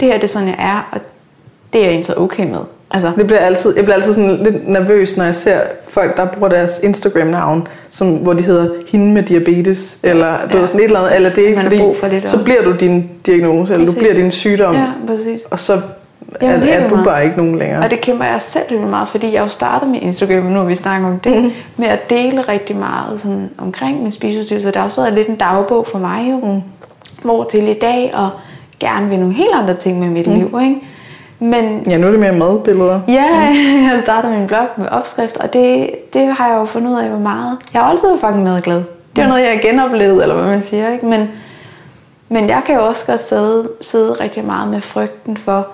det 0.01 0.09
her 0.09 0.15
det 0.15 0.25
er 0.25 0.29
sådan, 0.29 0.49
jeg 0.49 0.57
er, 0.59 0.89
og 0.93 1.01
det 1.73 1.79
er 1.81 1.85
jeg 1.85 1.93
egentlig 1.93 2.19
okay 2.19 2.47
med. 2.47 2.59
Altså, 2.91 3.13
Det 3.19 3.27
bliver 3.27 3.41
altid, 3.41 3.77
jeg 3.77 3.85
bliver 3.85 3.97
altid 3.97 4.15
sådan 4.15 4.37
lidt 4.45 4.69
nervøs, 4.69 5.17
når 5.17 5.25
jeg 5.25 5.35
ser 5.35 5.61
folk, 5.89 6.17
der 6.17 6.25
bruger 6.25 6.49
deres 6.49 6.81
Instagram-navn, 6.85 7.69
som, 7.91 8.17
hvor 8.17 8.33
de 8.33 8.43
hedder 8.43 8.69
hende 8.89 9.13
med 9.13 9.23
diabetes, 9.23 9.99
eller 10.03 10.27
du 10.27 10.49
Ja. 10.55 10.59
ved, 10.59 10.67
sådan 10.67 10.81
et 10.81 10.85
eller 10.85 10.99
andet, 11.01 11.17
eller 11.17 11.31
det 11.31 11.45
er 11.45 11.49
ikke 11.49 11.61
fordi, 11.63 11.81
for 12.01 12.09
det 12.09 12.29
så 12.29 12.45
bliver 12.45 12.63
du 12.63 12.73
din 12.73 13.11
diagnose, 13.27 13.75
eller 13.75 13.87
du 13.87 13.93
bliver 13.93 14.15
din 14.15 14.31
sygdom, 14.31 14.75
ja, 14.75 14.85
præcis. 15.07 15.43
og 15.51 15.61
så 15.61 15.81
Jamen, 16.43 16.63
er, 16.69 16.73
er 16.73 16.89
du 16.89 16.95
meget. 16.95 17.07
bare 17.09 17.25
ikke 17.25 17.37
nogen 17.37 17.59
længere. 17.59 17.85
Og 17.85 17.91
det 17.91 18.01
kæmper 18.01 18.25
jeg 18.25 18.43
selv 18.43 18.65
helt 18.69 18.89
meget, 18.91 19.09
fordi 19.09 19.33
jeg 19.35 19.43
jo 19.43 19.49
startede 19.49 19.91
med 19.91 19.99
Instagram, 20.03 20.43
nu 20.43 20.65
vi 20.65 20.75
snakket 20.75 21.09
om 21.11 21.19
det, 21.19 21.43
Mhm. 21.43 21.51
med 21.77 21.89
at 21.89 22.11
dele 22.11 22.41
rigtig 22.41 22.77
meget 22.77 23.21
sådan, 23.21 23.51
omkring 23.59 24.03
min 24.03 24.13
spiseforstyrrelse. 24.13 24.69
Det 24.69 24.77
har 24.77 24.85
også 24.85 25.01
været 25.01 25.15
lidt 25.15 25.29
en 25.29 25.37
dagbog 25.37 25.87
for 25.87 25.99
mig 25.99 26.27
jo, 26.31 26.37
mm. 26.47 26.61
hvor 27.23 27.45
til 27.45 27.69
i 27.69 27.75
dag, 27.75 28.13
og 28.15 28.31
gerne 28.81 29.09
vil 29.09 29.19
nogle 29.19 29.35
helt 29.35 29.51
andre 29.55 29.75
ting 29.75 30.01
med 30.01 30.09
mit 30.09 30.27
mm. 30.27 30.35
liv. 30.35 30.59
Ikke? 30.63 30.77
Men 31.39 31.83
Ja, 31.87 31.97
nu 31.97 32.07
er 32.07 32.11
det 32.11 32.21
mere 32.21 32.33
madbilleder. 32.33 33.01
ja, 33.09 33.27
jeg 33.93 34.01
startede 34.03 34.33
min 34.33 34.47
blog 34.47 34.67
med 34.77 34.89
opskrifter, 34.89 35.41
og 35.41 35.53
det, 35.53 35.91
det 36.13 36.27
har 36.27 36.49
jeg 36.49 36.57
jo 36.57 36.65
fundet 36.65 36.91
ud 36.93 36.99
af, 36.99 37.09
hvor 37.09 37.19
meget. 37.19 37.59
Jeg 37.75 37.83
har 37.83 37.91
altid 37.91 38.09
været 38.09 38.21
fucking 38.21 38.43
madglad. 38.45 38.83
Det 39.17 39.25
er 39.25 39.29
noget, 39.29 39.43
jeg 39.43 39.51
har 39.51 39.71
genoplevet, 39.71 40.23
eller 40.23 40.35
hvad 40.35 40.45
man 40.45 40.63
siger. 40.63 40.93
Ikke? 40.93 41.07
Men, 41.07 41.29
men 42.29 42.49
jeg 42.49 42.63
kan 42.67 42.75
jo 42.75 42.87
også 42.87 43.07
godt 43.07 43.29
sidde, 43.29 43.69
sidde 43.81 44.13
rigtig 44.13 44.45
meget 44.45 44.69
med 44.69 44.81
frygten 44.81 45.37
for, 45.37 45.67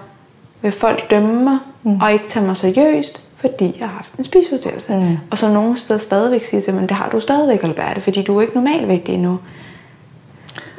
vil 0.62 0.72
folk 0.72 1.10
dømme 1.10 1.44
mig, 1.44 1.58
mm. 1.82 2.00
og 2.00 2.12
ikke 2.12 2.28
tage 2.28 2.46
mig 2.46 2.56
seriøst, 2.56 3.22
fordi 3.36 3.76
jeg 3.80 3.88
har 3.88 3.94
haft 3.96 4.12
en 4.14 4.24
spiseforstyrrelse. 4.24 4.92
Mm. 4.92 5.16
Og 5.30 5.38
så 5.38 5.52
nogen 5.52 5.76
steder 5.76 5.98
stadigvæk 6.00 6.42
siger 6.42 6.60
til 6.60 6.74
mig, 6.74 6.88
det 6.88 6.96
har 6.96 7.08
du 7.12 7.20
stadigvæk, 7.20 7.62
Alberte, 7.64 8.00
fordi 8.00 8.22
du 8.22 8.36
er 8.38 8.42
ikke 8.42 8.54
normalvægtig 8.54 9.14
endnu. 9.14 9.38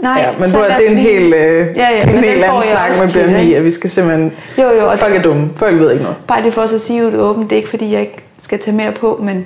Nej, 0.05 0.21
Ja, 0.21 0.31
men 0.39 0.49
du, 0.51 0.57
det 0.77 0.87
er 0.87 0.91
en 0.91 0.97
helt, 0.97 1.35
øh, 1.35 1.67
Ja, 1.75 1.87
ja, 1.89 2.01
en 2.01 2.09
helt 2.09 2.43
anden 2.43 2.61
snak 2.61 2.91
med 3.15 3.27
BMI, 3.27 3.53
at 3.53 3.63
vi 3.63 3.71
skal 3.71 3.89
simpelthen... 3.89 4.31
Jo, 4.57 4.69
jo, 4.79 4.89
og 4.89 4.99
Folk 4.99 5.15
er 5.15 5.21
dumme. 5.21 5.49
Folk 5.55 5.79
ved 5.79 5.91
ikke 5.91 6.03
noget. 6.03 6.17
Bare 6.27 6.41
lige 6.41 6.51
for 6.51 6.61
os 6.61 6.73
at 6.73 6.81
sige 6.81 7.05
det 7.05 7.19
åbent, 7.19 7.49
det 7.49 7.55
er 7.55 7.57
ikke 7.57 7.69
fordi, 7.69 7.91
jeg 7.93 8.01
ikke 8.01 8.23
skal 8.39 8.59
tage 8.59 8.77
mere 8.77 8.91
på, 8.91 9.19
men 9.23 9.45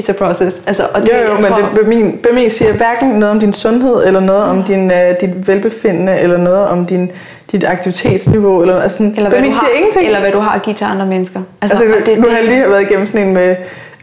it's 0.00 0.10
a 0.10 0.12
process. 0.12 0.62
Altså, 0.66 0.86
og 0.94 1.02
det, 1.02 1.08
Jo, 1.08 1.14
jo, 1.14 1.22
jeg 1.22 1.34
men 1.34 1.44
tror, 1.44 1.56
det, 1.56 1.84
BMI, 1.84 2.02
BMI 2.02 2.48
siger 2.48 2.72
hverken 2.72 3.08
noget 3.08 3.30
om 3.30 3.40
din 3.40 3.52
sundhed, 3.52 4.06
eller 4.06 4.20
noget 4.20 4.44
om 4.44 4.62
din, 4.62 4.90
uh, 4.90 4.96
dit 5.20 5.48
velbefindende, 5.48 6.18
eller 6.18 6.36
noget 6.36 6.66
om 6.68 6.86
din, 6.86 7.10
dit 7.52 7.64
aktivitetsniveau. 7.64 8.60
Eller, 8.60 8.80
altså, 8.80 8.96
sådan, 8.96 9.14
eller, 9.16 9.30
hvad 9.30 9.38
BMI 9.38 9.48
du 9.48 9.52
siger 9.52 9.64
har, 9.64 9.76
ingenting. 9.76 10.06
eller 10.06 10.20
hvad 10.20 10.32
du 10.32 10.38
har 10.38 10.50
at 10.54 10.62
give 10.62 10.74
til 10.76 10.84
andre 10.84 11.06
mennesker. 11.06 11.40
Altså, 11.62 11.84
altså 11.84 12.14
nu 12.16 12.28
har 12.28 12.36
jeg 12.36 12.48
lige 12.48 12.68
været 12.68 12.82
igennem 12.82 13.06
sådan 13.06 13.26
en 13.26 13.34
med 13.34 13.56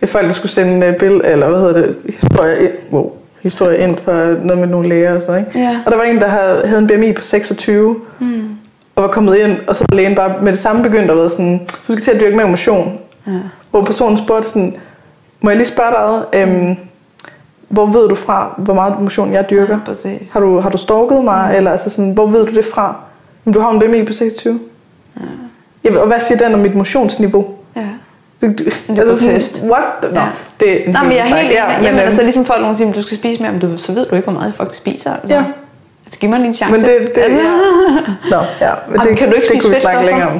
folk, 0.05 0.25
der 0.25 0.31
skulle 0.31 0.51
sende 0.51 0.87
uh, 0.87 0.93
bill, 0.93 1.21
eller 1.23 1.49
hvad 1.49 1.59
hedder 1.59 1.73
det, 1.73 1.97
historie 2.09 2.61
ind, 2.61 2.71
wow, 2.91 3.11
historie 3.41 3.77
ind 3.77 3.97
for 3.97 4.11
noget 4.43 4.57
med 4.57 4.67
nogle 4.67 4.89
læger 4.89 5.15
og 5.15 5.21
sådan 5.21 5.45
ikke? 5.45 5.59
Ja. 5.59 5.79
Og 5.85 5.91
der 5.91 5.97
var 5.97 6.03
en, 6.03 6.19
der 6.19 6.27
havde, 6.27 6.61
havde 6.65 6.81
en 6.81 6.87
BMI 6.87 7.13
på 7.13 7.23
26, 7.23 7.95
mm. 8.19 8.41
og 8.95 9.03
var 9.03 9.09
kommet 9.09 9.37
ind, 9.37 9.57
og 9.67 9.75
så 9.75 9.85
lægen 9.91 10.15
bare 10.15 10.41
med 10.41 10.51
det 10.51 10.59
samme 10.59 10.83
begyndt 10.83 11.11
at 11.11 11.17
være 11.17 11.29
sådan, 11.29 11.59
du 11.87 11.91
skal 11.91 12.01
til 12.01 12.11
at 12.11 12.21
dyrke 12.21 12.35
mere 12.35 12.47
motion. 12.47 12.99
Ja. 13.27 13.31
Hvor 13.71 13.85
personen 13.85 14.17
spurgte 14.17 14.49
sådan, 14.49 14.75
må 15.41 15.49
jeg 15.49 15.57
lige 15.57 15.67
spørge 15.67 15.91
dig, 15.91 16.39
øhm, 16.41 16.77
hvor 17.67 17.85
ved 17.85 18.09
du 18.09 18.15
fra, 18.15 18.53
hvor 18.57 18.73
meget 18.73 19.01
motion 19.01 19.33
jeg 19.33 19.49
dyrker? 19.49 19.73
Ja, 19.73 19.79
præcis. 19.85 20.31
Har 20.31 20.39
du, 20.39 20.59
har 20.59 20.69
du 20.69 20.77
stalket 20.77 21.23
mig, 21.23 21.49
mm. 21.49 21.55
eller 21.57 21.71
altså 21.71 21.89
sådan, 21.89 22.11
hvor 22.11 22.27
ved 22.27 22.45
du 22.47 22.55
det 22.55 22.65
fra? 22.65 22.95
Jamen, 23.45 23.53
du 23.53 23.59
har 23.59 23.71
en 23.71 23.79
BMI 23.79 24.03
på 24.03 24.13
26. 24.13 24.59
Ja. 25.17 25.21
Jamen, 25.83 25.99
og 25.99 26.07
hvad 26.07 26.19
siger 26.19 26.37
den 26.37 26.53
om 26.53 26.59
mit 26.59 26.75
motionsniveau? 26.75 27.45
Ja. 27.75 27.87
Du, 28.41 28.47
du, 28.47 28.63
altså 28.89 29.13
på 29.13 29.15
sådan, 29.15 29.33
test. 29.35 29.61
what? 29.63 29.83
Nå, 30.13 30.19
Ja. 30.19 30.25
det 30.59 30.87
er 30.87 30.91
Nej, 30.91 31.03
men 31.03 31.11
jeg 31.11 31.19
er 31.19 31.23
helt 31.23 31.39
enig. 31.39 31.51
Ja, 31.51 31.65
Ja, 31.71 31.77
Jamen, 31.77 31.87
øhm, 31.89 31.99
altså 31.99 32.21
ligesom 32.23 32.45
folk 32.45 32.61
nogle 32.61 32.77
siger, 32.77 32.91
du 32.93 33.01
skal 33.01 33.17
spise 33.17 33.41
mere, 33.41 33.51
men 33.51 33.61
du, 33.61 33.77
så 33.77 33.93
ved 33.93 34.05
du 34.05 34.15
ikke, 34.15 34.29
hvor 34.29 34.39
meget 34.39 34.53
faktisk 34.55 34.81
spiser. 34.81 35.13
Altså. 35.13 35.33
Ja. 35.33 35.43
Altså, 36.05 36.19
giv 36.19 36.29
mig 36.29 36.39
lige 36.39 36.47
en 36.47 36.53
chance. 36.53 36.71
Men 36.71 36.81
det, 36.81 37.15
det, 37.15 37.21
altså, 37.21 37.39
ja. 37.39 37.45
Nå, 38.29 38.37
ja, 38.61 38.71
men 38.87 38.95
Jamen, 38.95 39.07
det, 39.09 39.17
kan 39.17 39.27
du 39.29 39.33
ikke 39.35 39.45
det 39.47 39.51
spise 39.51 39.63
kunne 39.63 39.75
vi 39.75 39.79
snakke 39.81 40.05
længere 40.05 40.29
om. 40.29 40.39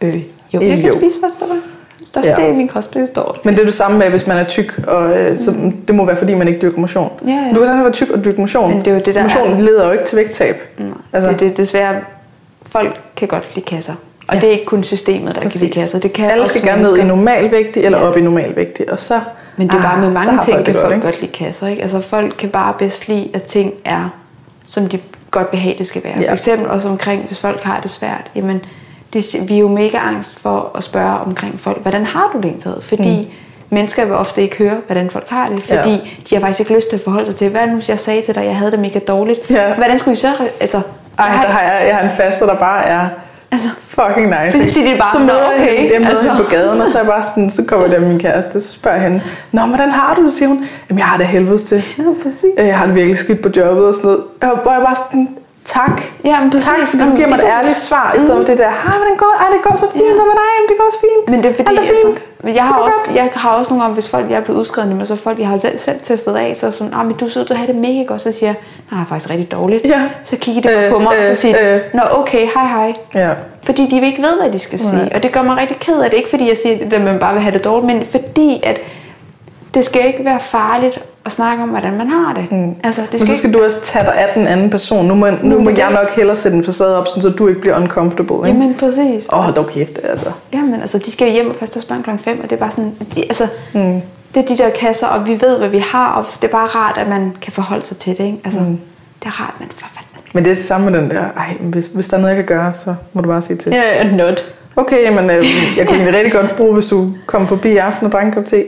øh, 0.00 0.14
jo, 0.54 0.60
jeg 0.60 0.76
kan 0.80 0.90
Jo. 0.90 0.96
spise 0.98 1.16
fedtstoffer. 1.24 1.54
Største 2.06 2.30
Ja. 2.30 2.36
del 2.36 2.44
af 2.44 2.54
min 2.54 2.68
kost 2.68 2.90
består. 2.90 3.38
Men 3.44 3.54
det 3.54 3.60
er 3.60 3.64
det 3.64 3.74
samme 3.74 3.98
med, 3.98 4.10
hvis 4.10 4.26
man 4.26 4.36
er 4.36 4.44
tyk, 4.44 4.78
og 4.86 5.18
øh, 5.18 5.38
så, 5.38 5.54
det 5.88 5.94
må 5.94 6.04
være, 6.04 6.16
fordi 6.16 6.34
man 6.34 6.48
ikke 6.48 6.60
dyrker 6.60 6.78
motion. 6.78 7.12
Ja, 7.26 7.30
ja. 7.32 7.38
Du 7.54 7.58
kan 7.58 7.66
sagtens 7.66 7.82
være 7.84 7.92
tyk 7.92 8.10
og 8.10 8.24
dyrke 8.24 8.40
motion. 8.40 8.68
Men 8.70 8.78
det 8.78 8.86
er 8.86 8.92
jo 8.94 9.00
det, 9.00 9.14
der 9.14 9.22
motion 9.22 9.52
er- 9.52 9.60
leder 9.60 9.86
jo 9.86 9.92
ikke 9.92 10.04
til 10.04 10.16
vægttab. 10.16 10.56
Mm. 10.78 10.84
Altså- 10.84 10.96
Altså, 11.12 11.30
det, 11.30 11.40
det 11.40 11.50
er 11.50 11.54
desværre, 11.54 11.94
folk 12.70 13.00
kan 13.16 13.28
godt 13.28 13.44
lide 13.54 13.66
kasser. 13.66 13.92
Og 14.30 14.36
Ja. 14.36 14.40
det 14.40 14.48
er 14.48 14.52
ikke 14.52 14.64
kun 14.64 14.84
systemet, 14.84 15.34
der 15.34 15.40
Præcis. 15.40 15.60
kan 15.60 15.70
kasser. 15.70 15.98
Det 15.98 16.12
kan 16.12 16.30
Alle 16.30 16.42
også 16.42 16.54
skal 16.58 16.68
gerne 16.68 16.82
ned 16.82 16.96
i 16.98 17.04
normalvægtig 17.04 17.84
eller 17.84 17.98
Ja. 17.98 18.08
op 18.08 18.16
i 18.16 18.20
normalvægtig, 18.20 18.92
og 18.92 19.00
så... 19.00 19.20
Men 19.56 19.68
det 19.68 19.74
er 19.76 19.82
bare 19.82 20.00
med 20.00 20.16
ah, 20.16 20.22
så 20.24 20.30
mange 20.30 20.44
ting, 20.44 20.54
folk 20.56 20.64
kan 20.66 20.74
folk 20.74 20.94
ikke? 20.94 21.06
godt 21.06 21.20
lide 21.20 21.32
kasser. 21.32 21.66
Ikke? 21.66 21.82
Altså 21.82 22.00
folk 22.00 22.34
kan 22.38 22.48
bare 22.48 22.74
bedst 22.78 23.08
lide, 23.08 23.28
at 23.34 23.42
ting 23.42 23.72
er, 23.84 24.08
som 24.66 24.86
de 24.88 24.98
godt 25.30 25.46
vil 25.50 25.60
have, 25.60 25.74
det 25.78 25.86
skal 25.86 26.04
være. 26.04 26.14
Ja. 26.20 26.28
For 26.28 26.32
eksempel 26.32 26.68
også 26.68 26.88
omkring, 26.88 27.22
hvis 27.26 27.40
folk 27.40 27.62
har 27.62 27.80
det 27.80 27.90
svært. 27.90 28.30
Jamen, 28.34 28.60
det, 29.12 29.36
vi 29.48 29.54
er 29.54 29.58
jo 29.58 29.68
mega 29.68 29.96
angst 29.98 30.38
for 30.40 30.70
at 30.74 30.82
spørge 30.82 31.18
omkring 31.18 31.60
folk, 31.60 31.82
hvordan 31.82 32.04
har 32.06 32.30
du 32.32 32.38
det 32.38 32.44
egentlig? 32.44 32.84
Fordi 32.84 33.18
mm. 33.20 33.76
mennesker 33.76 34.04
vil 34.04 34.14
ofte 34.14 34.42
ikke 34.42 34.56
høre, 34.56 34.76
hvordan 34.86 35.10
folk 35.10 35.28
har 35.28 35.48
det. 35.48 35.62
Fordi 35.62 35.90
Ja. 35.90 35.98
de 36.30 36.34
har 36.34 36.40
faktisk 36.40 36.60
ikke 36.60 36.74
lyst 36.74 36.88
til 36.88 36.96
at 36.96 37.02
forholde 37.02 37.26
sig 37.26 37.36
til, 37.36 37.48
hvad 37.48 37.66
nu 37.66 37.74
hvis 37.74 37.88
jeg 37.88 37.98
sagde 37.98 38.22
til 38.22 38.34
dig, 38.34 38.44
jeg 38.44 38.56
havde 38.56 38.70
det 38.70 38.78
mega 38.80 38.98
dårligt. 38.98 39.50
Ja. 39.50 39.74
Hvordan 39.74 39.98
skulle 39.98 40.12
I 40.16 40.20
så... 40.20 40.32
Altså, 40.60 40.76
Ej, 41.18 41.24
jeg 41.26 41.34
har- 41.34 41.42
der 41.42 41.50
har 41.52 41.62
jeg, 41.62 41.86
jeg 41.88 41.96
har 41.96 42.02
en 42.10 42.16
faster, 42.16 42.46
der 42.46 42.54
bare 42.54 42.84
er 42.86 43.08
altså, 43.52 43.68
fucking 43.78 44.26
nice. 44.44 44.66
Så 44.66 44.72
siger 44.74 44.92
de 44.92 44.98
bare, 44.98 45.08
så 45.12 45.18
"Nå, 45.18 45.24
møder 45.24 45.50
jeg 45.50 45.60
okay." 45.62 45.76
hende, 45.78 45.92
jeg 45.92 46.00
møder 46.00 46.10
Altså. 46.12 46.30
hende 46.30 46.44
på 46.44 46.50
gaden, 46.50 46.80
og 46.80 46.86
så, 46.86 46.98
er 46.98 47.04
bare 47.04 47.22
sådan, 47.22 47.50
så 47.50 47.64
kommer 47.64 47.88
der 47.88 48.00
min 48.00 48.18
kæreste, 48.18 48.60
så 48.60 48.72
spørger 48.72 48.98
hende, 48.98 49.22
Nå, 49.52 49.62
hvordan 49.66 49.90
har 49.90 50.14
du 50.14 50.24
det, 50.24 50.32
siger 50.32 50.48
hun. 50.48 50.64
Jamen, 50.90 50.98
jeg 50.98 51.06
har 51.06 51.16
det 51.16 51.26
helvedes 51.26 51.62
til. 51.62 51.84
ja, 51.98 52.04
præcis. 52.22 52.44
Øh, 52.58 52.66
Jeg 52.66 52.78
har 52.78 52.86
det 52.86 52.94
virkelig 52.94 53.18
skidt 53.18 53.42
på 53.42 53.48
jobbet 53.56 53.84
og 53.88 53.94
sådan 53.94 54.08
noget. 54.10 54.20
Og 54.42 54.72
jeg 54.72 54.82
bare 54.86 54.96
sådan, 55.10 55.28
tak. 55.78 55.96
Ja, 56.30 56.36
men 56.40 56.50
præcis. 56.50 56.68
Tak, 56.68 56.80
fordi 56.90 57.02
du 57.10 57.12
giver 57.16 57.28
mig 57.32 57.38
et 57.42 57.48
ærligt 57.56 57.78
svar, 57.88 58.06
i 58.16 58.18
stedet 58.18 58.36
for 58.40 58.44
det 58.50 58.58
der, 58.58 58.70
hej, 58.84 58.96
hvordan 59.00 59.16
går 59.22 59.30
det? 59.34 59.38
Ej, 59.44 59.48
det 59.54 59.62
går 59.66 59.74
så 59.76 59.86
fint, 59.92 60.04
Ja. 60.04 60.12
hvad 60.18 60.26
med 60.32 60.36
dig? 60.42 60.48
Jamen, 60.56 60.68
det 60.70 60.76
går 60.78 60.84
også 60.90 61.00
fint. 61.06 61.24
Men 61.32 61.38
det 61.42 61.48
er 61.50 61.54
fordi, 61.60 61.68
Alt 61.70 61.78
er 61.78 61.82
fint. 62.04 62.18
altså, 62.44 62.54
jeg, 62.58 62.64
har 62.68 62.74
også, 62.86 62.98
godt. 63.06 63.16
jeg 63.16 63.24
har 63.44 63.50
også 63.58 63.70
nogle 63.70 63.82
gange, 63.82 63.94
hvis 63.94 64.08
folk, 64.14 64.30
jeg 64.30 64.36
er 64.36 64.40
blevet 64.46 64.58
udskrevet, 64.60 64.96
men 64.96 65.06
så 65.06 65.16
folk, 65.16 65.38
jeg 65.38 65.48
har 65.48 65.58
selv, 65.76 66.00
testet 66.02 66.36
af, 66.36 66.56
så 66.56 66.66
er 66.66 66.70
sådan, 66.70 66.94
ah, 66.96 67.06
men 67.06 67.14
du 67.16 67.24
ud 67.24 67.30
til 67.30 67.54
at 67.54 67.56
have 67.62 67.66
det 67.72 67.76
mega 67.86 68.02
godt, 68.02 68.22
så 68.22 68.32
siger 68.32 68.48
jeg, 68.48 68.56
nej, 68.90 68.98
jeg 69.00 69.06
faktisk 69.08 69.30
rigtig 69.30 69.52
dårligt. 69.52 69.82
Ja. 69.94 70.00
Så 70.24 70.36
kigger 70.36 70.62
de 70.62 70.68
Øh, 70.84 70.90
på 70.92 70.98
mig, 70.98 71.08
og 71.08 71.14
øh, 71.18 71.24
så 71.34 71.34
siger 71.40 71.56
de, 71.56 71.64
øh. 71.74 71.80
nå 71.94 72.02
okay, 72.20 72.44
hej 72.54 72.66
hej. 72.76 72.90
Ja. 73.14 73.30
Fordi 73.62 73.82
de 73.90 74.06
ikke 74.06 74.22
ved, 74.22 74.34
hvad 74.40 74.50
de 74.52 74.58
skal 74.58 74.78
sige. 74.78 75.02
Nej. 75.02 75.12
Og 75.14 75.22
det 75.22 75.32
gør 75.32 75.42
mig 75.42 75.56
rigtig 75.56 75.78
ked 75.78 75.98
af 76.00 76.10
det. 76.10 76.16
Ikke 76.16 76.30
fordi 76.30 76.48
jeg 76.48 76.56
siger, 76.56 76.78
det, 76.78 76.92
at 76.92 77.00
man 77.00 77.18
bare 77.18 77.32
vil 77.32 77.42
have 77.42 77.54
det 77.54 77.64
dårligt, 77.64 77.86
men 77.86 78.06
fordi 78.10 78.60
at 78.62 78.78
det 79.74 79.84
skal 79.84 80.06
ikke 80.06 80.24
være 80.24 80.40
farligt 80.40 81.00
at 81.24 81.32
snakke 81.32 81.62
om, 81.62 81.68
hvordan 81.68 81.96
man 81.96 82.08
har 82.08 82.34
det. 82.34 82.52
Mm. 82.52 82.74
Altså, 82.82 83.00
det 83.00 83.12
Men 83.12 83.18
skal 83.18 83.26
så 83.26 83.36
skal 83.36 83.48
ikke, 83.48 83.58
du 83.58 83.64
også 83.64 83.80
tage 83.82 84.04
dig 84.04 84.14
af 84.14 84.28
den 84.34 84.46
anden 84.46 84.70
person. 84.70 85.06
Nu 85.06 85.14
må, 85.14 85.30
nu 85.30 85.36
Nu 85.42 85.60
må 85.60 85.70
jeg 85.70 85.90
nok 85.90 86.10
hellere 86.10 86.36
sætte 86.36 86.56
en 86.56 86.64
facade 86.64 86.98
op, 86.98 87.08
så 87.08 87.34
du 87.38 87.48
ikke 87.48 87.60
bliver 87.60 87.76
uncomfortable. 87.76 88.48
Ikke? 88.48 88.58
Jamen 88.58 88.74
præcis. 88.74 89.28
Åh, 89.32 89.48
oh, 89.48 89.56
dog 89.56 89.66
kæft, 89.66 90.00
altså. 90.04 90.30
Jamen, 90.52 90.80
altså, 90.80 90.98
de 90.98 91.10
skal 91.10 91.26
jo 91.26 91.32
hjem 91.32 91.50
og 91.50 91.56
passe 91.56 91.74
deres 91.74 91.84
børn 91.84 92.02
klokken 92.02 92.24
5, 92.24 92.40
og 92.42 92.50
det 92.50 92.56
er 92.56 92.60
bare 92.60 92.70
sådan, 92.70 92.94
de, 93.14 93.22
altså, 93.22 93.46
mm. 93.74 94.00
det 94.34 94.42
er 94.42 94.46
de 94.46 94.58
der 94.58 94.70
kasser, 94.70 95.06
og 95.06 95.26
vi 95.26 95.38
ved, 95.40 95.58
hvad 95.58 95.68
vi 95.68 95.78
har, 95.78 96.12
og 96.12 96.26
det 96.42 96.48
er 96.48 96.52
bare 96.52 96.66
rart, 96.66 96.98
at 96.98 97.08
man 97.08 97.32
kan 97.40 97.52
forholde 97.52 97.84
sig 97.84 97.96
til 97.96 98.18
det, 98.18 98.24
ikke? 98.24 98.38
Altså, 98.44 98.60
mm. 98.60 98.80
det 99.20 99.26
er 99.26 99.40
rart, 99.40 99.54
men. 99.58 99.68
Men 100.34 100.44
det 100.44 100.50
er 100.50 100.54
det 100.54 100.64
samme 100.64 100.90
med 100.90 101.00
den 101.00 101.10
der, 101.10 101.24
ej, 101.36 101.56
hvis, 101.60 101.86
hvis 101.86 102.08
der 102.08 102.16
er 102.16 102.20
noget, 102.20 102.36
jeg 102.36 102.46
kan 102.46 102.56
gøre, 102.56 102.74
så 102.74 102.94
må 103.12 103.20
du 103.20 103.28
bare 103.28 103.42
sige 103.42 103.56
til. 103.56 103.72
Ja, 103.72 104.16
not. 104.16 104.44
Okay, 104.76 105.12
men 105.12 105.30
øh, 105.30 105.44
jeg 105.76 105.86
kunne 105.86 105.96
egentlig 105.96 106.14
rigtig 106.14 106.32
godt 106.32 106.56
bruge, 106.56 106.74
hvis 106.74 106.86
du 106.86 107.12
kom 107.26 107.46
forbi 107.46 107.68
i 107.68 107.76
aften 107.76 108.06
og 108.06 108.12
drak 108.12 108.24
en 108.24 108.32
kop 108.32 108.44
te. 108.44 108.64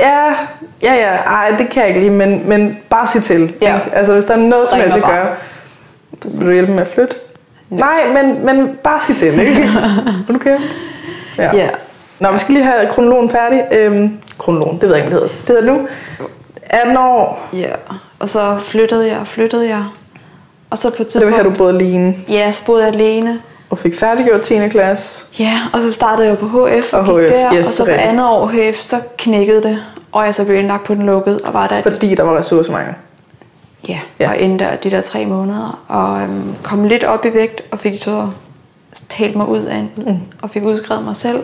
Ja, 0.00 0.34
ja, 0.82 0.94
ja, 0.94 1.16
ej, 1.16 1.54
det 1.58 1.68
kan 1.70 1.80
jeg 1.80 1.88
ikke 1.88 2.00
lige, 2.00 2.10
men, 2.10 2.48
men 2.48 2.78
bare 2.90 3.06
sig 3.06 3.22
til. 3.22 3.54
Ja. 3.60 3.74
Ikke? 3.74 3.96
Altså, 3.96 4.12
hvis 4.12 4.24
der 4.24 4.34
er 4.34 4.38
noget, 4.38 4.68
som 4.68 4.78
jeg 4.78 4.90
skal 4.90 5.02
gøre, 5.02 5.28
vil 6.38 6.46
du 6.46 6.52
hjælpe 6.52 6.72
med 6.72 6.80
at 6.82 6.88
flytte? 6.88 7.16
Nej, 7.70 8.06
men, 8.14 8.46
men 8.46 8.78
bare 8.82 9.00
sig 9.00 9.16
til, 9.16 9.40
ikke? 9.40 9.62
Er 9.62 10.22
du 10.28 10.34
okay? 10.34 10.58
Ja. 11.38 11.56
Ja. 11.56 11.68
Nå, 12.18 12.32
vi 12.32 12.38
skal 12.38 12.54
lige 12.54 12.64
have 12.64 12.88
kronologen 12.90 13.30
færdig. 13.30 13.64
Øhm, 13.72 14.18
kronologen, 14.38 14.80
det 14.80 14.88
ved 14.88 14.96
jeg 14.96 15.04
ikke, 15.04 15.16
hvad 15.16 15.20
det 15.20 15.30
hedder. 15.30 15.46
Det 15.54 15.62
hedder 15.64 15.78
nu 15.78 15.88
18 16.62 16.96
år. 16.96 17.48
Ja, 17.52 17.70
og 18.18 18.28
så 18.28 18.58
flyttede 18.58 19.06
jeg 19.08 19.18
og 19.18 19.26
flyttede 19.26 19.68
jeg. 19.68 19.84
Og 20.70 20.78
så 20.78 20.90
på 20.90 21.02
et 21.02 21.12
Så 21.12 21.18
det 21.18 21.26
var 21.26 21.32
her, 21.32 21.38
tidspunkt... 21.38 21.58
du 21.58 21.64
boede 21.64 21.74
alene 21.74 22.14
Ja, 22.28 22.52
så 22.52 22.64
boede 22.64 22.84
jeg 22.84 22.94
alene. 22.94 23.40
Og 23.70 23.78
fik 23.78 23.98
færdiggjort 23.98 24.40
10. 24.42 24.68
klasse. 24.68 25.26
Ja, 25.38 25.52
og 25.72 25.82
så 25.82 25.92
startede 25.92 26.28
jeg 26.28 26.38
på 26.38 26.46
HF 26.46 26.92
og, 26.92 27.00
Og 27.00 27.04
HF, 27.04 27.32
der. 27.32 27.54
yes, 27.54 27.66
og 27.68 27.72
så 27.74 27.84
på 27.84 27.90
andet 27.90 28.26
år 28.28 28.46
HF, 28.48 28.76
så 28.80 29.00
knækkede 29.18 29.62
det. 29.62 29.78
Og 30.12 30.24
jeg 30.24 30.34
så 30.34 30.44
blev 30.44 30.56
indlagt 30.58 30.84
på 30.84 30.94
den 30.94 31.06
lukkede, 31.06 31.40
og 31.44 31.54
var 31.54 31.66
der 31.66 31.82
Fordi 31.82 32.14
der 32.14 32.22
var 32.22 32.38
ressourcemangel. 32.38 32.94
Ja, 33.88 33.98
Ja. 34.20 34.28
og 34.30 34.42
endte 34.42 34.64
der 34.64 34.76
de 34.76 34.90
der 34.90 35.00
tre 35.00 35.26
måneder, 35.26 35.84
og 35.88 36.22
øhm, 36.22 36.54
kom 36.62 36.84
lidt 36.84 37.04
op 37.04 37.24
i 37.24 37.32
vægt, 37.32 37.62
og 37.70 37.78
fik 37.78 37.98
så 37.98 38.28
talt 39.08 39.36
mig 39.36 39.48
ud 39.48 39.60
af 39.60 39.76
en, 39.76 39.90
mm. 39.96 40.18
og 40.42 40.50
fik 40.50 40.62
udskrevet 40.64 41.04
mig 41.04 41.16
selv. 41.16 41.42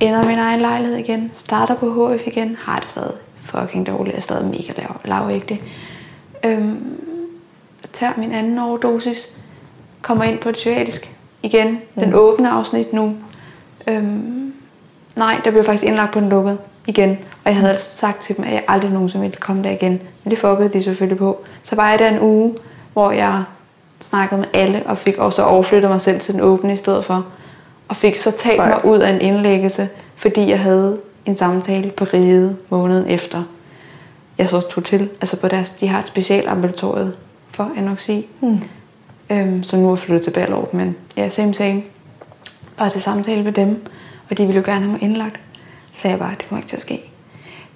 Ender 0.00 0.24
min 0.24 0.38
egen 0.38 0.60
lejlighed 0.60 0.96
igen, 0.96 1.30
starter 1.34 1.74
på 1.74 2.10
HF 2.16 2.26
igen, 2.26 2.56
har 2.60 2.78
det 2.80 2.90
stadig 2.90 3.10
fucking 3.44 3.86
dårlig. 3.86 4.10
Jeg 4.10 4.16
er 4.16 4.20
stadig 4.22 4.44
mega 4.46 4.72
lav, 4.76 4.96
lavvægtig. 5.04 5.62
Øhm, 6.44 6.78
tager 7.92 8.12
min 8.16 8.32
anden 8.32 8.58
overdosis. 8.58 9.36
Kommer 10.02 10.24
ind 10.24 10.38
på 10.38 10.48
det 10.48 10.56
psykiatrisk 10.56 11.15
igen. 11.42 11.68
Mm. 11.68 12.02
Den 12.02 12.14
åbne 12.14 12.50
afsnit 12.50 12.92
nu. 12.92 13.16
Øhm, 13.86 14.52
nej, 15.16 15.40
der 15.44 15.50
blev 15.50 15.64
faktisk 15.64 15.84
indlagt 15.84 16.12
på 16.12 16.20
den 16.20 16.28
lukket 16.28 16.58
igen. 16.86 17.10
Og 17.44 17.50
jeg 17.50 17.56
havde 17.56 17.78
sagt 17.78 18.22
til 18.22 18.36
dem, 18.36 18.44
at 18.44 18.52
jeg 18.52 18.64
aldrig 18.68 18.90
nogensinde 18.90 19.22
ville 19.22 19.36
komme 19.36 19.62
der 19.62 19.70
igen. 19.70 20.00
Men 20.24 20.30
det 20.30 20.38
fuckede 20.38 20.68
de 20.68 20.82
selvfølgelig 20.82 21.18
på. 21.18 21.44
Så 21.62 21.76
var 21.76 21.90
jeg 21.90 21.98
der 21.98 22.08
en 22.08 22.20
uge, 22.20 22.54
hvor 22.92 23.10
jeg 23.10 23.44
snakkede 24.00 24.40
med 24.40 24.48
alle, 24.52 24.82
og 24.86 24.98
fik 24.98 25.18
også 25.18 25.42
overflyttet 25.42 25.90
mig 25.90 26.00
selv 26.00 26.20
til 26.20 26.34
den 26.34 26.40
åbne 26.40 26.72
i 26.72 26.76
stedet 26.76 27.04
for. 27.04 27.26
Og 27.88 27.96
fik 27.96 28.16
så 28.16 28.30
talt 28.30 28.58
mig 28.58 28.84
ud 28.84 28.98
af 28.98 29.12
en 29.12 29.20
indlæggelse, 29.20 29.88
fordi 30.16 30.50
jeg 30.50 30.60
havde 30.60 30.98
en 31.26 31.36
samtale 31.36 31.90
på 31.90 32.04
riget 32.04 32.56
måneden 32.68 33.08
efter. 33.08 33.42
Jeg 34.38 34.48
så 34.48 34.60
tog 34.60 34.84
til, 34.84 35.08
altså 35.20 35.40
på 35.40 35.48
deres, 35.48 35.70
de 35.70 35.88
har 35.88 35.98
et 35.98 36.06
specialambulatoriet 36.06 37.12
for 37.50 37.70
anoreksi, 37.76 38.26
mm. 38.40 38.60
Øhm, 39.30 39.62
som 39.62 39.78
nu 39.78 39.90
er 39.90 39.96
flyttet 39.96 40.22
til 40.22 40.30
Ballerup, 40.30 40.74
men 40.74 40.96
ja, 41.16 41.28
same 41.28 41.54
same. 41.54 41.82
Bare 42.76 42.90
til 42.90 43.02
samtale 43.02 43.42
med 43.42 43.52
dem, 43.52 43.84
og 44.30 44.38
de 44.38 44.46
ville 44.46 44.58
jo 44.60 44.64
gerne 44.66 44.80
have 44.80 44.92
mig 44.92 45.02
indlagt. 45.02 45.40
Så 45.92 46.08
jeg 46.08 46.18
bare, 46.18 46.34
det 46.38 46.48
kommer 46.48 46.58
ikke 46.58 46.68
til 46.68 46.76
at 46.76 46.82
ske. 46.82 47.00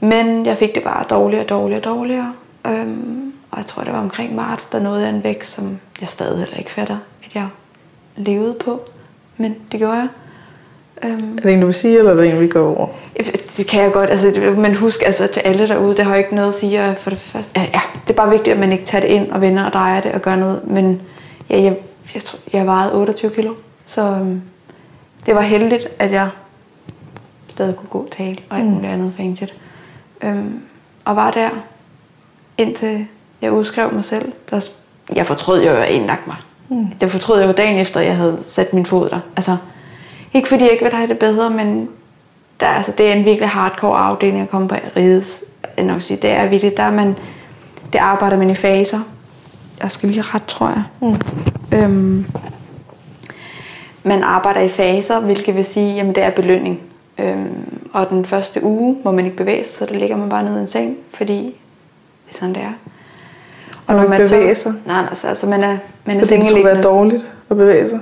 Men 0.01 0.46
jeg 0.46 0.57
fik 0.57 0.74
det 0.74 0.82
bare 0.82 1.05
dårligere 1.11 1.44
og 1.44 1.48
dårligere 1.48 1.80
og 1.80 1.84
dårligere. 1.84 2.32
Øhm, 2.66 3.32
og 3.51 3.59
jeg 3.59 3.66
tror, 3.66 3.82
det 3.84 3.92
var 3.92 4.01
omkring 4.01 4.34
marts, 4.34 4.64
der 4.64 4.80
nåede 4.80 5.03
jeg 5.03 5.11
en 5.11 5.24
vægt, 5.24 5.46
som 5.46 5.78
jeg 6.01 6.09
stadig 6.09 6.38
heller 6.38 6.57
ikke 6.57 6.70
fatter, 6.70 6.96
at 7.24 7.34
jeg 7.34 7.46
levede 8.16 8.55
på. 8.55 8.82
Men 9.36 9.57
det 9.72 9.80
gjorde 9.80 9.94
jeg. 9.94 10.09
Øhm, 11.03 11.36
er 11.38 11.42
det 11.42 11.53
en, 11.53 11.61
du 11.61 11.66
vil 11.66 11.74
sige, 11.74 11.98
eller 11.98 12.11
er 12.11 12.14
det 12.14 12.32
en, 12.32 12.40
vi 12.40 12.48
går 12.48 12.76
over? 12.76 12.88
Det 13.57 13.66
kan 13.66 13.82
jeg 13.82 13.92
godt. 13.92 14.11
Altså, 14.11 14.55
men 14.57 14.74
husk 14.74 15.03
altså, 15.07 15.26
til 15.26 15.40
alle 15.40 15.68
derude, 15.68 15.96
det 15.96 16.05
har 16.05 16.16
ikke 16.16 16.34
noget 16.34 16.48
at 16.48 16.55
sige. 16.55 16.94
For 16.98 17.11
det 17.11 17.18
første, 17.18 17.61
ja, 17.61 17.66
ja, 17.74 17.80
det 18.07 18.11
er 18.11 18.16
bare 18.16 18.30
vigtigt, 18.30 18.55
at 18.55 18.61
man 18.61 18.72
ikke 18.72 18.84
tager 18.84 19.03
det 19.03 19.09
ind 19.09 19.30
og 19.30 19.40
vender 19.40 19.64
og 19.64 19.72
drejer 19.72 20.01
det 20.01 20.12
og 20.12 20.22
gør 20.22 20.36
noget. 20.36 20.61
Men 20.64 21.01
ja, 21.51 21.62
jeg, 21.62 21.76
jeg, 22.14 22.22
tror, 22.22 22.38
jeg 22.53 22.66
vejede 22.66 22.92
28 22.92 23.30
kilo. 23.30 23.55
Så 23.86 24.03
øhm, 24.03 24.42
det 25.26 25.34
var 25.34 25.40
heldigt, 25.40 25.88
at 25.98 26.12
jeg 26.12 26.28
stadig 27.48 27.76
kunne 27.76 27.88
gå 27.88 28.09
tale 28.11 28.38
og 28.51 28.57
alt 28.57 28.66
mm. 28.66 28.72
muligt 28.72 28.92
andet 28.92 29.12
fængsigt. 29.16 29.55
Øhm, 30.22 30.62
og 31.05 31.16
var 31.16 31.30
der 31.30 31.51
indtil 32.59 33.07
jeg 33.42 33.53
udskrev 33.53 33.92
mig 33.94 34.05
selv. 34.05 34.32
Der, 34.51 34.68
jeg 35.14 35.26
fortrød 35.26 35.64
jo, 35.64 35.70
at 35.70 35.78
jeg 35.78 35.90
indlagt 35.90 36.26
mig. 36.26 36.36
Mm. 36.68 36.86
Det 37.01 37.11
fortrød 37.11 37.40
jeg 37.40 37.48
jo 37.48 37.53
dagen 37.53 37.78
efter, 37.78 38.01
jeg 38.01 38.16
havde 38.16 38.38
sat 38.44 38.72
min 38.72 38.86
fod 38.86 39.11
der. 39.11 39.20
Altså, 39.36 39.57
ikke 40.34 40.48
fordi 40.48 40.62
jeg 40.62 40.72
ikke 40.72 40.84
vil 40.84 40.94
have 40.94 41.09
det 41.09 41.18
bedre, 41.18 41.51
men 41.51 41.88
der, 42.61 42.66
altså, 42.66 42.92
det 42.98 43.09
er 43.09 43.12
en 43.12 43.24
virkelig 43.24 43.48
hardcore 43.48 43.98
afdeling 43.98 44.40
at 44.40 44.48
komme 44.48 44.68
på 44.68 44.74
rides. 44.96 45.44
Nok 45.78 46.03
sige. 46.03 46.16
Det 46.16 46.30
er 46.30 46.46
virkelig, 46.46 46.76
der 46.76 46.90
man, 46.90 47.16
det 47.92 47.98
arbejder 47.98 48.36
man 48.36 48.51
i 48.51 48.55
faser. 48.55 49.01
Jeg 49.83 49.91
skal 49.91 50.09
lige 50.09 50.22
ret, 50.22 50.45
tror 50.47 50.68
jeg. 50.68 50.83
Mm. 51.01 51.16
Øhm, 51.78 52.26
man 54.03 54.22
arbejder 54.22 54.61
i 54.61 54.68
faser, 54.68 55.20
hvilket 55.20 55.57
vil 55.57 55.64
sige, 55.64 56.01
at 56.01 56.07
det 56.07 56.22
er 56.22 56.31
belønning. 56.31 56.81
Øhm, 57.18 57.81
og 57.93 58.09
den 58.11 58.24
første 58.24 58.64
uge 58.64 58.97
må 59.05 59.11
man 59.11 59.24
ikke 59.24 59.37
bevæge 59.37 59.64
sig, 59.64 59.72
så 59.74 59.87
der 59.87 59.95
ligger 59.95 60.16
man 60.16 60.28
bare 60.28 60.43
nede 60.43 60.59
i 60.59 60.61
en 60.61 60.68
seng, 60.68 60.97
fordi 61.14 61.57
det 62.28 62.35
er 62.35 62.39
sådan, 62.39 62.55
det 62.55 62.62
er. 62.62 62.72
Og 63.87 63.95
når 63.95 64.09
man 64.09 64.20
bevæger 64.20 64.55
sig? 64.55 64.74
Nej, 64.87 65.07
altså, 65.09 65.26
altså 65.28 65.47
man 65.47 65.64
er, 65.64 65.76
man 66.05 66.16
er 66.16 66.20
Fordi 66.20 66.37
det 66.37 66.45
skulle 66.45 66.64
være 66.64 66.83
dårligt 66.83 67.33
at 67.51 67.57
bevæge 67.57 67.89
sig? 67.89 68.01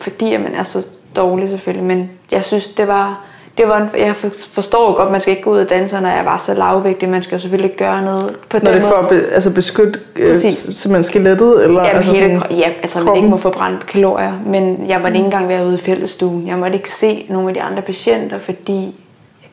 Fordi 0.00 0.34
at 0.34 0.40
man 0.40 0.54
er 0.54 0.62
så 0.62 0.86
dårlig 1.16 1.48
selvfølgelig, 1.48 1.86
men 1.86 2.10
jeg 2.30 2.44
synes, 2.44 2.68
det 2.68 2.88
var... 2.88 3.25
Det 3.58 3.68
var 3.68 3.76
en, 3.76 3.88
jeg 4.00 4.14
forstår 4.54 4.96
godt, 4.96 5.10
man 5.10 5.20
skal 5.20 5.30
ikke 5.30 5.42
gå 5.42 5.50
ud 5.50 5.58
og 5.58 5.70
danse, 5.70 6.00
når 6.00 6.08
jeg 6.08 6.24
var 6.24 6.36
så 6.36 6.54
lavvægtig. 6.54 7.08
Man 7.08 7.22
skal 7.22 7.36
jo 7.36 7.40
selvfølgelig 7.40 7.70
ikke 7.70 7.84
gøre 7.84 8.02
noget 8.02 8.36
på 8.48 8.58
Når 8.62 8.72
det 8.72 8.84
er 8.84 8.88
for 8.88 8.96
at 8.96 9.08
be, 9.08 9.28
altså 9.32 9.50
beskytte 9.50 10.00
øh, 10.16 10.36
simpelthen 10.52 11.02
skelettet? 11.02 11.64
Eller, 11.64 11.80
Jamen, 11.80 11.96
altså 11.96 12.12
hele, 12.12 12.40
sådan, 12.40 12.56
ja, 12.56 12.70
altså 12.82 12.98
kroppen. 12.98 13.12
man 13.12 13.16
ikke 13.16 13.28
må 13.30 13.36
få 13.36 13.50
brændt 13.50 13.86
kalorier. 13.86 14.32
Men 14.46 14.84
jeg 14.88 15.00
måtte 15.00 15.16
ikke 15.16 15.24
engang 15.24 15.48
være 15.48 15.66
ude 15.66 15.74
i 15.74 15.78
fællestuen. 15.78 16.46
Jeg 16.46 16.58
måtte 16.58 16.76
ikke 16.76 16.90
se 16.90 17.26
nogle 17.28 17.48
af 17.48 17.54
de 17.54 17.62
andre 17.62 17.82
patienter, 17.82 18.38
fordi 18.38 18.94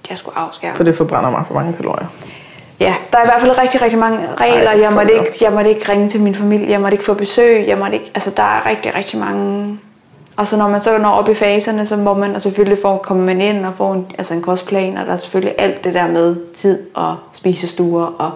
jeg 0.09 0.17
skulle 0.17 0.37
afskære. 0.37 0.75
For 0.75 0.83
det 0.83 0.95
forbrænder 0.95 1.31
mig 1.31 1.43
for 1.47 1.53
mange 1.53 1.73
kalorier. 1.73 2.07
Ja, 2.79 2.93
der 3.11 3.17
er 3.17 3.23
i 3.23 3.27
hvert 3.27 3.41
fald 3.41 3.59
rigtig, 3.59 3.81
rigtig 3.81 3.99
mange 3.99 4.19
regler. 4.39 4.71
Ej, 4.71 4.81
jeg, 4.81 4.91
måtte 4.93 5.13
ikke, 5.13 5.37
jeg 5.41 5.51
måtte 5.51 5.69
ikke 5.69 5.91
ringe 5.91 6.09
til 6.09 6.21
min 6.21 6.35
familie, 6.35 6.69
jeg 6.69 6.81
måtte 6.81 6.93
ikke 6.95 7.05
få 7.05 7.13
besøg, 7.13 7.67
jeg 7.67 7.77
måtte 7.77 7.93
ikke, 7.93 8.11
altså 8.15 8.31
der 8.37 8.43
er 8.43 8.65
rigtig, 8.69 8.95
rigtig 8.95 9.19
mange... 9.19 9.79
Og 10.35 10.47
så 10.47 10.57
når 10.57 10.69
man 10.69 10.81
så 10.81 10.97
når 10.97 11.09
op 11.09 11.29
i 11.29 11.33
faserne, 11.33 11.85
så 11.85 11.95
må 11.97 12.13
man, 12.13 12.35
og 12.35 12.41
selvfølgelig 12.41 12.77
får, 12.81 12.97
kommer 12.97 13.23
man 13.23 13.41
ind 13.41 13.65
og 13.65 13.73
får 13.73 13.93
en, 13.93 14.05
altså 14.17 14.33
en 14.33 14.41
kostplan, 14.41 14.97
og 14.97 15.05
der 15.05 15.13
er 15.13 15.17
selvfølgelig 15.17 15.55
alt 15.57 15.83
det 15.83 15.93
der 15.93 16.07
med 16.07 16.53
tid 16.53 16.87
og 16.93 17.17
spisestuer 17.33 18.05
og 18.05 18.31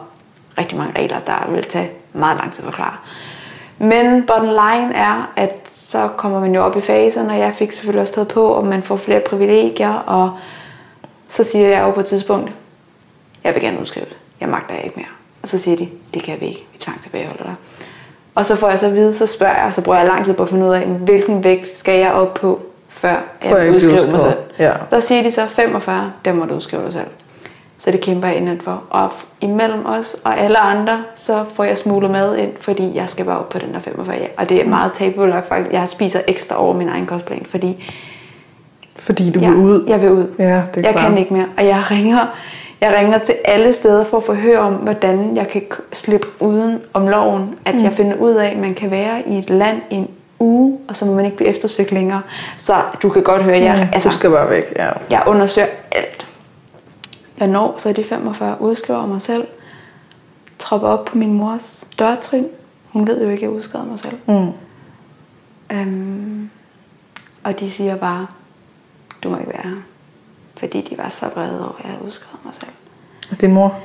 rigtig 0.57 0.77
mange 0.77 0.99
regler, 0.99 1.19
der 1.19 1.51
vil 1.51 1.63
tage 1.63 1.89
meget 2.13 2.37
lang 2.37 2.53
tid 2.53 2.63
at 2.63 2.65
forklare. 2.65 2.95
Men 3.77 4.25
bottom 4.27 4.45
line 4.45 4.95
er, 4.95 5.31
at 5.35 5.61
så 5.73 6.07
kommer 6.17 6.39
man 6.39 6.55
jo 6.55 6.63
op 6.63 6.77
i 6.77 6.81
faserne, 6.81 7.33
og 7.33 7.39
jeg 7.39 7.53
fik 7.57 7.71
selvfølgelig 7.71 8.01
også 8.01 8.13
taget 8.13 8.27
på, 8.27 8.47
og 8.47 8.65
man 8.65 8.83
får 8.83 8.95
flere 8.95 9.19
privilegier, 9.19 9.93
og 9.93 10.31
så 11.29 11.43
siger 11.43 11.67
jeg 11.67 11.81
jo 11.81 11.91
på 11.91 11.99
et 11.99 12.05
tidspunkt, 12.05 12.51
jeg 13.43 13.53
vil 13.53 13.61
gerne 13.63 13.81
udskrive 13.81 14.05
det 14.05 14.17
jeg 14.39 14.49
magter 14.49 14.75
jeg 14.75 14.83
ikke 14.83 14.95
mere. 14.95 15.07
Og 15.41 15.49
så 15.49 15.59
siger 15.59 15.77
de, 15.77 15.89
det 16.13 16.23
kan 16.23 16.41
vi 16.41 16.45
ikke, 16.45 16.65
vi 16.73 16.77
tvang 16.79 17.01
tilbageholder 17.01 17.43
dig. 17.43 17.55
Og 18.37 18.45
så 18.45 18.55
får 18.55 18.69
jeg 18.69 18.79
så 18.79 18.85
at 18.85 18.95
vide, 18.95 19.13
så 19.13 19.25
spørger 19.25 19.63
jeg, 19.63 19.73
så 19.73 19.81
bruger 19.81 19.97
jeg 19.97 20.07
lang 20.07 20.25
tid 20.25 20.33
på 20.33 20.43
at 20.43 20.49
finde 20.49 20.65
ud 20.65 20.73
af, 20.73 20.81
hvilken 20.85 21.43
vægt 21.43 21.77
skal 21.77 21.99
jeg 21.99 22.11
op 22.11 22.33
på, 22.33 22.59
før 22.89 23.15
jeg, 23.43 23.51
jeg 23.51 23.71
udskriver 23.71 24.11
mig 24.11 24.21
selv. 24.21 24.37
Ja. 24.59 24.71
Der 24.89 24.99
siger 24.99 25.23
de 25.23 25.31
så 25.31 25.45
45, 25.45 26.11
der 26.25 26.33
må 26.33 26.45
du 26.45 26.53
udskrive 26.53 26.83
dig 26.83 26.93
selv. 26.93 27.07
Så 27.77 27.91
det 27.91 28.01
kæmper 28.01 28.27
jeg 28.27 28.37
indenfor. 28.37 28.71
for. 28.71 28.83
Og 28.89 29.11
imellem 29.41 29.85
os 29.85 30.15
og 30.23 30.39
alle 30.39 30.57
andre, 30.57 31.03
så 31.15 31.45
får 31.55 31.63
jeg 31.63 31.77
smuglet 31.77 32.11
mad 32.11 32.37
ind, 32.37 32.51
fordi 32.61 32.95
jeg 32.95 33.09
skal 33.09 33.25
bare 33.25 33.39
op 33.39 33.49
på 33.49 33.59
den 33.59 33.73
der 33.73 33.79
45. 33.79 34.15
Ja. 34.15 34.25
Og 34.37 34.49
det 34.49 34.61
er 34.61 34.67
meget 34.67 34.91
tabubelagt 34.93 35.47
faktisk. 35.47 35.73
Jeg 35.73 35.89
spiser 35.89 36.19
ekstra 36.27 36.63
over 36.63 36.73
min 36.73 36.89
egen 36.89 37.05
kostplan, 37.05 37.45
fordi... 37.49 37.93
Fordi 38.95 39.31
du 39.31 39.39
vil 39.39 39.55
ud? 39.55 39.85
Jeg 39.87 40.01
vil 40.01 40.11
ud. 40.11 40.27
Ja, 40.39 40.43
det 40.43 40.77
er 40.77 40.81
jeg 40.81 40.91
klar. 40.95 41.09
kan 41.09 41.17
ikke 41.17 41.33
mere. 41.33 41.45
Og 41.57 41.65
jeg 41.65 41.83
ringer 41.91 42.25
jeg 42.81 42.95
ringer 42.97 43.17
til 43.17 43.35
alle 43.45 43.73
steder 43.73 44.05
for 44.05 44.17
at 44.17 44.23
få 44.23 44.33
høre 44.33 44.59
om, 44.59 44.73
hvordan 44.73 45.35
jeg 45.35 45.47
kan 45.47 45.61
slippe 45.93 46.27
uden 46.39 46.81
om 46.93 47.07
loven. 47.07 47.59
At 47.65 47.75
mm. 47.75 47.83
jeg 47.83 47.93
finder 47.93 48.17
ud 48.17 48.33
af, 48.33 48.49
at 48.49 48.57
man 48.57 48.73
kan 48.73 48.91
være 48.91 49.27
i 49.27 49.37
et 49.37 49.49
land 49.49 49.81
i 49.89 49.95
en 49.95 50.09
uge, 50.39 50.79
og 50.87 50.95
så 50.95 51.05
må 51.05 51.13
man 51.13 51.25
ikke 51.25 51.37
blive 51.37 51.49
eftersøgt 51.49 51.91
længere. 51.91 52.21
Så 52.57 52.81
du 53.01 53.09
kan 53.09 53.23
godt 53.23 53.43
høre, 53.43 53.55
at 53.55 53.63
jeg, 53.63 53.75
mm, 53.75 53.93
altså, 53.93 54.09
du 54.09 54.15
skal 54.15 54.29
bare 54.29 54.49
væk. 54.49 54.73
Ja. 54.75 54.89
jeg 55.09 55.23
undersøger 55.27 55.67
alt. 55.91 56.27
Jeg 57.39 57.47
når 57.47 57.75
så 57.77 57.89
er 57.89 57.93
de 57.93 58.03
45, 58.03 58.61
udskriver 58.61 59.05
mig 59.05 59.21
selv, 59.21 59.47
tropper 60.59 60.87
op 60.87 61.05
på 61.05 61.17
min 61.17 61.33
mors 61.33 61.87
dørtrin. 61.99 62.47
Hun 62.89 63.07
ved 63.07 63.23
jo 63.23 63.29
ikke, 63.29 63.45
at 63.45 63.49
jeg 63.51 63.57
udskriver 63.57 63.85
mig 63.85 63.99
selv. 63.99 64.17
Mm. 64.25 64.51
Øhm, 65.71 66.49
og 67.43 67.59
de 67.59 67.71
siger 67.71 67.95
bare, 67.95 68.27
du 69.23 69.29
må 69.29 69.37
ikke 69.37 69.49
være 69.49 69.61
her 69.63 69.81
fordi 70.59 70.81
de 70.81 70.97
var 70.97 71.09
så 71.09 71.25
vrede 71.35 71.59
over, 71.59 71.75
at 71.79 71.83
jeg 71.83 71.91
havde 71.91 72.05
udskrevet 72.05 72.45
mig 72.45 72.53
selv. 72.53 72.71
Og 73.31 73.41
din 73.41 73.53
mor? 73.53 73.75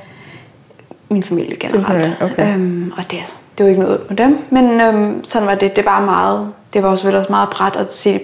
Min 1.09 1.23
familie 1.23 1.55
generelt. 1.55 2.21
Okay. 2.21 2.53
Øhm, 2.53 2.93
og 2.97 3.11
det, 3.11 3.17
altså, 3.17 3.35
det 3.57 3.63
var 3.63 3.69
ikke 3.69 3.81
noget 3.81 4.01
med 4.09 4.17
dem, 4.17 4.39
men 4.49 4.81
øhm, 4.81 5.23
sådan 5.23 5.47
var 5.47 5.55
det. 5.55 5.75
Det 5.75 5.85
var 5.85 6.05
meget, 6.05 6.53
det 6.73 6.83
var 6.83 6.89
også 6.89 7.17
også 7.17 7.31
meget 7.31 7.49
bræt 7.49 7.75
at 7.75 7.95
sige 7.95 8.15
i 8.15 8.19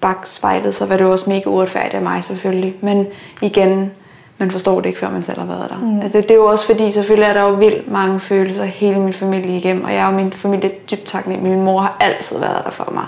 bagspejlet, 0.00 0.74
så 0.74 0.86
var 0.86 0.96
det 0.96 1.06
også 1.06 1.30
mega 1.30 1.50
uretfærdigt 1.50 1.94
af 1.94 2.02
mig 2.02 2.24
selvfølgelig. 2.24 2.74
Men 2.80 3.06
igen, 3.42 3.90
man 4.38 4.50
forstår 4.50 4.80
det 4.80 4.86
ikke, 4.86 4.98
før 4.98 5.10
man 5.10 5.22
selv 5.22 5.38
har 5.38 5.46
været 5.46 5.70
der. 5.70 5.78
Mm. 5.78 6.00
Altså, 6.00 6.20
det 6.20 6.30
er 6.30 6.34
jo 6.34 6.46
også 6.46 6.66
fordi, 6.66 6.92
selvfølgelig 6.92 7.28
er 7.28 7.32
der 7.32 7.42
jo 7.42 7.54
vildt 7.54 7.90
mange 7.90 8.20
følelser 8.20 8.64
hele 8.64 9.00
min 9.00 9.12
familie 9.12 9.56
igennem, 9.56 9.84
og 9.84 9.94
jeg 9.94 10.06
og 10.06 10.14
min 10.14 10.32
familie 10.32 10.70
er 10.70 10.74
dybt 10.90 11.06
taknemmelig. 11.06 11.52
Min 11.52 11.64
mor 11.64 11.80
har 11.80 11.96
altid 12.00 12.38
været 12.38 12.64
der 12.64 12.70
for 12.70 12.90
mig. 12.94 13.04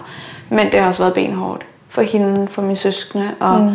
Men 0.49 0.73
det 0.73 0.81
har 0.81 0.89
også 0.89 1.03
været 1.03 1.15
benhårdt 1.15 1.67
for 1.89 2.03
hende, 2.03 2.49
for 2.49 2.63
mine 2.63 2.77
søskende, 2.77 3.31
og 3.41 3.61
mm 3.61 3.71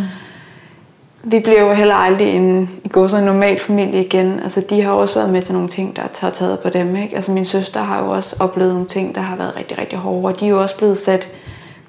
vi 1.27 1.39
blev 1.39 1.59
jo 1.59 1.73
heller 1.73 1.95
aldrig 1.95 2.35
en, 2.35 2.69
i 2.83 2.87
går 2.87 3.07
så 3.07 3.17
en 3.17 3.23
normal 3.23 3.59
familie 3.59 4.05
igen. 4.05 4.39
Altså, 4.43 4.61
de 4.69 4.81
har 4.81 4.91
også 4.91 5.15
været 5.15 5.29
med 5.29 5.41
til 5.41 5.53
nogle 5.53 5.69
ting, 5.69 5.95
der 5.95 6.01
har 6.19 6.29
taget 6.29 6.59
på 6.59 6.69
dem. 6.69 6.95
Ikke? 6.95 7.15
Altså, 7.15 7.31
min 7.31 7.45
søster 7.45 7.83
har 7.83 8.03
jo 8.03 8.09
også 8.09 8.35
oplevet 8.39 8.73
nogle 8.73 8.87
ting, 8.87 9.15
der 9.15 9.21
har 9.21 9.35
været 9.35 9.55
rigtig, 9.55 9.77
rigtig 9.77 9.99
hårde. 9.99 10.25
Og 10.33 10.39
de 10.39 10.45
er 10.45 10.49
jo 10.49 10.61
også 10.61 10.77
blevet 10.77 10.97
sat 10.97 11.27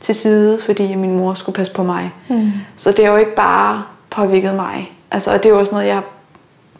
til 0.01 0.15
side, 0.15 0.59
fordi 0.63 0.95
min 0.95 1.17
mor 1.19 1.35
skulle 1.35 1.57
passe 1.57 1.75
på 1.75 1.83
mig. 1.83 2.11
Mm. 2.29 2.53
Så 2.77 2.93
det 2.93 3.05
er 3.05 3.11
jo 3.11 3.17
ikke 3.17 3.35
bare 3.35 3.83
påvirket 4.11 4.55
mig. 4.55 4.93
Altså, 5.11 5.33
og 5.33 5.43
det 5.43 5.47
er 5.47 5.51
jo 5.51 5.59
også 5.59 5.73
noget, 5.73 5.87
jeg 5.87 6.01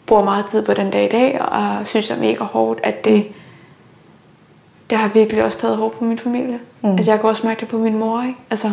bruger 0.05 0.23
meget 0.23 0.45
tid 0.45 0.61
på 0.61 0.73
den 0.73 0.91
dag 0.91 1.05
i 1.05 1.11
dag, 1.11 1.41
og 1.41 1.87
synes 1.87 2.11
er 2.11 2.19
mega 2.19 2.43
hårdt, 2.43 2.79
at 2.83 3.05
det, 3.05 3.25
det 4.89 4.97
har 4.97 5.07
virkelig 5.07 5.43
også 5.43 5.59
taget 5.59 5.77
hårdt 5.77 5.99
på 5.99 6.03
min 6.03 6.19
familie. 6.19 6.59
Mm. 6.81 6.89
Altså, 6.89 7.11
jeg 7.11 7.19
kan 7.19 7.29
også 7.29 7.47
mærke 7.47 7.59
det 7.59 7.67
på 7.67 7.77
min 7.77 7.99
mor. 7.99 8.21
Ikke? 8.21 8.35
Altså, 8.49 8.71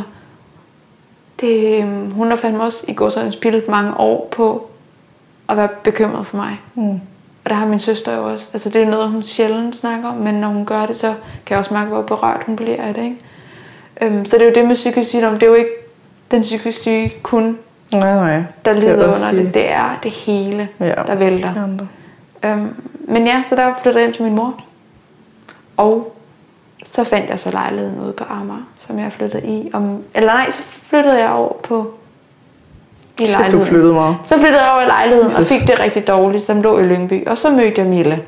det, 1.41 1.83
øhm, 1.83 2.11
hun 2.11 2.29
har 2.31 2.37
fandme 2.37 2.63
også 2.63 2.85
i 2.89 2.95
går 2.95 3.09
sådan 3.11 3.33
spillet 3.33 3.69
mange 3.69 3.97
år 4.01 4.29
på 4.31 4.71
at 5.49 5.57
være 5.57 5.69
bekymret 5.85 6.27
for 6.27 6.37
mig. 6.37 6.61
Mm. 6.75 6.91
Og 7.45 7.51
der 7.51 7.55
har 7.55 7.67
min 7.67 7.81
søster 7.81 8.17
jo 8.17 8.25
også. 8.33 8.51
Altså 8.53 8.71
det 8.71 8.83
er 8.83 8.87
noget, 8.91 9.09
hun 9.09 9.23
sjældent 9.25 9.77
snakker 9.77 10.09
om, 10.09 10.15
men 10.15 10.35
når 10.35 10.49
hun 10.49 10.65
gør 10.67 10.87
det, 10.87 10.97
så 10.97 11.07
kan 11.47 11.51
jeg 11.55 11.59
også 11.59 11.75
mærke, 11.75 11.89
hvor 11.89 12.03
berørt 12.03 12.43
hun 12.47 12.57
bliver 12.57 12.83
af 12.83 12.95
det. 12.95 13.03
Ikke? 13.05 13.17
Øhm, 14.03 14.25
så 14.25 14.37
det 14.37 14.43
er 14.43 14.49
jo 14.49 14.55
det 14.55 14.67
med 14.69 14.75
psykisk 14.75 15.09
sygdom. 15.09 15.33
Det 15.33 15.43
er 15.43 15.47
jo 15.47 15.55
ikke 15.55 15.71
den 16.31 16.43
psykisk 16.43 16.79
syge 16.81 17.13
kun 17.23 17.59
Nej, 17.93 18.15
nej. 18.15 18.43
der 18.65 18.73
Det 18.73 18.85
er 18.85 18.95
lider 18.97 19.09
også 19.09 19.27
under 19.27 19.39
de- 19.41 19.47
det. 19.47 19.55
Det 19.55 19.71
er 19.73 19.99
det 20.03 20.11
hele, 20.13 20.69
Ja. 20.81 20.87
der 20.87 21.15
vælter. 21.15 21.63
Andre. 21.63 21.89
Øhm, 22.45 22.69
men 23.09 23.27
ja, 23.27 23.43
så 23.49 23.57
der 23.57 23.75
flyttede 23.83 24.01
jeg 24.01 24.07
ind 24.09 24.15
til 24.15 24.25
min 24.25 24.35
mor. 24.35 24.55
Og 25.77 26.17
så 26.95 27.05
fandt 27.05 27.31
jeg 27.31 27.41
så 27.41 27.51
lejligheden 27.51 28.01
ude 28.01 28.13
på 28.13 28.25
Amager, 28.25 28.63
som 28.79 28.99
jeg 28.99 29.13
flyttede 29.13 29.47
i. 29.47 29.71
Om, 29.73 30.03
eller 30.15 30.33
nej, 30.33 30.51
så 30.51 30.63
flyttede 30.63 31.19
jeg 31.19 31.31
over 31.31 31.53
på 31.63 31.95
i 33.21 33.27
Synes 33.27 33.47
du 33.53 33.61
flyttede 33.61 33.93
meget. 33.93 34.17
Så 34.27 34.39
flyttede 34.39 34.63
jeg 34.63 34.73
over 34.73 34.83
i 34.83 34.87
lejligheden 34.87 35.33
og 35.33 35.41
Jesus. 35.41 35.59
fik 35.59 35.69
det 35.69 35.81
rigtig 35.81 36.07
dårligt, 36.07 36.47
som 36.47 36.63
lå 36.63 36.79
i 36.79 36.83
Lyngby. 36.83 37.27
Og 37.29 37.39
så 37.39 37.51
mødte 37.51 37.73
jeg 37.77 37.87
Mille. 37.87 38.23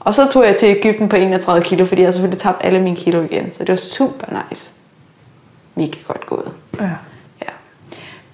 Og 0.00 0.14
så 0.14 0.28
tog 0.32 0.44
jeg 0.44 0.56
til 0.56 0.68
Ægypten 0.68 1.08
på 1.08 1.16
31 1.16 1.64
kilo, 1.64 1.84
fordi 1.86 2.02
jeg 2.02 2.14
selvfølgelig 2.14 2.42
tabt 2.42 2.64
alle 2.64 2.80
mine 2.80 2.96
kilo 2.96 3.22
igen. 3.22 3.52
Så 3.52 3.58
det 3.58 3.68
var 3.68 3.76
super 3.76 4.26
nice. 4.48 4.70
Mega 5.74 5.98
godt 6.06 6.26
gået. 6.26 6.52
Ja. 6.80 6.84
Ja. 7.42 7.52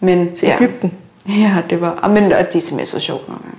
Men, 0.01 0.35
Til 0.35 0.47
ja. 0.49 0.55
Ægypten. 0.55 0.95
Ja, 1.29 1.57
det 1.71 1.81
var... 1.81 1.91
Og, 1.91 2.11
men, 2.11 2.33
og 2.33 2.39
det 2.53 2.57
er 2.57 2.61
simpelthen 2.61 2.87
så 2.87 3.01
sjovt 3.01 3.29
nogle 3.29 3.43
gange. 3.43 3.59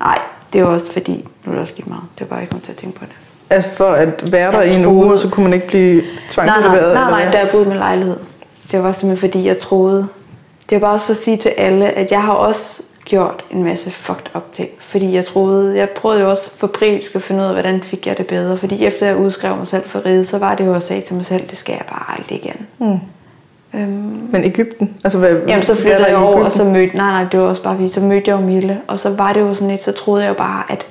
Nej, 0.00 0.18
det 0.52 0.64
var 0.64 0.68
også 0.68 0.92
fordi... 0.92 1.28
Nu 1.44 1.52
er 1.52 1.54
det 1.54 1.62
også 1.62 1.74
lige 1.76 1.88
meget. 1.88 2.04
Det 2.18 2.20
var 2.20 2.26
bare, 2.26 2.38
jeg 2.38 2.48
kom 2.48 2.60
til 2.60 2.72
at 2.72 2.78
tænke 2.78 2.98
på 2.98 3.04
det. 3.04 3.14
Altså 3.50 3.70
for 3.70 3.84
at 3.84 4.32
være 4.32 4.52
der 4.52 4.62
i 4.62 4.74
en 4.74 4.86
uge, 4.86 5.12
og 5.12 5.18
så 5.18 5.28
kunne 5.28 5.44
man 5.44 5.52
ikke 5.52 5.66
blive 5.66 6.02
Nej, 6.36 6.46
nej, 6.46 6.58
nej, 6.60 7.10
nej, 7.10 7.30
da 7.32 7.38
jeg 7.38 7.48
boede 7.52 7.68
min 7.68 7.76
lejlighed. 7.76 8.16
Det 8.72 8.82
var 8.82 8.92
simpelthen 8.92 9.30
fordi, 9.30 9.46
jeg 9.46 9.58
troede... 9.58 10.08
Det 10.70 10.80
var 10.80 10.86
bare 10.86 10.92
også 10.92 11.06
for 11.06 11.12
at 11.12 11.18
sige 11.18 11.36
til 11.36 11.48
alle, 11.48 11.90
at 11.90 12.10
jeg 12.10 12.22
har 12.22 12.32
også 12.32 12.82
gjort 13.04 13.44
en 13.50 13.64
masse 13.64 13.90
fucked 13.90 14.36
up 14.36 14.52
ting. 14.52 14.68
Fordi 14.80 15.14
jeg 15.14 15.26
troede... 15.26 15.76
Jeg 15.78 15.90
prøvede 15.90 16.20
jo 16.20 16.30
også 16.30 16.50
febrilsk 16.50 17.14
at 17.14 17.22
finde 17.22 17.40
ud 17.40 17.46
af, 17.46 17.52
hvordan 17.52 17.82
fik 17.82 18.06
jeg 18.06 18.18
det 18.18 18.26
bedre. 18.26 18.56
Fordi 18.56 18.86
efter 18.86 19.06
jeg 19.06 19.16
udskrev 19.16 19.56
mig 19.56 19.66
selv 19.66 19.88
for 19.88 20.06
riget, 20.06 20.28
så 20.28 20.38
var 20.38 20.54
det 20.54 20.66
jo, 20.66 20.74
at 20.74 20.82
sagde 20.82 21.02
til 21.02 21.16
mig 21.16 21.26
selv, 21.26 21.48
det 21.50 21.58
skal 21.58 21.72
jeg 21.72 21.84
bare 21.88 22.18
aldrig 22.18 22.44
igen. 22.44 22.66
Mm. 22.78 23.00
Øhm, 23.74 24.28
Men 24.32 24.44
Ægypten? 24.44 24.94
Altså, 25.04 25.18
hvad, 25.18 25.36
Jamen, 25.48 25.62
så 25.62 25.74
flyttede 25.74 26.02
der 26.02 26.08
jeg 26.08 26.16
over, 26.16 26.44
og 26.44 26.52
så 26.52 26.64
mødte, 26.64 26.96
nej, 26.96 27.10
nej, 27.10 27.24
det 27.32 27.40
var 27.40 27.46
også 27.46 27.62
bare, 27.62 27.76
fordi 27.76 27.88
så 27.88 28.00
mødte 28.00 28.30
jeg 28.30 28.40
jo 28.40 28.46
Mille, 28.46 28.80
og 28.86 28.98
så 28.98 29.10
var 29.10 29.32
det 29.32 29.40
jo 29.40 29.54
sådan 29.54 29.68
lidt, 29.68 29.84
så 29.84 29.92
troede 29.92 30.22
jeg 30.22 30.28
jo 30.28 30.34
bare, 30.34 30.62
at, 30.68 30.86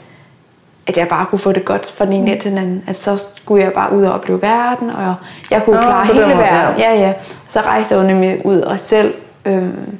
at 0.87 0.97
jeg 0.97 1.07
bare 1.07 1.25
kunne 1.25 1.39
få 1.39 1.51
det 1.51 1.65
godt 1.65 1.91
fra 1.91 2.05
den 2.05 2.13
ene 2.13 2.39
til 2.39 2.51
den 2.51 2.57
anden. 2.57 2.83
At 2.87 2.97
så 2.97 3.23
skulle 3.35 3.63
jeg 3.63 3.73
bare 3.73 3.93
ud 3.93 4.03
og 4.03 4.13
opleve 4.13 4.41
verden, 4.41 4.89
og 4.89 5.15
jeg 5.51 5.63
kunne 5.65 5.75
Nå, 5.75 5.81
klare 5.81 6.05
hele 6.05 6.21
måde, 6.21 6.37
verden. 6.37 6.79
Ja. 6.79 6.93
ja, 6.93 7.13
Så 7.47 7.61
rejste 7.61 7.95
jeg 7.95 8.01
jo 8.01 8.07
nemlig 8.07 8.45
ud 8.45 8.59
og 8.59 8.79
selv. 8.79 9.13
Øhm, 9.45 9.97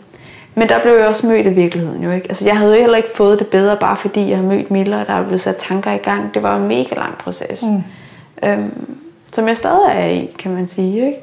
men 0.55 0.69
der 0.69 0.81
blev 0.81 0.93
jeg 0.93 1.07
også 1.07 1.27
mødt 1.27 1.45
i 1.45 1.49
virkeligheden 1.49 2.03
jo 2.03 2.11
ikke. 2.11 2.29
Altså 2.29 2.45
jeg 2.45 2.57
havde 2.57 2.75
jo 2.75 2.81
heller 2.81 2.97
ikke 2.97 3.09
fået 3.15 3.39
det 3.39 3.47
bedre, 3.47 3.77
bare 3.77 3.95
fordi 3.95 4.29
jeg 4.29 4.37
havde 4.37 4.49
mødt 4.49 4.71
Mille, 4.71 4.97
og 4.97 5.07
der 5.07 5.27
blev 5.27 5.39
sat 5.39 5.57
tanker 5.57 5.91
i 5.91 5.97
gang. 5.97 6.33
Det 6.33 6.43
var 6.43 6.57
en 6.57 6.67
mega 6.67 6.95
lang 6.95 7.17
proces. 7.17 7.63
Mm. 7.63 7.83
Øhm, 8.49 8.97
som 9.31 9.47
jeg 9.47 9.57
stadig 9.57 9.87
er 9.87 10.05
i, 10.05 10.35
kan 10.39 10.53
man 10.53 10.67
sige. 10.67 11.05
Ikke? 11.05 11.19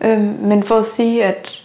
Øhm, 0.00 0.36
men 0.40 0.62
for 0.62 0.78
at 0.78 0.84
sige, 0.86 1.24
at 1.24 1.60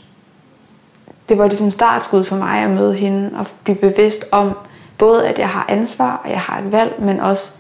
det 1.30 1.38
var 1.38 1.48
ligesom 1.48 1.72
startskud 1.72 2.24
for 2.24 2.36
mig 2.36 2.60
at 2.64 2.70
møde 2.70 2.94
hende 2.94 3.30
og 3.40 3.48
blive 3.64 3.76
bevidst 3.76 4.26
om, 4.32 4.52
både 5.00 5.28
at 5.28 5.40
jeg 5.40 5.50
har 5.50 5.66
ansvar, 5.70 6.22
og 6.24 6.30
jeg 6.30 6.40
har 6.40 6.58
et 6.58 6.72
valg, 6.72 6.96
men 7.00 7.20
også, 7.20 7.52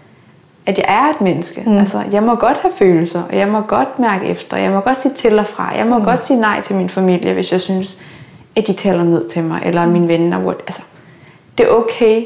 at 0.65 0.77
jeg 0.77 0.85
er 0.87 1.09
et 1.09 1.21
menneske. 1.21 1.63
Mm. 1.65 1.77
Altså, 1.77 2.03
jeg 2.11 2.23
må 2.23 2.35
godt 2.35 2.57
have 2.57 2.73
følelser, 2.77 3.23
og 3.29 3.37
jeg 3.37 3.47
må 3.47 3.61
godt 3.61 3.99
mærke 3.99 4.25
efter, 4.25 4.57
jeg 4.57 4.71
må 4.71 4.79
godt 4.79 5.01
sige 5.01 5.13
til 5.13 5.39
og 5.39 5.47
fra, 5.47 5.75
jeg 5.77 5.87
må 5.87 5.97
mm. 5.97 6.03
godt 6.03 6.25
sige 6.25 6.39
nej 6.39 6.61
til 6.61 6.75
min 6.75 6.89
familie, 6.89 7.33
hvis 7.33 7.51
jeg 7.51 7.61
synes, 7.61 7.99
at 8.55 8.67
de 8.67 8.73
taler 8.73 9.03
ned 9.03 9.29
til 9.29 9.43
mig, 9.43 9.61
eller 9.65 9.85
mine 9.85 10.07
venner. 10.07 10.39
What, 10.39 10.57
altså, 10.67 10.81
det 11.57 11.65
er 11.65 11.69
okay 11.69 12.25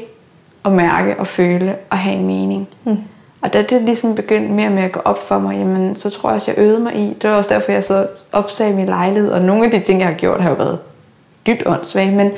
at 0.64 0.72
mærke 0.72 1.18
og 1.18 1.26
føle 1.26 1.76
og 1.90 1.98
have 1.98 2.16
en 2.16 2.26
mening. 2.26 2.68
Mm. 2.84 2.98
Og 3.42 3.52
da 3.52 3.62
det 3.62 3.82
ligesom 3.82 4.14
begyndte 4.14 4.52
mere 4.52 4.66
og 4.66 4.72
mere 4.72 4.84
at 4.84 4.92
gå 4.92 5.00
op 5.04 5.28
for 5.28 5.38
mig, 5.38 5.56
jamen, 5.56 5.96
så 5.96 6.10
tror 6.10 6.28
jeg 6.28 6.34
også, 6.34 6.50
jeg 6.50 6.64
øvede 6.64 6.80
mig 6.80 6.96
i. 6.96 7.16
Det 7.22 7.30
var 7.30 7.36
også 7.36 7.54
derfor, 7.54 7.72
jeg 7.72 7.84
så 7.84 8.06
opsagde 8.32 8.74
min 8.74 8.86
lejlighed, 8.86 9.30
og 9.30 9.42
nogle 9.42 9.64
af 9.64 9.70
de 9.70 9.80
ting, 9.80 10.00
jeg 10.00 10.08
har 10.08 10.14
gjort, 10.14 10.40
har 10.40 10.50
jo 10.50 10.56
været 10.56 10.78
dybt 11.46 11.62
åndssvage, 11.66 12.10
men 12.10 12.32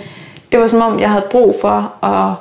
det 0.53 0.61
var 0.61 0.67
som 0.67 0.81
om, 0.81 1.01
jeg 1.01 1.11
havde 1.11 1.25
brug 1.31 1.55
for 1.61 1.93
at, 2.03 2.35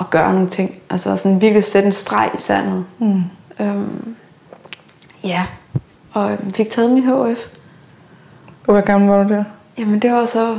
at 0.00 0.10
gøre 0.10 0.32
nogle 0.32 0.48
ting. 0.48 0.74
Altså 0.90 1.16
sådan 1.16 1.40
virkelig 1.40 1.64
sætte 1.64 1.86
en 1.86 1.92
streg 1.92 2.30
i 2.34 2.40
sandet. 2.40 2.84
Mm. 2.98 3.22
Øhm, 3.60 4.14
ja, 5.24 5.46
og 6.12 6.32
øhm, 6.32 6.50
fik 6.52 6.70
taget 6.70 6.90
min 6.90 7.04
HF. 7.04 7.46
Og 8.66 8.72
hvor 8.72 8.80
gammel 8.80 9.10
var 9.10 9.22
du 9.22 9.34
der? 9.34 9.44
Jamen 9.78 9.98
det 9.98 10.12
var 10.12 10.26
så 10.26 10.58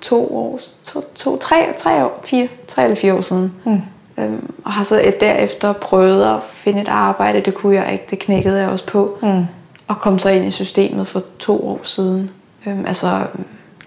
to 0.00 0.36
år, 0.36 0.60
to, 0.84 1.04
to 1.14 1.36
tre, 1.36 1.66
tre 1.78 2.04
år, 2.04 2.20
fire, 2.24 2.48
tre 2.68 2.84
eller 2.84 2.96
fire 2.96 3.14
år 3.14 3.20
siden. 3.20 3.52
Mm. 3.64 3.80
Øhm, 4.18 4.54
og 4.64 4.72
har 4.72 4.84
så 4.84 5.00
et 5.00 5.20
derefter 5.20 5.72
prøvet 5.72 6.24
at 6.24 6.42
finde 6.42 6.80
et 6.82 6.88
arbejde. 6.88 7.40
Det 7.40 7.54
kunne 7.54 7.74
jeg 7.74 7.92
ikke, 7.92 8.06
det 8.10 8.18
knækkede 8.18 8.60
jeg 8.60 8.68
også 8.68 8.86
på. 8.86 9.18
Mm. 9.22 9.44
Og 9.88 9.98
kom 9.98 10.18
så 10.18 10.28
ind 10.28 10.44
i 10.44 10.50
systemet 10.50 11.06
for 11.08 11.22
to 11.38 11.68
år 11.68 11.80
siden. 11.82 12.30
Øhm, 12.66 12.86
altså 12.86 13.26
øhm, 13.34 13.44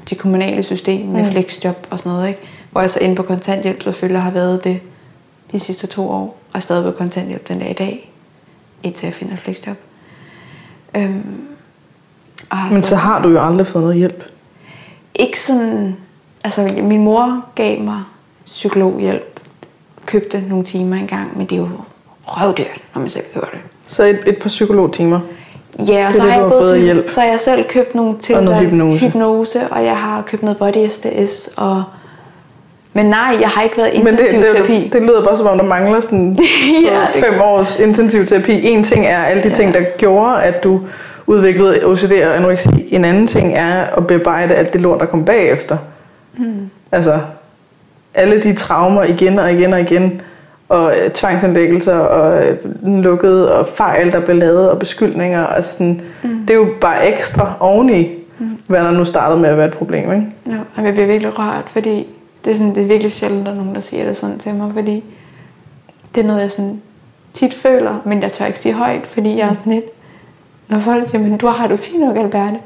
det 0.09 0.17
kommunale 0.17 0.63
system 0.63 1.07
med 1.07 1.23
mm. 1.23 1.31
flexjob 1.31 1.87
og 1.89 1.99
sådan 1.99 2.11
noget. 2.11 2.27
Ikke? 2.27 2.39
Hvor 2.77 2.81
jeg 2.81 2.89
så 2.91 2.99
inde 2.99 3.15
på 3.15 3.23
kontanthjælp 3.23 3.83
selvfølgelig 3.83 4.21
har 4.21 4.31
været 4.31 4.63
det 4.63 4.79
de 5.51 5.59
sidste 5.59 5.87
to 5.87 6.09
år. 6.09 6.37
Og 6.53 6.63
stadig 6.63 6.83
på 6.83 6.91
kontanthjælp 6.91 7.47
den 7.47 7.59
dag 7.59 7.69
i 7.69 7.73
dag. 7.73 8.11
Indtil 8.83 9.07
jeg 9.07 9.13
finder 9.13 9.33
et 9.33 9.39
flexjob. 9.39 9.77
Øhm, 10.95 11.41
og 12.49 12.57
har 12.57 12.71
Men 12.71 12.83
så 12.83 12.95
har 12.95 13.21
du 13.21 13.29
jo 13.29 13.45
aldrig 13.45 13.67
fået 13.67 13.83
noget 13.83 13.97
hjælp. 13.97 14.23
ikke 15.15 15.39
sådan... 15.39 15.95
Altså, 16.43 16.73
min 16.81 17.03
mor 17.03 17.45
gav 17.55 17.79
mig 17.81 18.03
psykologhjælp. 18.45 19.39
Købte 20.05 20.41
nogle 20.49 20.65
timer 20.65 20.95
engang, 20.95 21.37
men 21.37 21.47
det 21.47 21.55
er 21.55 21.59
jo 21.59 21.69
røvdyrt, 22.25 22.81
når 22.95 22.99
man 23.01 23.09
selv 23.09 23.25
køber 23.33 23.47
det. 23.47 23.59
Så 23.87 24.03
et, 24.03 24.19
et 24.25 24.37
par 24.37 24.49
psykologtimer. 24.49 25.19
Ja, 25.87 26.07
og 26.07 26.13
Det 26.13 26.21
så 26.21 26.27
er 26.27 26.31
har 26.31 26.37
det, 26.37 26.43
jeg 26.43 26.51
gået 26.51 26.81
hjælp. 26.81 27.09
Så 27.09 27.21
har 27.21 27.27
jeg 27.27 27.39
selv 27.39 27.65
købt 27.69 27.95
nogle 27.95 28.17
til 28.17 28.35
Og 28.35 28.43
noget 28.43 28.59
hypnose. 28.59 29.07
hypnose, 29.07 29.67
og 29.67 29.83
jeg 29.85 29.97
har 29.97 30.21
købt 30.21 30.43
noget 30.43 30.57
body 30.57 30.87
SDS, 30.89 31.49
og... 31.55 31.83
Men 32.97 33.05
nej, 33.05 33.37
jeg 33.39 33.47
har 33.49 33.61
ikke 33.61 33.77
været 33.77 34.03
Men 34.03 34.13
det, 34.13 34.19
intensiv 34.19 34.41
det, 34.41 34.55
terapi. 34.55 34.83
det, 34.83 34.93
det 34.93 35.01
lyder 35.01 35.23
bare 35.23 35.35
som 35.35 35.47
om, 35.47 35.57
der 35.57 35.65
mangler 35.65 35.99
sådan 35.99 36.37
Ja, 36.91 37.05
fem 37.05 37.41
års 37.41 37.79
intensiv 37.79 38.25
terapi. 38.25 38.67
En 38.67 38.83
ting 38.83 39.05
er 39.05 39.17
alle 39.23 39.43
de 39.43 39.47
ja. 39.47 39.53
ting, 39.53 39.73
der 39.73 39.81
gjorde, 39.97 40.43
at 40.43 40.63
du 40.63 40.81
udviklede 41.27 41.85
OCD 41.85 42.11
og 42.11 42.35
anoreksi. 42.35 42.69
En 42.89 43.05
anden 43.05 43.27
ting 43.27 43.53
er 43.55 43.83
at 43.97 44.07
bearbejde 44.07 44.55
alt 44.55 44.73
det 44.73 44.81
lort, 44.81 44.99
der 44.99 45.05
kom 45.05 45.25
bagefter. 45.25 45.77
Mm. 46.37 46.69
Altså, 46.91 47.19
alle 48.13 48.41
de 48.41 48.53
traumer 48.53 49.03
igen 49.03 49.39
og 49.39 49.51
igen 49.51 49.73
og 49.73 49.79
igen, 49.79 50.21
og 50.69 50.93
øh, 50.97 51.11
tvangsindlæggelser, 51.11 51.95
og 51.95 52.45
øh, 52.45 52.57
lukkede, 52.83 53.53
og 53.59 53.67
fejl, 53.67 54.11
der 54.11 54.19
blev 54.19 54.37
lavet, 54.37 54.69
og 54.69 54.79
beskyldninger. 54.79 55.47
Altså 55.47 55.73
sådan, 55.73 56.01
mm. 56.23 56.29
Det 56.47 56.49
er 56.49 56.57
jo 56.57 56.67
bare 56.81 57.07
ekstra 57.07 57.53
oveni, 57.59 58.09
mm. 58.39 58.57
hvad 58.67 58.79
der 58.79 58.91
nu 58.91 59.05
startede 59.05 59.39
med 59.39 59.49
at 59.49 59.57
være 59.57 59.67
et 59.67 59.77
problem. 59.77 60.13
Ikke? 60.13 60.25
Ja, 60.47 60.57
og 60.75 60.83
jeg 60.85 60.93
bliver 60.93 61.07
virkelig 61.07 61.39
rørt, 61.39 61.65
fordi 61.67 62.07
det 62.47 62.53
er, 62.53 62.57
sådan, 62.57 62.75
det 62.75 62.83
er 62.83 62.87
virkelig 62.87 63.11
sjældent, 63.11 63.39
at 63.39 63.45
der 63.45 63.51
er 63.51 63.55
nogen, 63.55 63.75
der 63.75 63.81
siger 63.81 64.05
det 64.05 64.17
sådan 64.17 64.39
til 64.39 64.55
mig, 64.55 64.73
fordi 64.73 65.03
det 66.15 66.21
er 66.21 66.27
noget, 66.27 66.41
jeg 66.41 66.51
sådan 66.51 66.81
tit 67.33 67.53
føler, 67.53 68.01
men 68.05 68.21
jeg 68.21 68.33
tør 68.33 68.45
ikke 68.45 68.59
sige 68.59 68.73
højt, 68.73 69.07
fordi 69.07 69.37
jeg 69.37 69.49
er 69.49 69.53
sådan 69.53 69.73
lidt, 69.73 69.85
når 70.67 70.79
folk 70.79 71.07
siger, 71.07 71.21
men 71.21 71.37
du 71.37 71.47
har 71.47 71.67
det 71.67 71.79
fint 71.79 71.99
nok, 71.99 72.17
Alberte. 72.17 72.59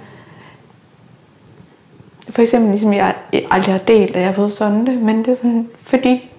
For 2.29 2.41
eksempel, 2.41 2.69
ligesom 2.69 2.93
jeg 2.93 3.15
aldrig 3.51 3.73
har 3.73 3.79
delt, 3.79 4.15
at 4.15 4.19
jeg 4.19 4.27
har 4.27 4.33
fået 4.33 4.51
sådan 4.51 4.85
det, 4.85 4.97
men 4.97 5.19
det 5.19 5.27
er 5.27 5.35
sådan, 5.35 5.69
fordi 5.81 6.29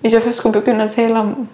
hvis 0.00 0.12
jeg 0.12 0.22
først 0.22 0.38
skulle 0.38 0.60
begynde 0.60 0.84
at 0.84 0.90
tale 0.90 1.18
om, 1.18 1.48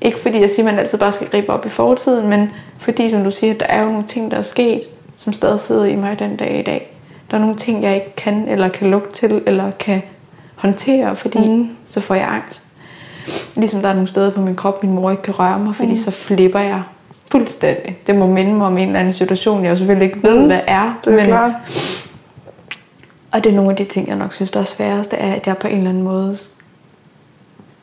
ikke 0.00 0.18
fordi 0.18 0.40
jeg 0.40 0.50
siger, 0.50 0.68
at 0.68 0.74
man 0.74 0.78
altid 0.84 0.98
bare 0.98 1.12
skal 1.12 1.28
gribe 1.28 1.52
op 1.52 1.66
i 1.66 1.68
fortiden, 1.68 2.28
men 2.28 2.50
fordi, 2.78 3.10
som 3.10 3.24
du 3.24 3.30
siger, 3.30 3.54
der 3.54 3.66
er 3.66 3.82
jo 3.82 3.88
nogle 3.88 4.06
ting, 4.06 4.30
der 4.30 4.36
er 4.36 4.42
sket, 4.42 4.82
som 5.16 5.32
stadig 5.32 5.60
sidder 5.60 5.84
i 5.84 5.96
mig 5.96 6.18
den 6.18 6.36
dag 6.36 6.58
i 6.58 6.62
dag. 6.62 6.99
Der 7.30 7.36
er 7.36 7.40
nogle 7.40 7.56
ting, 7.56 7.82
jeg 7.82 7.94
ikke 7.94 8.16
kan, 8.16 8.48
eller 8.48 8.68
kan 8.68 8.90
lugte 8.90 9.12
til, 9.12 9.42
eller 9.46 9.70
kan 9.70 10.02
håndtere, 10.54 11.16
fordi 11.16 11.48
mm. 11.48 11.68
så 11.86 12.00
får 12.00 12.14
jeg 12.14 12.28
angst. 12.28 12.64
Ligesom 13.56 13.80
der 13.82 13.88
er 13.88 13.92
nogle 13.92 14.08
steder 14.08 14.30
på 14.30 14.40
min 14.40 14.56
krop, 14.56 14.82
min 14.82 14.92
mor 14.92 15.10
ikke 15.10 15.22
kan 15.22 15.38
røre 15.38 15.58
mig, 15.58 15.76
fordi 15.76 15.88
mm. 15.88 15.96
så 15.96 16.10
flipper 16.10 16.60
jeg 16.60 16.82
fuldstændig. 17.30 17.98
Det 18.06 18.14
må 18.14 18.26
minde 18.26 18.52
mig 18.52 18.66
om 18.66 18.78
en 18.78 18.86
eller 18.88 19.00
anden 19.00 19.12
situation, 19.12 19.64
jeg 19.64 19.70
jo 19.70 19.76
selvfølgelig 19.76 20.06
ikke 20.14 20.28
ved, 20.28 20.40
Mm. 20.40 20.46
hvad 20.46 20.60
er. 20.66 21.00
Det 21.04 21.20
er 21.20 21.24
klart. 21.24 21.52
Og 23.32 23.44
det 23.44 23.52
er 23.52 23.56
nogle 23.56 23.70
af 23.70 23.76
de 23.76 23.84
ting, 23.84 24.08
jeg 24.08 24.16
nok 24.16 24.32
synes, 24.32 24.50
der 24.50 24.60
er 24.60 24.64
sværest, 24.64 25.14
er, 25.18 25.34
at 25.34 25.46
jeg 25.46 25.56
på 25.56 25.66
en 25.68 25.76
eller 25.76 25.90
anden 25.90 26.02
måde, 26.02 26.36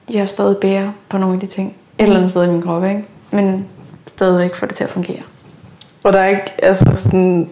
jeg 0.09 0.19
er 0.21 0.25
stadig 0.25 0.57
bærer 0.57 0.89
på 1.09 1.17
nogle 1.17 1.33
af 1.33 1.39
de 1.39 1.47
ting. 1.47 1.67
Et 1.99 2.03
eller 2.03 2.15
andet 2.17 2.29
sted 2.29 2.43
i 2.43 2.47
min 2.47 2.61
krop, 2.61 2.83
ikke? 2.83 3.05
Men 3.31 3.65
stadigvæk 4.07 4.55
får 4.55 4.67
det 4.67 4.75
til 4.75 4.83
at 4.83 4.89
fungere. 4.89 5.21
Og 6.03 6.13
der 6.13 6.19
er 6.19 6.27
ikke, 6.27 6.53
altså 6.63 6.85
sådan, 6.95 7.49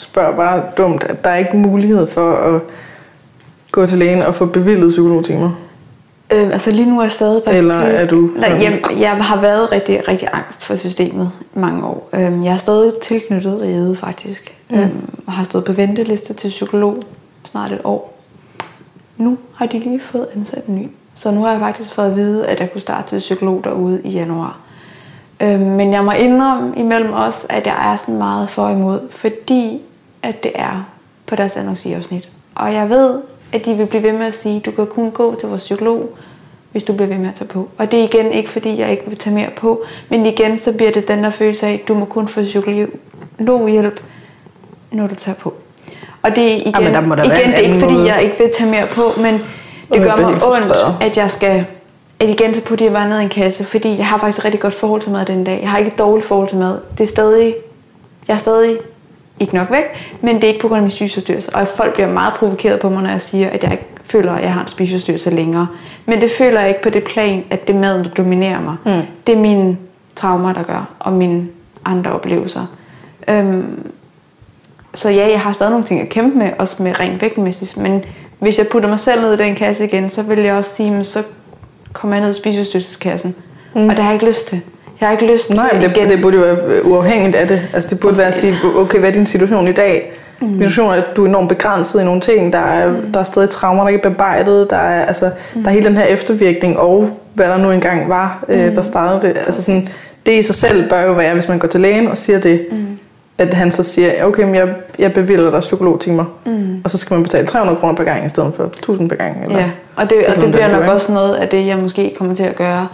spørger 0.00 0.36
bare 0.36 0.62
dumt, 0.76 1.04
at 1.04 1.24
der 1.24 1.30
er 1.30 1.36
ikke 1.36 1.56
mulighed 1.56 2.06
for 2.06 2.32
at 2.32 2.60
gå 3.70 3.86
til 3.86 3.98
lægen 3.98 4.22
og 4.22 4.34
få 4.34 4.46
bevillet 4.46 4.88
psykologtimer. 4.88 5.50
Øhm, 6.32 6.50
altså 6.52 6.70
lige 6.70 6.90
nu 6.90 6.98
er 6.98 7.02
jeg 7.02 7.12
stadig 7.12 7.42
faktisk 7.44 7.66
Eller 7.66 7.80
er 7.80 8.06
du 8.06 8.30
Nej, 8.36 8.48
jeg, 8.48 8.80
jeg 9.00 9.16
har 9.16 9.40
været 9.40 9.72
rigtig, 9.72 10.08
rigtig 10.08 10.28
angst 10.32 10.64
for 10.64 10.74
systemet 10.74 11.30
mange 11.54 11.84
år. 11.84 12.08
Øhm, 12.12 12.44
jeg 12.44 12.52
er 12.52 12.56
stadig 12.56 12.92
tilknyttet 13.02 13.60
riget 13.60 13.98
faktisk. 13.98 14.56
Mm. 14.70 14.78
Øhm, 14.78 15.10
og 15.26 15.32
har 15.32 15.44
stået 15.44 15.64
på 15.64 15.72
venteliste 15.72 16.34
til 16.34 16.48
psykolog 16.48 17.02
snart 17.44 17.72
et 17.72 17.80
år. 17.84 18.20
Nu 19.16 19.38
har 19.54 19.66
de 19.66 19.78
lige 19.78 20.00
fået 20.00 20.26
ansat 20.36 20.64
en 20.66 20.74
ny. 20.74 20.88
Så 21.14 21.30
nu 21.30 21.42
har 21.42 21.50
jeg 21.50 21.60
faktisk 21.60 21.94
fået 21.94 22.06
at 22.06 22.16
vide, 22.16 22.46
at 22.46 22.60
jeg 22.60 22.72
kunne 22.72 22.80
starte 22.80 23.08
til 23.08 23.18
psykolog 23.18 23.64
derude 23.64 24.00
i 24.04 24.10
januar. 24.10 24.58
Øhm, 25.40 25.60
men 25.60 25.92
jeg 25.92 26.04
må 26.04 26.10
indrømme 26.10 26.72
imellem 26.76 27.12
os, 27.12 27.46
at 27.48 27.66
jeg 27.66 27.92
er 27.92 27.96
sådan 27.96 28.18
meget 28.18 28.50
for 28.50 28.68
imod, 28.68 29.00
fordi 29.10 29.80
at 30.22 30.42
det 30.42 30.52
er 30.54 30.84
på 31.26 31.36
deres 31.36 31.56
annoncieafsnit. 31.56 32.28
Og 32.54 32.74
jeg 32.74 32.90
ved, 32.90 33.20
at 33.52 33.64
de 33.64 33.74
vil 33.74 33.86
blive 33.86 34.02
ved 34.02 34.12
med 34.12 34.26
at 34.26 34.34
sige, 34.34 34.60
du 34.60 34.70
kan 34.70 34.86
kun 34.86 35.10
gå 35.10 35.34
til 35.40 35.48
vores 35.48 35.62
psykolog, 35.62 36.10
hvis 36.72 36.84
du 36.84 36.92
bliver 36.92 37.08
ved 37.08 37.18
med 37.18 37.28
at 37.28 37.34
tage 37.34 37.48
på. 37.48 37.68
Og 37.78 37.90
det 37.90 38.00
er 38.00 38.04
igen 38.04 38.32
ikke, 38.32 38.50
fordi 38.50 38.78
jeg 38.78 38.90
ikke 38.90 39.02
vil 39.06 39.18
tage 39.18 39.34
mere 39.34 39.50
på, 39.56 39.82
men 40.08 40.26
igen, 40.26 40.58
så 40.58 40.76
bliver 40.76 40.90
det 40.90 41.08
den 41.08 41.24
der 41.24 41.30
følelse 41.30 41.66
af, 41.66 41.72
at 41.72 41.88
du 41.88 41.94
må 41.94 42.04
kun 42.04 42.28
få 42.28 42.42
psykologhjælp, 42.42 44.00
når 44.90 45.06
du 45.06 45.14
tager 45.14 45.36
på. 45.36 45.54
Og 46.22 46.36
det 46.36 46.52
er 46.52 46.56
igen, 46.56 46.74
Jamen, 46.74 46.94
der 46.94 47.00
må 47.00 47.14
der 47.14 47.24
igen 47.24 47.36
en 47.36 47.50
det 47.50 47.54
er 47.54 47.58
ikke 47.58 47.80
fordi, 47.80 47.92
måde. 47.94 48.14
jeg 48.14 48.22
ikke 48.22 48.38
vil 48.38 48.50
tage 48.58 48.70
mere 48.70 48.86
på, 48.86 49.20
men 49.22 49.34
det 49.92 50.02
gør 50.02 50.16
mig 50.16 50.26
ondt, 50.26 51.02
at 51.02 51.16
jeg 51.16 51.30
skal 51.30 51.66
at 52.20 52.28
igen 52.28 52.54
så 52.54 52.60
putte 52.60 52.84
jeg 52.84 52.92
bare 52.92 53.08
ned 53.08 53.20
i 53.20 53.22
en 53.22 53.28
kasse, 53.28 53.64
fordi 53.64 53.96
jeg 53.96 54.06
har 54.06 54.18
faktisk 54.18 54.38
et 54.38 54.44
rigtig 54.44 54.60
godt 54.60 54.74
forhold 54.74 55.00
til 55.00 55.10
mad 55.10 55.26
den 55.26 55.44
dag. 55.44 55.58
Jeg 55.62 55.70
har 55.70 55.78
ikke 55.78 55.90
et 55.90 55.98
dårligt 55.98 56.26
forhold 56.26 56.48
til 56.48 56.58
mad. 56.58 56.78
Det 56.98 57.04
er 57.04 57.08
stadig, 57.08 57.54
jeg 58.28 58.34
er 58.34 58.38
stadig 58.38 58.78
ikke 59.40 59.54
nok 59.54 59.70
væk, 59.70 59.84
men 60.20 60.36
det 60.36 60.44
er 60.44 60.48
ikke 60.48 60.60
på 60.60 60.68
grund 60.68 60.78
af 60.78 60.82
min 60.82 60.90
spiseforstyrrelse. 60.90 61.54
Og 61.54 61.68
folk 61.68 61.94
bliver 61.94 62.08
meget 62.08 62.34
provokeret 62.34 62.80
på 62.80 62.88
mig, 62.88 63.02
når 63.02 63.10
jeg 63.10 63.20
siger, 63.20 63.50
at 63.50 63.62
jeg 63.62 63.72
ikke 63.72 63.84
føler, 64.04 64.32
at 64.32 64.42
jeg 64.42 64.52
har 64.52 64.60
en 64.60 64.68
spiseforstyrrelse 64.68 65.30
længere. 65.30 65.66
Men 66.06 66.20
det 66.20 66.30
føler 66.30 66.60
jeg 66.60 66.68
ikke 66.68 66.82
på 66.82 66.90
det 66.90 67.04
plan, 67.04 67.44
at 67.50 67.66
det 67.66 67.74
er 67.74 67.78
maden, 67.78 68.04
der 68.04 68.10
dominerer 68.10 68.60
mig. 68.60 68.76
Mm. 68.84 69.06
Det 69.26 69.34
er 69.34 69.38
mine 69.38 69.76
traumer, 70.16 70.52
der 70.52 70.62
gør, 70.62 70.88
og 70.98 71.12
mine 71.12 71.48
andre 71.84 72.12
oplevelser. 72.12 72.66
Øhm, 73.28 73.90
så 74.94 75.08
ja, 75.08 75.30
jeg 75.30 75.40
har 75.40 75.52
stadig 75.52 75.70
nogle 75.70 75.86
ting 75.86 76.00
at 76.00 76.08
kæmpe 76.08 76.38
med, 76.38 76.50
også 76.58 76.82
med 76.82 77.00
rent 77.00 77.22
vægtmæssigt. 77.22 77.76
Men 77.76 78.04
hvis 78.38 78.58
jeg 78.58 78.66
putter 78.66 78.88
mig 78.88 78.98
selv 78.98 79.20
ned 79.20 79.32
i 79.32 79.36
den 79.36 79.54
kasse 79.54 79.84
igen, 79.84 80.10
så 80.10 80.22
vil 80.22 80.38
jeg 80.38 80.54
også 80.54 80.74
sige, 80.74 80.90
men 80.90 81.04
så 81.04 81.22
kommer 81.92 82.16
jeg 82.16 82.26
ned 82.26 82.34
i 82.34 82.38
spiseforstyrrelseskassen. 82.38 83.34
Mm. 83.74 83.88
Og 83.88 83.96
det 83.96 83.98
har 83.98 84.10
jeg 84.10 84.14
ikke 84.14 84.26
lyst 84.26 84.48
til. 84.48 84.60
Jeg 85.00 85.08
har 85.08 85.12
ikke 85.12 85.32
lyst 85.32 85.50
Nej, 85.50 85.68
til 85.68 85.78
men 85.80 85.90
det, 85.90 85.96
igen. 85.96 86.10
det 86.10 86.22
burde 86.22 86.36
jo 86.36 86.42
være 86.42 86.84
uafhængigt 86.84 87.36
af 87.36 87.48
det. 87.48 87.62
Altså 87.72 87.90
det 87.90 88.00
burde 88.00 88.18
være 88.18 88.26
at 88.26 88.32
Præcis. 88.32 88.54
sige, 88.60 88.76
okay, 88.76 88.98
hvad 88.98 89.08
er 89.08 89.12
din 89.12 89.26
situation 89.26 89.68
i 89.68 89.72
dag? 89.72 90.12
Mm. 90.40 90.46
Min 90.46 90.68
situation 90.68 90.92
er, 90.92 90.96
at 90.96 91.16
du 91.16 91.24
er 91.24 91.28
enormt 91.28 91.48
begrænset 91.48 92.00
i 92.00 92.04
nogle 92.04 92.20
ting. 92.20 92.52
Der 92.52 92.58
er, 92.58 92.88
mm. 92.90 93.12
der 93.12 93.20
er 93.20 93.24
stadig 93.24 93.48
traumer, 93.48 93.82
der 93.82 93.88
ikke 93.88 93.98
er 93.98 94.02
bearbejdet. 94.02 94.70
Der 94.70 94.76
er, 94.76 95.04
altså, 95.04 95.30
mm. 95.54 95.62
der 95.62 95.70
er 95.70 95.74
hele 95.74 95.86
den 95.88 95.96
her 95.96 96.04
eftervirkning, 96.04 96.78
og 96.78 97.10
hvad 97.34 97.46
der 97.46 97.56
nu 97.56 97.70
engang 97.70 98.08
var, 98.08 98.44
mm. 98.48 98.54
øh, 98.54 98.74
der 98.74 98.82
startede 98.82 99.20
det. 99.28 99.40
Altså 99.46 99.62
sådan, 99.62 99.88
det 100.26 100.32
i 100.32 100.42
sig 100.42 100.54
selv 100.54 100.88
bør 100.88 101.02
jo 101.02 101.12
være, 101.12 101.32
hvis 101.32 101.48
man 101.48 101.58
går 101.58 101.68
til 101.68 101.80
lægen 101.80 102.08
og 102.08 102.18
siger 102.18 102.40
det, 102.40 102.66
mm. 102.72 102.98
at 103.38 103.54
han 103.54 103.70
så 103.70 103.82
siger, 103.82 104.24
okay, 104.24 104.42
men 104.42 104.54
jeg, 104.54 104.68
jeg 104.98 105.12
bevilger 105.12 105.50
dig 105.50 105.60
psykologtimer. 105.60 106.24
Mm. 106.46 106.80
Og 106.84 106.90
så 106.90 106.98
skal 106.98 107.14
man 107.14 107.22
betale 107.22 107.46
300 107.46 107.78
kroner 107.78 107.94
per 107.94 108.04
gang, 108.04 108.26
i 108.26 108.28
stedet 108.28 108.52
for 108.56 108.64
1000 108.64 109.08
per 109.08 109.16
gang. 109.16 109.42
Eller, 109.42 109.58
Ja, 109.58 109.70
og 109.96 110.10
det, 110.10 110.26
og 110.26 110.34
sådan 110.34 110.46
det 110.46 110.52
bliver 110.52 110.68
nok 110.80 110.84
også 110.88 111.12
noget 111.12 111.34
af 111.34 111.48
det, 111.48 111.66
jeg 111.66 111.78
måske 111.78 112.14
kommer 112.18 112.34
til 112.34 112.42
at 112.42 112.56
gøre, 112.56 112.86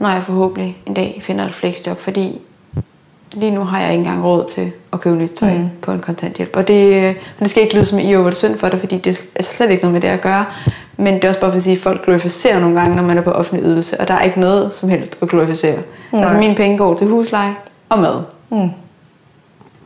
når 0.00 0.08
jeg 0.08 0.24
forhåbentlig 0.24 0.78
en 0.86 0.94
dag 0.94 1.20
finder 1.22 1.46
et 1.46 1.54
flexjob, 1.54 1.98
fordi 1.98 2.40
lige 3.32 3.50
nu 3.50 3.64
har 3.64 3.80
jeg 3.80 3.90
ikke 3.90 3.98
engang 3.98 4.24
råd 4.24 4.44
til 4.54 4.72
at 4.92 5.00
købe 5.00 5.16
nyt 5.16 5.30
tøj 5.30 5.52
mm. 5.54 5.68
på 5.82 5.92
en 5.92 6.00
kontanthjælp. 6.00 6.56
Og 6.56 6.68
det, 6.68 6.94
øh, 6.94 7.14
det 7.40 7.50
skal 7.50 7.62
ikke 7.62 7.74
lyde 7.74 7.84
som, 7.84 7.98
I 7.98 8.16
var 8.16 8.24
det 8.24 8.36
synd 8.36 8.56
for 8.56 8.68
dig, 8.68 8.80
fordi 8.80 8.98
det 8.98 9.28
er 9.34 9.42
slet 9.42 9.70
ikke 9.70 9.82
noget 9.82 9.92
med 9.92 10.00
det 10.00 10.08
at 10.08 10.20
gøre. 10.20 10.44
Men 10.96 11.14
det 11.14 11.24
er 11.24 11.28
også 11.28 11.40
bare 11.40 11.50
for 11.50 11.56
at 11.56 11.62
sige, 11.62 11.76
at 11.76 11.82
folk 11.82 12.04
glorificerer 12.04 12.60
nogle 12.60 12.80
gange, 12.80 12.96
når 12.96 13.02
man 13.02 13.18
er 13.18 13.22
på 13.22 13.30
offentlig 13.30 13.66
ydelse, 13.66 14.00
og 14.00 14.08
der 14.08 14.14
er 14.14 14.22
ikke 14.22 14.40
noget 14.40 14.72
som 14.72 14.88
helst 14.88 15.18
at 15.22 15.28
glorificere. 15.28 15.78
Nej. 16.12 16.22
Altså 16.22 16.36
mine 16.36 16.54
penge 16.54 16.78
går 16.78 16.94
til 16.94 17.06
husleje 17.06 17.54
og 17.88 17.98
mad. 17.98 18.22
Mm. 18.50 18.70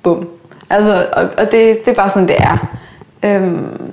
Bum. 0.03 0.28
Altså, 0.70 1.07
og, 1.12 1.23
og 1.39 1.53
det, 1.53 1.85
det 1.85 1.89
er 1.89 1.95
bare 1.95 2.11
sådan, 2.11 2.28
det 2.28 2.36
er. 2.39 2.66
Øhm, 3.24 3.93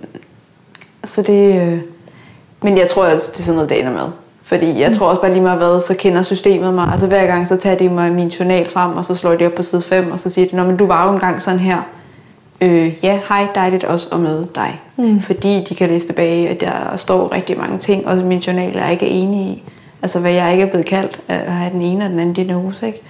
så 1.04 1.22
det... 1.22 1.62
Øh, 1.62 1.80
men 2.62 2.78
jeg 2.78 2.90
tror, 2.90 3.06
at 3.06 3.32
det 3.34 3.40
er 3.40 3.44
sådan 3.44 3.56
noget, 3.56 3.70
det 3.70 3.80
ender 3.80 3.92
med. 3.92 4.08
Fordi 4.52 4.80
jeg 4.80 4.96
tror 4.98 5.08
også 5.08 5.22
bare 5.22 5.32
lige 5.32 5.44
meget 5.44 5.58
hvad, 5.58 5.82
så 5.82 5.96
kender 6.00 6.22
systemet 6.22 6.74
mig. 6.74 6.90
Altså 6.92 7.08
hver 7.08 7.28
gang, 7.28 7.48
så 7.48 7.56
tager 7.56 7.76
de 7.76 7.90
mig 7.90 8.12
min 8.12 8.28
journal 8.28 8.70
frem, 8.70 8.98
og 8.98 9.06
så 9.06 9.16
slår 9.16 9.36
de 9.36 9.46
op 9.46 9.52
på 9.52 9.64
side 9.64 9.82
5, 9.82 10.12
og 10.12 10.20
så 10.20 10.30
siger 10.30 10.48
de, 10.48 10.56
Nå, 10.56 10.64
men 10.64 10.78
du 10.78 10.86
var 10.86 11.08
jo 11.08 11.14
engang 11.14 11.42
sådan 11.42 11.60
her. 11.60 11.82
Øh, 12.62 12.94
ja, 13.04 13.20
hej, 13.30 13.48
dejligt 13.56 13.84
også 13.84 14.08
at 14.12 14.20
møde 14.20 14.48
dig. 14.56 14.82
Mm. 14.98 15.22
Fordi 15.22 15.66
de 15.70 15.76
kan 15.76 15.90
læse 15.90 16.08
tilbage, 16.08 16.50
at 16.50 16.62
der 16.62 16.96
står 16.96 17.32
rigtig 17.32 17.58
mange 17.58 17.78
ting, 17.78 18.08
og 18.08 18.18
min 18.18 18.40
journal 18.40 18.78
er 18.78 18.90
ikke 18.90 19.08
enig 19.08 19.40
i. 19.40 19.64
Altså 20.02 20.20
hvad 20.20 20.32
jeg 20.32 20.52
ikke 20.52 20.64
er 20.64 20.70
blevet 20.70 20.86
kaldt, 20.86 21.20
at 21.28 21.54
have 21.54 21.72
den 21.72 21.82
ene 21.82 22.06
og 22.06 22.10
den 22.10 22.20
anden 22.20 22.34
diagnose, 22.34 22.88
ikke? 22.88 23.02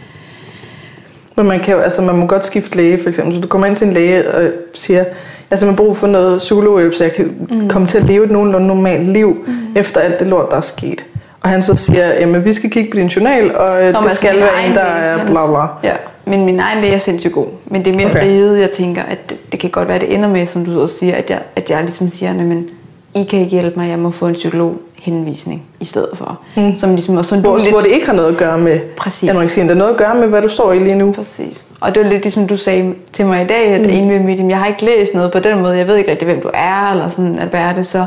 Men 1.37 1.47
man, 1.47 1.59
kan 1.59 1.79
altså 1.79 2.01
man 2.01 2.15
må 2.15 2.25
godt 2.25 2.45
skifte 2.45 2.77
læge, 2.77 2.99
for 2.99 3.07
eksempel. 3.07 3.35
Så 3.35 3.41
du 3.41 3.47
kommer 3.47 3.67
ind 3.67 3.75
til 3.75 3.87
en 3.87 3.93
læge 3.93 4.33
og 4.33 4.51
siger, 4.73 4.99
jeg 4.99 5.07
har 5.49 5.57
simpelthen 5.57 5.85
brug 5.85 5.97
for 5.97 6.07
noget 6.07 6.37
psykologhjælp, 6.37 6.93
så 6.93 7.03
jeg 7.03 7.13
kan 7.13 7.47
mm. 7.49 7.69
komme 7.69 7.87
til 7.87 7.97
at 7.97 8.07
leve 8.07 8.25
et 8.25 8.31
nogenlunde 8.31 8.67
normalt 8.67 9.07
liv, 9.07 9.43
mm. 9.47 9.53
efter 9.75 10.01
alt 10.01 10.19
det 10.19 10.27
lort, 10.27 10.51
der 10.51 10.57
er 10.57 10.61
sket. 10.61 11.05
Og 11.43 11.49
han 11.49 11.61
så 11.61 11.75
siger, 11.75 12.05
at 12.05 12.45
vi 12.45 12.53
skal 12.53 12.69
kigge 12.71 12.91
på 12.91 12.97
din 12.97 13.07
journal, 13.07 13.55
og 13.55 13.83
øh, 13.83 13.93
Nå, 13.93 13.99
men 13.99 14.03
det 14.03 14.11
skal 14.11 14.33
min 14.33 14.41
være 14.41 14.67
en, 14.67 14.75
der 14.75 14.81
er 14.81 15.25
bla 15.25 15.47
bla. 15.47 15.89
Ja, 15.89 15.93
men 16.25 16.45
min 16.45 16.59
egen 16.59 16.81
læge 16.81 16.93
er 16.93 16.97
sindssygt 16.97 17.33
god. 17.33 17.45
Men 17.65 17.85
det 17.85 17.91
er 17.93 17.97
mere 17.97 18.09
Okay. 18.09 18.23
riget, 18.23 18.61
jeg 18.61 18.71
tænker, 18.71 19.01
at 19.03 19.29
det, 19.29 19.51
det 19.51 19.59
kan 19.59 19.69
godt 19.69 19.87
være, 19.87 19.95
at 19.95 20.01
det 20.01 20.13
ender 20.13 20.29
med, 20.29 20.45
som 20.45 20.65
du 20.65 20.81
også 20.81 20.97
siger, 20.97 21.15
at 21.15 21.29
jeg, 21.29 21.39
at 21.55 21.69
jeg 21.69 21.81
ligesom 21.83 22.09
siger, 22.09 22.33
men 22.33 22.69
I 23.15 23.23
kan 23.23 23.39
ikke 23.39 23.51
hjælpe 23.51 23.79
mig, 23.79 23.89
jeg 23.89 23.99
må 23.99 24.11
få 24.11 24.27
en 24.27 24.33
psykolog 24.33 24.75
henvisning 25.01 25.63
i 25.79 25.85
stedet 25.85 26.09
for. 26.13 26.39
Mm. 26.55 26.73
Som 26.73 26.89
ligesom 26.95 27.17
også 27.17 27.29
sådan, 27.29 27.43
Hvor, 27.43 27.57
lidt, 27.57 27.69
hvor 27.69 27.79
det 27.79 27.87
ikke 27.87 28.05
har 28.05 28.13
noget 28.13 28.31
at 28.31 28.37
gøre 28.37 28.57
med 28.57 28.79
Præcis. 28.97 29.29
anoreksien. 29.29 29.67
Det 29.69 29.75
har 29.75 29.79
noget 29.79 29.91
at 29.91 29.97
gøre 29.97 30.15
med, 30.15 30.27
hvad 30.27 30.41
du 30.41 30.47
står 30.47 30.71
i 30.71 30.79
lige 30.79 30.95
nu. 30.95 31.11
Præcis. 31.11 31.65
Og 31.79 31.95
det 31.95 32.03
var 32.03 32.09
lidt 32.09 32.23
ligesom 32.23 32.47
du 32.47 32.57
sagde 32.57 32.93
til 33.13 33.25
mig 33.25 33.43
i 33.43 33.47
dag, 33.47 33.65
at 33.67 33.81
mm. 33.81 33.89
inde 33.89 34.13
ved 34.13 34.19
mit, 34.19 34.49
jeg 34.49 34.57
har 34.57 34.67
ikke 34.67 34.85
læst 34.85 35.13
noget 35.13 35.31
på 35.31 35.39
den 35.39 35.59
måde, 35.61 35.77
jeg 35.77 35.87
ved 35.87 35.95
ikke 35.95 36.11
rigtig, 36.11 36.25
hvem 36.27 36.41
du 36.41 36.49
er, 36.53 36.91
eller 36.91 37.09
sådan, 37.09 37.39
at 37.39 37.47
hvad 37.47 37.59
er 37.59 37.73
det, 37.73 37.87
så 37.87 38.05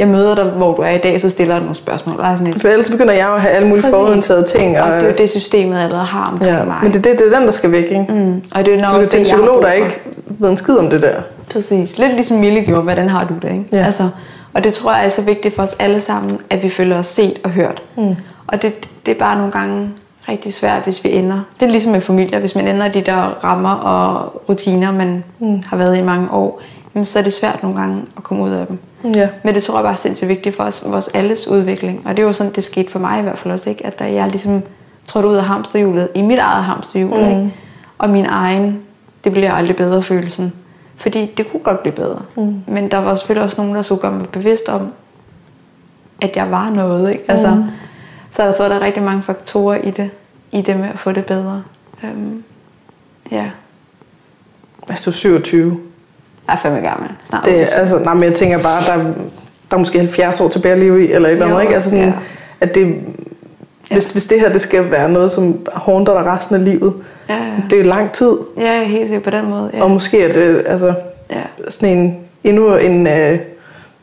jeg 0.00 0.08
møder 0.08 0.34
dig, 0.34 0.44
hvor 0.44 0.74
du 0.74 0.82
er 0.82 0.90
i 0.90 0.98
dag, 0.98 1.20
så 1.20 1.30
stiller 1.30 1.54
jeg 1.54 1.60
nogle 1.60 1.74
spørgsmål. 1.74 2.20
Og, 2.20 2.26
sådan 2.26 2.46
lidt, 2.46 2.60
For 2.60 2.68
ellers 2.68 2.90
begynder 2.90 3.14
jeg 3.14 3.28
at 3.34 3.40
have 3.40 3.54
alle 3.54 3.68
mulige 3.68 3.90
forudtaget 3.90 4.46
ting. 4.46 4.80
og 4.80 4.92
det 4.92 5.02
er 5.02 5.06
jo 5.06 5.14
det, 5.18 5.30
systemet 5.30 5.78
allerede 5.78 6.04
har 6.04 6.30
omkring 6.32 6.52
ja, 6.52 6.64
mig. 6.64 6.78
men 6.82 6.92
det, 6.92 7.04
det, 7.04 7.18
det 7.18 7.32
er 7.32 7.38
den, 7.38 7.46
der 7.46 7.52
skal 7.52 7.72
væk, 7.72 7.84
ikke? 7.84 8.06
mm. 8.08 8.42
Og 8.54 8.66
det 8.66 8.74
er 8.74 8.80
nok 8.80 8.92
Du 8.92 8.98
også 8.98 9.18
en 9.18 9.24
psykolog, 9.24 9.62
der 9.62 9.72
ikke 9.72 10.00
ved 10.28 10.50
en 10.50 10.56
skid 10.56 10.76
om 10.76 10.90
det 10.90 11.02
der. 11.02 11.20
Præcis. 11.52 11.98
Lidt 11.98 12.12
ligesom 12.14 12.36
Mille 12.36 12.60
gjorde, 12.60 12.82
hvordan 12.82 13.08
har 13.08 13.24
du 13.24 13.34
det, 13.42 13.52
ikke? 13.52 13.64
Ja. 13.72 13.84
Altså, 13.84 14.08
og 14.54 14.64
det 14.64 14.72
tror 14.72 14.92
jeg 14.92 15.04
er 15.04 15.08
så 15.08 15.22
vigtigt 15.22 15.54
for 15.54 15.62
os 15.62 15.76
alle 15.78 16.00
sammen, 16.00 16.38
at 16.50 16.62
vi 16.62 16.68
føler 16.68 16.98
os 16.98 17.06
set 17.06 17.40
og 17.44 17.50
hørt. 17.50 17.82
Mm. 17.96 18.16
Og 18.46 18.62
det, 18.62 18.88
det 19.06 19.12
er 19.12 19.18
bare 19.18 19.36
nogle 19.36 19.52
gange 19.52 19.90
rigtig 20.28 20.54
svært, 20.54 20.82
hvis 20.84 21.04
vi 21.04 21.12
ender. 21.12 21.40
Det 21.60 21.66
er 21.66 21.70
ligesom 21.70 21.92
med 21.92 22.00
familier. 22.00 22.38
Hvis 22.38 22.54
man 22.54 22.68
ender 22.68 22.88
de 22.88 23.00
der 23.00 23.44
rammer 23.44 23.74
og 23.74 24.42
rutiner, 24.48 24.92
man 24.92 25.24
mm. 25.38 25.62
har 25.66 25.76
været 25.76 25.98
i 25.98 26.02
mange 26.02 26.30
år, 26.30 26.60
så 27.04 27.18
er 27.18 27.22
det 27.22 27.32
svært 27.32 27.62
nogle 27.62 27.80
gange 27.80 28.02
at 28.16 28.22
komme 28.22 28.42
ud 28.42 28.50
af 28.50 28.66
dem. 28.66 28.78
Ja. 29.14 29.28
Men 29.44 29.54
det 29.54 29.62
tror 29.62 29.74
jeg 29.74 29.82
bare 29.82 29.92
er 29.92 29.96
sindssygt 29.96 30.28
vigtigt 30.28 30.56
for 30.56 30.64
os, 30.64 30.82
vores 30.86 31.08
alles 31.08 31.48
udvikling. 31.48 32.02
Og 32.04 32.16
det 32.16 32.22
er 32.22 32.26
jo 32.26 32.32
sådan, 32.32 32.52
det 32.52 32.64
skete 32.64 32.90
for 32.90 32.98
mig 32.98 33.18
i 33.20 33.22
hvert 33.22 33.38
fald 33.38 33.54
også, 33.54 33.70
ikke? 33.70 33.86
at 33.86 33.98
da 33.98 34.12
jeg 34.12 34.28
ligesom 34.28 34.62
trådte 35.06 35.28
ud 35.28 35.34
af 35.34 35.44
hamsterhjulet, 35.44 36.08
i 36.14 36.22
mit 36.22 36.38
eget 36.38 36.64
hamsterhjul, 36.64 37.20
mm. 37.20 37.28
ikke? 37.28 37.54
og 37.98 38.10
min 38.10 38.26
egen, 38.26 38.80
det 39.24 39.32
bliver 39.32 39.52
aldrig 39.52 39.76
bedre 39.76 40.02
følelsen. 40.02 40.52
Fordi 40.96 41.34
det 41.36 41.50
kunne 41.50 41.62
godt 41.62 41.80
blive 41.80 41.94
bedre. 41.94 42.22
Mm. 42.36 42.62
Men 42.66 42.90
der 42.90 42.98
var 42.98 43.14
selvfølgelig 43.14 43.44
også 43.44 43.60
nogen, 43.60 43.76
der 43.76 43.82
skulle 43.82 44.00
gøre 44.00 44.12
mig 44.12 44.28
bevidst 44.28 44.68
om, 44.68 44.92
at 46.22 46.36
jeg 46.36 46.50
var 46.50 46.70
noget. 46.70 47.10
Ikke? 47.10 47.24
Altså, 47.28 47.50
Mm. 47.50 47.64
Så 48.32 48.42
jeg 48.44 48.54
tror, 48.54 48.68
der 48.68 48.74
er 48.74 48.80
rigtig 48.80 49.02
mange 49.02 49.22
faktorer 49.22 49.76
i 49.76 49.90
det, 49.90 50.10
i 50.52 50.62
det 50.62 50.76
med 50.76 50.88
at 50.88 50.98
få 50.98 51.12
det 51.12 51.26
bedre. 51.26 51.62
Øhm, 52.04 52.42
ja, 53.30 53.50
Altså, 54.88 55.04
du 55.04 55.10
er 55.10 55.14
27. 55.14 55.80
jeg 56.50 56.56
er 56.56 56.60
fandme 56.62 56.88
gammel. 56.88 57.08
Snart 57.28 57.44
Det, 57.44 57.68
altså, 57.76 57.98
nej, 57.98 58.14
men 58.14 58.24
jeg 58.24 58.34
tænker 58.34 58.58
bare, 58.62 58.80
der, 58.86 58.92
er- 58.92 59.12
der 59.70 59.76
er 59.76 59.78
måske 59.78 59.98
70 59.98 60.40
år 60.40 60.48
tilbage 60.48 60.72
at 60.72 60.78
leve 60.78 61.06
i, 61.06 61.12
eller 61.12 61.28
et 61.28 61.32
eller 61.32 61.46
andet, 61.46 61.62
ikke? 61.62 61.74
Altså 61.74 61.90
sådan, 61.90 62.04
ja. 62.04 62.12
at 62.60 62.74
det, 62.74 62.94
hvis, 63.90 64.10
hvis 64.10 64.26
det 64.26 64.40
her 64.40 64.52
det 64.52 64.60
skal 64.60 64.90
være 64.90 65.08
noget, 65.08 65.32
som 65.32 65.66
haunter 65.74 66.12
dig 66.22 66.26
resten 66.32 66.54
af 66.56 66.64
livet, 66.64 66.94
Ja, 67.28 67.34
ja. 67.34 67.40
det 67.70 67.80
er 67.80 67.84
lang 67.84 68.12
tid. 68.12 68.32
Ja, 68.58 68.82
helt 68.82 69.06
sikkert 69.06 69.22
på 69.22 69.30
den 69.30 69.50
måde. 69.50 69.70
Ja. 69.74 69.82
Og 69.82 69.90
måske 69.90 70.22
er 70.22 70.32
det 70.32 70.62
altså, 70.66 70.94
ja. 71.30 71.36
sådan 71.68 71.98
en, 71.98 72.16
endnu 72.44 72.76
en, 72.76 73.06
øh, 73.06 73.38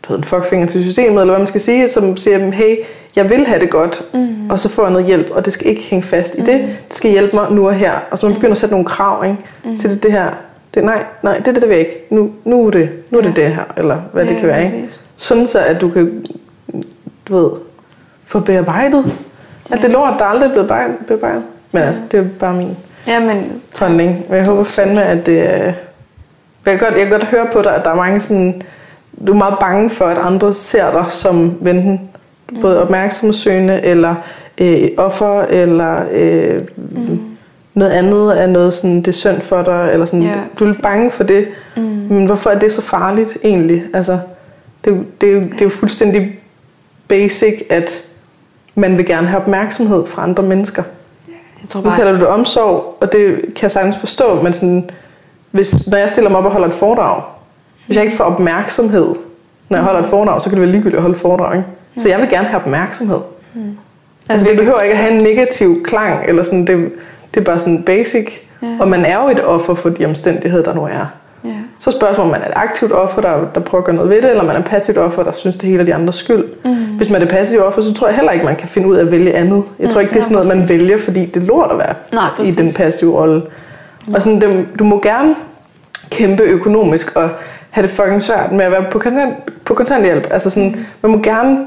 en 0.09 0.23
fuckfinger 0.23 0.67
til 0.67 0.83
systemet, 0.83 1.21
eller 1.21 1.33
hvad 1.33 1.37
man 1.37 1.47
skal 1.47 1.61
sige, 1.61 1.87
som 1.87 2.17
siger, 2.17 2.51
hey, 2.51 2.75
jeg 3.15 3.29
vil 3.29 3.47
have 3.47 3.59
det 3.59 3.69
godt, 3.69 4.03
mm. 4.13 4.49
og 4.49 4.59
så 4.59 4.69
får 4.69 4.83
jeg 4.83 4.91
noget 4.91 5.07
hjælp, 5.07 5.29
og 5.31 5.45
det 5.45 5.53
skal 5.53 5.67
ikke 5.67 5.81
hænge 5.83 6.03
fast 6.03 6.35
i 6.35 6.39
det. 6.41 6.47
Det 6.87 6.95
skal 6.95 7.11
hjælpe 7.11 7.35
mig 7.35 7.45
nu 7.51 7.67
og 7.67 7.73
her. 7.73 7.91
Og 8.11 8.17
så 8.17 8.25
man 8.25 8.35
begynder 8.35 8.51
at 8.51 8.57
sætte 8.57 8.73
nogle 8.73 8.85
krav, 8.85 9.23
ikke? 9.25 9.37
Mm. 9.65 9.75
Så 9.75 9.87
det, 9.87 10.03
det 10.03 10.11
her, 10.11 10.29
det, 10.77 10.85
nej, 10.85 11.03
nej, 11.21 11.37
det, 11.37 11.45
det, 11.45 11.55
det 11.55 11.69
vil 11.69 11.77
jeg 11.77 11.85
ikke. 11.85 12.01
Nu, 12.09 12.31
nu 12.43 12.67
er 12.67 12.71
det, 12.71 12.89
nu 13.09 13.17
er 13.17 13.21
det 13.21 13.35
det 13.35 13.55
her, 13.55 13.73
eller 13.77 14.01
hvad 14.13 14.23
Ja, 14.23 14.29
det 14.29 14.39
kan 14.39 14.47
være, 14.47 14.65
ikke? 14.65 14.81
præcis. 14.83 15.01
Sådan 15.15 15.47
så, 15.47 15.59
at 15.59 15.81
du 15.81 15.89
kan, 15.89 16.25
du 17.27 17.37
ved, 17.37 17.49
få 18.25 18.39
bearbejdet. 18.39 19.05
At 19.71 19.81
det 19.81 19.91
lort, 19.91 20.13
der 20.19 20.25
aldrig 20.25 20.47
er 20.47 20.51
blevet 20.51 20.67
bearbejdet-. 21.07 21.43
Men 21.71 21.83
altså, 21.83 22.01
det 22.11 22.19
er 22.19 22.23
bare 22.39 22.53
min 22.53 22.77
Ja, 23.07 23.19
men 23.19 23.61
holdning. 23.79 24.25
Men 24.29 24.37
jeg 24.37 24.45
håber 24.45 24.63
fandme, 24.63 25.03
at 25.03 25.25
det 25.25 25.39
er... 25.39 25.63
Jeg 25.65 25.73
kan, 26.65 26.77
godt, 26.77 26.93
jeg 26.93 27.01
kan 27.01 27.09
godt 27.09 27.23
høre 27.23 27.47
på 27.53 27.61
dig, 27.61 27.75
at 27.75 27.85
der 27.85 27.91
er 27.91 27.95
mange 27.95 28.19
sådan... 28.19 28.61
Du 29.27 29.31
er 29.33 29.37
meget 29.37 29.55
bange 29.59 29.89
for, 29.89 30.05
at 30.05 30.17
andre 30.17 30.53
ser 30.53 30.91
dig 30.91 31.05
som 31.11 31.37
enten 31.67 32.09
både 32.61 32.81
opmærksomhedssøgende, 32.81 33.81
eller 33.83 34.15
øh, 34.57 34.87
offer, 34.97 35.41
eller 35.41 36.05
øh, 36.11 36.61
mm. 36.77 37.36
Noget 37.77 37.91
andet 37.91 38.31
af 38.31 38.49
noget 38.49 38.73
sådan, 38.73 38.95
det 38.97 39.07
er 39.07 39.11
synd 39.11 39.41
for 39.41 39.61
dig, 39.61 39.89
eller 39.93 40.05
sådan, 40.05 40.23
Ja, 40.23 40.33
du 40.59 40.63
er 40.63 40.67
lidt 40.69 40.81
bange 40.81 41.11
for 41.11 41.23
det. 41.23 41.47
Mm. 41.75 41.81
Men 41.83 42.25
hvorfor 42.25 42.49
er 42.49 42.59
det 42.59 42.71
så 42.73 42.81
farligt 42.81 43.37
egentlig? 43.43 43.83
Altså, 43.93 44.19
det, 44.85 44.91
er 44.91 44.95
jo- 44.95 45.03
det, 45.21 45.29
er 45.29 45.33
jo, 45.33 45.39
det 45.39 45.61
er 45.61 45.65
jo 45.65 45.69
fuldstændig 45.69 46.39
basic, 47.07 47.61
at 47.69 48.03
man 48.75 48.97
vil 48.97 49.05
gerne 49.05 49.27
have 49.27 49.41
opmærksomhed 49.41 50.05
fra 50.05 50.23
andre 50.23 50.43
mennesker. 50.43 50.83
jeg 51.61 51.69
tror 51.69 51.79
Nu 51.81 51.83
bare, 51.83 51.95
kalder 51.97 52.11
du 52.11 52.19
det 52.19 52.27
omsorg, 52.27 52.97
og 53.01 53.11
det 53.13 53.35
kan 53.41 53.61
jeg 53.61 53.71
sagtens 53.71 53.97
forstå, 53.97 54.41
men 54.41 54.53
sådan, 54.53 54.89
hvis, 55.51 55.87
når 55.87 55.97
jeg 55.97 56.09
stiller 56.09 56.29
mig 56.29 56.39
op 56.39 56.45
og 56.45 56.51
holder 56.51 56.67
et 56.67 56.73
foredrag, 56.73 57.21
Hvis 57.85 57.97
jeg 57.97 58.03
ikke 58.05 58.17
får 58.17 58.23
opmærksomhed, 58.23 59.07
når 59.69 59.77
jeg 59.77 59.83
holder 59.85 60.01
et 60.01 60.07
foredrag, 60.07 60.41
så 60.41 60.49
kan 60.49 60.55
det 60.57 60.61
være 60.61 60.71
ligegyldigt 60.71 60.95
at 60.95 61.01
holde 61.01 61.15
foredrag. 61.15 61.57
Ikke? 61.57 61.67
Så 61.97 62.09
jeg 62.09 62.19
vil 62.19 62.29
gerne 62.29 62.47
have 62.47 62.61
opmærksomhed. 62.61 63.19
Mm. 63.53 63.61
Altså, 64.29 64.47
det 64.49 64.57
behøver 64.57 64.81
ikke 64.81 64.93
at 64.93 64.99
have 64.99 65.13
en 65.13 65.23
negativ 65.23 65.83
klang, 65.83 66.29
eller 66.29 66.43
sådan, 66.43 66.67
det, 66.67 66.91
det 67.33 67.39
er 67.39 67.45
bare 67.45 67.59
sådan 67.59 67.83
basic. 67.83 68.33
Ja. 68.61 68.67
Og 68.79 68.87
man 68.87 69.05
er 69.05 69.23
jo 69.23 69.29
et 69.29 69.45
offer 69.45 69.73
for 69.73 69.89
de 69.89 70.05
omstændigheder, 70.05 70.63
der 70.63 70.73
nu 70.73 70.83
er. 70.83 71.13
Ja. 71.45 71.49
Så 71.79 71.91
spørgsmålet, 71.91 72.33
om 72.33 72.39
man 72.39 72.41
er 72.41 72.51
et 72.51 72.53
aktivt 72.55 72.91
offer, 72.91 73.21
der, 73.21 73.37
der 73.55 73.61
prøver 73.61 73.81
at 73.81 73.85
gøre 73.85 73.95
noget 73.95 74.09
ved 74.09 74.21
det, 74.21 74.29
eller 74.29 74.43
man 74.43 74.55
er 74.55 74.59
et 74.59 74.65
passivt 74.65 74.97
offer, 74.97 75.23
der 75.23 75.31
synes, 75.31 75.55
det 75.55 75.69
hele 75.69 75.81
er 75.81 75.85
de 75.85 75.93
andres 75.93 76.15
skyld. 76.15 76.43
Mm. 76.63 76.75
Hvis 76.75 77.09
man 77.09 77.21
er 77.21 77.25
passivt 77.25 77.63
offer, 77.63 77.81
så 77.81 77.93
tror 77.93 78.07
jeg 78.07 78.15
heller 78.15 78.31
ikke, 78.31 78.45
man 78.45 78.55
kan 78.55 78.67
finde 78.67 78.87
ud 78.87 78.95
af 78.95 79.01
at 79.01 79.11
vælge 79.11 79.33
andet. 79.33 79.63
Jeg 79.79 79.89
tror 79.89 80.01
ikke, 80.01 80.13
det 80.13 80.19
er 80.19 80.23
sådan 80.23 80.35
noget, 80.35 80.57
man 80.57 80.69
vælger, 80.69 80.97
fordi 80.97 81.25
det 81.25 81.43
er 81.43 81.47
lort 81.47 81.71
at 81.71 81.77
være 81.77 81.93
Nej, 82.13 82.29
i 82.43 82.51
den 82.51 82.73
passive 82.73 83.13
rolle. 83.13 83.41
Ja. 84.07 84.15
Og 84.15 84.21
sådan, 84.21 84.41
det, 84.41 84.67
du 84.79 84.83
må 84.83 84.99
gerne 84.99 85.35
kæmpe 86.11 86.43
økonomisk 86.43 87.15
og 87.15 87.29
have 87.69 87.81
det 87.87 87.91
fucking 87.91 88.21
svært 88.21 88.51
med 88.51 88.65
at 88.65 88.71
være 88.71 88.85
på, 88.91 88.99
kontant, 88.99 89.33
på 89.65 89.73
kontanthjælp. 89.73 90.27
Altså 90.31 90.49
sådan, 90.49 90.69
mm. 90.69 90.85
man 91.01 91.11
må 91.11 91.21
gerne 91.23 91.57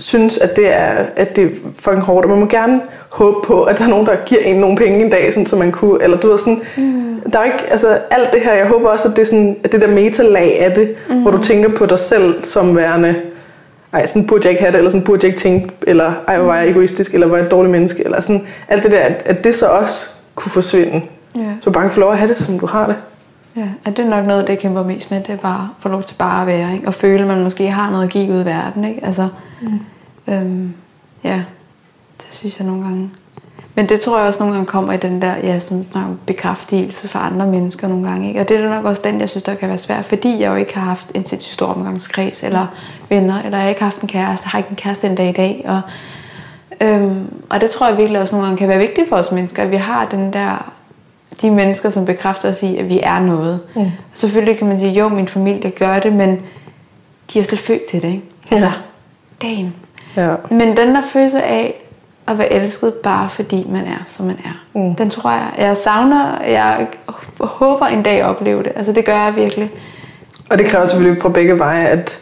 synes, 0.00 0.38
at 0.38 0.56
det 0.56 0.74
er, 0.74 1.04
at 1.16 1.36
det 1.36 1.44
er 1.44 1.48
fucking 1.78 2.02
hårdt, 2.02 2.24
og 2.24 2.30
man 2.30 2.40
må 2.40 2.46
gerne 2.46 2.80
håbe 3.08 3.46
på, 3.46 3.62
at 3.62 3.78
der 3.78 3.84
er 3.84 3.88
nogen, 3.88 4.06
der 4.06 4.16
giver 4.26 4.40
en 4.40 4.56
nogle 4.56 4.76
penge 4.76 5.04
en 5.04 5.10
dag, 5.10 5.32
sådan, 5.32 5.46
så 5.46 5.56
man 5.56 5.72
kunne, 5.72 6.02
eller 6.02 6.16
du 6.16 6.28
ved 6.28 6.38
sådan, 6.38 6.62
mm. 6.76 7.30
der 7.32 7.38
er 7.38 7.44
ikke, 7.44 7.70
altså 7.70 7.98
alt 8.10 8.32
det 8.32 8.40
her, 8.40 8.54
jeg 8.54 8.66
håber 8.66 8.88
også, 8.88 9.08
at 9.08 9.16
det 9.16 9.22
er 9.22 9.26
sådan, 9.26 9.56
at 9.64 9.72
det 9.72 9.80
der 9.80 9.86
metalag 9.86 10.60
af 10.60 10.74
det, 10.74 10.94
mm. 11.08 11.22
hvor 11.22 11.30
du 11.30 11.38
tænker 11.38 11.68
på 11.68 11.86
dig 11.86 11.98
selv 11.98 12.42
som 12.42 12.76
værende, 12.76 13.14
ej, 13.92 14.06
sådan 14.06 14.26
burde 14.26 14.44
jeg 14.44 14.50
ikke 14.50 14.62
have 14.62 14.72
det, 14.72 14.78
eller 14.78 14.90
sådan 14.90 15.04
burde 15.04 15.26
jeg 15.26 15.28
ikke 15.28 15.40
tænke, 15.40 15.70
eller 15.86 16.12
ej, 16.28 16.36
hvor 16.36 16.46
var 16.46 16.56
jeg 16.56 16.70
egoistisk, 16.70 17.14
eller 17.14 17.26
var 17.26 17.36
jeg 17.36 17.44
et 17.44 17.50
dårligt 17.50 17.72
menneske, 17.72 18.04
eller 18.04 18.20
sådan, 18.20 18.46
alt 18.68 18.82
det 18.82 18.92
der, 18.92 19.00
at, 19.00 19.22
at 19.24 19.44
det 19.44 19.54
så 19.54 19.66
også 19.66 20.10
kunne 20.34 20.52
forsvinde. 20.52 21.02
Yeah. 21.38 21.48
Så 21.60 21.70
bare 21.70 21.90
få 21.90 22.00
lov 22.00 22.12
at 22.12 22.18
have 22.18 22.28
det, 22.28 22.38
som 22.38 22.58
du 22.58 22.66
har 22.66 22.86
det. 22.86 22.96
Ja, 23.56 23.68
er 23.84 23.90
det 23.90 24.06
nok 24.06 24.26
noget, 24.26 24.46
det 24.46 24.52
jeg 24.52 24.58
kæmper 24.58 24.84
mest 24.84 25.10
med, 25.10 25.20
det 25.20 25.30
er 25.30 25.36
bare 25.36 25.62
at 25.62 25.82
få 25.82 25.88
lov 25.88 26.02
til 26.02 26.14
bare 26.14 26.40
at 26.40 26.46
være, 26.46 26.74
ikke? 26.74 26.86
og 26.86 26.94
føle, 26.94 27.22
at 27.22 27.28
man 27.28 27.42
måske 27.42 27.70
har 27.70 27.90
noget 27.90 28.04
at 28.04 28.10
give 28.10 28.34
ud 28.34 28.42
i 28.42 28.44
verden. 28.44 28.84
Ikke? 28.84 29.04
Altså, 29.04 29.28
mm. 29.62 29.80
øhm, 30.34 30.74
ja, 31.24 31.42
det 32.18 32.26
synes 32.30 32.58
jeg 32.58 32.66
nogle 32.66 32.82
gange. 32.82 33.10
Men 33.74 33.88
det 33.88 34.00
tror 34.00 34.18
jeg 34.18 34.26
også 34.26 34.38
nogle 34.38 34.54
gange 34.54 34.66
kommer 34.66 34.92
i 34.92 34.96
den 34.96 35.22
der 35.22 35.36
ja, 35.36 35.58
sådan, 35.58 35.86
bekræftelse 36.26 37.08
for 37.08 37.18
andre 37.18 37.46
mennesker 37.46 37.88
nogle 37.88 38.08
gange. 38.08 38.28
Ikke? 38.28 38.40
Og 38.40 38.48
det 38.48 38.56
er 38.56 38.74
nok 38.74 38.84
også 38.84 39.02
den, 39.04 39.20
jeg 39.20 39.28
synes, 39.28 39.42
der 39.42 39.54
kan 39.54 39.68
være 39.68 39.78
svært, 39.78 40.04
fordi 40.04 40.40
jeg 40.40 40.50
jo 40.50 40.54
ikke 40.54 40.74
har 40.74 40.84
haft 40.84 41.06
en 41.14 41.24
sindssygt 41.24 41.54
stor 41.54 41.66
omgangskreds, 41.66 42.42
eller 42.42 42.66
venner, 43.08 43.42
eller 43.42 43.58
jeg 43.58 43.62
har 43.62 43.68
ikke 43.68 43.82
haft 43.82 44.00
en 44.00 44.08
kæreste, 44.08 44.48
har 44.48 44.58
ikke 44.58 44.70
en 44.70 44.76
kæreste 44.76 45.06
den 45.06 45.16
dag 45.16 45.28
i 45.28 45.32
dag. 45.32 45.64
Og, 45.68 45.80
øhm, 46.80 47.34
og 47.48 47.60
det 47.60 47.70
tror 47.70 47.88
jeg 47.88 47.98
virkelig 47.98 48.20
også 48.20 48.34
nogle 48.34 48.46
gange 48.46 48.58
kan 48.58 48.68
være 48.68 48.78
vigtigt 48.78 49.08
for 49.08 49.16
os 49.16 49.32
mennesker, 49.32 49.62
at 49.62 49.70
vi 49.70 49.76
har 49.76 50.06
den 50.06 50.32
der 50.32 50.72
de 51.42 51.50
mennesker, 51.50 51.90
som 51.90 52.04
bekræfter 52.04 52.48
os 52.48 52.62
i, 52.62 52.76
at 52.76 52.88
vi 52.88 53.00
er 53.02 53.18
noget. 53.18 53.60
Mm. 53.74 53.86
Selvfølgelig 54.14 54.58
kan 54.58 54.66
man 54.66 54.80
sige, 54.80 54.92
jo, 54.92 55.08
min 55.08 55.28
familie 55.28 55.70
gør 55.70 55.98
det, 55.98 56.12
men 56.12 56.40
de 57.32 57.38
er 57.38 57.42
slet 57.42 57.60
født 57.60 57.84
til 57.84 58.02
det, 58.02 58.08
ikke? 58.08 58.22
Altså, 58.50 58.70
damn. 59.42 59.72
Ja. 60.16 60.34
Men 60.50 60.76
den 60.76 60.94
der 60.94 61.02
følelse 61.12 61.42
af 61.42 61.74
at 62.26 62.38
være 62.38 62.52
elsket 62.52 62.94
bare 62.94 63.30
fordi 63.30 63.66
man 63.68 63.86
er, 63.86 64.02
som 64.04 64.26
man 64.26 64.38
er, 64.44 64.78
mm. 64.80 64.94
den 64.94 65.10
tror 65.10 65.30
jeg, 65.30 65.50
jeg 65.58 65.76
savner, 65.76 66.42
jeg 66.42 66.86
håber 67.40 67.86
en 67.86 68.02
dag 68.02 68.20
at 68.20 68.26
opleve 68.26 68.62
det. 68.62 68.72
Altså, 68.76 68.92
det 68.92 69.04
gør 69.04 69.24
jeg 69.24 69.36
virkelig. 69.36 69.70
Og 70.50 70.58
det 70.58 70.66
kræver 70.66 70.86
selvfølgelig 70.86 71.22
fra 71.22 71.28
begge 71.28 71.58
veje, 71.58 71.86
at 71.86 72.20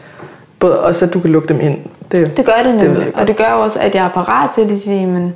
både 0.59 0.81
også, 0.85 1.07
at 1.07 1.15
du 1.15 1.21
kan 1.21 1.31
lukke 1.31 1.49
dem 1.49 1.61
ind. 1.61 1.79
Det, 2.13 2.37
det 2.37 2.45
gør 2.45 2.63
det 2.65 2.75
nemlig. 2.75 3.07
Det 3.07 3.15
og 3.15 3.29
det 3.29 3.37
gør 3.37 3.45
også, 3.45 3.79
at 3.79 3.95
jeg 3.95 4.05
er 4.05 4.09
parat 4.09 4.51
til 4.51 4.73
at 4.73 4.81
sige, 4.81 5.07
men 5.07 5.35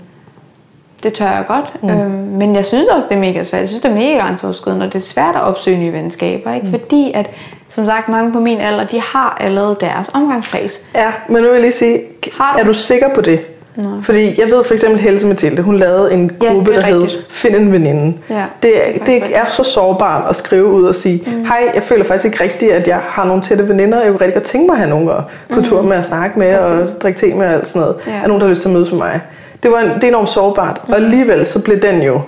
det 1.03 1.13
tør 1.13 1.27
jeg 1.27 1.45
godt. 1.49 1.83
Mm. 1.83 1.91
Øhm, 1.91 2.11
men 2.11 2.57
jeg 2.57 2.65
synes 2.65 2.89
også, 2.89 3.09
det 3.09 3.15
er 3.15 3.21
mega 3.21 3.43
svært. 3.43 3.61
Jeg 3.61 3.69
synes, 3.69 3.83
det 3.83 3.91
er 3.91 3.95
mega 3.95 4.19
grænseoverskridende, 4.19 4.87
og 4.87 4.93
det 4.93 4.99
er 4.99 5.03
svært 5.03 5.35
at 5.35 5.43
opsøge 5.43 5.79
nye 5.79 5.93
venskaber. 5.93 6.55
Ikke? 6.55 6.67
Mm. 6.67 6.73
Fordi 6.73 7.13
at, 7.15 7.31
som 7.69 7.87
sagt, 7.87 8.09
mange 8.09 8.33
på 8.33 8.41
min 8.41 8.59
alder, 8.59 8.85
de 8.85 9.01
har 9.01 9.37
allerede 9.41 9.77
deres 9.81 10.11
omgangskreds. 10.15 10.81
Ja, 10.95 11.13
men 11.29 11.37
nu 11.37 11.43
vil 11.43 11.53
jeg 11.53 11.61
lige 11.61 11.73
sige, 11.73 12.01
har 12.33 12.53
du? 12.57 12.61
er 12.61 12.65
du 12.65 12.75
sikker 12.75 13.15
på 13.15 13.21
det? 13.21 13.41
Nej. 13.77 13.87
Fordi 14.03 14.41
jeg 14.41 14.51
ved 14.51 14.65
for 14.65 14.75
eksempel 14.75 15.01
Helse 15.01 15.27
Mathilde, 15.27 15.63
hun 15.63 15.77
lavede 15.77 16.13
en 16.13 16.31
gruppe, 16.39 16.73
ja, 16.73 16.81
der 16.81 16.87
hed 16.87 17.09
Find 17.31 17.57
en 17.57 17.73
veninde. 17.73 18.19
Ja, 18.31 18.45
det, 18.63 18.73
det, 18.95 19.07
det 19.07 19.37
er 19.37 19.47
så 19.49 19.65
sårbart 19.65 20.31
at 20.31 20.37
skrive 20.37 20.67
ud 20.67 20.85
og 20.85 20.95
sige, 20.95 21.23
mm. 21.27 21.45
hej, 21.45 21.71
jeg 21.75 21.83
føler 21.83 22.05
faktisk 22.05 22.25
ikke 22.25 22.45
rigtigt, 22.45 22.73
at 22.73 22.89
jeg 22.89 23.01
har 23.09 23.25
nogle 23.25 23.43
tætte 23.43 23.69
veninder, 23.69 24.01
jeg 24.01 24.11
kunne 24.11 24.21
rigtig 24.21 24.35
godt 24.35 24.45
tænke 24.45 24.67
mig 24.67 24.75
at 24.75 24.79
have 24.79 24.91
nogen 24.91 25.09
at 25.09 25.25
gå 25.51 25.57
mm. 25.57 25.65
tur 25.65 25.83
med 25.83 25.97
at 25.97 26.05
snakke 26.05 26.39
med 26.39 26.59
Præcis. 26.59 26.95
og 26.95 27.01
drikke 27.03 27.21
te 27.21 27.35
med 27.35 27.47
og 27.47 27.53
alt 27.53 27.67
sådan 27.67 27.81
noget. 27.81 27.97
Ja. 28.07 28.13
Er 28.13 28.27
nogen, 28.27 28.41
der 28.41 28.47
har 28.47 28.51
lyst 28.51 28.63
til 28.63 28.69
at 28.69 28.73
mødes 28.73 28.91
med 28.91 28.99
mig? 28.99 29.21
Det, 29.63 29.73
var 29.73 29.79
en, 29.79 29.89
det 29.95 30.05
er 30.05 30.09
enormt 30.09 30.29
sårbart. 30.29 30.81
Mm. 30.87 30.93
Og 30.93 30.99
alligevel 30.99 31.47
så 31.47 31.63
blev 31.63 31.81
den 31.81 32.03
jo, 32.03 32.21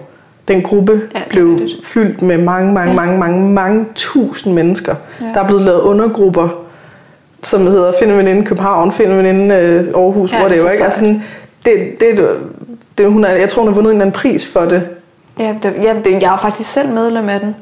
den 0.48 0.62
gruppe 0.62 1.00
ja, 1.14 1.20
blev 1.30 1.58
det. 1.58 1.70
fyldt 1.84 2.22
med 2.22 2.38
mange, 2.38 2.72
mange, 2.72 2.90
ja. 2.90 2.96
mange, 2.96 3.18
mange, 3.18 3.48
mange 3.48 3.86
tusind 3.94 4.54
mennesker. 4.54 4.94
Ja. 5.20 5.26
Der 5.34 5.40
er 5.40 5.46
blevet 5.46 5.62
lavet 5.62 5.80
undergrupper, 5.80 6.48
som 7.42 7.66
hedder 7.66 7.92
Find 7.98 8.10
en 8.10 8.18
veninde 8.18 8.46
København, 8.46 8.92
Find 8.92 9.12
en 9.12 9.18
veninde 9.18 9.54
øh, 9.54 9.86
Aarhus, 9.94 10.32
ja, 10.32 10.40
whatever. 10.40 10.70
Ikke? 10.70 10.84
Altså 10.84 10.98
sådan, 10.98 11.22
det, 11.64 12.00
det, 12.00 12.28
det, 12.98 13.12
hun 13.12 13.24
er, 13.24 13.30
jeg 13.30 13.48
tror, 13.48 13.62
hun 13.62 13.68
har 13.68 13.74
vundet 13.74 13.90
en 13.90 13.96
eller 13.96 14.06
anden 14.06 14.20
pris 14.20 14.48
for 14.48 14.60
det. 14.60 14.82
Ja, 15.38 15.54
det, 15.62 15.74
ja 15.82 15.94
det, 16.04 16.22
jeg 16.22 16.34
er 16.34 16.38
faktisk 16.38 16.72
selv 16.72 16.88
medlem 16.88 17.28
af 17.28 17.40
den. 17.40 17.56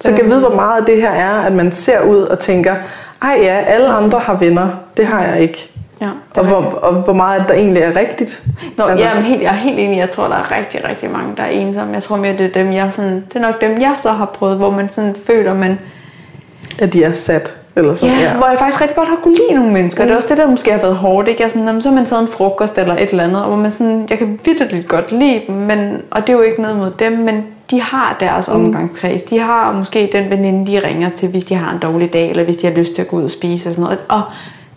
Så 0.00 0.10
kan 0.10 0.18
jeg 0.18 0.30
vide, 0.30 0.40
hvor 0.40 0.54
meget 0.54 0.80
af 0.80 0.86
det 0.86 1.00
her 1.00 1.10
er, 1.10 1.40
at 1.40 1.52
man 1.52 1.72
ser 1.72 2.00
ud 2.00 2.18
og 2.18 2.38
tænker, 2.38 2.74
ej 3.22 3.38
ja, 3.42 3.60
alle 3.66 3.88
andre 3.88 4.18
har 4.18 4.34
venner, 4.36 4.68
det 4.96 5.06
har 5.06 5.22
jeg 5.24 5.40
ikke. 5.40 5.70
Ja, 6.00 6.08
og, 6.36 6.46
hvor, 6.46 6.56
og 6.56 6.94
hvor 6.94 7.12
meget 7.12 7.44
der 7.48 7.54
egentlig 7.54 7.82
er 7.82 7.96
rigtigt. 7.96 8.42
Nå, 8.76 8.84
altså. 8.84 9.04
jeg, 9.04 9.16
er 9.16 9.20
helt, 9.20 9.42
jeg 9.42 9.48
er 9.48 9.56
helt 9.56 9.78
enig. 9.78 9.98
Jeg 9.98 10.10
tror, 10.10 10.28
der 10.28 10.36
er 10.36 10.56
rigtig, 10.56 10.88
rigtig 10.88 11.10
mange, 11.10 11.36
der 11.36 11.42
er 11.42 11.48
ensomme. 11.48 11.94
Jeg 11.94 12.02
tror 12.02 12.16
mere, 12.16 12.32
det 12.32 12.46
er 12.46 12.62
dem, 12.62 12.72
jeg 12.72 12.92
sådan, 12.92 13.24
det 13.28 13.36
er 13.36 13.40
nok 13.40 13.60
dem, 13.60 13.80
jeg 13.80 13.94
så 14.02 14.08
har 14.08 14.26
prøvet, 14.26 14.56
hvor 14.56 14.70
man 14.70 14.88
sådan 14.92 15.14
føler, 15.26 15.54
man... 15.54 15.78
At 16.78 16.92
de 16.92 17.04
er 17.04 17.12
sat. 17.12 17.56
Eller 17.76 17.94
sådan, 17.94 18.14
ja, 18.14 18.22
ja, 18.22 18.36
hvor 18.36 18.46
jeg 18.46 18.58
faktisk 18.58 18.80
rigtig 18.80 18.96
godt 18.96 19.08
har 19.08 19.16
kunne 19.16 19.36
lide 19.36 19.54
nogle 19.54 19.72
mennesker. 19.72 20.02
Mm. 20.02 20.06
Det 20.06 20.12
er 20.12 20.16
også 20.16 20.28
det, 20.28 20.36
der 20.36 20.46
måske 20.46 20.72
har 20.72 20.78
været 20.78 20.96
hårdt. 20.96 21.28
Ikke? 21.28 21.42
Jeg 21.42 21.50
sådan, 21.50 21.66
jamen, 21.66 21.82
så 21.82 21.88
har 21.88 21.96
man 21.96 22.06
taget 22.06 22.22
en 22.22 22.28
frokost 22.28 22.78
eller 22.78 22.94
et 22.94 23.10
eller 23.10 23.24
andet, 23.24 23.42
og 23.42 23.48
hvor 23.48 23.56
man 23.56 23.70
sådan, 23.70 24.06
jeg 24.10 24.18
kan 24.18 24.40
vildt 24.44 24.88
godt 24.88 25.12
lide 25.12 25.42
dem, 25.46 25.54
men, 25.54 26.02
og 26.10 26.20
det 26.20 26.32
er 26.32 26.36
jo 26.36 26.42
ikke 26.42 26.62
noget 26.62 26.76
mod 26.76 26.90
dem, 26.98 27.12
men 27.12 27.44
de 27.70 27.80
har 27.80 28.16
deres 28.20 28.48
mm. 28.48 28.54
omgangskreds. 28.54 29.22
De 29.22 29.38
har 29.38 29.72
måske 29.72 30.10
den 30.12 30.30
veninde, 30.30 30.72
de 30.72 30.86
ringer 30.86 31.10
til, 31.10 31.28
hvis 31.28 31.44
de 31.44 31.54
har 31.54 31.72
en 31.72 31.78
dårlig 31.78 32.12
dag, 32.12 32.30
eller 32.30 32.44
hvis 32.44 32.56
de 32.56 32.66
har 32.66 32.74
lyst 32.74 32.94
til 32.94 33.02
at 33.02 33.08
gå 33.08 33.16
ud 33.16 33.22
og 33.22 33.30
spise 33.30 33.68
og 33.68 33.74
sådan 33.74 33.84
noget. 33.84 33.98
Og 34.08 34.22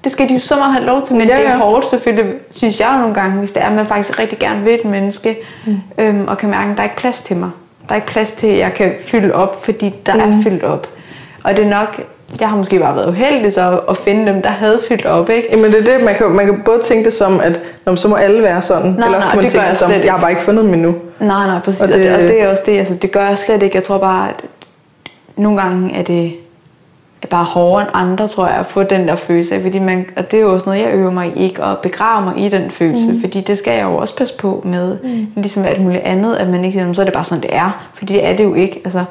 det 0.04 0.12
skal 0.12 0.30
de 0.30 0.34
jo 0.34 0.40
så 0.40 0.56
meget 0.56 0.74
have 0.74 0.86
lov 0.86 1.06
til, 1.06 1.16
men 1.16 1.28
ja, 1.28 1.38
ja. 1.38 1.42
det 1.42 1.50
er 1.50 1.58
hårdt 1.58 1.88
selvfølgelig, 1.88 2.34
synes 2.52 2.80
jeg 2.80 2.98
nogle 3.00 3.14
gange, 3.14 3.38
hvis 3.38 3.52
det 3.52 3.62
er, 3.62 3.68
at 3.68 3.74
man 3.74 3.86
faktisk 3.86 4.20
rigtig 4.20 4.40
gerne 4.40 4.64
vil 4.64 4.74
et 4.74 4.86
menneske, 4.86 5.38
mm. 5.66 5.80
øhm, 5.98 6.28
og 6.28 6.38
kan 6.38 6.50
mærke, 6.50 6.72
at 6.72 6.78
der 6.78 6.84
er 6.84 6.86
ikke 6.86 6.96
plads 6.96 7.20
til 7.20 7.38
mig. 7.38 7.50
Der 7.88 7.92
er 7.92 7.96
ikke 7.96 8.08
plads 8.08 8.32
til, 8.32 8.48
at 8.48 8.58
jeg 8.58 8.74
kan 8.74 8.94
fylde 9.06 9.34
op, 9.34 9.64
fordi 9.64 9.94
der 10.06 10.14
mm. 10.14 10.20
er 10.22 10.44
fyldt 10.44 10.64
op. 10.64 10.88
Og 11.44 11.56
det 11.56 11.66
er 11.66 11.70
nok, 11.70 12.02
jeg 12.40 12.50
har 12.50 12.58
måske 12.58 12.80
bare 12.80 12.96
været 12.96 13.08
uheldig 13.08 13.54
så 13.54 13.80
at 13.90 13.98
finde 13.98 14.32
dem, 14.32 14.42
der 14.42 14.50
havde 14.50 14.80
fyldt 14.88 15.06
op, 15.06 15.30
ikke? 15.30 15.48
Jamen 15.52 15.72
det 15.72 15.90
er 15.90 15.98
det, 15.98 16.06
man 16.06 16.16
kan, 16.16 16.30
man 16.30 16.46
kan 16.46 16.62
både 16.66 16.80
tænke 16.80 17.06
det 17.06 17.14
som, 17.14 17.40
at 17.40 17.62
når, 17.86 17.96
så 17.96 18.08
må 18.08 18.16
alle 18.16 18.44
være 18.44 18.62
sådan, 18.62 18.92
nej, 18.92 19.06
eller 19.06 19.18
også 19.18 19.30
kan 19.30 19.40
man 19.40 19.50
tænke 19.50 19.68
det 19.70 19.78
som, 19.78 19.92
jeg 19.92 20.14
har 20.14 20.22
bare 20.22 20.32
ikke 20.32 20.42
fundet 20.42 20.66
dem 20.66 20.74
endnu. 20.74 20.96
Nej, 21.20 21.48
nej, 21.48 21.60
præcis. 21.60 21.82
Og 21.82 21.88
det, 21.88 22.14
og 22.14 22.20
det 22.20 22.42
er 22.42 22.48
også 22.48 22.64
det, 22.66 22.78
altså 22.78 22.94
det 22.96 23.12
gør 23.12 23.26
jeg 23.26 23.38
slet 23.38 23.64
ikke. 23.64 23.76
Jeg 23.76 23.84
tror 23.84 23.98
bare, 23.98 24.30
at 24.30 24.36
nogle 25.36 25.62
gange 25.62 25.96
er 25.96 26.04
det 26.04 26.34
bare 27.30 27.46
hårdere 27.46 27.82
end 27.82 27.90
andre, 27.94 28.28
tror 28.28 28.48
jeg, 28.48 28.56
at 28.56 28.66
få 28.66 28.84
den 28.84 29.08
der 29.08 29.16
følelse. 29.16 29.62
Fordi 29.62 29.80
man, 29.80 30.06
og 30.18 30.32
det 30.32 30.38
er 30.38 30.42
jo 30.42 30.54
også 30.54 30.66
noget, 30.66 30.82
jeg 30.82 30.94
øver 30.94 31.12
mig 31.12 31.34
i, 31.36 31.40
ikke 31.40 31.64
at 31.64 31.78
begrave 31.78 32.26
mig 32.26 32.46
i 32.46 32.50
den 32.50 32.72
følelse. 32.72 33.12
Mm. 33.12 33.20
Fordi 33.20 33.42
det 33.42 33.58
skal 33.58 33.78
jeg 33.78 33.84
jo 33.84 33.96
også 33.96 34.16
passe 34.16 34.38
på 34.38 34.62
med, 34.66 34.98
mm. 35.04 35.28
ligesom 35.36 35.66
alt 35.66 35.82
muligt 35.82 36.04
andet, 36.04 36.36
at 36.36 36.50
man 36.50 36.66
ikke 36.66 36.80
siger, 36.80 36.94
så 36.94 37.02
er 37.02 37.06
det 37.06 37.14
bare 37.14 37.24
sådan, 37.24 37.42
det 37.42 37.56
er. 37.56 37.90
Fordi 37.94 38.14
det 38.14 38.26
er 38.26 38.36
det 38.36 38.44
jo 38.44 38.54
ikke. 38.54 38.82
Altså, 38.84 39.04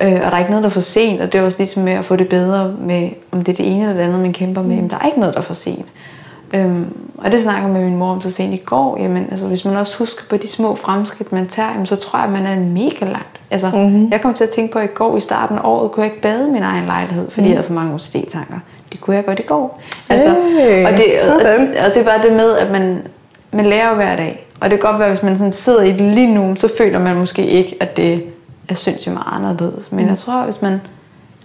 øh, 0.00 0.12
og 0.12 0.20
der 0.20 0.30
er 0.30 0.38
ikke 0.38 0.50
noget, 0.50 0.62
der 0.62 0.68
er 0.68 0.72
for 0.72 0.80
sent, 0.80 1.20
og 1.20 1.32
det 1.32 1.40
er 1.40 1.44
også 1.44 1.58
ligesom 1.58 1.82
med 1.82 1.92
at 1.92 2.04
få 2.04 2.16
det 2.16 2.28
bedre 2.28 2.74
med, 2.80 3.10
om 3.32 3.44
det 3.44 3.52
er 3.52 3.56
det 3.56 3.72
ene 3.72 3.82
eller 3.82 3.94
det 3.94 4.02
andet, 4.02 4.20
man 4.20 4.32
kæmper 4.32 4.62
med. 4.62 4.70
Mm. 4.70 4.76
Jamen, 4.76 4.90
der 4.90 4.98
er 4.98 5.06
ikke 5.06 5.20
noget, 5.20 5.34
der 5.34 5.40
er 5.40 5.44
for 5.44 5.54
sent. 5.54 5.86
Øhm, 6.54 6.86
og 7.18 7.32
det 7.32 7.40
snakker 7.40 7.68
med 7.68 7.84
min 7.84 7.96
mor 7.96 8.10
om 8.10 8.20
så 8.20 8.30
sent 8.30 8.54
i 8.54 8.62
går. 8.64 8.98
Jamen, 9.00 9.28
altså, 9.30 9.46
hvis 9.46 9.64
man 9.64 9.76
også 9.76 9.98
husker 9.98 10.22
på 10.28 10.36
de 10.36 10.48
små 10.48 10.76
fremskridt, 10.76 11.32
man 11.32 11.48
tager, 11.48 11.70
jamen, 11.70 11.86
så 11.86 11.96
tror 11.96 12.18
jeg, 12.18 12.26
at 12.26 12.32
man 12.32 12.46
er 12.46 12.56
mega 12.56 13.04
langt. 13.04 13.40
Altså, 13.50 13.70
mm-hmm. 13.70 14.08
Jeg 14.12 14.20
kom 14.20 14.34
til 14.34 14.44
at 14.44 14.50
tænke 14.50 14.72
på, 14.72 14.78
at 14.78 14.84
i 14.84 14.94
går 14.94 15.16
i 15.16 15.20
starten 15.20 15.58
af 15.58 15.62
året, 15.64 15.92
kunne 15.92 16.04
jeg 16.04 16.12
ikke 16.12 16.22
bade 16.22 16.48
min 16.48 16.62
egen 16.62 16.86
lejlighed, 16.86 17.30
fordi 17.30 17.40
mm. 17.40 17.48
jeg 17.48 17.56
havde 17.56 17.66
for 17.66 17.74
mange 17.74 17.94
OCD-tanker. 17.94 18.58
Det 18.92 19.00
kunne 19.00 19.16
jeg 19.16 19.24
godt 19.24 19.38
i 19.38 19.42
går. 19.42 19.82
Altså, 20.08 20.28
hey, 20.28 20.86
og, 20.86 20.92
det, 20.92 21.04
og, 21.28 21.84
og, 21.84 21.94
det 21.94 21.96
er 21.96 22.04
bare 22.04 22.22
det 22.22 22.32
med, 22.32 22.56
at 22.56 22.70
man, 22.70 23.02
man 23.52 23.66
lærer 23.66 23.88
jo 23.88 23.94
hver 23.94 24.16
dag. 24.16 24.46
Og 24.60 24.70
det 24.70 24.80
kan 24.80 24.90
godt 24.90 25.00
være, 25.00 25.08
hvis 25.08 25.22
man 25.22 25.38
sådan 25.38 25.52
sidder 25.52 25.82
i 25.82 25.92
det 25.92 26.00
lige 26.00 26.34
nu, 26.34 26.56
så 26.56 26.70
føler 26.78 26.98
man 26.98 27.16
måske 27.16 27.46
ikke, 27.46 27.76
at 27.80 27.96
det 27.96 28.24
er 28.68 28.74
sindssygt 28.74 29.14
meget 29.14 29.26
anderledes. 29.32 29.92
Men 29.92 30.04
mm. 30.04 30.10
jeg 30.10 30.18
tror, 30.18 30.42
hvis 30.42 30.62
man 30.62 30.80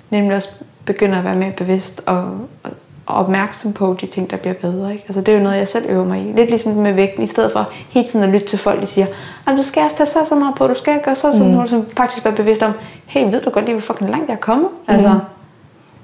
nemlig 0.09 0.35
også 0.35 0.49
begynder 0.85 1.17
at 1.17 1.23
være 1.23 1.35
mere 1.35 1.51
bevidst 1.51 2.01
og, 2.05 2.23
og 2.63 2.71
opmærksom 3.11 3.73
på 3.73 3.97
de 4.01 4.05
ting, 4.05 4.31
der 4.31 4.37
bliver 4.37 4.53
bedre. 4.53 4.91
Ikke? 4.91 5.03
Altså, 5.07 5.21
det 5.21 5.29
er 5.29 5.37
jo 5.37 5.43
noget, 5.43 5.57
jeg 5.57 5.67
selv 5.67 5.85
øver 5.89 6.05
mig 6.05 6.19
i. 6.19 6.31
Lidt 6.31 6.49
ligesom 6.49 6.73
med 6.73 6.93
vægten, 6.93 7.23
i 7.23 7.27
stedet 7.27 7.51
for 7.51 7.69
hele 7.89 8.07
tiden 8.07 8.25
at 8.25 8.31
lytte 8.31 8.47
til 8.47 8.59
folk, 8.59 8.79
der 8.79 8.85
siger, 8.85 9.07
at 9.47 9.57
du 9.57 9.63
skal 9.63 9.83
også 9.83 9.95
tage 9.95 10.07
så, 10.07 10.19
så 10.29 10.35
meget 10.35 10.55
på, 10.55 10.67
du 10.67 10.73
skal 10.73 11.01
gøre 11.03 11.15
så, 11.15 11.31
så, 11.31 11.43
mm. 11.43 11.67
så 11.67 11.83
faktisk 11.97 12.25
være 12.25 12.35
bevidst 12.35 12.63
om, 12.63 12.71
hey, 13.05 13.31
ved 13.31 13.41
du 13.41 13.49
godt 13.49 13.65
lige, 13.65 13.75
hvor 13.75 13.81
fucking 13.81 14.09
langt 14.09 14.27
jeg 14.27 14.33
er 14.35 14.39
kommet? 14.39 14.67
Mm. 14.87 14.93
Altså, 14.93 15.19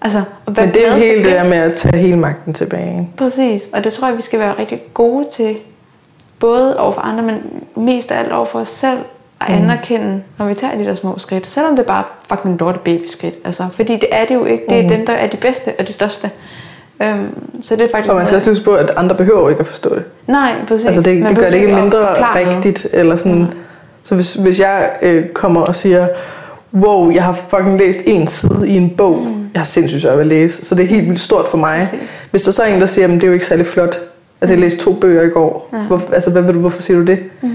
altså, 0.01 0.21
Men 0.45 0.55
det 0.55 0.88
er 0.88 0.91
jo 0.91 0.97
helt 0.97 1.25
det 1.25 1.34
der 1.34 1.43
med 1.43 1.57
at 1.57 1.73
tage 1.73 1.97
hele 1.97 2.17
magten 2.17 2.53
tilbage. 2.53 3.09
Præcis, 3.17 3.69
og 3.73 3.84
det 3.84 3.93
tror 3.93 4.07
jeg, 4.07 4.17
vi 4.17 4.21
skal 4.21 4.39
være 4.39 4.53
rigtig 4.59 4.81
gode 4.93 5.27
til, 5.31 5.57
både 6.39 6.79
over 6.79 6.91
for 6.91 7.01
andre, 7.01 7.23
men 7.23 7.38
mest 7.75 8.11
af 8.11 8.19
alt 8.19 8.31
over 8.31 8.45
for 8.45 8.59
os 8.59 8.67
selv, 8.67 8.99
at 9.41 9.53
anerkende, 9.53 10.21
når 10.38 10.45
vi 10.45 10.53
tager 10.53 10.77
de 10.77 10.84
der 10.84 10.93
små 10.93 11.17
skridt, 11.17 11.49
selvom 11.49 11.75
det 11.75 11.84
er 11.84 11.88
bare 11.88 12.03
fucking 12.29 12.59
lorte 12.59 12.79
babyskridt. 12.79 13.35
Altså, 13.43 13.67
fordi 13.73 13.93
det 13.93 14.07
er 14.11 14.25
det 14.25 14.35
jo 14.35 14.45
ikke. 14.45 14.63
Det 14.69 14.85
er 14.85 14.89
dem, 14.89 15.05
der 15.05 15.13
er 15.13 15.27
de 15.27 15.38
bedste 15.38 15.73
og 15.79 15.88
de 15.88 15.93
største. 15.93 16.31
Øhm, 17.03 17.27
så 17.61 17.75
det 17.75 17.83
er 17.83 17.87
faktisk 17.91 18.11
Og 18.11 18.17
man 18.17 18.25
skal 18.25 18.35
også 18.35 18.49
huske 18.49 18.65
på, 18.65 18.73
at 18.75 18.91
andre 18.95 19.15
behøver 19.15 19.49
ikke 19.49 19.59
at 19.59 19.67
forstå 19.67 19.95
det. 19.95 20.03
Nej, 20.27 20.51
præcis. 20.67 20.85
Altså 20.85 21.01
det, 21.01 21.17
Man 21.21 21.29
det 21.29 21.37
gør 21.39 21.49
det 21.49 21.53
ikke 21.57 21.67
mindre 21.75 22.07
forklare 22.07 22.43
noget. 22.43 22.55
rigtigt. 22.55 22.87
Eller 22.93 23.15
sådan. 23.15 23.47
Så 24.03 24.15
hvis, 24.15 24.33
hvis 24.33 24.59
jeg 24.59 24.89
øh, 25.01 25.27
kommer 25.27 25.61
og 25.61 25.75
siger, 25.75 26.07
wow, 26.73 27.11
jeg 27.11 27.23
har 27.23 27.33
fucking 27.49 27.79
læst 27.79 27.99
en 28.05 28.27
side 28.27 28.67
i 28.69 28.77
en 28.77 28.89
bog, 28.97 29.17
mm. 29.17 29.49
jeg 29.53 29.59
har 29.59 29.65
sindssygt 29.65 30.01
svært 30.01 30.13
ved 30.13 30.21
at 30.21 30.27
læse, 30.27 30.65
så 30.65 30.75
det 30.75 30.83
er 30.83 30.87
helt 30.87 31.07
vildt 31.07 31.19
stort 31.21 31.47
for 31.47 31.57
mig. 31.57 31.77
Præcis. 31.79 31.99
Hvis 32.31 32.41
der 32.41 32.51
så 32.51 32.63
er 32.63 32.67
en, 32.67 32.79
der 32.79 32.85
siger, 32.85 33.07
at 33.07 33.13
det 33.13 33.23
er 33.23 33.27
jo 33.27 33.33
ikke 33.33 33.45
særlig 33.45 33.65
flot. 33.65 33.99
Altså 34.41 34.53
jeg 34.53 34.61
læste 34.61 34.79
to 34.79 34.93
bøger 34.93 35.21
i 35.21 35.29
går. 35.29 35.69
Ja. 35.73 35.77
Hvor, 35.77 36.01
altså 36.13 36.31
hvad 36.31 36.41
vil 36.41 36.53
du, 36.53 36.59
hvorfor 36.59 36.81
siger 36.81 36.97
du 36.99 37.05
det? 37.05 37.19
Mm. 37.41 37.49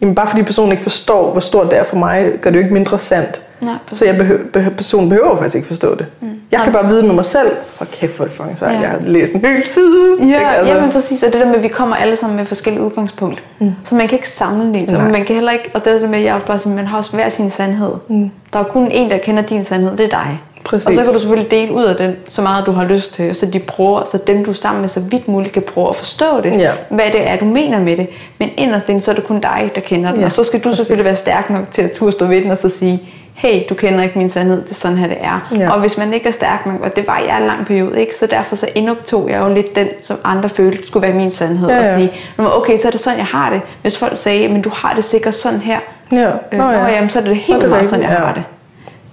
Jamen 0.00 0.14
bare 0.14 0.26
fordi 0.26 0.42
personen 0.42 0.72
ikke 0.72 0.82
forstår, 0.82 1.30
hvor 1.32 1.40
stort 1.40 1.70
det 1.70 1.78
er 1.78 1.82
for 1.82 1.96
mig, 1.96 2.30
gør 2.40 2.50
det 2.50 2.56
jo 2.56 2.62
ikke 2.62 2.74
mindre 2.74 2.98
sandt. 2.98 3.40
Nej, 3.60 3.74
Så 3.92 4.04
jeg 4.06 4.16
behøver, 4.16 4.40
behøver, 4.52 4.76
personen 4.76 5.08
behøver 5.08 5.36
faktisk 5.36 5.54
ikke 5.56 5.68
forstå 5.68 5.94
det. 5.94 6.06
Mm. 6.20 6.28
Jeg 6.54 6.64
kan 6.64 6.72
bare 6.72 6.86
vide 6.86 7.02
med 7.06 7.14
mig 7.14 7.24
selv, 7.26 7.48
hvor 7.76 7.86
kæft 7.92 8.20
er 8.20 8.24
det 8.24 8.32
fucking 8.32 8.58
sejt, 8.58 8.72
Ja. 8.74 8.80
jeg 8.80 8.88
har 8.90 8.98
læst 9.00 9.32
en 9.32 9.40
hel 9.40 9.66
side. 9.66 10.16
Ja, 10.18 10.24
ikke? 10.24 10.46
altså. 10.46 10.74
jamen 10.74 10.92
præcis. 10.92 11.22
Og 11.22 11.32
det 11.32 11.40
der 11.40 11.46
med, 11.46 11.54
at 11.56 11.62
vi 11.62 11.68
kommer 11.68 11.96
alle 11.96 12.16
sammen 12.16 12.36
med 12.36 12.44
forskellige 12.44 12.82
udgangspunkt. 12.84 13.42
Mm. 13.58 13.72
Så 13.84 13.94
man 13.94 14.08
kan 14.08 14.16
ikke 14.18 14.28
sammenligne 14.28 14.88
sig. 14.88 15.02
Men 15.02 15.12
Man 15.12 15.24
kan 15.24 15.34
heller 15.34 15.52
ikke, 15.52 15.70
og 15.74 15.84
det 15.84 15.94
er 15.94 15.98
det 15.98 16.10
med, 16.10 16.18
at 16.18 16.24
jeg 16.24 16.40
bare 16.46 16.58
sådan, 16.58 16.76
man 16.76 16.86
har 16.86 16.98
også 16.98 17.12
hver 17.12 17.28
sin 17.28 17.50
sandhed. 17.50 17.92
Mm. 18.08 18.30
Der 18.52 18.58
er 18.58 18.64
kun 18.64 18.90
en, 18.90 19.10
der 19.10 19.18
kender 19.18 19.42
din 19.42 19.64
sandhed, 19.64 19.96
det 19.96 20.04
er 20.04 20.08
dig. 20.08 20.40
Præcis. 20.64 20.86
Og 20.86 20.92
så 20.94 21.02
kan 21.02 21.12
du 21.12 21.18
selvfølgelig 21.20 21.50
dele 21.50 21.72
ud 21.72 21.84
af 21.84 21.96
den, 21.96 22.16
så 22.28 22.42
meget 22.42 22.66
du 22.66 22.72
har 22.72 22.84
lyst 22.84 23.14
til, 23.14 23.34
så 23.34 23.46
de 23.46 23.58
prøver, 23.58 24.02
så 24.04 24.18
dem 24.26 24.44
du 24.44 24.50
er 24.50 24.54
sammen 24.54 24.80
med, 24.80 24.88
så 24.88 25.00
vidt 25.00 25.28
muligt 25.28 25.52
kan 25.52 25.62
prøve 25.62 25.88
at 25.88 25.96
forstå 25.96 26.40
det, 26.42 26.58
Ja. 26.58 26.70
hvad 26.90 27.04
det 27.12 27.28
er, 27.28 27.36
du 27.36 27.44
mener 27.44 27.80
med 27.80 27.96
det. 27.96 28.08
Men 28.38 28.50
inderst 28.56 28.88
inde, 28.88 29.00
så 29.00 29.10
er 29.10 29.14
det 29.14 29.24
kun 29.26 29.40
dig, 29.40 29.70
der 29.74 29.80
kender 29.80 30.10
den. 30.10 30.20
Ja, 30.20 30.26
og 30.26 30.32
så 30.32 30.44
skal 30.44 30.60
du 30.60 30.68
præcis. 30.68 30.78
selvfølgelig 30.78 31.04
være 31.04 31.16
stærk 31.16 31.50
nok 31.50 31.70
til 31.70 31.82
at 31.82 31.92
turde 31.92 32.12
stå 32.12 32.26
ved 32.26 32.42
den 32.42 32.50
og 32.50 32.56
så 32.58 32.68
sige, 32.68 33.02
hey, 33.34 33.62
du 33.68 33.74
kender 33.74 34.02
ikke 34.02 34.18
min 34.18 34.28
sandhed, 34.28 34.62
det 34.62 34.70
er 34.70 34.74
sådan 34.74 34.98
her, 34.98 35.06
det 35.06 35.16
er. 35.20 35.52
Ja. 35.58 35.70
Og 35.72 35.80
hvis 35.80 35.98
man 35.98 36.14
ikke 36.14 36.28
er 36.28 36.32
stærk 36.32 36.66
nok, 36.66 36.80
og 36.80 36.96
det 36.96 37.06
var 37.06 37.18
jeg 37.28 37.36
en 37.40 37.46
lang 37.46 37.66
periode, 37.66 38.00
ikke? 38.00 38.16
så 38.16 38.26
derfor 38.26 38.56
så 38.56 38.68
indoptog 38.74 39.30
jeg 39.30 39.40
jo 39.40 39.54
lidt 39.54 39.76
den, 39.76 39.88
som 40.02 40.16
andre 40.24 40.48
følte 40.48 40.86
skulle 40.86 41.06
være 41.06 41.16
min 41.16 41.30
sandhed. 41.30 41.68
Ja, 41.68 41.74
ja. 41.76 41.94
Og 41.94 41.98
sige, 42.00 42.12
"Nå, 42.38 42.50
okay, 42.56 42.76
så 42.78 42.86
er 42.88 42.90
det 42.90 43.00
sådan, 43.00 43.18
jeg 43.18 43.26
har 43.26 43.50
det. 43.50 43.60
Hvis 43.82 43.98
folk 43.98 44.16
sagde, 44.18 44.48
men 44.48 44.62
du 44.62 44.70
har 44.74 44.94
det 44.94 45.04
sikkert 45.04 45.34
sådan 45.34 45.58
her, 45.60 45.78
Ja. 46.12 46.26
øh, 46.52 46.58
Nå, 46.58 46.70
ja. 46.70 46.86
jamen, 46.88 47.10
så 47.10 47.18
er 47.18 47.22
det 47.22 47.36
helt 47.36 47.60
det 47.62 47.70
meget 47.70 47.86
sådan, 47.86 48.02
jeg 48.02 48.10
rigtigt, 48.10 48.26
har 48.26 48.34
ja. 48.36 48.42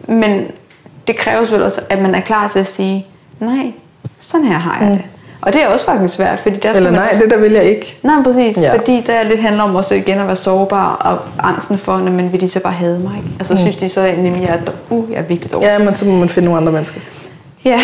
det. 0.07 0.17
Men 0.17 0.47
det 1.07 1.17
kræver 1.17 1.37
selvfølgelig 1.39 1.65
også, 1.65 1.81
at 1.89 2.01
man 2.01 2.15
er 2.15 2.19
klar 2.21 2.47
til 2.47 2.59
at 2.59 2.67
sige, 2.67 3.05
nej, 3.39 3.71
sådan 4.19 4.47
her 4.47 4.57
har 4.57 4.81
jeg 4.81 4.91
det. 4.91 5.01
Og 5.41 5.53
det 5.53 5.63
er 5.63 5.67
også 5.67 5.85
faktisk 5.85 6.13
svært, 6.13 6.39
fordi 6.39 6.59
der 6.59 6.73
Eller 6.73 6.91
nej, 6.91 7.07
også, 7.09 7.23
det 7.23 7.31
der 7.31 7.37
vil 7.37 7.51
jeg 7.51 7.63
ikke. 7.63 7.97
Nej, 8.03 8.15
præcis. 8.23 8.57
Ja. 8.57 8.73
Fordi 8.73 9.03
der 9.07 9.23
lidt 9.23 9.39
handler 9.39 9.63
om 9.63 9.75
også 9.75 9.95
igen 9.95 10.19
at 10.19 10.27
være 10.27 10.35
sårbar 10.35 10.95
og 10.95 11.47
angsten 11.49 11.77
for, 11.77 11.93
at 11.93 12.03
men 12.03 12.31
vil 12.31 12.41
de 12.41 12.47
så 12.47 12.59
bare 12.59 12.73
hade 12.73 12.99
mig? 12.99 13.11
Ikke? 13.17 13.29
Altså 13.39 13.53
mm. 13.53 13.59
synes 13.59 13.75
de 13.75 13.89
så 13.89 14.13
nemlig, 14.17 14.49
at 14.49 14.71
uh, 14.89 15.11
jeg 15.11 15.17
er 15.17 15.21
virkelig 15.21 15.51
dårlig. 15.51 15.65
Ja, 15.65 15.77
men 15.77 15.95
så 15.95 16.05
må 16.05 16.15
man 16.15 16.29
finde 16.29 16.45
nogle 16.45 16.61
andre 16.61 16.71
mennesker. 16.71 16.99
Ja. 17.65 17.79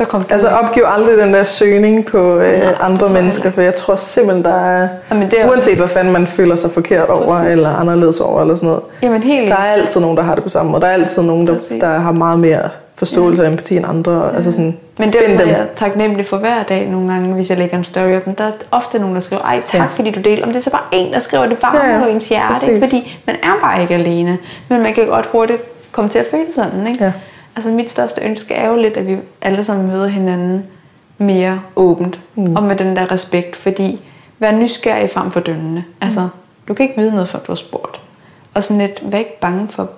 Så 0.00 0.06
kom. 0.06 0.24
Altså 0.30 0.48
opgiv 0.48 0.82
aldrig 0.86 1.18
den 1.18 1.34
der 1.34 1.44
søgning 1.44 2.06
på 2.06 2.36
øh, 2.36 2.58
Nej, 2.58 2.74
andre 2.80 3.08
mennesker, 3.08 3.50
for 3.50 3.60
jeg 3.62 3.74
tror 3.74 3.96
simpelthen, 3.96 4.44
der 4.44 4.54
er... 4.54 4.88
Jamen, 5.10 5.30
det 5.30 5.40
er 5.40 5.48
Uanset 5.48 5.78
hvad 5.78 5.88
fanden 5.88 6.12
man 6.12 6.26
føler 6.26 6.56
sig 6.56 6.70
forkert 6.70 7.08
over, 7.08 7.38
Præcis. 7.38 7.52
eller 7.52 7.76
anderledes 7.76 8.20
over, 8.20 8.40
eller 8.40 8.54
sådan 8.54 8.66
noget. 8.66 8.82
Jamen 9.02 9.22
helt 9.22 9.48
Der 9.48 9.56
er 9.56 9.72
altid 9.72 10.00
nogen, 10.00 10.16
der 10.16 10.22
har 10.22 10.34
det 10.34 10.42
på 10.42 10.48
samme 10.48 10.70
måde. 10.70 10.82
Der 10.82 10.88
er 10.88 10.92
altid 10.92 11.22
nogen, 11.22 11.46
der, 11.46 11.52
Præcis. 11.52 11.80
der 11.80 11.98
har 11.98 12.12
meget 12.12 12.38
mere 12.38 12.68
forståelse 13.00 13.42
og 13.42 13.48
empati 13.48 13.76
end 13.76 13.86
andre. 13.88 14.36
Altså 14.36 14.52
sådan, 14.52 14.76
Men 14.98 15.12
det 15.12 15.26
er 15.28 15.32
jo 15.32 15.38
dem. 15.38 15.48
jeg 15.48 15.60
er 15.60 15.66
taknemmelig 15.76 16.26
for 16.26 16.36
hver 16.36 16.62
dag 16.62 16.86
nogle 16.88 17.12
gange, 17.12 17.34
hvis 17.34 17.50
jeg 17.50 17.58
lægger 17.58 17.78
en 17.78 17.84
story 17.84 18.16
op. 18.16 18.26
Men 18.26 18.34
der 18.38 18.44
er 18.44 18.50
ofte 18.70 18.98
nogen, 18.98 19.14
der 19.14 19.20
skriver, 19.20 19.42
ej 19.42 19.60
tak 19.66 19.74
Ja. 19.74 19.82
ja. 19.82 19.88
fordi 19.94 20.10
du 20.10 20.20
deler. 20.20 20.42
Om 20.46 20.48
det 20.48 20.56
er 20.56 20.62
så 20.62 20.70
bare 20.70 20.82
en, 20.92 21.12
der 21.12 21.18
skriver, 21.18 21.46
det 21.46 21.58
varmer 21.62 21.78
Ja, 21.80 21.86
ja, 21.86 21.92
ja. 21.92 21.98
ja. 21.98 22.04
på 22.04 22.10
ens 22.10 22.28
hjerte. 22.28 22.66
Ikke? 22.68 22.80
Præcis. 22.80 22.98
Fordi 23.02 23.18
man 23.26 23.36
er 23.42 23.60
bare 23.62 23.82
ikke 23.82 23.94
alene. 23.94 24.38
Men 24.68 24.82
man 24.82 24.94
kan 24.94 25.06
godt 25.06 25.26
hurtigt 25.32 25.62
komme 25.92 26.10
til 26.10 26.18
at 26.18 26.26
føle 26.30 26.46
sådan. 26.54 26.86
Ikke? 26.86 27.04
Ja. 27.04 27.12
Altså 27.56 27.70
mit 27.70 27.90
største 27.90 28.20
ønske 28.22 28.54
er 28.54 28.68
jo 28.70 28.76
lidt, 28.76 28.96
at 28.96 29.06
vi 29.06 29.16
alle 29.42 29.64
sammen 29.64 29.86
møder 29.90 30.06
hinanden 30.06 30.64
mere 31.18 31.60
åbent. 31.76 32.18
Mm. 32.34 32.56
Og 32.56 32.62
med 32.62 32.76
den 32.76 32.96
der 32.96 33.12
respekt. 33.12 33.56
Fordi 33.56 34.00
vær 34.38 34.52
nysgerrig 34.52 35.10
frem 35.10 35.30
for 35.30 35.40
dømmende. 35.40 35.84
Altså, 36.00 36.28
du 36.68 36.74
kan 36.74 36.82
ikke 36.88 37.00
vide 37.00 37.10
noget, 37.12 37.28
før 37.28 37.38
du 37.38 37.52
har 37.52 37.56
spurgt. 37.56 38.00
Og 38.54 38.62
sådan 38.62 38.78
lidt, 38.78 39.00
vær 39.12 39.18
ikke 39.18 39.40
bange 39.40 39.68
for... 39.70 39.90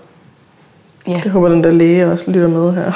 Ja. 1.08 1.20
Jeg 1.24 1.32
håber, 1.32 1.48
den 1.48 1.64
der 1.64 1.70
læge 1.70 2.06
også 2.12 2.30
lytter 2.30 2.48
med 2.48 2.72
her. 2.74 2.92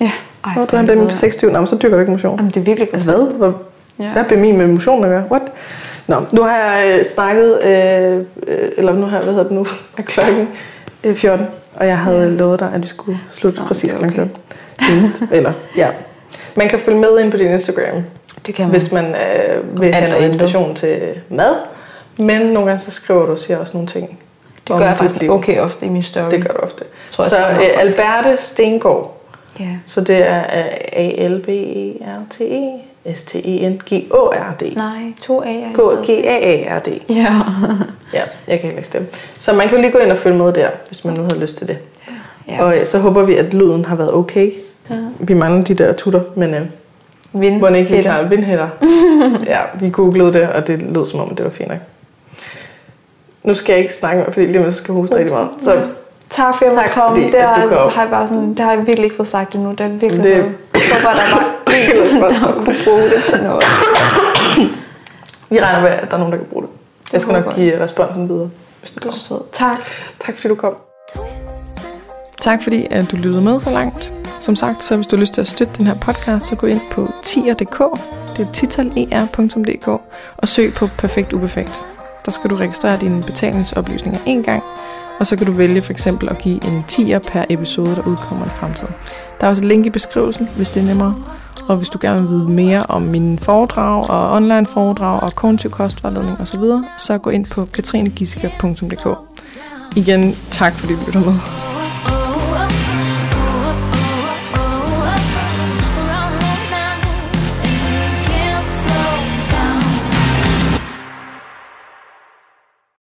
ja. 0.00 0.10
Ej, 0.44 0.52
Nå, 0.56 0.64
du 0.64 0.76
har 0.76 0.82
en. 0.82 0.86
BMI 0.88 1.06
på 1.08 1.14
26, 1.14 1.52
Nå, 1.52 1.58
men 1.58 1.66
så 1.66 1.76
dyrker 1.82 1.96
du 1.96 2.00
ikke 2.00 2.12
motion. 2.12 2.36
Jamen, 2.36 2.50
det 2.50 2.60
er 2.60 2.64
virkelig 2.64 2.88
Altså 2.92 3.10
hvad? 3.12 3.32
Hvad, 3.38 3.52
Ja. 4.00 4.12
hvad 4.12 4.22
er 4.22 4.28
BMI 4.28 4.52
med 4.52 4.66
motion 4.66 5.04
at 5.04 5.10
gøre? 5.10 5.24
What? 5.30 5.42
Nå, 6.06 6.16
nu 6.32 6.42
har 6.42 6.56
jeg 6.56 6.98
øh, 6.98 7.04
snakket, 7.06 7.64
øh, 7.64 8.16
øh, 8.46 8.70
eller 8.76 8.92
nu 8.92 9.06
har 9.06 9.16
jeg, 9.16 9.24
hvad 9.24 9.32
hedder 9.34 9.48
det 9.48 9.52
nu, 9.52 9.66
er 9.98 10.02
klokken 10.02 10.48
øh, 11.04 11.14
14, 11.14 11.46
og 11.74 11.86
jeg 11.86 11.98
havde 11.98 12.30
lovet 12.30 12.60
dig, 12.60 12.70
at 12.74 12.82
vi 12.82 12.86
skulle 12.86 13.18
slutte 13.32 13.60
Nå, 13.60 13.66
præcis 13.66 13.92
er 13.92 13.98
klokken 13.98 14.20
okay. 14.20 14.30
14. 14.82 15.00
Senest. 15.06 15.22
eller, 15.36 15.52
ja. 15.76 15.88
Man 16.56 16.68
kan 16.68 16.78
følge 16.78 16.98
med 16.98 17.20
ind 17.20 17.30
på 17.30 17.36
din 17.36 17.46
Instagram, 17.50 18.02
Det 18.46 18.54
kan 18.54 18.64
man. 18.64 18.70
hvis 18.70 18.92
man 18.92 19.04
øh, 19.14 19.80
vil 19.80 19.94
have 19.94 20.10
noget 20.10 20.24
inspiration 20.26 20.74
til 20.74 20.98
mad. 21.28 21.54
Men 22.18 22.40
nogle 22.46 22.66
gange 22.70 22.78
så 22.78 22.90
skriver 22.90 23.26
du 23.26 23.32
og 23.32 23.38
siger 23.38 23.58
også 23.58 23.72
nogle 23.74 23.88
ting. 23.88 24.18
Det 24.68 24.76
gør 24.78 24.86
jeg 24.86 24.96
faktisk 24.96 25.20
liv. 25.20 25.30
okay 25.32 25.58
ofte 25.60 25.86
i 25.86 25.88
min 25.88 26.02
story. 26.02 26.30
Det 26.30 26.44
gør 26.46 26.52
du 26.52 26.58
ofte. 26.60 26.84
Tror 27.10 27.24
så 27.24 27.38
jeg 27.38 27.70
øh, 27.74 27.80
Alberte 27.80 28.36
Stengård, 28.42 29.14
Ja. 29.60 29.64
så 29.86 30.00
det 30.00 30.16
er 30.28 30.38
øh, 30.38 30.64
A-L-B-E-R-T-E 30.92 32.78
S-T-E-N-G-O-R-D. 33.14 34.76
Nej, 34.76 35.12
to 35.22 35.42
A'er 35.42 35.72
stedet. 35.74 36.24
G-A-A-R-D. 36.24 36.88
Ja. 37.08 37.34
Ja, 38.12 38.22
jeg 38.48 38.60
kan 38.60 38.70
ikke 38.70 38.76
læse 38.76 38.98
det. 38.98 39.06
Så 39.38 39.52
man 39.52 39.68
kan 39.68 39.76
jo 39.76 39.82
lige 39.82 39.92
gå 39.92 39.98
ind 39.98 40.10
og 40.12 40.18
følge 40.18 40.36
med 40.38 40.52
der, 40.52 40.68
hvis 40.86 41.04
man 41.04 41.14
nu 41.14 41.22
havde 41.22 41.38
lyst 41.38 41.58
til 41.58 41.68
det. 41.68 41.78
ja. 42.48 42.62
Og 42.64 42.76
øh, 42.78 42.86
så 42.86 42.98
håber 42.98 43.22
vi, 43.22 43.34
at 43.36 43.54
lyden 43.54 43.84
har 43.84 43.96
været 43.96 44.12
okay. 44.14 44.52
Ja. 44.90 44.96
Vi 45.20 45.34
mangler 45.34 45.62
de 45.64 45.74
der 45.74 45.92
tutter, 45.92 46.20
men 46.34 46.54
øh, 46.54 46.64
Vind. 47.32 47.76
ikke 47.76 47.96
vi 47.96 48.02
klarer 48.02 48.28
vindhætter. 48.28 48.68
ja, 49.52 49.58
vi 49.80 49.90
googlede 49.90 50.32
det, 50.32 50.48
og 50.48 50.66
det 50.66 50.82
lød 50.82 51.06
som 51.06 51.20
om, 51.20 51.34
det 51.34 51.44
var 51.44 51.50
fint 51.50 51.68
nok. 51.68 51.78
Nu 53.48 53.54
skal 53.54 53.72
jeg 53.72 53.82
ikke 53.82 53.94
snakke 53.94 54.20
mere, 54.22 54.32
fordi 54.32 54.46
lige 54.46 54.58
om 54.58 54.64
lidt 54.64 54.74
så 54.74 54.82
skal 54.82 54.94
hoste 54.94 55.16
rigtig 55.16 55.32
meget. 55.32 55.48
Så 55.60 55.82
Tak 56.30 56.54
for 56.58 56.64
at 56.66 56.76
jeg 56.76 56.90
komme. 56.94 57.16
fordi 57.16 57.26
Det 57.26 57.34
at 57.34 57.48
har, 57.48 57.62
du 57.62 57.68
kom. 57.68 57.90
har 57.92 58.02
jeg 58.02 58.10
bare 58.10 58.28
sådan, 58.28 58.48
det 58.50 58.58
har 58.60 58.70
jeg 58.72 58.78
virkelig 58.86 59.04
ikke 59.04 59.16
fået 59.16 59.28
sagt 59.28 59.54
endnu. 59.54 59.70
Det 59.70 59.80
er 59.80 59.88
virkelig 59.88 60.22
Det- 60.24 60.36
noget. 60.36 60.54
Hvorfor 60.70 61.08
der 61.08 61.34
var 61.34 61.44
en, 61.76 62.20
der 62.22 62.52
kunne 62.52 62.76
bruge 62.84 63.02
det 63.02 63.22
til 63.26 63.42
noget. 63.42 63.64
vi 65.50 65.60
regner 65.60 65.80
med, 65.82 65.90
at 65.90 66.08
der 66.10 66.14
er 66.14 66.18
nogen, 66.18 66.32
der 66.32 66.38
kan 66.38 66.46
bruge 66.52 66.62
det. 66.62 66.70
Jeg 67.12 67.22
skal 67.22 67.32
nok 67.34 67.54
give 67.54 67.80
responsen 67.84 68.28
videre, 68.28 68.50
hvis 68.80 68.90
er 68.96 69.00
kommer. 69.00 69.18
sød. 69.18 69.40
Tak. 69.52 69.76
Tak 70.20 70.34
fordi 70.36 70.48
du 70.48 70.54
kom. 70.54 70.74
Tak 72.40 72.62
fordi 72.62 72.86
at 72.90 73.10
du 73.10 73.16
lyttede 73.16 73.44
med 73.44 73.60
så 73.60 73.70
langt. 73.70 74.12
Som 74.40 74.56
sagt, 74.56 74.82
så 74.82 74.96
hvis 74.96 75.06
du 75.06 75.16
har 75.16 75.20
lyst 75.20 75.34
til 75.34 75.40
at 75.40 75.46
støtte 75.48 75.72
den 75.78 75.86
her 75.86 75.94
podcast, 75.94 76.46
så 76.46 76.56
gå 76.56 76.66
ind 76.66 76.80
på 76.90 77.08
tier.dk, 77.22 77.78
det 78.36 78.46
er 78.48 78.52
titaler.dk, 78.52 79.88
og 80.36 80.48
søg 80.48 80.74
på 80.74 80.86
Perfekt 80.98 81.32
Uperfekt. 81.32 81.82
Der 82.28 82.32
skal 82.32 82.50
du 82.50 82.56
registrere 82.56 82.98
dine 83.00 83.22
betalingsoplysninger 83.22 84.20
en 84.26 84.42
gang, 84.42 84.62
og 85.20 85.26
så 85.26 85.36
kan 85.36 85.46
du 85.46 85.52
vælge 85.52 85.82
for 85.82 85.92
eksempel 85.92 86.28
at 86.28 86.38
give 86.38 86.64
en 86.64 86.84
tier 86.88 87.18
per 87.18 87.44
episode, 87.48 87.96
der 87.96 88.02
udkommer 88.06 88.46
i 88.46 88.48
fremtiden. 88.48 88.94
Der 89.40 89.46
er 89.46 89.48
også 89.48 89.62
et 89.62 89.68
link 89.68 89.86
i 89.86 89.90
beskrivelsen, 89.90 90.48
hvis 90.56 90.70
det 90.70 90.82
er 90.82 90.86
nemmere. 90.86 91.14
Og 91.68 91.76
hvis 91.76 91.88
du 91.88 91.98
gerne 92.00 92.20
vil 92.20 92.30
vide 92.30 92.48
mere 92.48 92.86
om 92.88 93.02
mine 93.02 93.38
foredrag 93.38 94.10
og 94.10 94.32
online 94.36 94.66
foredrag 94.66 95.22
og 95.22 95.34
kognitiv 95.34 95.70
kostvejledning 95.70 96.40
osv., 96.40 96.60
så 96.98 97.18
gå 97.18 97.30
ind 97.30 97.46
på 97.46 97.64
katrinegissiker.dk. 97.64 99.18
Igen, 99.96 100.36
tak 100.50 100.72
fordi 100.72 100.94
du 100.94 101.00
lytter 101.06 101.20
med. 101.20 101.77